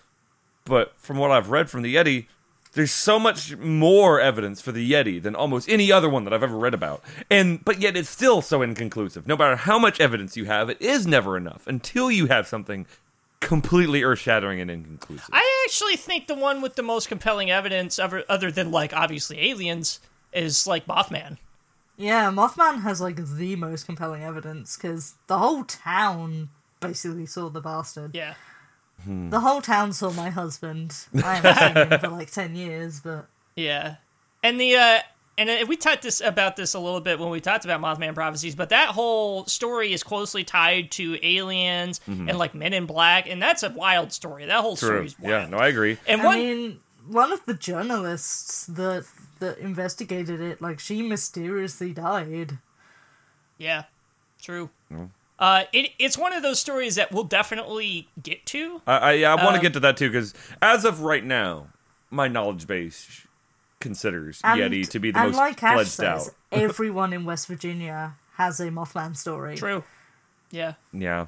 but 0.65 0.93
from 0.97 1.17
what 1.17 1.31
I've 1.31 1.49
read 1.49 1.69
from 1.69 1.81
the 1.81 1.95
Yeti, 1.95 2.27
there's 2.73 2.91
so 2.91 3.19
much 3.19 3.57
more 3.57 4.19
evidence 4.21 4.61
for 4.61 4.71
the 4.71 4.89
Yeti 4.91 5.21
than 5.21 5.35
almost 5.35 5.67
any 5.67 5.91
other 5.91 6.07
one 6.09 6.23
that 6.25 6.33
I've 6.33 6.43
ever 6.43 6.57
read 6.57 6.73
about. 6.73 7.03
And 7.29 7.63
but 7.65 7.81
yet 7.81 7.97
it's 7.97 8.09
still 8.09 8.41
so 8.41 8.61
inconclusive. 8.61 9.27
No 9.27 9.35
matter 9.35 9.55
how 9.55 9.79
much 9.79 9.99
evidence 9.99 10.37
you 10.37 10.45
have, 10.45 10.69
it 10.69 10.81
is 10.81 11.07
never 11.07 11.35
enough 11.35 11.65
until 11.67 12.11
you 12.11 12.27
have 12.27 12.47
something 12.47 12.85
completely 13.39 14.03
earth-shattering 14.03 14.59
and 14.59 14.69
inconclusive. 14.69 15.29
I 15.31 15.65
actually 15.65 15.95
think 15.95 16.27
the 16.27 16.35
one 16.35 16.61
with 16.61 16.75
the 16.75 16.83
most 16.83 17.07
compelling 17.07 17.49
evidence, 17.51 17.99
other, 17.99 18.23
other 18.29 18.51
than 18.51 18.71
like 18.71 18.93
obviously 18.93 19.49
aliens, 19.49 19.99
is 20.33 20.67
like 20.67 20.85
Mothman. 20.85 21.37
Yeah, 21.97 22.29
Mothman 22.29 22.81
has 22.81 23.01
like 23.01 23.15
the 23.15 23.55
most 23.55 23.85
compelling 23.85 24.23
evidence 24.23 24.77
because 24.77 25.15
the 25.27 25.39
whole 25.39 25.63
town 25.63 26.49
basically 26.79 27.25
saw 27.25 27.49
the 27.49 27.61
bastard. 27.61 28.11
Yeah. 28.13 28.35
The 29.05 29.39
whole 29.39 29.61
town 29.61 29.93
saw 29.93 30.11
my 30.11 30.29
husband. 30.29 31.05
I 31.23 31.35
haven't 31.35 31.55
seen 31.55 31.91
him 31.91 31.99
for 31.99 32.07
like 32.09 32.31
ten 32.31 32.55
years, 32.55 32.99
but 32.99 33.27
Yeah, 33.55 33.95
and 34.43 34.59
the 34.59 34.75
uh, 34.75 34.99
and 35.37 35.67
we 35.69 35.75
talked 35.75 36.01
this 36.01 36.19
about 36.21 36.55
this 36.55 36.73
a 36.73 36.79
little 36.79 36.99
bit 37.01 37.19
when 37.19 37.29
we 37.29 37.39
talked 37.39 37.63
about 37.65 37.79
Mothman 37.81 38.15
prophecies, 38.15 38.55
but 38.55 38.69
that 38.69 38.89
whole 38.89 39.45
story 39.45 39.93
is 39.93 40.01
closely 40.03 40.43
tied 40.43 40.91
to 40.91 41.17
aliens 41.21 41.99
and 42.07 42.37
like 42.37 42.55
Men 42.55 42.73
in 42.73 42.85
Black, 42.85 43.29
and 43.29 43.41
that's 43.41 43.63
a 43.63 43.69
wild 43.69 44.11
story. 44.11 44.45
That 44.45 44.61
whole 44.61 44.75
story 44.75 45.05
is 45.05 45.19
wild. 45.19 45.29
Yeah, 45.29 45.47
no, 45.47 45.57
I 45.57 45.67
agree. 45.67 45.97
And 46.07 46.21
I 46.21 46.25
one, 46.25 46.37
mean, 46.39 46.79
one 47.07 47.31
of 47.31 47.45
the 47.45 47.53
journalists 47.53 48.65
that 48.67 49.05
that 49.39 49.59
investigated 49.59 50.41
it, 50.41 50.61
like 50.61 50.79
she 50.79 51.01
mysteriously 51.03 51.93
died. 51.93 52.57
yeah, 53.57 53.83
true. 54.41 54.69
Uh, 55.39 55.65
it, 55.71 55.91
it's 55.99 56.17
one 56.17 56.33
of 56.33 56.41
those 56.41 56.59
stories 56.59 56.95
that 56.95 57.11
we'll 57.11 57.23
definitely 57.23 58.07
get 58.23 58.43
to. 58.47 58.81
I 58.87 59.23
I, 59.23 59.31
I 59.33 59.35
want 59.35 59.49
to 59.49 59.57
Um, 59.57 59.61
get 59.61 59.73
to 59.73 59.79
that 59.81 59.95
too 59.97 60.09
because 60.09 60.33
as 60.63 60.83
of 60.83 61.01
right 61.01 61.23
now, 61.23 61.67
my 62.09 62.27
knowledge 62.27 62.65
base 62.65 63.26
considers 63.79 64.41
And, 64.43 64.59
Yeti 64.59 64.87
to 64.89 64.99
be 64.99 65.11
the 65.11 65.19
and 65.19 65.29
most 65.29 65.37
like 65.37 65.61
Ash 65.63 65.73
fledged 65.73 65.89
says, 65.89 66.27
out. 66.29 66.33
everyone 66.51 67.13
in 67.13 67.25
West 67.25 67.47
Virginia 67.47 68.15
has 68.35 68.59
a 68.59 68.69
Mothman 68.69 69.15
story. 69.15 69.55
True. 69.55 69.83
Yeah. 70.51 70.73
Yeah, 70.93 71.27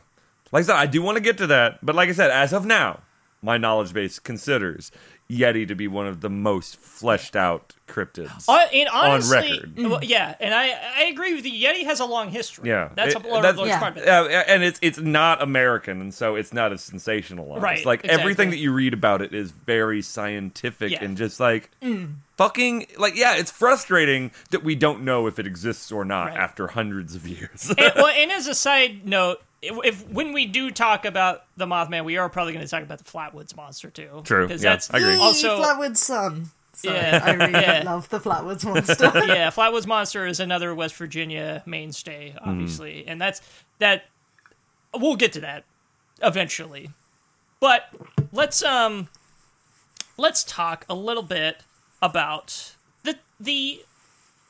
like 0.51 0.63
I 0.63 0.67
said, 0.67 0.75
I 0.75 0.85
do 0.85 1.01
want 1.01 1.17
to 1.17 1.21
get 1.21 1.37
to 1.39 1.47
that, 1.47 1.83
but 1.85 1.95
like 1.95 2.09
I 2.09 2.13
said, 2.13 2.31
as 2.31 2.53
of 2.53 2.65
now, 2.65 3.01
my 3.41 3.57
knowledge 3.57 3.93
base 3.93 4.19
considers 4.19 4.91
Yeti 5.30 5.67
to 5.67 5.75
be 5.75 5.88
one 5.88 6.07
of 6.07 6.21
the 6.21 6.30
most 6.30 6.77
fleshed 6.77 7.36
out 7.36 7.75
cryptids. 7.88 8.45
Uh, 8.47 8.65
and 8.73 8.89
honestly, 8.89 9.38
record. 9.61 9.77
well, 9.77 10.03
yeah, 10.03 10.34
and 10.39 10.53
I 10.55 10.69
I 10.97 11.03
agree 11.11 11.36
with 11.36 11.45
you. 11.45 11.67
Yeti 11.67 11.84
has 11.86 11.99
a 11.99 12.05
long 12.05 12.30
history. 12.30 12.67
Yeah, 12.69 12.89
that's 12.95 13.13
It- 13.13 13.23
a 13.23 13.27
large, 13.27 13.41
that's- 13.43 13.57
large 13.57 13.69
Yeah. 13.69 13.80
part 13.80 13.97
of 13.97 14.03
it. 14.03 14.07
Yeah, 14.07 14.43
and 14.47 14.63
it's 14.63 14.80
it's 14.82 14.97
not 14.97 15.41
American, 15.43 16.01
and 16.01 16.11
so 16.13 16.36
it's 16.36 16.51
not 16.51 16.73
as 16.73 16.82
sensationalized. 16.89 17.61
Right, 17.61 17.86
Like 17.86 18.05
everything 18.05 18.49
that 18.49 18.57
you 18.57 18.71
read 18.73 18.93
about 18.95 19.21
it 19.21 19.32
is 19.34 19.51
very 19.51 20.01
scientific 20.01 20.93
Yeah. 20.93 21.03
and 21.03 21.15
just 21.15 21.39
like 21.39 21.69
fucking 22.38 22.88
like 22.97 23.15
yeah, 23.15 23.36
it's 23.36 23.51
frustrating 23.51 24.32
that 24.49 24.63
we 24.63 24.73
don't 24.75 25.03
know 25.03 25.27
if 25.27 25.38
it 25.39 25.45
exists 25.45 25.91
or 25.91 26.05
not 26.05 26.30
Right. 26.30 26.38
after 26.38 26.67
hundreds 26.69 27.13
of 27.15 27.27
years. 27.27 27.69
and, 27.77 27.91
well, 27.95 28.07
and 28.15 28.32
as 28.32 28.47
a 28.47 28.55
side 28.55 29.05
note, 29.05 29.41
if, 29.62 29.78
if 29.84 30.10
when 30.10 30.34
we 30.34 30.45
do 30.45 30.72
talk 30.72 31.05
about 31.05 31.43
the 31.57 31.66
Mothman, 31.66 32.05
we 32.05 32.18
are 32.18 32.30
probably 32.30 32.53
going 32.53 32.66
to 32.66 32.70
talk 32.70 32.84
about 32.84 32.97
the 32.97 33.03
Flatwoods 33.03 33.55
monster 33.55 33.89
too. 33.89 34.22
True, 34.24 34.47
because 34.47 34.64
yeah, 34.64 34.72
that's 34.72 34.91
I 34.93 34.97
agree. 34.99 35.14
Yay, 35.14 35.20
also 35.20 35.62
Flatwood 35.62 35.97
Sun. 35.97 36.51
So 36.74 36.93
Yeah, 36.93 37.22
I 37.22 37.32
really 37.34 37.51
yeah. 37.51 37.84
love 37.86 38.07
the 38.07 38.20
Flatwoods 38.20 38.64
monster. 38.64 39.05
yeah, 39.28 39.49
Flatwoods 39.49 39.86
monster 39.86 40.26
is 40.26 40.39
another 40.39 40.74
West 40.74 40.95
Virginia 40.95 41.62
mainstay, 41.66 42.36
obviously, 42.41 43.05
and 43.05 43.20
that's 43.20 43.41
that. 43.80 44.05
We'll 44.93 45.18
get 45.18 45.34
to 45.34 45.41
that 45.41 45.66
eventually, 46.24 46.89
but 47.60 47.89
let's 48.32 48.64
um, 48.64 49.10
let's 50.18 50.43
talk 50.43 50.86
a 50.89 50.95
little 50.95 51.24
bit 51.24 51.64
about 52.01 52.76
the 53.03 53.18
the 53.39 53.84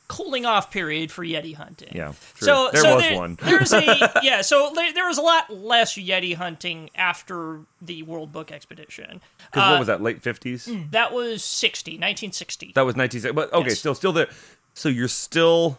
cooling 0.09 0.45
off 0.45 0.71
period 0.71 1.11
for 1.11 1.23
Yeti 1.23 1.55
hunting. 1.55 1.91
Yeah, 1.95 2.07
true. 2.35 2.45
So 2.47 2.69
There 2.73 2.81
so 2.81 2.95
was 2.95 3.03
there, 3.03 3.15
one. 3.17 3.37
there's 3.41 3.71
a 3.71 4.11
yeah. 4.23 4.41
So 4.41 4.71
there, 4.75 4.91
there 4.91 5.07
was 5.07 5.17
a 5.17 5.21
lot 5.21 5.49
less 5.53 5.93
Yeti 5.93 6.35
hunting 6.35 6.89
after 6.95 7.61
the 7.81 8.03
World 8.03 8.33
Book 8.33 8.51
expedition. 8.51 9.21
Because 9.51 9.63
Uh, 9.67 9.71
what 9.71 9.79
was 9.79 9.87
that? 9.87 10.01
Late 10.01 10.21
fifties. 10.21 10.67
That 10.91 11.13
was 11.13 11.43
60, 11.43 11.91
1960. 11.91 12.71
That 12.75 12.81
was 12.81 12.95
nineteen. 12.97 13.21
But 13.33 13.53
okay, 13.53 13.69
Yes. 13.69 13.79
still, 13.79 13.95
still 13.95 14.11
there. 14.11 14.27
So 14.73 14.89
you're 14.89 15.07
still 15.07 15.77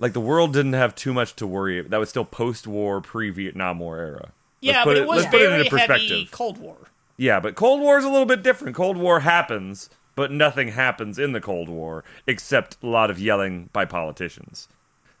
like 0.00 0.12
the 0.12 0.20
world 0.20 0.52
didn't 0.52 0.74
have 0.74 0.94
too 0.94 1.12
much 1.14 1.34
to 1.36 1.46
worry. 1.46 1.80
That 1.82 1.98
was 1.98 2.08
still 2.08 2.24
post-war, 2.24 3.00
pre-Vietnam 3.00 3.78
War 3.80 3.98
era. 3.98 4.28
yeah, 4.60 4.78
Let's 4.78 4.84
but 4.84 4.96
it- 4.96 5.02
it 5.02 5.08
was 5.08 5.24
it 5.24 5.30
very 5.30 5.44
into 5.44 5.56
heavy 5.56 5.68
perspective. 5.70 6.30
Cold 6.30 6.58
War. 6.58 6.76
Yeah, 7.16 7.40
but 7.40 7.54
Cold 7.56 7.80
War 7.80 7.98
is 7.98 8.04
a 8.04 8.08
little 8.08 8.26
bit 8.26 8.42
different. 8.44 8.76
Cold 8.76 8.96
War 8.96 9.20
happens, 9.20 9.90
but 10.18 10.32
nothing 10.32 10.72
happens 10.72 11.16
in 11.16 11.30
the 11.30 11.40
Cold 11.40 11.68
War 11.68 12.02
except 12.26 12.76
a 12.82 12.88
lot 12.88 13.08
of 13.08 13.20
yelling 13.20 13.70
by 13.72 13.84
politicians. 13.84 14.66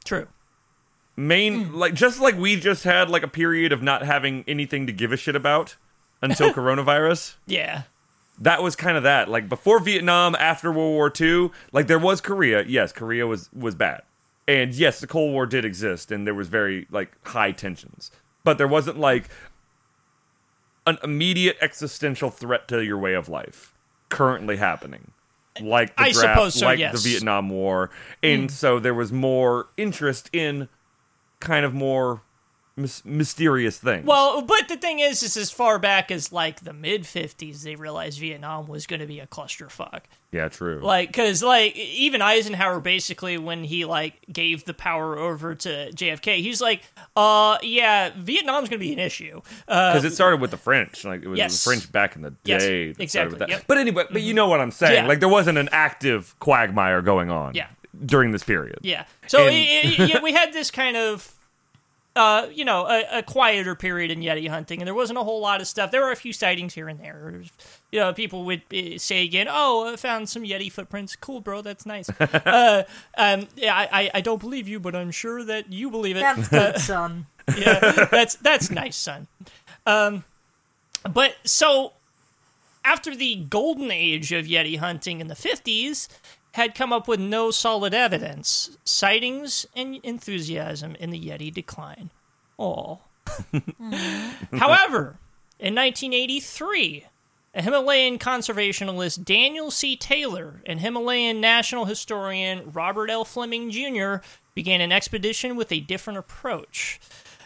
True. 0.04 0.26
Main 1.16 1.66
hmm. 1.66 1.76
like 1.76 1.94
just 1.94 2.20
like 2.20 2.36
we 2.36 2.58
just 2.58 2.82
had 2.82 3.08
like 3.08 3.22
a 3.22 3.28
period 3.28 3.70
of 3.70 3.80
not 3.80 4.02
having 4.02 4.42
anything 4.48 4.88
to 4.88 4.92
give 4.92 5.12
a 5.12 5.16
shit 5.16 5.36
about 5.36 5.76
until 6.20 6.52
coronavirus. 6.52 7.36
Yeah. 7.46 7.82
That 8.40 8.60
was 8.60 8.74
kind 8.74 8.96
of 8.96 9.04
that. 9.04 9.28
Like 9.28 9.48
before 9.48 9.78
Vietnam, 9.78 10.34
after 10.34 10.72
World 10.72 10.94
War 10.94 11.12
II, 11.20 11.50
like 11.70 11.86
there 11.86 12.00
was 12.00 12.20
Korea. 12.20 12.64
Yes, 12.64 12.90
Korea 12.90 13.24
was 13.24 13.50
was 13.52 13.76
bad. 13.76 14.02
And 14.48 14.74
yes, 14.74 14.98
the 14.98 15.06
Cold 15.06 15.32
War 15.32 15.46
did 15.46 15.64
exist 15.64 16.10
and 16.10 16.26
there 16.26 16.34
was 16.34 16.48
very 16.48 16.88
like 16.90 17.12
high 17.24 17.52
tensions. 17.52 18.10
But 18.42 18.58
there 18.58 18.66
wasn't 18.66 18.98
like 18.98 19.28
an 20.88 20.98
immediate 21.04 21.56
existential 21.60 22.30
threat 22.30 22.66
to 22.66 22.82
your 22.82 22.98
way 22.98 23.14
of 23.14 23.28
life 23.28 23.76
currently 24.08 24.56
happening. 24.56 25.12
Like 25.60 25.96
the 25.96 26.02
I 26.02 26.12
draft, 26.12 26.52
so, 26.52 26.66
like 26.66 26.78
yes. 26.78 27.02
the 27.02 27.10
Vietnam 27.10 27.50
War. 27.50 27.90
And 28.22 28.42
hmm. 28.42 28.48
so 28.48 28.78
there 28.78 28.94
was 28.94 29.12
more 29.12 29.68
interest 29.76 30.30
in 30.32 30.68
kind 31.40 31.64
of 31.64 31.74
more 31.74 32.22
mys- 32.78 33.04
mysterious 33.04 33.78
things. 33.78 34.06
Well, 34.06 34.42
but 34.42 34.68
the 34.68 34.76
thing 34.76 35.00
is, 35.00 35.22
is 35.22 35.36
as 35.36 35.50
far 35.50 35.78
back 35.78 36.10
as 36.10 36.32
like 36.32 36.60
the 36.60 36.72
mid 36.72 37.02
50s, 37.02 37.62
they 37.62 37.74
realized 37.74 38.18
Vietnam 38.20 38.66
was 38.66 38.86
going 38.86 39.00
to 39.00 39.06
be 39.06 39.20
a 39.20 39.26
clusterfuck. 39.26 40.02
yeah, 40.32 40.48
true. 40.48 40.80
Like, 40.82 41.08
because, 41.08 41.42
like, 41.42 41.74
even 41.76 42.20
Eisenhower 42.22 42.80
basically, 42.80 43.38
when 43.38 43.64
he, 43.64 43.84
like, 43.84 44.14
gave 44.32 44.64
the 44.64 44.74
power 44.74 45.18
over 45.18 45.54
to 45.54 45.90
JFK, 45.92 46.36
he's 46.38 46.60
like, 46.60 46.82
uh, 47.16 47.58
yeah, 47.62 48.10
Vietnam's 48.16 48.68
going 48.68 48.78
to 48.80 48.86
be 48.86 48.92
an 48.92 48.98
issue. 48.98 49.40
Uh, 49.66 49.92
because 49.92 50.04
it 50.04 50.14
started 50.14 50.40
with 50.40 50.50
the 50.50 50.56
French. 50.56 51.04
Like 51.04 51.22
it 51.22 51.28
was 51.28 51.38
Yes. 51.38 51.64
the 51.64 51.70
French 51.70 51.90
back 51.90 52.14
in 52.16 52.22
the 52.22 52.30
day. 52.44 52.92
started 52.92 53.00
exactly, 53.02 53.46
yep. 53.48 53.64
But 53.66 53.78
anyway, 53.78 54.04
but 54.10 54.22
you 54.22 54.34
know 54.34 54.46
what 54.48 54.60
I'm 54.60 54.70
saying. 54.70 55.04
Yeah. 55.04 55.08
Like 55.08 55.20
there 55.20 55.28
wasn't 55.28 55.58
an 55.58 55.68
active 55.72 56.34
quagmire 56.40 57.02
going 57.02 57.30
on. 57.30 57.54
Yeah. 57.54 57.66
During 58.04 58.30
this 58.32 58.44
period. 58.44 58.78
Yeah. 58.82 59.04
So 59.26 59.46
And- 59.46 59.50
i 59.50 60.02
i 60.02 60.06
yeah, 60.06 60.22
we 60.22 60.32
had 60.32 60.52
this 60.52 60.70
kind 60.70 60.96
of 60.96 61.34
uh, 62.18 62.48
you 62.52 62.64
know, 62.64 62.84
a, 62.86 63.18
a 63.18 63.22
quieter 63.22 63.76
period 63.76 64.10
in 64.10 64.20
Yeti 64.20 64.48
hunting, 64.48 64.80
and 64.80 64.86
there 64.86 64.94
wasn't 64.94 65.18
a 65.18 65.22
whole 65.22 65.40
lot 65.40 65.60
of 65.60 65.68
stuff. 65.68 65.92
There 65.92 66.02
were 66.02 66.10
a 66.10 66.16
few 66.16 66.32
sightings 66.32 66.74
here 66.74 66.88
and 66.88 66.98
there. 66.98 67.42
You 67.92 68.00
know, 68.00 68.12
people 68.12 68.44
would 68.44 68.62
uh, 68.74 68.98
say 68.98 69.22
again, 69.22 69.46
"Oh, 69.48 69.92
I 69.92 69.96
found 69.96 70.28
some 70.28 70.42
Yeti 70.42 70.70
footprints. 70.70 71.14
Cool, 71.14 71.40
bro. 71.40 71.62
That's 71.62 71.86
nice." 71.86 72.10
uh, 72.20 72.82
um, 73.16 73.46
yeah, 73.54 73.74
I, 73.74 73.88
I, 73.92 74.10
I 74.14 74.20
don't 74.20 74.40
believe 74.40 74.66
you, 74.66 74.80
but 74.80 74.96
I'm 74.96 75.12
sure 75.12 75.44
that 75.44 75.72
you 75.72 75.90
believe 75.90 76.16
it. 76.16 76.20
That's 76.20 76.48
good, 76.48 76.78
son. 76.80 77.26
yeah, 77.56 78.06
that's 78.10 78.34
that's 78.34 78.68
nice, 78.68 78.96
son. 78.96 79.28
Um, 79.86 80.24
but 81.08 81.36
so 81.44 81.92
after 82.84 83.14
the 83.14 83.36
golden 83.36 83.92
age 83.92 84.32
of 84.32 84.46
Yeti 84.46 84.78
hunting 84.78 85.20
in 85.20 85.28
the 85.28 85.34
50s 85.34 86.08
had 86.58 86.74
come 86.74 86.92
up 86.92 87.06
with 87.06 87.20
no 87.20 87.52
solid 87.52 87.94
evidence, 87.94 88.76
sightings 88.84 89.64
and 89.76 90.00
enthusiasm 90.02 90.96
in 90.96 91.10
the 91.10 91.20
Yeti 91.20 91.54
decline. 91.54 92.10
All. 92.56 93.02
Mm-hmm. 93.26 94.56
However, 94.58 95.18
in 95.58 95.74
1983, 95.74 97.06
a 97.54 97.62
Himalayan 97.62 98.18
conservationist 98.18 99.24
Daniel 99.24 99.70
C. 99.70 99.96
Taylor 99.96 100.62
and 100.66 100.80
Himalayan 100.80 101.40
national 101.40 101.84
historian 101.84 102.72
Robert 102.72 103.08
L. 103.08 103.24
Fleming 103.24 103.70
Jr. 103.70 104.16
began 104.54 104.80
an 104.80 104.92
expedition 104.92 105.56
with 105.56 105.70
a 105.70 105.80
different 105.80 106.18
approach. 106.18 107.00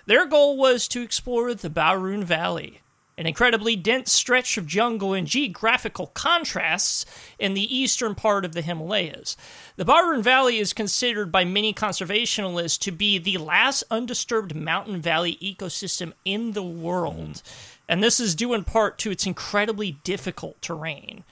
Their 0.07 0.27
goal 0.27 0.57
was 0.57 0.89
to 0.89 1.03
explore 1.03 1.55
the 1.55 1.71
Barun 1.71 2.25
Valley, 2.25 2.82
an 3.19 3.27
incredibly 3.27 3.77
dense 3.77 4.11
stretch 4.13 4.57
of 4.57 4.67
jungle 4.67 5.13
and 5.13 5.27
geographical 5.27 6.09
contrasts 6.09 7.05
in 7.39 7.55
the 7.55 7.77
eastern 7.77 8.15
part 8.15 8.45
of 8.45 8.55
the 8.55 8.63
Himalayas. 8.63 9.37
The 9.77 9.85
Barun 9.85 10.23
Valley 10.23 10.59
is 10.59 10.73
considered 10.73 11.31
by 11.31 11.45
many 11.45 11.75
conservationists 11.75 12.79
to 12.81 12.91
be 12.91 13.19
the 13.19 13.39
last 13.39 13.85
undisturbed 13.91 14.55
mountain 14.55 15.01
valley 15.01 15.39
ecosystem 15.43 16.13
in 16.25 16.53
the 16.53 16.63
world. 16.63 17.43
And 17.89 18.03
this 18.03 18.19
is 18.19 18.35
due 18.35 18.55
in 18.55 18.65
part 18.65 18.99
to 18.99 19.11
its 19.11 19.27
incredibly 19.27 19.99
difficult 20.05 20.61
terrain. 20.63 21.25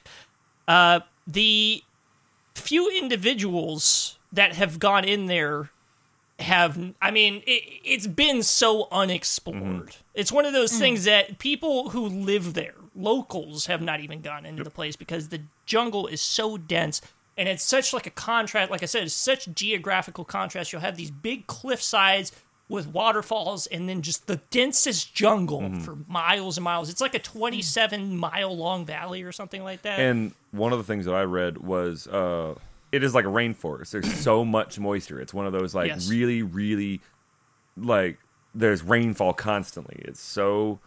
Uh, 0.69 1.01
the 1.27 1.83
few 2.55 2.91
individuals 2.91 4.19
that 4.33 4.55
have 4.55 4.79
gone 4.79 5.05
in 5.05 5.27
there 5.27 5.71
have 6.41 6.79
i 7.01 7.11
mean 7.11 7.43
it, 7.47 7.63
it's 7.85 8.07
been 8.07 8.43
so 8.43 8.89
unexplored. 8.91 9.57
Mm-hmm. 9.57 10.01
It's 10.15 10.33
one 10.33 10.45
of 10.45 10.53
those 10.53 10.71
mm-hmm. 10.71 10.81
things 10.81 11.05
that 11.05 11.39
people 11.39 11.91
who 11.91 12.07
live 12.07 12.55
there 12.55 12.75
locals 12.95 13.67
have 13.67 13.81
not 13.81 14.01
even 14.01 14.21
gone 14.21 14.45
into 14.45 14.65
the 14.65 14.71
place 14.71 14.97
because 14.97 15.29
the 15.29 15.43
jungle 15.67 16.07
is 16.07 16.21
so 16.21 16.57
dense 16.57 17.01
and 17.37 17.49
it's 17.49 17.65
such 17.65 17.93
like 17.93 18.07
a 18.07 18.11
contrast 18.11 18.71
like 18.71 18.83
i 18.83 18.87
said 18.87 19.05
it's 19.05 19.15
such 19.15 19.49
geographical 19.55 20.25
contrast. 20.25 20.73
You'll 20.73 20.83
have 20.83 20.97
these 20.97 21.11
big 21.11 21.47
cliff 21.47 21.83
sides 21.83 22.33
with 22.71 22.87
waterfalls 22.87 23.67
and 23.67 23.89
then 23.89 24.01
just 24.01 24.29
the 24.29 24.37
densest 24.51 25.13
jungle 25.13 25.61
mm-hmm. 25.61 25.81
for 25.81 25.97
miles 26.07 26.57
and 26.57 26.65
miles. 26.65 26.89
It's 26.89 27.01
like 27.01 27.15
a 27.15 27.19
27 27.19 28.17
mile 28.17 28.57
long 28.57 28.87
valley 28.87 29.25
or 29.25 29.33
something 29.33 29.65
like 29.65 29.83
that. 29.83 29.99
And 29.99 30.33
one 30.53 30.73
of 30.73 30.79
the 30.79 30.85
things 30.85 31.05
that 31.05 31.15
I 31.15 31.25
read 31.25 31.59
was 31.59 32.07
uh, 32.07 32.55
it 32.93 33.03
is 33.05 33.15
like 33.15 33.25
a 33.25 33.29
rainforest. 33.29 33.91
There's 33.91 34.13
so 34.13 34.45
much 34.57 34.79
moisture. 34.79 35.21
It's 35.21 35.35
one 35.35 35.47
of 35.47 35.53
those 35.53 35.75
like 35.75 35.89
Yes. 35.89 36.09
really, 36.11 36.43
really 36.43 37.01
like 37.77 38.19
there's 38.55 38.83
rainfall 38.83 39.33
constantly. 39.33 39.97
It's 40.05 40.21
so 40.21 40.81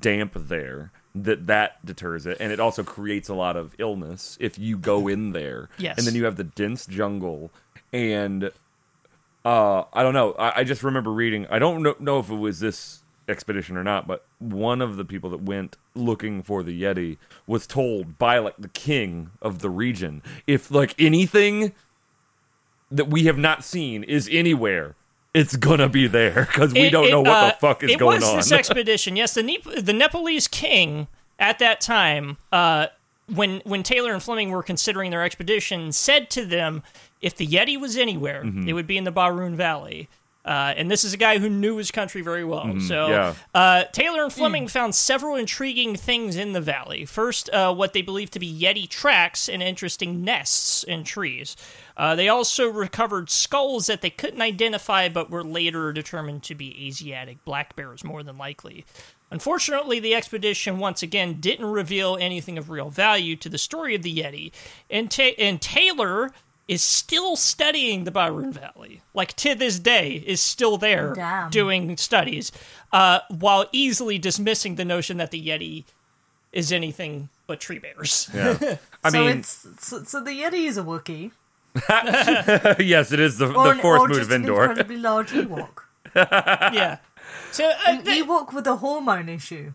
damp 0.00 0.32
there 0.34 0.92
that 1.14 1.46
that 1.46 1.84
deters 1.86 2.26
it, 2.26 2.36
and 2.40 2.52
it 2.52 2.60
also 2.60 2.82
creates 2.82 3.28
a 3.30 3.34
lot 3.34 3.56
of 3.56 3.74
illness 3.78 4.36
if 4.40 4.58
you 4.58 4.76
go 4.76 5.08
in 5.08 5.32
there. 5.32 5.68
Yes. 5.78 5.96
and 5.98 6.06
then 6.06 6.14
you 6.14 6.24
have 6.26 6.36
the 6.36 6.44
dense 6.44 6.86
jungle 6.86 7.50
and 7.92 8.50
uh, 9.44 9.84
I 9.92 10.02
don't 10.02 10.12
know. 10.14 10.32
I, 10.32 10.60
I 10.60 10.64
just 10.64 10.82
remember 10.82 11.12
reading. 11.12 11.46
I 11.48 11.58
don't 11.60 11.82
know, 11.82 11.94
know 12.00 12.18
if 12.18 12.28
it 12.30 12.34
was 12.34 12.58
this 12.60 13.02
expedition 13.28 13.76
or 13.76 13.82
not, 13.84 14.06
but 14.06 14.24
one 14.38 14.80
of 14.80 14.96
the 14.96 15.04
people 15.04 15.30
that 15.30 15.42
went 15.42 15.76
looking 15.94 16.42
for 16.42 16.62
the 16.62 16.80
Yeti 16.82 17.16
was 17.46 17.66
told 17.66 18.18
by 18.18 18.38
like 18.38 18.54
the 18.58 18.68
king 18.68 19.30
of 19.42 19.58
the 19.60 19.70
region 19.70 20.22
if 20.46 20.70
like 20.70 20.94
anything 20.98 21.72
that 22.90 23.06
we 23.08 23.24
have 23.24 23.38
not 23.38 23.64
seen 23.64 24.02
is 24.04 24.28
anywhere, 24.30 24.94
it's 25.34 25.56
gonna 25.56 25.88
be 25.88 26.06
there 26.06 26.46
because 26.50 26.72
we 26.72 26.82
It- 26.82 26.90
don't 26.90 27.06
it, 27.06 27.10
know 27.10 27.20
what 27.20 27.30
uh, 27.30 27.46
the 27.48 27.56
fuck 27.60 27.82
is 27.82 27.96
going 27.96 28.22
on. 28.22 28.32
it 28.32 28.36
was 28.36 28.48
this 28.48 28.52
expedition. 28.58 29.16
Yes, 29.16 29.34
the 29.34 29.42
the 29.80 29.92
Nepalese 29.92 30.46
king 30.48 31.08
at 31.38 31.58
that 31.58 31.80
time, 31.80 32.36
uh, 32.52 32.86
when 33.34 33.60
when 33.64 33.82
Taylor 33.82 34.12
and 34.12 34.22
Fleming 34.22 34.50
were 34.50 34.62
considering 34.62 35.10
their 35.10 35.24
expedition, 35.24 35.90
said 35.92 36.30
to 36.30 36.46
them, 36.46 36.82
if 37.20 37.34
the 37.36 37.46
Yeti 37.46 37.78
was 37.78 37.96
anywhere, 37.96 38.44
Mm-hmm. 38.44 38.68
it 38.68 38.72
would 38.72 38.86
be 38.86 38.96
in 38.96 39.04
the 39.04 39.12
Barun 39.12 39.56
Valley. 39.56 40.08
Uh, 40.46 40.72
and 40.76 40.88
this 40.88 41.02
is 41.02 41.12
a 41.12 41.16
guy 41.16 41.38
who 41.38 41.48
knew 41.48 41.76
his 41.76 41.90
country 41.90 42.22
very 42.22 42.44
well. 42.44 42.62
so 42.80 42.94
Mm-hmm. 42.94 43.12
yeah. 43.12 43.34
uh, 43.52 43.84
Taylor 43.92 44.22
and 44.22 44.32
Fleming 44.32 44.68
found 44.68 44.94
several 44.94 45.34
intriguing 45.34 45.96
things 45.96 46.36
in 46.36 46.52
the 46.52 46.60
valley. 46.60 47.04
First, 47.04 47.50
uh, 47.50 47.74
what 47.74 47.92
they 47.94 48.00
believed 48.02 48.32
to 48.34 48.38
be 48.38 48.56
Yeti 48.60 48.88
tracks 48.88 49.48
and 49.48 49.60
interesting 49.62 50.22
nests 50.22 50.84
in 50.84 51.02
trees. 51.02 51.56
Uh, 51.96 52.14
they 52.14 52.28
also 52.28 52.68
recovered 52.68 53.28
skulls 53.28 53.86
that 53.88 54.02
they 54.02 54.10
couldn't 54.10 54.40
identify, 54.40 55.08
but 55.08 55.30
were 55.30 55.42
later 55.42 55.92
determined 55.92 56.44
to 56.44 56.54
be 56.54 56.86
Asiatic 56.86 57.44
black 57.44 57.74
bears, 57.74 58.04
more 58.04 58.22
than 58.22 58.38
likely. 58.38 58.84
Unfortunately, 59.32 59.98
the 59.98 60.14
expedition 60.14 60.78
once 60.78 61.02
again 61.02 61.40
didn't 61.40 61.66
reveal 61.66 62.16
anything 62.20 62.56
of 62.56 62.70
real 62.70 62.90
value 62.90 63.34
to 63.34 63.48
the 63.48 63.58
story 63.58 63.94
of 63.96 64.02
the 64.02 64.16
Yeti, 64.16 64.52
and, 64.88 65.10
Ta- 65.10 65.34
and 65.38 65.60
Taylor 65.60 66.30
is 66.68 66.82
still 66.82 67.36
studying 67.36 68.04
the 68.04 68.10
Barun 68.10 68.52
Valley. 68.52 69.00
Like 69.14 69.34
to 69.36 69.54
this 69.54 69.78
day, 69.78 70.22
is 70.26 70.40
still 70.40 70.76
there 70.78 71.14
Damn. 71.14 71.50
doing 71.50 71.96
studies, 71.96 72.50
uh, 72.92 73.20
while 73.28 73.66
easily 73.72 74.18
dismissing 74.18 74.74
the 74.74 74.84
notion 74.84 75.16
that 75.18 75.30
the 75.30 75.40
Yeti 75.48 75.84
is 76.52 76.72
anything 76.72 77.28
but 77.46 77.60
tree 77.60 77.78
bears. 77.78 78.28
yeah. 78.34 78.76
I 79.04 79.10
so 79.10 79.24
mean, 79.24 79.38
it's 79.38 79.66
so, 79.80 80.02
so 80.02 80.20
the 80.22 80.32
Yeti 80.32 80.66
is 80.66 80.76
a 80.76 80.82
Wookiee. 80.82 81.30
yes, 82.80 83.12
it 83.12 83.20
is 83.20 83.38
the, 83.38 83.52
Or, 83.52 83.74
the 83.74 83.80
fourth 83.82 84.00
or 84.00 84.08
mood 84.08 84.16
just 84.16 84.30
of 84.30 84.34
an 84.36 84.42
Endor. 84.42 84.62
incredibly 84.64 84.96
large 84.96 85.30
Ewok. 85.32 85.80
yeah. 86.16 86.98
So, 87.52 87.68
uh, 87.68 87.74
An 87.86 88.02
th- 88.04 88.24
Ewok 88.24 88.52
with 88.54 88.66
a 88.66 88.76
hormone 88.76 89.28
issue. 89.28 89.72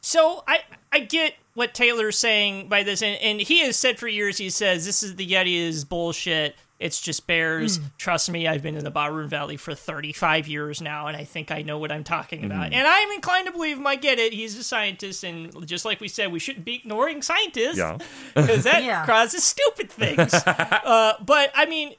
so 0.00 0.44
I 0.46 0.60
I 0.92 1.00
get 1.00 1.34
what 1.56 1.74
Taylor's 1.74 2.16
saying 2.18 2.68
by 2.68 2.82
this, 2.84 3.02
and, 3.02 3.16
and 3.20 3.40
he 3.40 3.60
has 3.64 3.76
said 3.76 3.98
for 3.98 4.06
years. 4.06 4.38
He 4.38 4.50
says 4.50 4.86
this 4.86 5.02
is 5.02 5.16
the 5.16 5.26
Yeti 5.26 5.56
is 5.56 5.84
bullshit. 5.84 6.54
It's 6.78 7.00
just 7.00 7.26
bears. 7.26 7.80
Trust 7.96 8.30
me, 8.30 8.46
I've 8.46 8.62
been 8.62 8.76
in 8.76 8.84
the 8.84 8.90
Barun 8.92 9.28
Valley 9.28 9.56
for 9.56 9.74
35 9.74 10.46
years 10.46 10.82
now, 10.82 11.06
and 11.06 11.16
I 11.16 11.24
think 11.24 11.50
I 11.50 11.62
know 11.62 11.78
what 11.78 11.90
I'm 11.90 12.04
talking 12.04 12.44
about. 12.44 12.74
And 12.74 12.86
I'm 12.86 13.10
inclined 13.12 13.46
to 13.46 13.52
believe 13.52 13.78
him. 13.78 13.86
I 13.86 13.96
get 13.96 14.18
it. 14.18 14.34
He's 14.34 14.58
a 14.58 14.62
scientist, 14.62 15.24
and 15.24 15.66
just 15.66 15.86
like 15.86 16.00
we 16.00 16.08
said, 16.08 16.30
we 16.30 16.38
shouldn't 16.38 16.66
be 16.66 16.74
ignoring 16.74 17.22
scientists. 17.22 17.78
Yeah. 17.78 17.96
because 18.34 18.64
that 18.64 18.82
Yeah. 18.84 19.06
causes 19.06 19.42
stupid 19.42 19.90
things. 19.90 20.34
uh, 20.46 21.14
but 21.24 21.50
I 21.54 21.64
mean, 21.64 21.94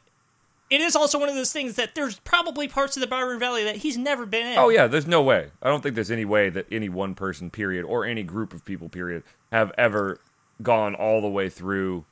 it 0.69 0.81
is 0.81 0.95
also 0.95 1.17
one 1.19 1.29
of 1.29 1.35
those 1.35 1.51
things 1.53 1.75
that 1.75 1.95
there's 1.95 2.19
probably 2.19 2.67
parts 2.67 2.97
of 2.97 3.01
the 3.01 3.07
Barun 3.07 3.39
Valley 3.39 3.63
that 3.63 3.77
he's 3.77 3.97
never 3.97 4.25
been 4.25 4.45
in. 4.47 4.57
Oh 4.57 4.69
yeah, 4.69 4.87
there's 4.87 5.07
no 5.07 5.21
way. 5.21 5.51
I 5.61 5.69
don't 5.69 5.81
think 5.81 5.95
there's 5.95 6.11
any 6.11 6.25
way 6.25 6.49
that 6.49 6.65
any 6.71 6.89
one 6.89 7.15
person 7.15 7.49
period 7.49 7.85
or 7.85 8.05
any 8.05 8.23
group 8.23 8.53
of 8.53 8.65
people 8.65 8.89
period 8.89 9.23
have 9.51 9.71
ever 9.77 10.19
gone 10.61 10.95
all 10.95 11.21
the 11.21 11.27
way 11.29 11.49
through 11.49 12.05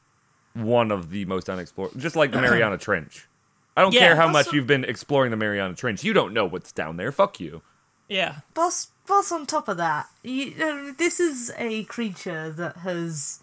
one 0.53 0.91
of 0.91 1.10
the 1.10 1.26
most 1.26 1.49
unexplored 1.49 1.91
just 1.97 2.16
like 2.16 2.32
the 2.32 2.39
Mariana 2.41 2.78
Trench. 2.80 3.28
I 3.76 3.82
don't 3.82 3.93
Yeah. 3.93 4.01
care 4.01 4.16
how 4.16 4.28
much 4.28 4.45
Also- 4.47 4.56
you've 4.58 4.68
been 4.68 4.86
exploring 4.86 5.32
the 5.32 5.38
Mariana 5.38 5.74
Trench. 5.76 6.03
You 6.03 6.14
don't 6.14 6.34
know 6.34 6.45
what's 6.45 6.72
down 6.72 6.95
there. 6.97 7.12
Fuck 7.12 7.39
you. 7.41 7.62
yeah, 8.08 8.38
Plus, 8.53 8.91
plus 9.06 9.32
on 9.34 9.45
top 9.45 9.68
of 9.68 9.76
that, 9.78 10.08
you, 10.24 10.53
uh, 10.64 10.93
this 10.97 11.20
is 11.20 11.51
a 11.58 11.84
creature 11.86 12.49
that 12.51 12.78
has 12.78 13.41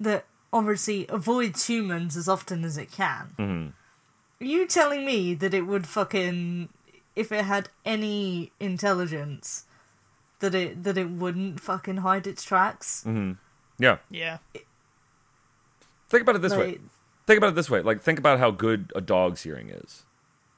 that 0.00 0.26
obviously 0.52 1.06
avoids 1.08 1.66
humans 1.66 2.16
as 2.16 2.28
often 2.28 2.64
as 2.64 2.76
it 2.76 2.90
can. 2.92 3.30
Mm-hmm. 3.38 3.68
Are 4.40 4.44
you 4.46 4.66
telling 4.66 5.04
me 5.04 5.34
that 5.34 5.52
it 5.54 5.62
would 5.62 5.86
fucking 5.86 6.68
if 7.16 7.32
it 7.32 7.44
had 7.44 7.68
any 7.84 8.52
intelligence 8.60 9.64
that 10.40 10.54
it 10.54 10.84
that 10.84 10.96
it 10.96 11.10
wouldn't 11.10 11.60
fucking 11.60 11.98
hide 11.98 12.26
its 12.26 12.44
tracks? 12.44 13.04
Yeah. 13.80 13.98
yeah. 14.10 14.38
Think 16.08 16.22
about 16.22 16.36
it 16.36 16.42
this 16.42 16.54
way. 16.54 16.78
Think 17.26 17.38
about 17.38 17.48
it 17.50 17.54
this 17.54 17.68
way. 17.70 17.82
Like 17.82 18.00
think 18.02 18.18
about 18.18 18.38
how 18.38 18.50
good 18.50 18.92
a 18.94 19.00
dog's 19.00 19.42
hearing 19.42 19.68
is. 19.70 20.04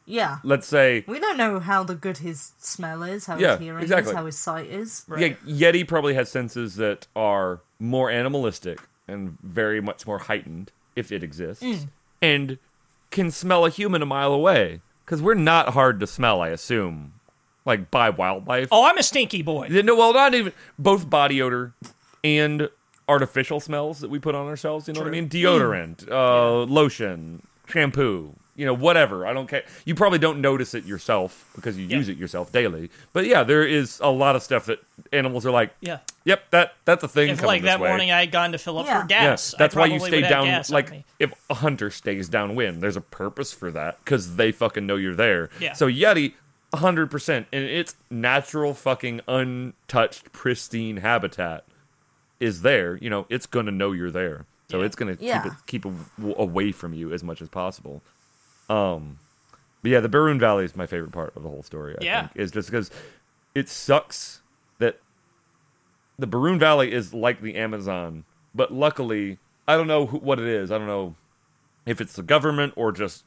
yeah. 0.07 0.39
Let's 0.45 0.67
say 0.67 1.05
We 1.09 1.19
don't 1.19 1.37
know 1.37 1.59
how 1.61 1.83
the 1.83 1.95
good 1.95 2.19
his 2.19 2.53
smell 2.59 3.03
is, 3.03 3.27
how 3.27 3.37
Yeah, 3.39 3.53
his 3.53 3.61
hearing 3.61 3.83
exactly. 3.83 4.11
is, 4.13 4.17
how 4.17 4.27
his 4.27 4.39
sight 4.39 4.67
is. 4.67 5.05
Right. 5.09 5.37
Yeah, 5.45 5.73
Yeti 5.73 5.87
probably 5.89 6.15
has 6.15 6.31
senses 6.31 6.77
that 6.77 7.07
are 7.17 7.61
more 7.79 8.11
animalistic 8.11 8.79
and 9.09 9.37
very 9.43 9.81
much 9.81 10.07
more 10.07 10.19
heightened, 10.19 10.71
if 10.95 11.11
it 11.11 11.23
exists, 11.25 11.65
Mm. 11.65 11.89
and 12.23 12.59
can 13.11 13.31
smell 13.31 13.65
a 13.65 13.71
human 13.71 14.03
a 14.03 14.07
mile 14.07 14.33
away. 14.33 14.81
Because 15.05 15.21
we're 15.21 15.35
not 15.35 15.71
hard 15.71 15.99
to 16.01 16.07
smell, 16.07 16.41
I 16.41 16.49
assume, 16.51 17.15
like 17.65 17.91
by 17.91 18.11
wildlife. 18.11 18.69
Oh, 18.71 18.85
I'm 18.85 18.97
a 18.97 19.03
stinky 19.03 19.43
boy. 19.43 19.67
No, 19.69 19.97
well, 19.97 20.15
not 20.15 20.35
even 20.35 20.53
both 20.79 21.11
body 21.11 21.43
odor 21.43 21.73
and 22.23 22.69
artificial 23.09 23.59
smells 23.59 24.01
that 24.01 24.11
we 24.11 24.21
put 24.21 24.37
on 24.37 24.47
ourselves. 24.47 24.87
You 24.87 24.95
know 24.95 25.01
what 25.01 25.09
I 25.09 25.11
mean? 25.11 25.29
Deodorant, 25.29 26.09
uh, 26.09 26.63
lotion, 26.63 27.43
shampoo. 27.67 28.37
You 28.61 28.67
know, 28.67 28.75
whatever. 28.75 29.27
I 29.27 29.33
don't 29.33 29.49
care. 29.49 29.63
You 29.87 29.95
probably 29.95 30.19
don't 30.19 30.43
notice 30.43 30.75
it 30.75 30.85
yourself 30.85 31.51
because 31.57 31.79
you 31.79 31.87
Yeah. 31.87 31.97
use 31.97 32.11
it 32.11 32.19
yourself 32.19 32.53
daily. 32.53 32.91
But 33.15 33.25
yeah, 33.25 33.43
there 33.43 33.67
is 33.67 33.99
a 34.03 34.11
lot 34.11 34.37
of 34.37 34.43
stuff 34.43 34.67
that 34.67 34.81
animals 35.15 35.47
are 35.47 35.51
like, 35.51 35.73
Yeah. 35.81 36.01
yep, 36.25 36.43
that 36.51 36.75
that's 36.85 37.03
a 37.03 37.09
thing. 37.09 37.31
If 37.31 37.43
like 37.43 37.63
this 37.63 37.71
that 37.71 37.81
way. 37.81 37.89
morning 37.89 38.11
I 38.11 38.21
had 38.21 38.31
gone 38.33 38.53
to 38.53 38.59
fill 38.59 38.77
up 38.79 38.85
Yeah. 38.87 39.01
for 39.01 39.07
gas, 39.07 39.53
Yeah, 39.53 39.57
I 39.57 39.59
that's 39.65 39.75
why 39.75 39.87
you 39.87 39.99
probably 39.99 40.19
stay 40.21 40.29
down. 40.29 40.63
Like 40.69 41.05
if 41.19 41.33
a 41.49 41.55
hunter 41.55 41.91
stays 41.91 42.29
downwind, 42.29 42.83
there's 42.83 42.97
a 42.99 43.01
purpose 43.01 43.53
for 43.55 43.71
that 43.71 43.99
because 44.05 44.37
they 44.37 44.53
fucking 44.53 44.87
know 44.87 44.97
you're 44.97 45.15
there. 45.17 45.49
Yeah. 45.59 45.73
So 45.73 45.87
Yeti, 45.89 46.35
hundred 46.75 47.11
percent 47.11 47.47
in 47.51 47.63
its 47.63 47.97
natural 48.11 48.75
fucking 48.75 49.23
untouched 49.27 50.33
pristine 50.33 50.99
habitat 50.99 51.65
is 52.39 52.63
there. 52.63 52.97
You 53.01 53.09
know, 53.11 53.27
it's 53.31 53.47
gonna 53.47 53.71
know 53.73 53.93
you're 53.93 54.11
there, 54.11 54.45
so 54.71 54.83
it's 54.83 54.97
gonna 54.97 55.17
Yeah. 55.19 55.43
keep 55.67 55.85
it 55.85 55.87
keep 55.87 56.37
away 56.39 56.73
from 56.73 56.93
you 56.95 57.13
as 57.13 57.25
much 57.25 57.41
as 57.43 57.49
possible. 57.49 58.03
Um, 58.71 59.19
but 59.83 59.91
yeah, 59.91 60.01
the 60.01 60.09
Barun 60.09 60.39
Valley 60.39 60.65
is 60.65 60.77
my 60.77 60.87
favorite 60.87 61.13
part 61.13 61.35
of 61.37 61.43
the 61.43 61.49
whole 61.49 61.63
story. 61.63 61.97
I 62.01 62.05
Yeah. 62.05 62.21
think, 62.29 62.33
is 62.37 62.51
just 62.51 62.71
because 62.71 62.91
it 63.55 63.69
sucks 63.69 64.43
that 64.79 65.01
the 66.19 66.27
Barun 66.27 66.59
Valley 66.59 66.93
is 66.93 67.13
like 67.13 67.41
the 67.41 67.57
Amazon, 67.57 68.25
but 68.55 68.73
luckily, 68.73 69.39
I 69.67 69.77
don't 69.77 69.87
know 69.89 70.07
who, 70.07 70.19
what 70.19 70.39
it 70.39 70.47
is. 70.47 70.71
I 70.71 70.79
don't 70.79 70.87
know 70.87 71.15
if 71.87 72.01
it's 72.01 72.15
the 72.15 72.23
government 72.23 72.75
or 72.77 72.93
just 72.93 73.25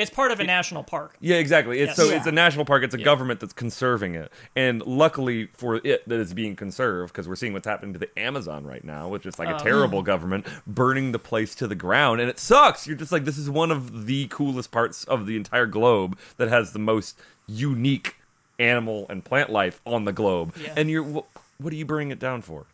it's 0.00 0.10
part 0.10 0.32
of 0.32 0.40
a 0.40 0.44
national 0.44 0.82
park. 0.82 1.16
yeah, 1.20 1.36
exactly. 1.36 1.78
It's 1.80 1.90
Yes. 1.90 1.96
so 1.96 2.04
Yeah. 2.10 2.16
it's 2.16 2.26
a 2.26 2.32
national 2.32 2.64
park. 2.64 2.82
It's 2.82 2.94
a 2.94 2.98
government 2.98 3.40
that's 3.40 3.52
conserving 3.52 4.14
it, 4.14 4.32
and 4.56 4.82
luckily 4.86 5.48
for 5.56 5.76
it 5.76 6.08
that 6.08 6.20
it's 6.20 6.32
being 6.32 6.56
conserved 6.56 7.12
because 7.12 7.28
we're 7.28 7.36
seeing 7.36 7.52
what's 7.52 7.66
happening 7.66 7.92
to 7.92 7.98
the 7.98 8.18
Amazon 8.18 8.64
right 8.64 8.82
now, 8.84 9.08
which 9.08 9.26
is 9.26 9.38
like 9.38 9.48
Oh. 9.48 9.56
a 9.56 9.58
terrible 9.60 10.02
government 10.02 10.46
burning 10.66 11.12
the 11.12 11.18
place 11.18 11.54
to 11.56 11.66
the 11.66 11.74
ground, 11.74 12.20
and 12.20 12.28
it 12.30 12.38
sucks. 12.38 12.86
You're 12.86 12.96
just 12.96 13.12
like, 13.12 13.24
this 13.24 13.38
is 13.38 13.48
one 13.50 13.70
of 13.70 14.06
the 14.06 14.26
coolest 14.28 14.70
parts 14.72 15.04
of 15.04 15.26
the 15.26 15.36
entire 15.36 15.66
globe 15.66 16.18
that 16.36 16.48
has 16.48 16.72
the 16.72 16.78
most 16.78 17.18
unique 17.46 18.16
animal 18.58 19.06
and 19.08 19.24
plant 19.24 19.50
life 19.50 19.80
on 19.86 20.04
the 20.04 20.12
globe, 20.12 20.54
Yeah. 20.60 20.74
and 20.76 20.90
you're 20.90 21.04
wh- 21.04 21.60
what 21.60 21.72
are 21.72 21.76
you 21.76 21.84
burning 21.84 22.10
it 22.10 22.18
down 22.18 22.42
for? 22.42 22.66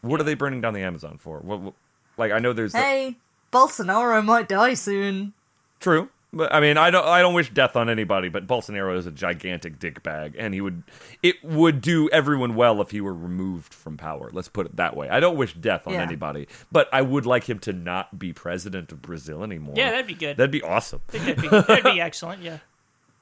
What 0.00 0.20
are 0.20 0.24
they 0.24 0.34
burning 0.34 0.60
down 0.60 0.74
the 0.74 0.80
Amazon 0.82 1.18
for? 1.18 1.38
What, 1.38 1.60
what 1.60 1.74
like 2.16 2.32
I 2.32 2.38
know 2.38 2.52
there's 2.52 2.72
the- 2.72 2.78
Hey, 2.78 3.16
Bolsonaro 3.52 4.24
might 4.24 4.48
die 4.48 4.74
soon. 4.74 5.32
True. 5.80 6.08
But 6.34 6.54
I 6.54 6.60
mean, 6.60 6.78
I 6.78 6.90
don't. 6.90 7.04
I 7.06 7.20
don't 7.20 7.34
wish 7.34 7.50
death 7.50 7.76
on 7.76 7.90
anybody. 7.90 8.30
But 8.30 8.46
Bolsonaro 8.46 8.96
is 8.96 9.04
a 9.04 9.10
gigantic 9.10 9.78
dick 9.78 10.02
bag, 10.02 10.34
and 10.38 10.54
he 10.54 10.62
would. 10.62 10.82
It 11.22 11.44
would 11.44 11.82
do 11.82 12.08
everyone 12.08 12.54
well 12.54 12.80
if 12.80 12.90
he 12.90 13.02
were 13.02 13.12
removed 13.12 13.74
from 13.74 13.98
power. 13.98 14.30
Let's 14.32 14.48
put 14.48 14.64
it 14.64 14.76
that 14.76 14.96
way. 14.96 15.10
I 15.10 15.20
don't 15.20 15.36
wish 15.36 15.52
death 15.52 15.86
on 15.86 15.92
Yeah. 15.92 16.02
anybody, 16.02 16.48
but 16.70 16.88
I 16.90 17.02
would 17.02 17.26
like 17.26 17.44
him 17.50 17.58
to 17.60 17.72
not 17.74 18.18
be 18.18 18.32
president 18.32 18.92
of 18.92 19.02
Brazil 19.02 19.42
anymore. 19.42 19.74
Yeah, 19.76 19.90
that'd 19.90 20.06
be 20.06 20.14
good. 20.14 20.38
That'd 20.38 20.50
be 20.50 20.62
awesome. 20.62 21.02
That'd 21.08 21.40
be, 21.42 21.48
that'd 21.48 21.84
be 21.84 22.00
excellent. 22.00 22.42
Yeah. 22.42 22.58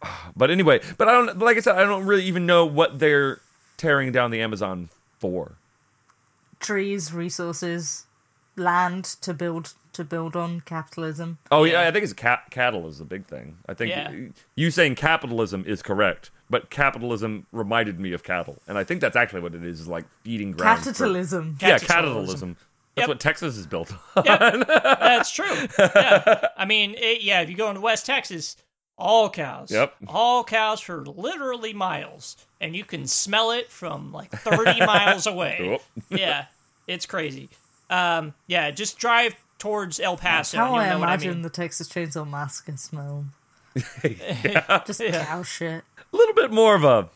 But 0.37 0.51
anyway, 0.51 0.81
but 0.97 1.09
I 1.09 1.13
don't. 1.13 1.39
Like 1.41 1.57
I 1.57 1.61
said, 1.61 1.77
I 1.77 1.83
don't 1.83 2.07
really 2.07 2.25
even 2.25 2.47
know 2.47 2.65
what 2.65 3.01
they're 3.01 3.41
tearing 3.77 4.13
down 4.13 4.31
the 4.31 4.41
Amazon 4.41 4.89
for. 5.19 5.57
Trees, 6.61 7.13
resources, 7.13 8.07
land 8.57 9.05
to 9.23 9.35
build 9.35 9.75
to 9.95 10.05
build 10.05 10.37
on 10.37 10.61
capitalism. 10.61 11.39
Oh 11.51 11.65
Yeah. 11.65 11.83
yeah, 11.83 11.89
I 11.89 11.91
think 11.91 12.05
it's 12.05 12.13
ca- 12.13 12.43
cattle 12.51 12.87
is 12.89 12.99
the 12.99 13.05
big 13.05 13.27
thing. 13.27 13.59
I 13.69 13.75
think 13.75 13.91
Yeah. 13.91 14.13
you 14.55 14.71
saying 14.71 14.95
capitalism 14.97 15.65
is 15.67 15.83
correct, 15.83 16.31
but 16.49 16.71
capitalism 16.71 17.47
reminded 17.53 17.99
me 18.01 18.13
of 18.13 18.23
cattle, 18.23 18.59
and 18.69 18.77
I 18.79 18.85
think 18.85 19.01
that's 19.01 19.17
actually 19.17 19.41
what 19.41 19.55
it 19.55 19.65
is: 19.65 19.81
is 19.81 19.89
like 19.89 20.05
feeding 20.23 20.53
ground. 20.53 20.79
for- 20.81 20.87
Capitalism. 20.93 21.59
yeah, 21.61 21.79
Capitalism. 21.79 21.87
capitalism. 21.89 22.57
That's 22.97 23.03
Yep. 23.05 23.09
what 23.09 23.21
Texas 23.21 23.57
is 23.57 23.67
built 23.67 23.93
on. 24.17 24.25
Yep, 24.25 24.67
that's 24.69 25.31
true. 25.31 25.47
Yeah. 25.79 26.49
I 26.57 26.65
mean, 26.65 26.95
it, 26.99 27.23
yeah, 27.23 27.41
if 27.41 27.49
you 27.49 27.57
go 27.57 27.69
into 27.69 27.81
West 27.81 28.05
Texas, 28.05 28.57
all 28.99 29.31
cows. 29.31 29.71
Yep. 29.71 29.95
All 30.09 30.43
cows 30.45 30.81
for 30.81 31.05
literally 31.07 31.73
miles, 31.73 32.37
and 32.61 32.75
you 32.77 32.85
can 32.85 33.07
smell 33.07 33.53
it 33.53 33.71
from 33.71 34.13
like 34.13 34.31
30 34.33 34.85
miles 34.85 35.27
away. 35.29 35.79
Yeah, 36.11 36.47
it's 36.87 37.07
crazy. 37.07 37.49
Um, 37.89 38.35
yeah, 38.47 38.71
just 38.73 38.99
drive 38.99 39.35
towards 39.61 40.01
El 40.01 40.17
Paso. 40.17 40.57
How 40.57 40.65
and 40.65 40.73
you'll 40.75 40.81
I 40.83 40.89
know 40.89 40.99
what 40.99 41.09
imagine 41.09 41.31
I 41.31 41.35
mean. 41.35 41.43
the 41.43 41.51
Texas 41.51 41.89
Chainsaw 41.89 42.29
Massacre 42.29 42.77
smell. 42.77 43.27
Just 44.85 45.01
Yeah. 45.01 45.25
cow 45.25 45.43
shit. 45.45 45.85
a 46.13 46.17
little 46.17 46.35
bit 46.35 46.51
more 46.51 46.75
of 46.75 46.83
a 46.83 47.09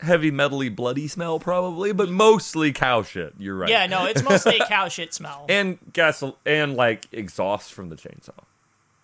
heavy 0.00 0.30
metally 0.30 0.74
bloody 0.74 1.08
smell, 1.08 1.38
probably, 1.38 1.92
but 1.92 2.10
mostly 2.10 2.72
cow 2.72 3.02
shit. 3.02 3.32
You're 3.38 3.56
right. 3.56 3.70
Yeah, 3.70 3.86
no, 3.86 4.04
it's 4.04 4.22
mostly 4.22 4.58
a 4.58 4.66
cow 4.66 4.88
shit 4.88 5.14
smell. 5.14 5.46
and 5.48 5.78
gas 5.92 6.22
and 6.44 6.74
like 6.74 7.06
exhaust 7.12 7.72
from 7.72 7.88
the 7.88 7.96
chainsaw. 7.96 8.30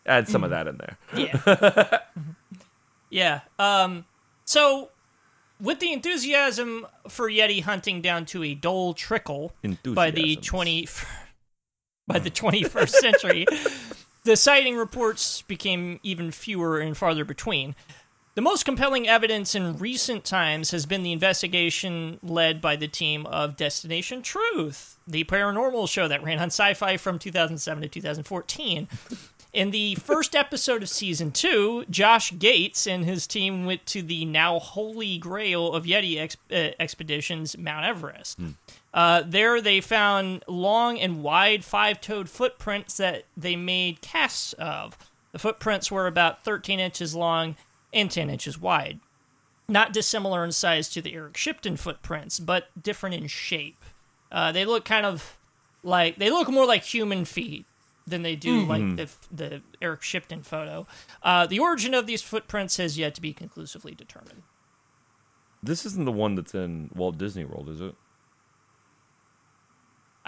Add 0.05 0.29
some 0.29 0.43
of 0.45 0.51
that 0.51 0.67
in 0.67 0.77
there. 0.79 0.99
Yeah. 1.17 1.99
yeah. 3.11 3.41
Um 3.59 4.05
so 4.45 4.91
with 5.61 5.81
the 5.81 5.93
enthusiasm 5.93 6.87
for 7.09 7.29
Yeti 7.29 7.63
hunting 7.63 8.01
down 8.01 8.25
to 8.27 8.43
a 8.45 8.55
dull 8.55 8.95
trickle 8.95 9.53
by 9.85 10.11
the 10.11 10.35
Enthusiasms. 10.35 10.47
20 10.47 10.89
by 12.09 12.19
the 12.19 12.31
21st 12.31 12.89
century, 12.89 13.47
the 14.25 14.37
sighting 14.37 14.77
reports 14.77 15.43
became 15.43 16.01
even 16.03 16.33
fewer 16.33 16.81
and 16.81 16.97
farther 16.97 17.25
between. 17.25 17.77
The 18.35 18.43
most 18.43 18.65
compelling 18.65 19.09
evidence 19.09 19.55
in 19.55 19.79
recent 19.79 20.25
times 20.25 20.71
has 20.71 20.87
been 20.87 21.03
the 21.03 21.13
investigation 21.13 22.21
led 22.23 22.61
by 22.61 22.77
the 22.77 22.87
team 22.87 23.27
of 23.27 23.57
Destination 23.57 24.23
Truth, 24.23 24.97
the 25.09 25.25
paranormal 25.25 25.89
show 25.89 26.07
that 26.07 26.23
ran 26.23 26.39
on 26.39 26.47
sci 26.47 26.75
fi 26.75 26.97
from 26.97 27.19
2007 27.19 27.83
to 27.83 27.89
2014. 27.89 28.87
In 29.53 29.71
the 29.73 29.97
first 29.97 30.37
episode 30.37 30.83
of 30.83 30.89
season 30.89 31.33
two, 31.33 31.85
Josh 31.91 32.39
Gates 32.39 32.87
and 32.87 33.05
his 33.05 33.27
team 33.27 33.65
went 33.67 33.87
to 33.87 34.03
the 34.03 34.25
now 34.25 34.59
holy 34.61 35.19
grail 35.19 35.73
of 35.73 35.85
Yeti 35.85 36.19
ex- 36.21 36.37
uh, 36.53 36.77
expeditions, 36.79 37.57
Mount 37.59 37.87
Everest. 37.87 38.39
Uh, 38.95 39.23
there, 39.25 39.61
they 39.61 39.81
found 39.81 40.45
long 40.49 40.99
and 40.99 41.23
wide 41.23 41.65
five 41.65 42.01
toed 42.01 42.29
footprints 42.29 42.97
that 42.97 43.25
they 43.37 43.57
made 43.57 44.01
casts 44.01 44.55
of. 44.55 44.97
The 45.33 45.39
footprints 45.39 45.91
were 45.91 46.07
about 46.07 46.45
13 46.45 46.81
inches 46.81 47.15
long 47.15 47.57
and 47.93 48.11
10 48.11 48.31
inches 48.31 48.59
wide. 48.59 49.01
Not 49.69 49.93
dissimilar 49.93 50.45
in 50.45 50.53
size 50.53 50.89
to 50.91 51.03
the 51.03 51.15
Eric 51.15 51.37
Shipton 51.37 51.77
footprints, 51.77 52.41
but 52.41 52.69
different 52.83 53.15
in 53.15 53.27
shape. 53.27 53.85
Uh, 54.33 54.53
they 54.53 54.65
look 54.65 54.85
kind 54.85 55.05
of 55.05 55.39
like 55.83 56.17
they 56.17 56.31
look 56.31 56.49
more 56.49 56.67
like 56.67 56.83
human 56.83 57.25
feet 57.25 57.67
than 58.07 58.23
they 58.23 58.37
do 58.37 58.65
like 58.65 58.97
the 58.97 59.09
the 59.31 59.63
Eric 59.83 60.03
Shipton 60.03 60.43
photo. 60.43 60.87
Uh, 61.23 61.47
the 61.47 61.59
origin 61.59 61.93
of 61.93 62.07
these 62.07 62.23
footprints 62.23 62.79
has 62.79 62.99
yet 62.99 63.15
to 63.17 63.21
be 63.21 63.35
conclusively 63.35 63.95
determined. 63.95 64.43
This 65.63 65.85
isn't 65.85 66.05
the 66.05 66.13
one 66.13 66.35
that's 66.35 66.55
in 66.55 66.91
Walt 66.95 67.19
Disney 67.19 67.45
World, 67.45 67.69
is 67.69 67.81
it? 67.81 67.95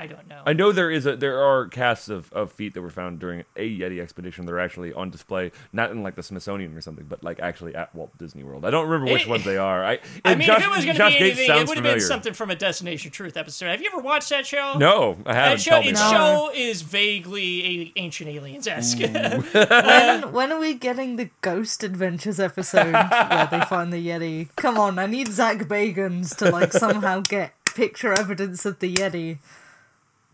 I 0.01 0.06
don't 0.06 0.27
know. 0.28 0.43
I 0.47 0.55
know 0.55 0.72
there 0.72 0.90
is 0.90 1.05
a 1.05 1.14
there 1.14 1.43
are 1.43 1.66
casts 1.68 2.09
of, 2.09 2.32
of 2.32 2.51
feet 2.52 2.72
that 2.72 2.81
were 2.81 2.89
found 2.90 3.18
during 3.18 3.44
a 3.55 3.78
Yeti 3.78 4.01
expedition. 4.01 4.47
They're 4.47 4.59
actually 4.59 4.94
on 4.94 5.10
display, 5.10 5.52
not 5.74 5.90
in 5.90 6.02
like 6.02 6.14
the 6.14 6.22
Smithsonian 6.22 6.74
or 6.74 6.81
something, 6.81 7.05
but 7.06 7.22
like 7.22 7.39
actually 7.40 7.74
at 7.74 7.94
Walt 7.94 8.16
Disney 8.16 8.43
World. 8.43 8.64
I 8.64 8.70
don't 8.70 8.89
remember 8.89 9.12
which 9.12 9.22
It- 9.24 9.28
ones 9.28 9.44
they 9.44 9.59
are. 9.59 9.85
I, 9.85 9.98
I 10.24 10.35
mean, 10.36 10.47
Josh, 10.47 10.60
if 10.60 10.66
it 10.66 10.70
was 10.70 10.85
going 10.86 10.97
to 10.97 11.05
be 11.06 11.10
Gates 11.10 11.20
anything, 11.22 11.44
it 11.44 11.47
sounds 11.48 11.68
would 11.68 11.77
have 11.77 11.82
familiar. 11.85 11.97
been 11.98 12.06
something 12.06 12.32
from 12.32 12.51
a 12.51 12.56
Destination 12.56 13.10
Truth 13.10 13.36
episode. 13.36 13.66
Have 13.66 13.82
you 13.82 13.90
ever 13.93 14.01
watched 14.01 14.31
that 14.31 14.47
show? 14.47 14.78
No, 14.78 15.18
I 15.27 15.35
haven't. 15.35 15.59
That 15.59 15.60
show, 15.60 15.70
Tell 15.72 15.82
me 15.82 15.89
its 15.90 16.01
now. 16.01 16.10
show 16.12 16.51
is 16.55 16.82
vaguely 16.82 17.66
a- 17.66 17.93
ancient 18.01 18.31
aliens 18.31 18.66
esque. 18.66 18.98
Mm. 18.98 20.20
When 20.22 20.32
when 20.32 20.52
are 20.52 20.59
we 20.59 20.72
getting 20.74 21.16
the 21.16 21.28
Ghost 21.43 21.85
Adventures 21.85 22.40
episode 22.40 22.93
where 22.93 23.48
they 23.51 23.60
find 23.68 23.93
the 23.93 24.05
Yeti? 24.09 24.48
Come 24.56 24.78
on, 24.78 24.98
I 24.98 25.05
need 25.06 25.28
Zach 25.28 25.59
Bagans 25.64 26.35
to 26.36 26.51
like 26.51 26.72
somehow 26.72 27.20
get 27.20 27.52
picture 27.74 28.12
evidence 28.12 28.64
of 28.66 28.78
the 28.81 28.93
Yeti. 28.94 29.39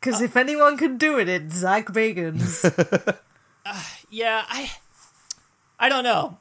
Because 0.06 0.20
uh, 0.20 0.24
if 0.24 0.36
anyone 0.36 0.76
can 0.78 0.96
do 0.98 1.18
it, 1.18 1.28
it's 1.28 1.54
Zach 1.56 1.86
Bagans. 1.86 3.16
Uh, 3.68 3.82
yeah, 4.08 4.44
I, 4.48 4.70
I 5.80 5.88
don't 5.88 6.04
know. 6.04 6.38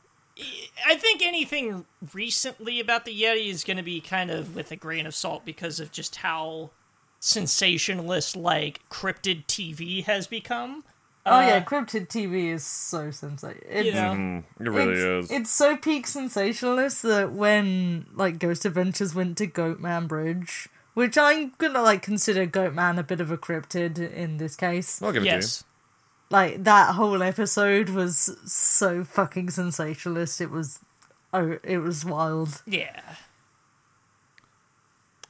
I 0.86 0.94
think 0.94 1.24
anything 1.24 1.86
recently 2.14 2.80
about 2.80 3.06
the 3.06 3.20
Yeti 3.20 3.50
is 3.50 3.64
going 3.64 3.78
to 3.78 3.84
be 3.84 4.00
kind 4.00 4.30
of 4.30 4.56
with 4.56 4.72
a 4.72 4.76
grain 4.76 5.08
of 5.08 5.16
salt 5.16 5.44
because 5.44 5.80
of 5.80 5.92
just 5.92 6.18
how 6.18 6.70
sensationalist 7.20 8.36
like 8.36 8.82
cryptid 8.92 9.48
TV 9.48 10.04
has 10.04 10.28
become. 10.28 10.84
oh 11.26 11.40
yeah, 11.40 11.56
uh, 11.56 11.64
Cryptid 11.64 12.08
TV 12.08 12.54
is 12.54 12.64
so 12.64 13.10
sensational. 13.10 13.84
You 13.84 13.92
know, 13.94 14.14
Mm, 14.14 14.44
it 14.60 14.70
really 14.70 14.92
it's, 14.94 15.32
is. 15.32 15.32
It's 15.32 15.50
so 15.50 15.76
peak 15.76 16.06
sensationalist 16.06 17.02
that 17.02 17.32
when 17.32 18.06
like 18.14 18.38
Ghost 18.38 18.66
Adventures 18.66 19.16
went 19.16 19.36
to 19.40 19.48
Goatman 19.48 20.08
Bridge, 20.08 20.70
which 20.96 21.18
I'm 21.18 21.52
gonna 21.60 21.84
like 21.84 22.02
consider 22.02 22.48
Goatman 22.48 22.98
a 22.98 23.04
bit 23.04 23.22
of 23.22 23.30
a 23.30 23.38
cryptid 23.38 24.00
in 24.00 24.38
this 24.38 24.56
case. 24.56 25.00
I'll 25.02 25.12
give 25.12 25.22
it 25.22 25.28
yes, 25.28 25.64
Like 26.32 26.64
that 26.64 26.96
whole 26.96 27.22
episode 27.22 27.90
was 27.90 28.36
so 28.46 29.04
fucking 29.04 29.52
sensationalist. 29.52 30.42
It 30.42 30.50
was, 30.50 30.80
oh, 31.32 31.60
it 31.64 31.78
was 31.78 32.04
wild. 32.04 32.64
yeah, 32.66 33.16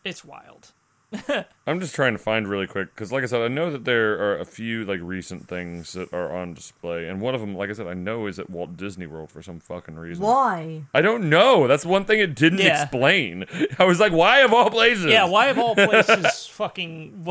it's 0.05 0.23
wild. 0.23 0.71
I'm 1.67 1.79
just 1.79 1.95
trying 1.95 2.13
to 2.13 2.17
find 2.17 2.47
really 2.47 2.67
quick 2.67 2.93
because, 2.93 3.11
like 3.11 3.23
I 3.23 3.27
said, 3.27 3.41
I 3.41 3.47
know 3.47 3.71
that 3.71 3.85
there 3.85 4.13
are 4.19 4.37
a 4.39 4.45
few 4.45 4.83
like 4.85 4.99
recent 5.01 5.47
things 5.47 5.93
that 5.93 6.11
are 6.13 6.35
on 6.35 6.53
display, 6.53 7.07
and 7.07 7.21
one 7.21 7.33
of 7.35 7.41
them, 7.41 7.55
like 7.55 7.69
I 7.69 7.73
said, 7.73 7.87
I 7.87 7.93
know 7.93 8.27
is 8.27 8.37
at 8.39 8.49
Walt 8.49 8.75
Disney 8.75 9.07
World 9.07 9.29
for 9.31 9.41
some 9.41 9.59
fucking 9.59 9.95
reason. 9.95 10.23
Why? 10.25 10.83
I 10.93 11.01
don't 11.01 11.29
know. 11.29 11.67
That's 11.67 11.85
one 11.85 12.05
thing 12.05 12.19
it 12.19 12.35
didn't 12.35 12.59
Yeah. 12.59 12.81
explain. 12.83 13.45
I 13.79 13.85
was 13.85 13.99
like, 13.99 14.11
why 14.11 14.39
of 14.39 14.53
all 14.53 14.69
places? 14.69 15.05
Yeah, 15.05 15.25
why 15.25 15.47
of 15.47 15.57
all 15.57 15.75
places 15.75 16.47
fucking 16.47 17.23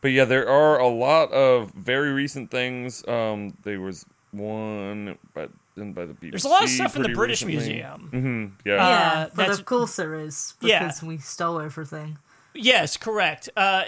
But 0.00 0.08
yeah, 0.10 0.24
there 0.24 0.48
are 0.48 0.78
a 0.78 0.88
lot 0.88 1.30
of 1.32 1.72
very 1.72 2.10
recent 2.12 2.50
things. 2.50 3.06
Um, 3.06 3.56
there 3.62 3.80
was 3.80 4.04
one 4.32 5.18
by 5.34 5.48
done 5.82 5.92
by 5.92 6.04
the 6.06 6.12
BBC. 6.14 6.30
There's 6.30 6.44
a 6.44 6.48
lot 6.48 6.62
of 6.64 6.68
stuff 6.70 6.96
in 6.96 7.02
the 7.02 7.08
British 7.10 7.42
recently. 7.42 7.74
Museum. 7.74 8.08
hmm 8.10 8.68
Yeah. 8.68 8.74
Uh, 8.74 8.76
yeah, 8.88 9.24
but 9.28 9.36
that's- 9.36 9.58
of 9.58 9.64
course 9.64 9.96
there 9.96 10.14
is 10.14 10.54
Yeah. 10.60 10.80
because 10.84 11.02
we 11.02 11.18
stole 11.18 11.60
everything. 11.60 12.18
Yes, 12.54 12.98
correct. 12.98 13.48
Uh, 13.56 13.82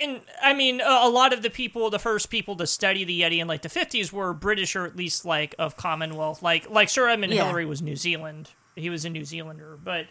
and 0.00 0.20
I 0.42 0.52
mean, 0.52 0.80
a 0.80 1.02
a 1.04 1.08
lot 1.08 1.32
of 1.32 1.42
the 1.42 1.50
people, 1.50 1.88
the 1.88 2.00
first 2.00 2.30
people 2.30 2.56
to 2.56 2.66
study 2.66 3.04
the 3.04 3.20
Yeti 3.20 3.38
in 3.38 3.46
like 3.46 3.62
the 3.62 3.68
fifties, 3.68 4.12
were 4.12 4.34
British 4.34 4.74
or 4.74 4.84
at 4.86 4.96
least 4.96 5.24
like 5.24 5.54
of 5.56 5.76
Commonwealth. 5.76 6.42
Like, 6.42 6.68
like 6.68 6.88
Sir 6.88 7.08
Edmund 7.08 7.32
Yeah. 7.32 7.44
Hillary 7.44 7.64
was 7.64 7.80
New 7.80 7.94
Zealand. 7.94 8.50
He 8.74 8.90
was 8.90 9.04
a 9.04 9.10
New 9.10 9.24
Zealander, 9.24 9.78
but 9.84 10.06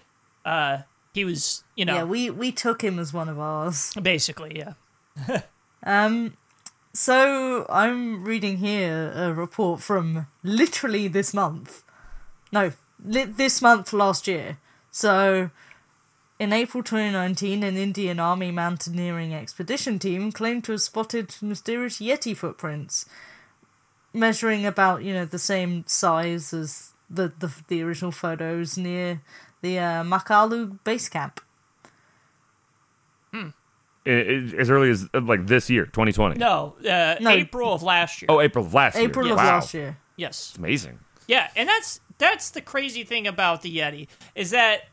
uh, 0.45 0.83
he 1.13 1.25
was, 1.25 1.65
you 1.75 1.83
know, 1.83 1.95
Yeah, 1.95 2.03
we 2.05 2.29
we 2.29 2.51
took 2.53 2.81
him 2.81 2.97
as 2.97 3.11
one 3.13 3.27
of 3.27 3.39
ours. 3.39 3.93
basically, 4.01 4.57
yeah. 4.57 5.41
So 6.99 7.67
I'm 7.69 8.23
reading 8.23 8.57
here 8.57 9.11
a 9.15 9.31
report 9.31 9.81
from 9.81 10.25
literally 10.41 11.07
this 11.07 11.31
month. 11.31 11.83
No, 12.51 12.71
li- 13.05 13.25
this 13.25 13.61
month 13.61 13.93
last 13.93 14.27
year. 14.27 14.57
So 14.89 15.51
in 16.39 16.51
April 16.51 16.81
2019, 16.81 17.61
an 17.61 17.77
Indian 17.77 18.19
Army 18.19 18.49
mountaineering 18.49 19.31
expedition 19.31 19.99
team 19.99 20.31
claimed 20.31 20.63
to 20.63 20.71
have 20.71 20.81
spotted 20.81 21.35
mysterious 21.39 21.99
Yeti 21.99 22.35
footprints, 22.35 23.05
measuring 24.11 24.65
about 24.65 25.03
you 25.03 25.13
know 25.13 25.25
the 25.25 25.37
same 25.37 25.83
size 25.85 26.51
as 26.51 26.93
the 27.11 27.31
the, 27.37 27.51
the 27.67 27.83
original 27.83 28.11
photos 28.11 28.75
near 28.75 29.21
the 29.61 29.77
uh, 29.77 30.03
Makalu 30.03 30.79
base 30.83 31.09
camp. 31.09 31.41
I- 33.31 33.53
as 34.07 34.69
early 34.69 34.89
as 34.89 35.07
uh, 35.13 35.21
like 35.21 35.45
this 35.47 35.69
year, 35.69 35.85
2020. 35.85 36.37
No, 36.39 36.75
uh, 36.79 37.15
No. 37.19 37.29
April 37.29 37.73
of 37.73 37.83
last 37.83 38.21
year. 38.21 38.27
Oh, 38.29 38.39
April 38.41 38.65
of 38.65 38.73
last 38.73 38.95
year. 38.95 39.05
April 39.09 39.31
of 39.31 39.37
wow. 39.37 39.43
last 39.45 39.73
year. 39.73 39.97
yes. 40.15 40.53
Amazing. 40.57 40.99
Yeah, 41.27 41.49
and 41.55 41.67
that's 41.67 41.99
that's 42.17 42.49
the 42.51 42.61
crazy 42.61 43.03
thing 43.03 43.27
about 43.27 43.61
the 43.61 43.77
Yeti 43.77 44.07
is 44.33 44.51
that 44.51 44.83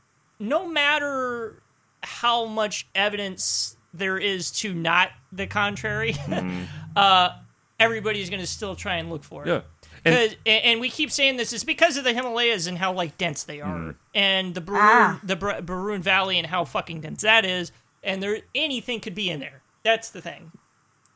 no 0.41 0.67
matter 0.69 1.63
how 2.03 2.45
much 2.47 2.87
evidence 2.95 3.77
there 3.95 4.19
is 4.19 4.51
to 4.51 4.75
not 4.75 5.11
the 5.33 5.47
contrary, 5.47 6.15
uh, 6.97 7.31
everybody's 7.79 8.31
going 8.31 8.41
to 8.41 8.47
still 8.47 8.75
try 8.75 8.97
and 8.97 9.11
look 9.11 9.23
for 9.25 9.45
it. 9.45 9.49
Yeah. 9.49 9.61
And- 10.05 10.15
'Cause- 10.15 10.37
And, 10.45 10.65
and 10.65 10.81
we 10.81 10.91
keep 10.91 11.11
saying 11.11 11.37
this 11.39 11.53
is 11.55 11.65
because 11.65 11.97
of 11.97 12.05
the 12.05 12.13
Himalayas 12.13 12.67
and 12.67 12.77
how 12.77 12.93
like 12.93 13.17
dense 13.17 13.45
they 13.45 13.61
are, 13.63 13.95
and 14.15 14.55
the 14.55 14.61
Barun, 14.61 14.79
Ah. 14.81 15.21
the 15.23 15.37
Bar- 15.37 15.63
Barun 15.63 16.01
Valley 16.01 16.37
and 16.39 16.47
how 16.47 16.65
fucking 16.67 17.01
dense 17.01 17.23
that 17.23 17.47
is, 17.47 17.73
and 18.05 18.23
there 18.23 18.39
anything 18.55 19.01
could 19.01 19.15
be 19.15 19.31
in 19.31 19.41
there. 19.41 19.63
That's 19.83 20.11
the 20.11 20.21
thing. 20.21 20.53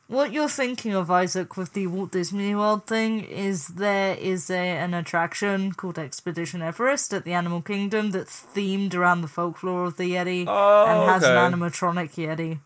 What 0.07 0.33
you're 0.33 0.49
thinking 0.49 0.95
of, 0.95 1.11
Isaac, 1.11 1.55
with 1.55 1.73
the 1.73 1.85
Walt 1.85 2.11
Disney 2.11 2.55
World 2.55 2.87
thing 2.87 3.23
is 3.25 3.67
there 3.67 4.15
is 4.15 4.49
a, 4.49 4.57
an 4.57 4.95
attraction 4.95 5.73
called 5.73 5.99
Expedition 5.99 6.63
Everest 6.63 7.13
at 7.13 7.25
the 7.25 7.33
Animal 7.33 7.61
Kingdom 7.61 8.09
that's 8.09 8.41
themed 8.41 8.95
around 8.95 9.21
the 9.21 9.27
folklore 9.27 9.85
of 9.85 9.97
the 9.97 10.15
Yeti 10.15 10.47
and 10.47 11.09
has 11.09 11.23
okay. 11.23 11.37
an 11.37 11.53
animatronic 11.53 12.15
Yeti. 12.15 12.59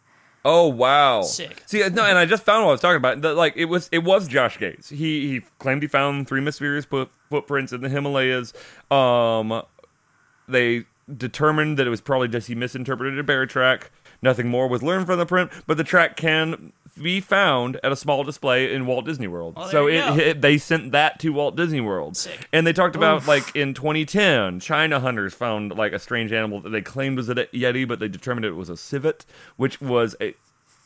Oh 0.46 0.68
wow! 0.68 1.22
Sick. 1.24 1.64
See, 1.66 1.80
no, 1.90 2.06
and 2.06 2.18
I 2.18 2.26
just 2.26 2.44
found 2.44 2.64
what 2.64 2.70
I 2.70 2.74
was 2.74 2.82
talking 2.82 2.98
about. 2.98 3.22
That, 3.22 3.36
like 3.36 3.54
it 3.56 3.66
was, 3.66 3.90
it 3.92 4.04
was 4.06 4.28
Josh 4.28 4.58
Gates. 4.58 4.90
He 4.90 5.30
he 5.30 5.42
claimed 5.60 5.82
he 5.82 5.88
found 5.88 6.28
three 6.28 6.42
mysterious 6.42 6.86
foot, 6.86 7.10
footprints 7.30 7.72
in 7.72 7.82
the 7.82 7.90
Himalayas. 7.90 8.54
Um, 8.92 9.64
they 10.48 10.84
determined 11.14 11.78
that 11.78 11.88
it 11.88 11.90
was 11.90 12.02
probably 12.02 12.28
just 12.28 12.48
he 12.48 12.56
misinterpreted 12.56 13.18
a 13.20 13.24
bear 13.24 13.46
track. 13.46 13.92
Nothing 14.24 14.48
more 14.48 14.68
was 14.68 14.82
learned 14.82 15.06
from 15.06 15.20
the 15.20 15.26
print, 15.28 15.52
but 15.68 15.78
the 15.78 15.84
track 15.84 16.16
can 16.16 16.74
be 17.02 17.20
found 17.20 17.80
at 17.84 17.92
a 17.92 17.96
small 17.96 18.24
display 18.24 18.74
in 18.74 18.86
Walt 18.86 19.04
Disney 19.06 19.28
World. 19.28 19.54
Oh, 19.58 19.70
so 19.70 19.88
it, 19.88 20.18
it- 20.18 20.42
they 20.42 20.58
sent 20.58 20.92
that 20.94 21.20
to 21.20 21.30
Walt 21.30 21.56
Disney 21.56 21.82
World, 21.82 22.16
Sick. 22.18 22.48
and 22.54 22.66
they 22.66 22.72
talked 22.74 22.96
about 22.96 23.28
like 23.28 23.56
in 23.56 23.74
2010, 23.74 24.60
China 24.60 25.00
hunters 25.00 25.34
found 25.34 25.76
like 25.76 25.92
a 25.92 26.00
strange 26.00 26.32
animal 26.32 26.62
that 26.62 26.70
they 26.70 26.82
claimed 26.82 27.18
was 27.18 27.30
a 27.30 27.36
yeti, 27.36 27.88
but 27.88 28.00
they 28.00 28.08
determined 28.08 28.46
it 28.46 28.52
was 28.54 28.70
a 28.70 28.78
civet, 28.78 29.26
which 29.58 29.82
was 29.82 30.16
a 30.22 30.36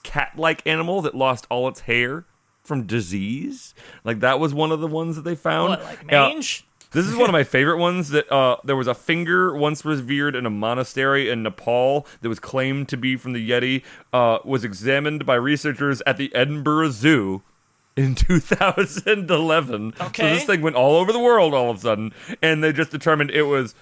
cat-like 0.04 0.66
animal 0.66 1.02
that 1.02 1.14
lost 1.16 1.46
all 1.50 1.68
its 1.68 1.82
hair 1.82 2.26
from 2.64 2.84
disease. 2.88 3.74
Like 4.04 4.20
that 4.22 4.40
was 4.40 4.54
one 4.54 4.72
of 4.72 4.80
the 4.80 4.88
ones 4.88 5.16
that 5.16 5.24
they 5.24 5.36
found. 5.36 5.70
What, 5.70 5.84
like 5.84 6.00
Uh, 6.14 6.30
mange? 6.30 6.66
This 6.98 7.06
is 7.06 7.16
one 7.16 7.30
of 7.30 7.32
my 7.32 7.44
favorite 7.44 7.78
ones 7.78 8.10
that 8.10 8.28
uh, 8.32 8.58
there 8.64 8.76
was 8.76 8.88
a 8.88 8.96
finger 8.96 9.56
once 9.56 9.86
revered 9.86 10.36
in 10.36 10.48
a 10.48 10.50
monastery 10.50 11.30
in 11.30 11.44
Nepal 11.44 12.08
that 12.22 12.30
was 12.30 12.40
claimed 12.40 12.90
to 12.90 12.98
be 12.98 13.16
from 13.16 13.34
the 13.34 13.50
Yeti, 13.50 13.84
uh, 14.12 14.40
was 14.44 14.64
examined 14.64 15.24
by 15.24 15.36
researchers 15.36 16.02
at 16.08 16.18
the 16.18 16.34
Edinburgh 16.34 16.90
Zoo 16.90 17.44
in 17.96 18.16
2011. 18.16 19.94
Okay. 20.02 20.24
So 20.24 20.36
this 20.36 20.46
thing 20.46 20.62
went 20.64 20.76
all 20.76 20.96
over 20.96 21.14
the 21.14 21.20
world 21.20 21.54
all 21.54 21.70
of 21.70 21.78
a 21.78 21.82
sudden, 21.82 22.14
and 22.42 22.64
they 22.64 22.74
just 22.74 22.90
determined 22.90 23.30
it 23.30 23.44
was 23.44 23.76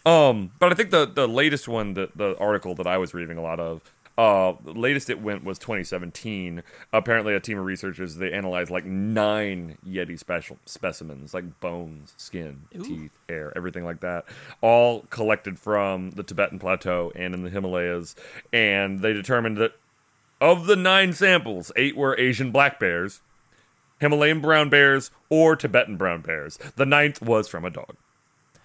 Um, 0.04 0.52
but 0.58 0.70
I 0.70 0.74
think 0.74 0.90
the 0.90 1.06
the 1.06 1.26
latest 1.26 1.66
one, 1.66 1.94
that 1.94 2.16
the 2.16 2.36
article 2.38 2.74
that 2.76 2.86
I 2.86 2.98
was 2.98 3.14
reading 3.14 3.38
a 3.38 3.42
lot 3.42 3.58
of, 3.58 3.80
uh, 4.18 4.52
the 4.64 4.74
latest 4.74 5.08
it 5.08 5.22
went 5.22 5.42
was 5.42 5.58
2017. 5.58 6.62
Apparently, 6.92 7.34
a 7.34 7.40
team 7.40 7.58
of 7.58 7.64
researchers 7.64 8.16
they 8.16 8.32
analyzed 8.32 8.70
like 8.70 8.84
nine 8.84 9.78
Yeti 9.88 10.18
special 10.18 10.58
specimens, 10.66 11.32
like 11.32 11.58
bones, 11.60 12.12
skin, 12.18 12.62
teeth, 12.82 13.12
hair, 13.30 13.50
everything 13.56 13.84
like 13.84 14.00
that, 14.00 14.26
all 14.60 15.06
collected 15.08 15.58
from 15.58 16.10
the 16.10 16.22
Tibetan 16.22 16.58
Plateau 16.58 17.10
and 17.16 17.34
in 17.34 17.42
the 17.44 17.50
Himalayas, 17.50 18.14
and 18.52 19.00
they 19.00 19.14
determined 19.14 19.56
that 19.56 19.72
of 20.40 20.66
the 20.66 20.76
nine 20.76 21.12
samples, 21.12 21.70
eight 21.76 21.96
were 21.96 22.18
Asian 22.18 22.50
black 22.50 22.78
bears. 22.80 23.20
Himalayan 24.00 24.40
brown 24.40 24.70
bears 24.70 25.10
or 25.28 25.56
Tibetan 25.56 25.96
brown 25.96 26.22
bears. 26.22 26.58
The 26.76 26.86
ninth 26.86 27.20
was 27.20 27.48
from 27.48 27.64
a 27.66 27.70
dog. 27.70 27.96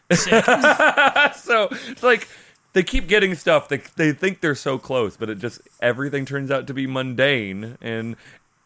so 0.12 1.68
it's 1.88 2.04
like 2.04 2.28
they 2.74 2.84
keep 2.84 3.08
getting 3.08 3.36
stuff. 3.36 3.68
They 3.68 3.78
they 3.96 4.12
think 4.14 4.42
they're 4.42 4.56
so 4.56 4.78
close, 4.78 5.18
but 5.18 5.30
it 5.30 5.40
just 5.40 5.62
everything 5.82 6.26
turns 6.26 6.52
out 6.52 6.68
to 6.68 6.74
be 6.74 6.88
mundane. 6.88 7.78
And 7.82 8.16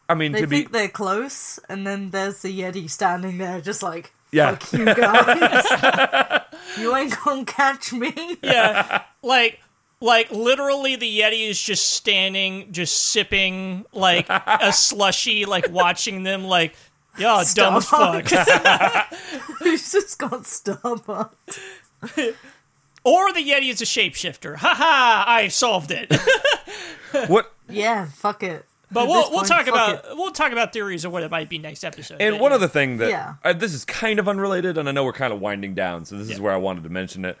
I 0.08 0.14
mean, 0.14 0.32
They 0.32 0.42
to 0.42 0.46
think 0.46 0.70
be 0.72 0.78
they're 0.78 0.88
close, 0.88 1.58
and 1.68 1.86
then 1.86 2.10
there's 2.10 2.42
the 2.42 2.56
Yeti 2.60 2.90
standing 2.90 3.38
there, 3.38 3.60
just 3.60 3.82
like, 3.82 4.12
Yeah. 4.32 4.56
fuck 4.56 4.72
you 4.78 4.84
guys. 4.84 6.42
you 6.78 6.94
ain't 6.94 7.16
gonna 7.24 7.44
catch 7.44 7.92
me. 7.92 8.12
yeah, 8.42 9.02
like 9.22 9.60
like 10.00 10.30
literally 10.30 10.96
the 10.96 11.20
Yeti 11.20 11.48
is 11.48 11.60
just 11.60 11.88
standing, 11.90 12.72
just 12.72 12.96
sipping 13.10 13.84
like 13.92 14.26
a 14.30 14.72
slushy, 14.72 15.44
like 15.44 15.70
watching 15.70 16.22
them, 16.22 16.44
like 16.44 16.74
yeah, 17.18 17.42
dumb 17.54 17.76
as 17.76 17.86
fuck. 17.86 18.26
he's 19.62 19.92
just 19.92 20.18
got 20.18 20.44
Starbucks? 20.44 21.58
Or 23.02 23.32
the 23.32 23.40
Yeti 23.40 23.70
is 23.70 23.80
a 23.80 23.84
shapeshifter. 23.86 24.56
Ha 24.56 24.74
ha! 24.74 25.24
I 25.26 25.48
solved 25.48 25.90
it. 25.90 26.14
what 27.28 27.52
Yeah, 27.68 28.06
fuck 28.06 28.42
it. 28.42 28.66
But 28.92 29.04
At 29.04 29.08
we'll 29.08 29.22
this 29.22 29.30
we'll 29.30 29.44
talk 29.44 29.66
about 29.68 29.94
it. 29.94 30.16
we'll 30.16 30.32
talk 30.32 30.50
about 30.52 30.72
theories 30.72 31.04
of 31.04 31.12
what 31.12 31.22
it 31.22 31.30
might 31.30 31.48
be 31.48 31.58
next 31.58 31.84
episode. 31.84 32.20
And 32.20 32.40
one 32.40 32.52
other 32.52 32.66
thing 32.68 32.96
that 32.98 33.08
Yeah. 33.08 33.34
uh, 33.44 33.52
this 33.52 33.72
is 33.72 33.84
kind 33.84 34.18
of 34.18 34.28
unrelated, 34.28 34.76
and 34.76 34.88
I 34.88 34.92
know 34.92 35.04
we're 35.04 35.12
kind 35.12 35.32
of 35.32 35.40
winding 35.40 35.74
down, 35.74 36.04
so 36.04 36.16
this 36.18 36.28
is 36.28 36.40
where 36.40 36.52
I 36.52 36.56
wanted 36.56 36.82
to 36.84 36.90
mention 36.90 37.24
it. 37.24 37.38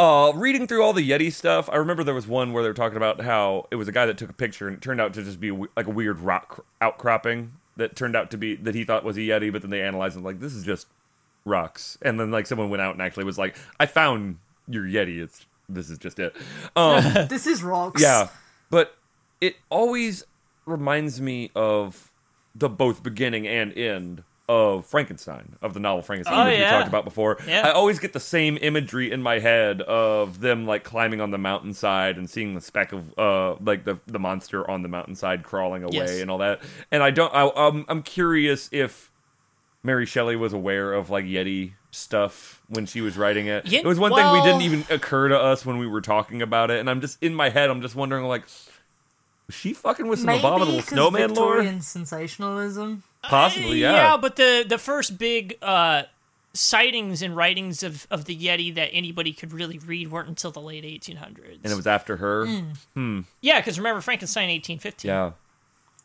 Uh, 0.00 0.32
reading 0.34 0.66
through 0.66 0.82
all 0.82 0.94
the 0.94 1.06
Yeti 1.10 1.30
stuff, 1.30 1.68
I 1.70 1.76
remember 1.76 2.02
there 2.02 2.14
was 2.14 2.26
one 2.26 2.54
where 2.54 2.62
they 2.62 2.70
were 2.70 2.74
talking 2.74 2.96
about 2.96 3.20
how 3.20 3.66
it 3.70 3.76
was 3.76 3.86
a 3.86 3.92
guy 3.92 4.06
that 4.06 4.16
took 4.16 4.30
a 4.30 4.32
picture 4.32 4.66
and 4.66 4.74
it 4.74 4.80
turned 4.80 4.98
out 4.98 5.12
to 5.12 5.22
just 5.22 5.38
be 5.38 5.50
like 5.50 5.86
a 5.86 5.90
weird 5.90 6.20
rock 6.20 6.64
outcropping 6.80 7.52
that 7.76 7.96
turned 7.96 8.16
out 8.16 8.30
to 8.30 8.38
be 8.38 8.56
that 8.56 8.74
he 8.74 8.82
thought 8.82 9.04
was 9.04 9.18
a 9.18 9.20
Yeti, 9.20 9.52
but 9.52 9.60
then 9.60 9.70
they 9.70 9.82
analyzed 9.82 10.16
it 10.16 10.22
like 10.22 10.40
this 10.40 10.54
is 10.54 10.64
just 10.64 10.86
rocks, 11.44 11.98
and 12.00 12.18
then 12.18 12.30
like 12.30 12.46
someone 12.46 12.70
went 12.70 12.80
out 12.80 12.94
and 12.94 13.02
actually 13.02 13.24
was 13.24 13.36
like, 13.36 13.56
I 13.78 13.84
found 13.84 14.38
your 14.66 14.84
Yeti. 14.84 15.22
It's 15.22 15.44
this 15.68 15.90
is 15.90 15.98
just 15.98 16.18
it. 16.18 16.34
Um, 16.74 17.04
This 17.28 17.46
is 17.46 17.62
rocks. 17.62 18.00
yeah, 18.00 18.28
but 18.70 18.96
it 19.42 19.56
always 19.68 20.24
reminds 20.64 21.20
me 21.20 21.50
of 21.54 22.10
the 22.54 22.70
both 22.70 23.02
beginning 23.02 23.46
and 23.46 23.70
end 23.76 24.24
of 24.52 24.84
Frankenstein, 24.84 25.54
of 25.62 25.74
the 25.74 25.80
novel 25.80 26.02
Frankenstein, 26.02 26.46
Oh, 26.46 26.50
which 26.50 26.58
yeah. 26.58 26.72
we 26.72 26.76
talked 26.78 26.88
about 26.88 27.04
before. 27.04 27.38
Yeah. 27.46 27.68
I 27.68 27.70
always 27.70 28.00
get 28.00 28.12
the 28.12 28.18
same 28.20 28.58
imagery 28.60 29.12
in 29.12 29.22
my 29.22 29.38
head 29.38 29.80
of 29.82 30.40
them 30.40 30.66
like 30.66 30.82
climbing 30.82 31.20
on 31.20 31.30
the 31.30 31.38
mountainside 31.38 32.18
and 32.18 32.28
seeing 32.28 32.56
the 32.56 32.60
speck 32.60 32.92
of 32.92 33.16
uh 33.16 33.54
like 33.64 33.84
the 33.84 33.98
the 34.08 34.18
monster 34.18 34.68
on 34.68 34.82
the 34.82 34.88
mountainside 34.88 35.44
crawling 35.44 35.84
away 35.84 35.92
Yes. 35.94 36.20
and 36.20 36.30
all 36.32 36.38
that. 36.38 36.60
And 36.90 37.00
I 37.02 37.10
don't. 37.10 37.32
I, 37.32 37.48
I'm 37.54 37.84
I'm 37.88 38.02
curious 38.02 38.68
if 38.72 39.12
Mary 39.84 40.04
Shelley 40.04 40.34
was 40.36 40.52
aware 40.52 40.92
of 40.94 41.10
like 41.10 41.24
Yeti 41.24 41.74
stuff 41.92 42.60
when 42.68 42.86
she 42.86 43.00
was 43.00 43.16
writing 43.16 43.46
it. 43.46 43.66
Ye- 43.66 43.78
it 43.78 43.84
was 43.86 43.98
one 44.00 44.12
thing 44.14 44.32
we 44.32 44.42
didn't 44.42 44.62
even 44.62 44.84
occur 44.90 45.28
to 45.28 45.38
us 45.38 45.64
when 45.64 45.78
we 45.78 45.86
were 45.86 46.00
talking 46.00 46.42
about 46.42 46.70
it, 46.72 46.80
and 46.80 46.90
I'm 46.90 47.00
just 47.00 47.22
in 47.22 47.34
my 47.34 47.50
head. 47.50 47.70
I'm 47.70 47.82
just 47.82 47.94
wondering 47.94 48.24
like. 48.24 48.42
Was 49.50 49.54
she 49.56 49.72
fucking 49.72 50.06
with 50.06 50.20
some 50.20 50.26
Maybe 50.26 50.38
abominable 50.38 50.76
'cause 50.78 50.90
snowman 50.90 51.34
lore? 51.34 51.54
Victorian 51.56 51.80
sensationalism. 51.82 53.02
Possibly, 53.24 53.80
yeah. 53.80 53.94
Yeah, 53.94 54.16
but 54.16 54.36
the 54.36 54.64
the 54.64 54.78
first 54.78 55.18
big 55.18 55.58
uh, 55.60 56.04
sightings 56.52 57.20
and 57.20 57.34
writings 57.34 57.82
of, 57.82 58.06
of 58.12 58.26
the 58.26 58.36
Yeti 58.36 58.72
that 58.76 58.90
anybody 58.92 59.32
could 59.32 59.52
really 59.52 59.78
read 59.80 60.08
weren't 60.12 60.28
until 60.28 60.52
the 60.52 60.60
late 60.60 60.84
1800s. 60.84 61.58
and 61.64 61.72
it 61.72 61.74
was 61.74 61.88
after 61.88 62.18
her. 62.18 62.46
Mm. 62.96 63.24
yeah, 63.40 63.58
because 63.58 63.76
remember 63.76 64.00
Frankenstein 64.00 64.48
1815. 64.50 65.08
Yeah. 65.08 65.32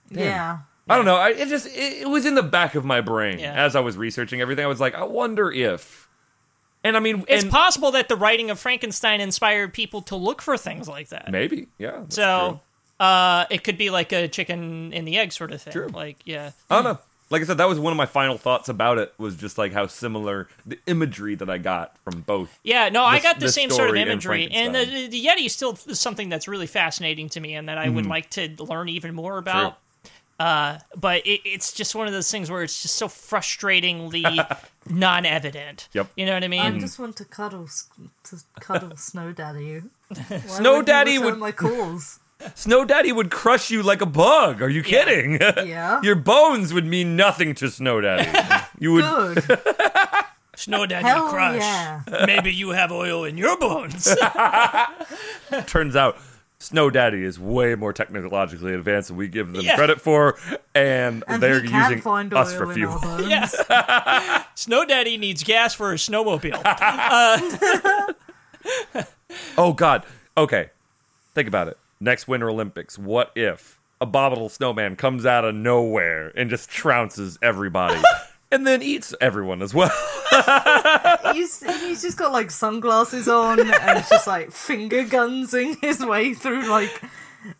Yeah. 0.09 0.57
I 0.89 0.95
don't 0.95 1.05
know. 1.05 1.17
I, 1.17 1.29
it 1.29 1.47
just 1.47 1.67
it, 1.67 2.01
it 2.01 2.09
was 2.09 2.25
in 2.25 2.33
the 2.33 2.41
back 2.43 2.73
of 2.73 2.83
my 2.83 2.99
brain 3.01 3.37
Yeah. 3.37 3.53
as 3.53 3.75
I 3.75 3.79
was 3.81 3.95
researching 3.95 4.41
everything. 4.41 4.65
I 4.65 4.67
was 4.67 4.79
like, 4.79 4.95
I 4.95 5.03
wonder 5.03 5.51
if. 5.51 6.07
And 6.83 6.95
I 6.95 6.99
mean, 6.99 7.25
It's 7.27 7.43
and 7.43 7.51
possible 7.51 7.91
that 7.91 8.07
the 8.09 8.15
writing 8.15 8.49
of 8.51 8.59
Frankenstein 8.59 9.19
inspired 9.21 9.73
people 9.73 10.01
to 10.03 10.15
look 10.15 10.41
for 10.41 10.55
things 10.57 10.87
like 10.87 11.09
that. 11.09 11.31
maybe, 11.31 11.67
yeah. 11.79 11.91
that's 12.01 12.15
so, 12.15 12.49
true. 12.49 12.59
Uh, 12.99 13.45
it 13.49 13.63
could 13.63 13.77
be 13.77 13.89
like 13.89 14.11
a 14.11 14.27
chicken 14.27 14.93
and 14.93 15.07
the 15.07 15.17
egg 15.17 15.31
sort 15.31 15.51
of 15.51 15.61
thing. 15.61 15.73
True. 15.73 15.87
Like, 15.87 16.17
yeah. 16.25 16.51
I 16.69 16.75
don't 16.75 16.83
know. 16.83 16.99
Like 17.31 17.41
I 17.41 17.45
said, 17.45 17.57
that 17.57 17.67
was 17.67 17.79
one 17.79 17.91
of 17.91 17.97
my 17.97 18.05
final 18.05 18.37
thoughts 18.37 18.69
about 18.69 18.99
it. 18.99 19.11
Was 19.17 19.35
just 19.35 19.57
like 19.57 19.73
how 19.73 19.87
similar 19.87 20.47
the 20.65 20.77
imagery 20.85 21.33
that 21.35 21.49
I 21.49 21.57
got 21.57 21.97
from 22.03 22.21
both. 22.21 22.59
Yeah, 22.63 22.89
no, 22.89 23.03
I 23.03 23.19
got 23.19 23.39
the 23.39 23.47
this 23.47 23.55
same 23.55 23.71
sort 23.71 23.87
of 23.89 23.93
story 23.95 24.01
and 24.01 24.09
imagery, 24.11 24.47
and, 24.51 24.75
the, 24.75 25.07
the 25.07 25.25
Yeti 25.25 25.47
is 25.47 25.53
still 25.53 25.75
something 25.75 26.29
that's 26.29 26.47
really 26.47 26.67
fascinating 26.67 27.27
to 27.29 27.39
me, 27.39 27.55
and 27.55 27.67
that 27.67 27.79
I 27.79 27.89
would 27.89 28.05
like 28.05 28.29
to 28.31 28.49
learn 28.63 28.89
even 28.89 29.15
more 29.15 29.39
about. 29.39 29.79
Uh, 30.39 30.77
but 30.95 31.25
it, 31.25 31.41
it's 31.45 31.73
just 31.73 31.95
one 31.95 32.05
of 32.07 32.13
those 32.13 32.29
things 32.29 32.51
where 32.51 32.61
it's 32.61 32.81
just 32.81 32.95
so 32.95 33.07
frustratingly 33.07 34.23
non-evident. 34.89 35.87
Yep. 35.93 36.07
You 36.15 36.25
know 36.25 36.33
what 36.33 36.43
I 36.43 36.47
mean? 36.47 36.61
I 36.61 36.77
just 36.77 36.99
want 36.99 37.15
to 37.17 37.25
cuddle, 37.25 37.63
s- 37.63 37.87
to 38.25 38.37
cuddle 38.59 38.95
Snow 38.97 39.31
Daddy. 39.31 39.81
Why 40.27 40.39
Snow 40.39 40.71
would 40.73 40.77
you 40.79 40.83
Daddy 40.83 41.11
return 41.17 41.25
would- 41.31 41.39
my 41.39 41.51
calls. 41.51 42.19
Snow 42.53 42.85
Daddy 42.85 43.11
would 43.11 43.31
crush 43.31 43.71
you 43.71 43.81
like 43.81 44.01
a 44.01 44.05
bug. 44.05 44.61
Are 44.61 44.69
you 44.69 44.83
kidding? 44.83 45.39
Yeah. 45.65 46.01
Your 46.03 46.15
bones 46.15 46.73
would 46.73 46.85
mean 46.85 47.15
nothing 47.15 47.55
to 47.55 47.69
Snow 47.69 48.01
Daddy. 48.01 48.29
You 48.79 48.91
would. 48.93 49.03
Good. 49.47 49.59
Snow 50.57 50.85
Daddy 50.85 51.05
Hell 51.07 51.29
crush. 51.29 51.57
yeah. 51.59 52.01
Maybe 52.25 52.53
you 52.53 52.69
have 52.71 52.91
oil 52.91 53.23
in 53.25 53.37
your 53.37 53.57
bones. 53.57 54.13
Turns 55.67 55.95
out, 55.95 56.17
Snow 56.59 56.89
Daddy 56.89 57.23
is 57.23 57.39
way 57.39 57.75
more 57.75 57.93
technologically 57.93 58.73
advanced 58.73 59.07
than 59.09 59.17
we 59.17 59.27
give 59.27 59.51
them 59.53 59.61
Yeah. 59.63 59.75
credit 59.75 59.99
for, 60.01 60.37
and, 60.73 61.23
And 61.27 61.41
they're 61.41 61.63
using 61.63 62.01
find 62.01 62.33
us 62.33 62.53
for 62.53 62.73
fuel. 62.73 62.99
yeah. 63.27 64.43
Snow 64.55 64.85
Daddy 64.85 65.17
needs 65.17 65.43
gas 65.43 65.73
for 65.73 65.91
his 65.93 66.01
snowmobile. 66.01 66.61
Uh, 66.63 68.13
oh 69.57 69.73
God. 69.73 70.05
Okay. 70.37 70.69
Think 71.33 71.47
about 71.47 71.67
it. 71.69 71.77
Next 71.99 72.27
Winter 72.27 72.49
Olympics. 72.49 72.97
What 72.97 73.31
if 73.35 73.79
a 73.99 74.03
abominable 74.03 74.49
snowman 74.49 74.95
comes 74.95 75.25
out 75.25 75.45
of 75.45 75.55
nowhere 75.55 76.31
and 76.35 76.49
just 76.49 76.69
trounces 76.69 77.37
everybody, 77.41 78.01
and 78.51 78.67
then 78.67 78.81
eats 78.81 79.13
everyone 79.21 79.61
as 79.61 79.73
well? 79.73 79.91
He's 81.33 81.63
he's 81.81 82.01
just 82.01 82.17
got 82.17 82.31
like 82.31 82.51
sunglasses 82.51 83.27
on 83.27 83.59
and 83.59 83.69
it's 83.97 84.09
just 84.09 84.27
like 84.27 84.51
finger 84.51 85.03
gunsing 85.03 85.77
his 85.81 86.05
way 86.05 86.33
through 86.33 86.69
like 86.69 87.01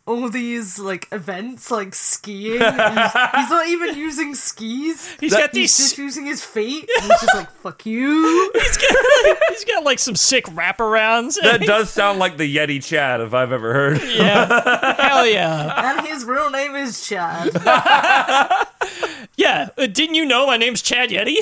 all 0.05 0.29
these 0.29 0.79
like 0.79 1.07
events 1.11 1.69
like 1.71 1.93
skiing. 1.95 2.53
He's, 2.61 2.61
he's 2.61 3.49
not 3.49 3.67
even 3.67 3.95
using 3.95 4.35
skis. 4.35 5.07
He's 5.19 5.31
That- 5.31 5.51
got 5.51 5.55
He's 5.55 5.75
just 5.77 5.97
using 5.97 6.25
his 6.25 6.43
feet. 6.43 6.89
And 7.01 7.03
he's 7.11 7.21
just 7.21 7.35
like 7.35 7.51
fuck 7.51 7.85
you. 7.85 8.51
He's 8.55 8.77
got, 8.77 9.37
he's 9.49 9.65
got 9.65 9.83
like 9.83 9.99
some 9.99 10.15
sick 10.15 10.45
wraparounds. 10.45 11.35
that 11.41 11.61
does 11.61 11.89
sound 11.89 12.19
like 12.19 12.37
the 12.37 12.55
Yeti 12.55 12.83
Chad 12.83 13.21
if 13.21 13.33
I've 13.33 13.51
ever 13.51 13.73
heard. 13.73 14.01
yeah, 14.01 14.95
hell 15.01 15.25
yeah, 15.27 15.91
And 15.97 16.07
his 16.07 16.25
real 16.25 16.49
name 16.49 16.75
is 16.75 17.05
Chad. 17.07 17.51
yeah. 19.37 19.69
Uh, 19.77 19.87
didn't 19.87 20.15
you 20.15 20.25
know 20.25 20.45
my 20.47 20.57
name's 20.57 20.81
Chad 20.81 21.09
Yeti? 21.09 21.37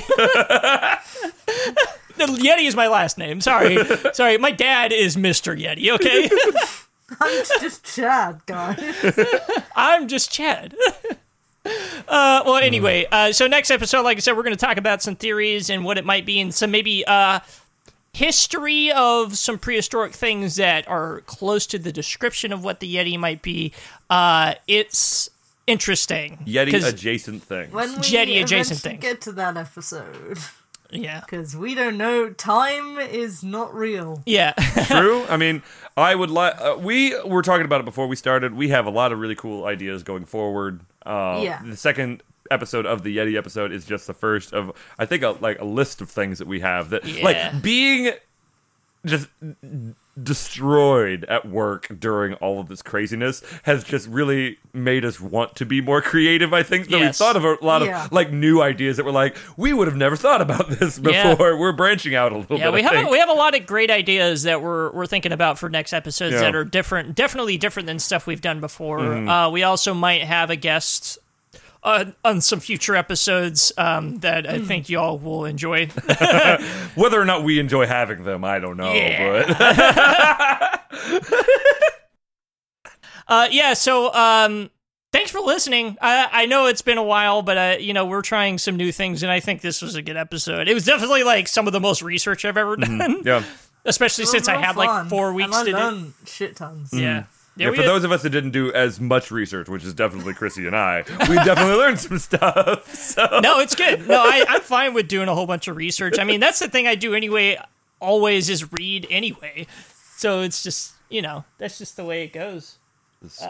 The 2.15 2.25
Yeti 2.25 2.67
is 2.67 2.75
my 2.75 2.87
last 2.87 3.17
name. 3.17 3.41
Sorry, 3.41 3.77
sorry. 4.13 4.37
My 4.37 4.51
dad 4.51 4.91
is 4.91 5.17
Mister 5.17 5.55
Yeti. 5.55 5.89
Okay, 5.93 6.29
I'm 7.21 7.43
just 7.61 7.83
Chad, 7.95 8.41
guys. 8.45 9.19
I'm 9.75 10.07
just 10.07 10.31
Chad. 10.31 10.75
Uh, 11.65 12.43
well, 12.45 12.57
anyway, 12.57 13.05
uh, 13.09 13.31
so 13.31 13.47
next 13.47 13.71
episode, 13.71 14.01
like 14.01 14.17
I 14.17 14.19
said, 14.19 14.35
we're 14.35 14.43
going 14.43 14.55
to 14.55 14.59
talk 14.65 14.75
about 14.75 15.01
some 15.01 15.15
theories 15.15 15.69
and 15.69 15.85
what 15.85 15.97
it 15.97 16.03
might 16.03 16.25
be, 16.25 16.41
and 16.41 16.53
some 16.53 16.71
maybe 16.71 17.05
uh, 17.07 17.39
history 18.13 18.91
of 18.91 19.37
some 19.37 19.57
prehistoric 19.57 20.11
things 20.13 20.57
that 20.57 20.87
are 20.89 21.21
close 21.21 21.65
to 21.67 21.79
the 21.79 21.91
description 21.93 22.51
of 22.51 22.63
what 22.65 22.81
the 22.81 22.95
Yeti 22.95 23.17
might 23.17 23.41
be. 23.41 23.71
Uh, 24.09 24.55
it's 24.67 25.29
interesting. 25.65 26.39
Yeti 26.45 26.71
'cause- 26.71 26.83
adjacent 26.83 27.43
thing. 27.43 27.71
When 27.71 27.95
we 27.95 28.01
Jetty 28.01 28.39
adjacent 28.39 28.79
eventually 28.81 29.01
things. 29.01 29.01
get 29.13 29.21
to 29.21 29.31
that 29.31 29.55
episode, 29.55 30.37
yeah, 30.91 31.21
because 31.21 31.55
we 31.55 31.73
don't 31.75 31.97
know, 31.97 32.29
time 32.29 32.99
is 32.99 33.41
not 33.41 33.73
real. 33.73 34.21
yeah, 34.25 34.51
True. 34.87 35.23
I 35.29 35.37
mean, 35.37 35.63
I 35.95 36.15
would 36.15 36.31
like. 36.31 36.59
Uh, 36.59 36.77
we 36.79 37.15
were 37.23 37.41
talking 37.41 37.65
about 37.65 37.81
it 37.81 37.85
before 37.85 38.07
we 38.07 38.15
started. 38.15 38.53
We 38.55 38.69
have 38.69 38.85
a 38.85 38.89
lot 38.89 39.11
of 39.11 39.19
really 39.19 39.35
cool 39.35 39.65
ideas 39.65 40.03
going 40.03 40.25
forward. 40.25 40.81
Uh, 41.05 41.39
Yeah. 41.43 41.61
The 41.63 41.77
second 41.77 42.23
episode 42.51 42.85
of 42.85 43.03
the 43.03 43.15
Yeti 43.17 43.37
episode 43.37 43.71
is 43.71 43.85
just 43.85 44.05
the 44.07 44.13
first 44.13 44.53
of 44.53 44.71
I 44.99 45.05
think 45.05 45.23
a, 45.23 45.29
like 45.39 45.59
a 45.59 45.65
list 45.65 46.01
of 46.01 46.09
things 46.09 46.39
that 46.39 46.47
we 46.47 46.59
have 46.59 46.89
that 46.89 47.05
Yeah. 47.05 47.23
like 47.23 47.61
being 47.61 48.11
just 49.05 49.27
destroyed 50.21 51.25
at 51.25 51.47
work 51.47 51.87
during 51.99 52.35
all 52.35 52.59
of 52.59 52.67
this 52.69 52.81
craziness 52.83 53.43
has 53.63 53.83
just 53.83 54.07
really 54.07 54.57
made 54.71 55.03
us 55.03 55.19
want 55.19 55.55
to 55.55 55.65
be 55.65 55.81
more 55.81 56.01
creative 56.03 56.53
i 56.53 56.61
think 56.61 56.87
so 56.87 56.99
we've 56.99 57.15
thought 57.15 57.35
of 57.35 57.43
a 57.43 57.57
lot 57.61 57.81
Yeah. 57.83 58.05
of 58.05 58.11
like 58.11 58.31
new 58.31 58.61
ideas 58.61 58.97
that 58.97 59.05
were 59.05 59.11
like 59.11 59.35
we 59.57 59.73
would 59.73 59.87
have 59.87 59.97
never 59.97 60.15
thought 60.15 60.39
about 60.39 60.69
this 60.69 60.99
Yeah. 61.03 61.31
before 61.31 61.57
we're 61.59 61.71
branching 61.71 62.13
out 62.13 62.31
a 62.31 62.37
little 62.37 62.57
bit. 62.57 62.59
yeah. 62.59 62.65
bit 62.67 62.73
We 62.75 62.79
I 62.81 62.83
have 62.83 62.91
think. 62.93 63.07
a, 63.07 63.11
we 63.11 63.17
have 63.17 63.29
a 63.29 63.33
lot 63.33 63.55
of 63.55 63.65
great 63.65 63.89
ideas 63.89 64.43
that 64.43 64.61
we're 64.61 64.91
we're 64.91 65.07
thinking 65.07 65.31
about 65.31 65.57
for 65.57 65.67
next 65.67 65.93
episodes 65.93 66.33
Yeah. 66.33 66.41
that 66.41 66.55
are 66.55 66.63
different, 66.63 67.15
definitely 67.15 67.57
different 67.57 67.87
than 67.87 67.97
stuff 67.99 68.27
we've 68.27 68.41
done 68.41 68.59
before. 68.59 68.99
Mm-hmm. 68.99 69.27
Uh, 69.29 69.49
we 69.49 69.63
also 69.63 69.93
might 69.95 70.21
have 70.23 70.49
a 70.51 70.55
guest. 70.55 71.17
Uh, 71.83 72.05
on 72.23 72.39
some 72.39 72.61
future 72.61 72.95
episodes 72.95 73.73
um, 73.77 74.19
that 74.19 74.45
Hmm. 74.45 74.51
I 74.55 74.59
think 74.59 74.87
y'all 74.87 75.17
will 75.19 75.43
enjoy. 75.43 75.87
Whether 76.95 77.19
or 77.19 77.25
not 77.25 77.43
we 77.43 77.59
enjoy 77.59 77.87
having 77.87 78.23
them, 78.23 78.45
I 78.45 78.59
don't 78.59 78.77
know. 78.77 78.93
Yeah. 78.93 79.45
But 79.59 80.79
Uh, 83.27 83.47
yeah. 83.51 83.73
So, 83.73 84.13
um, 84.13 84.69
thanks 85.13 85.31
for 85.31 85.39
listening. 85.39 85.97
I 86.01 86.27
I 86.31 86.45
know 86.45 86.67
it's 86.67 86.81
been 86.81 86.97
a 86.97 87.03
while, 87.03 87.41
but 87.41 87.57
uh, 87.57 87.75
you 87.79 87.93
know, 87.93 88.05
we're 88.05 88.21
trying 88.21 88.57
some 88.57 88.75
new 88.75 88.91
things, 88.91 89.23
and 89.23 89.31
I 89.31 89.39
think 89.39 89.61
this 89.61 89.81
was 89.81 89.95
a 89.95 90.01
good 90.01 90.17
episode. 90.17 90.67
It 90.67 90.73
was 90.73 90.85
definitely 90.85 91.23
like 91.23 91.47
some 91.47 91.65
of 91.65 91.73
the 91.73 91.79
most 91.79 92.01
research 92.01 92.43
I've 92.45 92.57
ever 92.57 92.75
done, 92.75 93.21
Yeah. 93.25 93.43
especially 93.85 94.25
since 94.25 94.47
I 94.47 94.53
real 94.53 94.61
had 94.61 94.75
like 94.75 95.07
four 95.09 95.31
weeks 95.33 95.47
and 95.47 95.55
I 95.55 95.63
to 95.63 95.71
do. 95.71 95.77
learned 95.77 96.13
shit 96.25 96.55
tons. 96.57 96.89
Yeah. 96.93 97.23
Yeah, 97.55 97.67
Yeah, 97.67 97.71
for 97.71 97.81
had- 97.83 97.85
those 97.87 98.03
of 98.03 98.11
us 98.11 98.23
that 98.23 98.29
didn't 98.31 98.51
do 98.51 98.71
as 98.73 98.99
much 98.99 99.29
research, 99.31 99.69
which 99.69 99.83
is 99.83 99.93
definitely 99.93 100.33
Chrissy 100.33 100.65
and 100.67 100.75
I, 100.75 101.03
we 101.29 101.35
definitely 101.35 101.75
learned 101.77 101.99
some 101.99 102.17
stuff. 102.19 102.93
So 103.13 103.39
no, 103.43 103.59
it's 103.59 103.75
good. 103.75 104.07
No, 104.07 104.15
I, 104.23 104.43
I'm 104.49 104.61
fine 104.61 104.93
with 104.95 105.07
doing 105.07 105.27
a 105.27 105.35
whole 105.35 105.45
bunch 105.45 105.67
of 105.67 105.75
research. 105.77 106.17
I 106.19 106.23
mean, 106.23 106.39
that's 106.39 106.59
the 106.59 106.67
thing 106.67 106.87
I 106.87 106.95
do 106.95 107.13
anyway. 107.13 107.57
Always 107.99 108.49
is 108.49 108.71
read 108.73 109.05
anyway. 109.09 109.67
So 110.17 110.41
it's 110.41 110.63
just 110.63 110.93
you 111.09 111.21
know 111.21 111.45
that's 111.59 111.77
just 111.77 111.95
the 111.95 112.03
way 112.05 112.23
it 112.23 112.33
goes. 112.33 112.77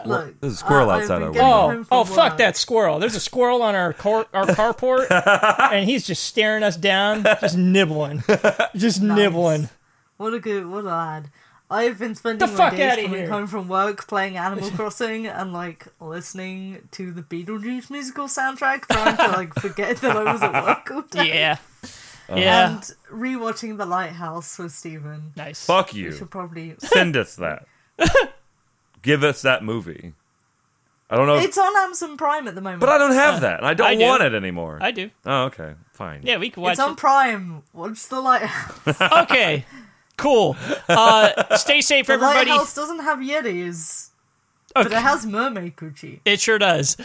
Look, 0.06 0.38
There's 0.40 0.52
a 0.52 0.56
squirrel 0.56 0.90
I- 0.90 0.96
I've 0.98 1.02
outside 1.02 1.18
been 1.18 1.22
our 1.28 1.32
getting 1.32 1.68
window. 1.78 1.88
Oh, 1.90 2.00
oh, 2.00 2.04
fuck 2.04 2.32
work. 2.32 2.38
that 2.38 2.56
squirrel! 2.56 2.98
There's 3.00 3.16
a 3.16 3.20
squirrel 3.20 3.60
on 3.62 3.74
our 3.74 3.92
car, 3.92 4.26
our 4.32 4.46
carport, 4.46 5.06
and 5.72 5.88
he's 5.88 6.06
just 6.06 6.22
staring 6.24 6.62
us 6.62 6.76
down, 6.76 7.24
just 7.40 7.56
nibbling, 7.56 8.22
just 8.76 9.00
nibbling. 9.02 9.68
What 10.18 10.32
a 10.34 10.38
good, 10.38 10.66
what 10.66 10.84
a 10.84 10.88
lad. 10.88 11.30
I've 11.70 11.98
been 11.98 12.14
spending 12.14 12.46
The 12.46 12.52
my 12.52 12.56
fuck 12.56 12.76
days 12.76 12.92
outta 12.92 13.02
coming 13.02 13.18
here. 13.20 13.30
home 13.30 13.46
from 13.46 13.68
work 13.68 14.06
playing 14.06 14.36
Animal 14.36 14.70
Crossing 14.76 15.26
and 15.26 15.52
like 15.52 15.86
listening 16.00 16.86
to 16.92 17.10
the 17.10 17.22
Beetlejuice 17.22 17.90
musical 17.90 18.26
soundtrack, 18.26 18.82
trying 18.82 19.16
to 19.16 19.28
like 19.28 19.54
forget 19.54 19.96
that 19.98 20.16
I 20.16 20.32
was 20.32 20.42
at 20.42 20.52
work 20.64 20.90
all 20.90 21.02
day. 21.02 21.28
Yeah, 21.28 21.56
uh-huh. 21.82 22.36
yeah, 22.38 22.70
And 22.70 22.80
rewatching 23.10 23.78
The 23.78 23.86
Lighthouse 23.86 24.58
with 24.58 24.72
Steven. 24.72 25.32
nice. 25.36 25.64
fuck 25.64 25.92
We 25.94 26.00
you. 26.00 26.12
should 26.12 26.30
probably. 26.30 26.74
Send 26.78 27.16
us 27.16 27.34
that. 27.36 27.66
Give 29.02 29.22
us 29.24 29.42
that 29.42 29.62
movie. 29.64 30.12
I 31.10 31.16
don't 31.16 31.26
know, 31.26 31.36
if- 31.36 31.44
It's 31.44 31.58
on 31.58 31.76
Amazon 31.76 32.16
Prime 32.16 32.48
at 32.48 32.54
the 32.54 32.60
moment. 32.62 32.80
but 32.80 32.88
I 32.88 32.98
don't 32.98 33.12
have 33.12 33.36
uh, 33.36 33.40
that, 33.40 33.58
and 33.58 33.66
I 33.66 33.74
don't 33.74 33.86
I 33.86 33.94
do. 33.94 34.04
want 34.04 34.22
it 34.22 34.34
anymore. 34.34 34.78
I 34.80 34.90
do. 34.90 35.10
oh, 35.26 35.44
okay, 35.44 35.74
fine. 35.92 36.20
Yeah, 36.24 36.38
we 36.38 36.48
can 36.50 36.62
watch 36.62 36.72
It's 36.72 36.80
on 36.80 36.92
it. 36.92 36.96
Prime. 36.96 37.62
Watch 37.72 38.06
The 38.08 38.20
Lighthouse. 38.20 39.00
Okay, 39.24 39.64
cool. 40.16 40.56
Uh, 40.88 41.56
stay 41.56 41.80
safe, 41.80 42.06
The 42.06 42.14
everybody. 42.14 42.50
Lighthouse 42.50 42.74
doesn't 42.74 43.00
have 43.00 43.18
Yetis, 43.18 44.10
Okay. 44.76 44.88
but 44.88 44.92
it 44.92 45.02
has 45.02 45.24
mermaid 45.26 45.76
coochie. 45.76 46.20
It 46.24 46.40
sure 46.40 46.58
does. 46.58 46.96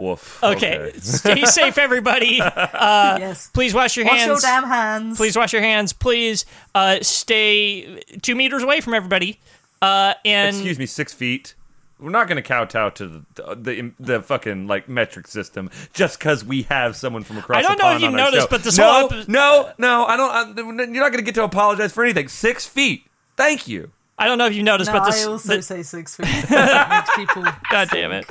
Woof. 0.00 0.42
Okay, 0.44 0.92
stay 0.98 1.44
safe, 1.44 1.76
everybody. 1.78 2.36
yes. 2.40 3.48
Please 3.52 3.74
wash 3.74 3.96
your 3.96 4.06
hands. 4.06 4.30
Wash 4.30 4.42
your 4.42 4.50
damn 4.60 4.64
hands. 4.68 5.16
Please 5.16 5.36
wash 5.36 5.52
your 5.52 5.62
hands. 5.62 5.92
Please 5.92 6.46
uh, 6.74 6.98
stay 7.02 8.02
two 8.22 8.36
meters 8.36 8.62
away 8.62 8.80
from 8.80 8.94
everybody. 8.94 9.40
Uh, 9.82 10.14
and 10.24 10.54
Excuse 10.56 10.78
me, 10.78 10.86
six 10.86 11.12
feet. 11.12 11.54
We're 12.00 12.10
not 12.10 12.28
going 12.28 12.36
to 12.36 12.42
kowtow 12.42 12.90
to 12.90 13.24
the, 13.34 13.54
the 13.56 13.92
the 13.98 14.22
fucking 14.22 14.66
like 14.68 14.88
metric 14.88 15.26
system 15.26 15.70
just 15.92 16.18
because 16.18 16.44
we 16.44 16.62
have 16.64 16.94
someone 16.94 17.24
from 17.24 17.38
across. 17.38 17.62
The 17.62 17.68
side. 17.68 17.72
I 17.72 17.74
don't 17.74 17.78
the 17.78 17.82
know 17.84 17.96
if 17.96 18.12
you 18.12 18.16
noticed, 18.16 18.50
but 18.50 18.62
this 18.62 18.78
no, 18.78 18.92
whole 18.92 19.12
epi- 19.12 19.24
no, 19.32 19.72
no, 19.78 20.04
I 20.04 20.16
don't. 20.16 20.30
I, 20.58 20.62
you're 20.62 20.92
not 21.02 21.10
going 21.10 21.16
to 21.18 21.22
get 21.22 21.34
to 21.34 21.42
apologize 21.42 21.92
for 21.92 22.04
anything. 22.04 22.28
Six 22.28 22.66
feet. 22.66 23.04
Thank 23.36 23.66
you. 23.66 23.90
I 24.20 24.26
don't 24.26 24.38
know 24.38 24.46
if 24.46 24.54
you 24.54 24.62
noticed, 24.62 24.92
No, 24.92 24.98
but 24.98 25.06
this. 25.06 25.24
I 25.24 25.28
also 25.30 25.56
the- 25.56 25.62
say 25.62 25.82
six 25.82 26.16
feet. 26.16 26.26
Makes 26.50 27.16
people. 27.16 27.44
God 27.70 27.88
damn 27.90 28.12
it! 28.12 28.26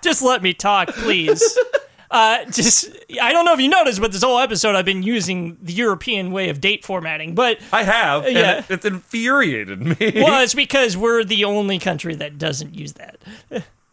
Just 0.00 0.22
let 0.22 0.42
me 0.42 0.52
talk, 0.54 0.88
please. 0.88 1.58
Uh, 2.12 2.44
just 2.50 2.90
I 3.20 3.32
don't 3.32 3.46
know 3.46 3.54
if 3.54 3.60
you 3.60 3.68
noticed, 3.68 3.98
but 4.00 4.12
this 4.12 4.22
whole 4.22 4.38
episode 4.38 4.74
I've 4.76 4.84
been 4.84 5.02
using 5.02 5.56
the 5.62 5.72
European 5.72 6.30
way 6.30 6.50
of 6.50 6.60
date 6.60 6.84
formatting, 6.84 7.34
but 7.34 7.58
I 7.72 7.84
have. 7.84 8.26
and 8.26 8.34
Yeah. 8.36 8.58
it- 8.58 8.64
it's 8.70 8.84
infuriated 8.84 9.80
me. 9.80 10.12
well, 10.16 10.40
it's 10.44 10.52
because 10.54 10.94
we're 10.96 11.24
the 11.24 11.44
only 11.44 11.78
country 11.78 12.14
that 12.16 12.36
doesn't 12.36 12.74
use 12.74 12.92
that. 12.94 13.16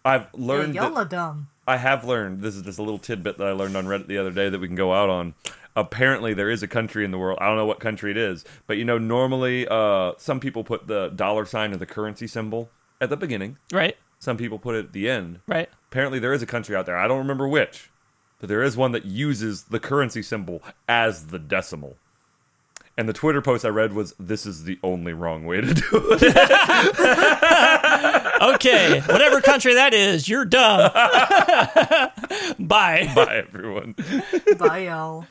I've 0.04 0.22
Yeah, 0.24 0.28
learned. 0.34 0.76
y'all 0.76 0.90
that- 0.92 0.98
are 1.00 1.06
dumb. 1.06 1.48
I 1.66 1.78
have 1.78 2.04
learned. 2.04 2.42
This 2.42 2.56
is 2.56 2.64
just 2.64 2.78
a 2.80 2.82
little 2.82 2.98
tidbit 3.00 3.38
that 3.38 3.48
I 3.48 3.52
learned 3.52 3.78
on 3.78 3.86
Reddit 3.86 4.08
the 4.08 4.18
other 4.18 4.32
day 4.32 4.50
that 4.50 4.60
we 4.60 4.68
can 4.68 4.76
go 4.76 4.92
out 4.94 5.10
on. 5.10 5.36
Apparently, 5.76 6.34
there 6.34 6.50
is 6.50 6.64
a 6.64 6.68
country 6.68 7.06
in 7.06 7.12
the 7.12 7.18
world. 7.18 7.38
I 7.40 7.46
don't 7.48 7.56
know 7.58 7.66
what 7.68 7.80
country 7.80 8.10
it 8.12 8.18
is, 8.18 8.44
but 8.68 8.78
you 8.78 8.84
know, 8.86 8.98
normally, 8.98 9.68
uh, 9.70 10.14
some 10.18 10.40
people 10.40 10.64
put 10.64 10.88
the 10.88 11.10
dollar 11.10 11.46
sign 11.46 11.72
or 11.72 11.78
the 11.78 11.86
currency 11.86 12.26
symbol 12.28 12.70
at 13.00 13.10
the 13.10 13.16
beginning. 13.18 13.58
Right? 13.72 13.96
Some 14.18 14.36
people 14.36 14.58
put 14.60 14.76
it 14.76 14.86
at 14.88 14.94
the 14.94 15.08
end. 15.10 15.40
Right? 15.48 15.70
Apparently, 15.92 16.18
there 16.20 16.34
is 16.34 16.42
a 16.42 16.46
country 16.48 16.76
out 16.76 16.86
there. 16.88 16.98
I 16.98 17.08
don't 17.08 17.20
remember 17.20 17.48
which, 17.48 17.89
but 18.40 18.50
there 18.50 18.64
is 18.64 18.76
one 18.78 18.92
that 18.94 19.06
uses 19.06 19.64
the 19.66 19.80
currency 19.80 20.22
symbol 20.22 20.62
as 20.88 21.28
the 21.28 21.40
decimal. 21.40 21.98
And 22.98 23.08
the 23.08 23.14
Twitter 23.14 23.42
post 23.42 23.64
I 23.64 23.70
read 23.70 23.94
was, 23.94 24.14
"This 24.20 24.46
is 24.46 24.66
the 24.66 24.78
only 24.84 25.14
wrong 25.14 25.46
way 25.46 25.62
to 25.62 25.74
do 25.74 25.84
it." 25.92 26.36
Okay, 28.42 29.02
whatever 29.02 29.42
country 29.42 29.74
that 29.74 29.94
is, 29.94 30.30
you're 30.30 30.46
dumb. 30.46 30.90
Bye. 32.60 33.12
Bye, 33.14 33.44
everyone. 33.48 33.96
Bye, 34.58 34.86
y'all. 34.86 35.28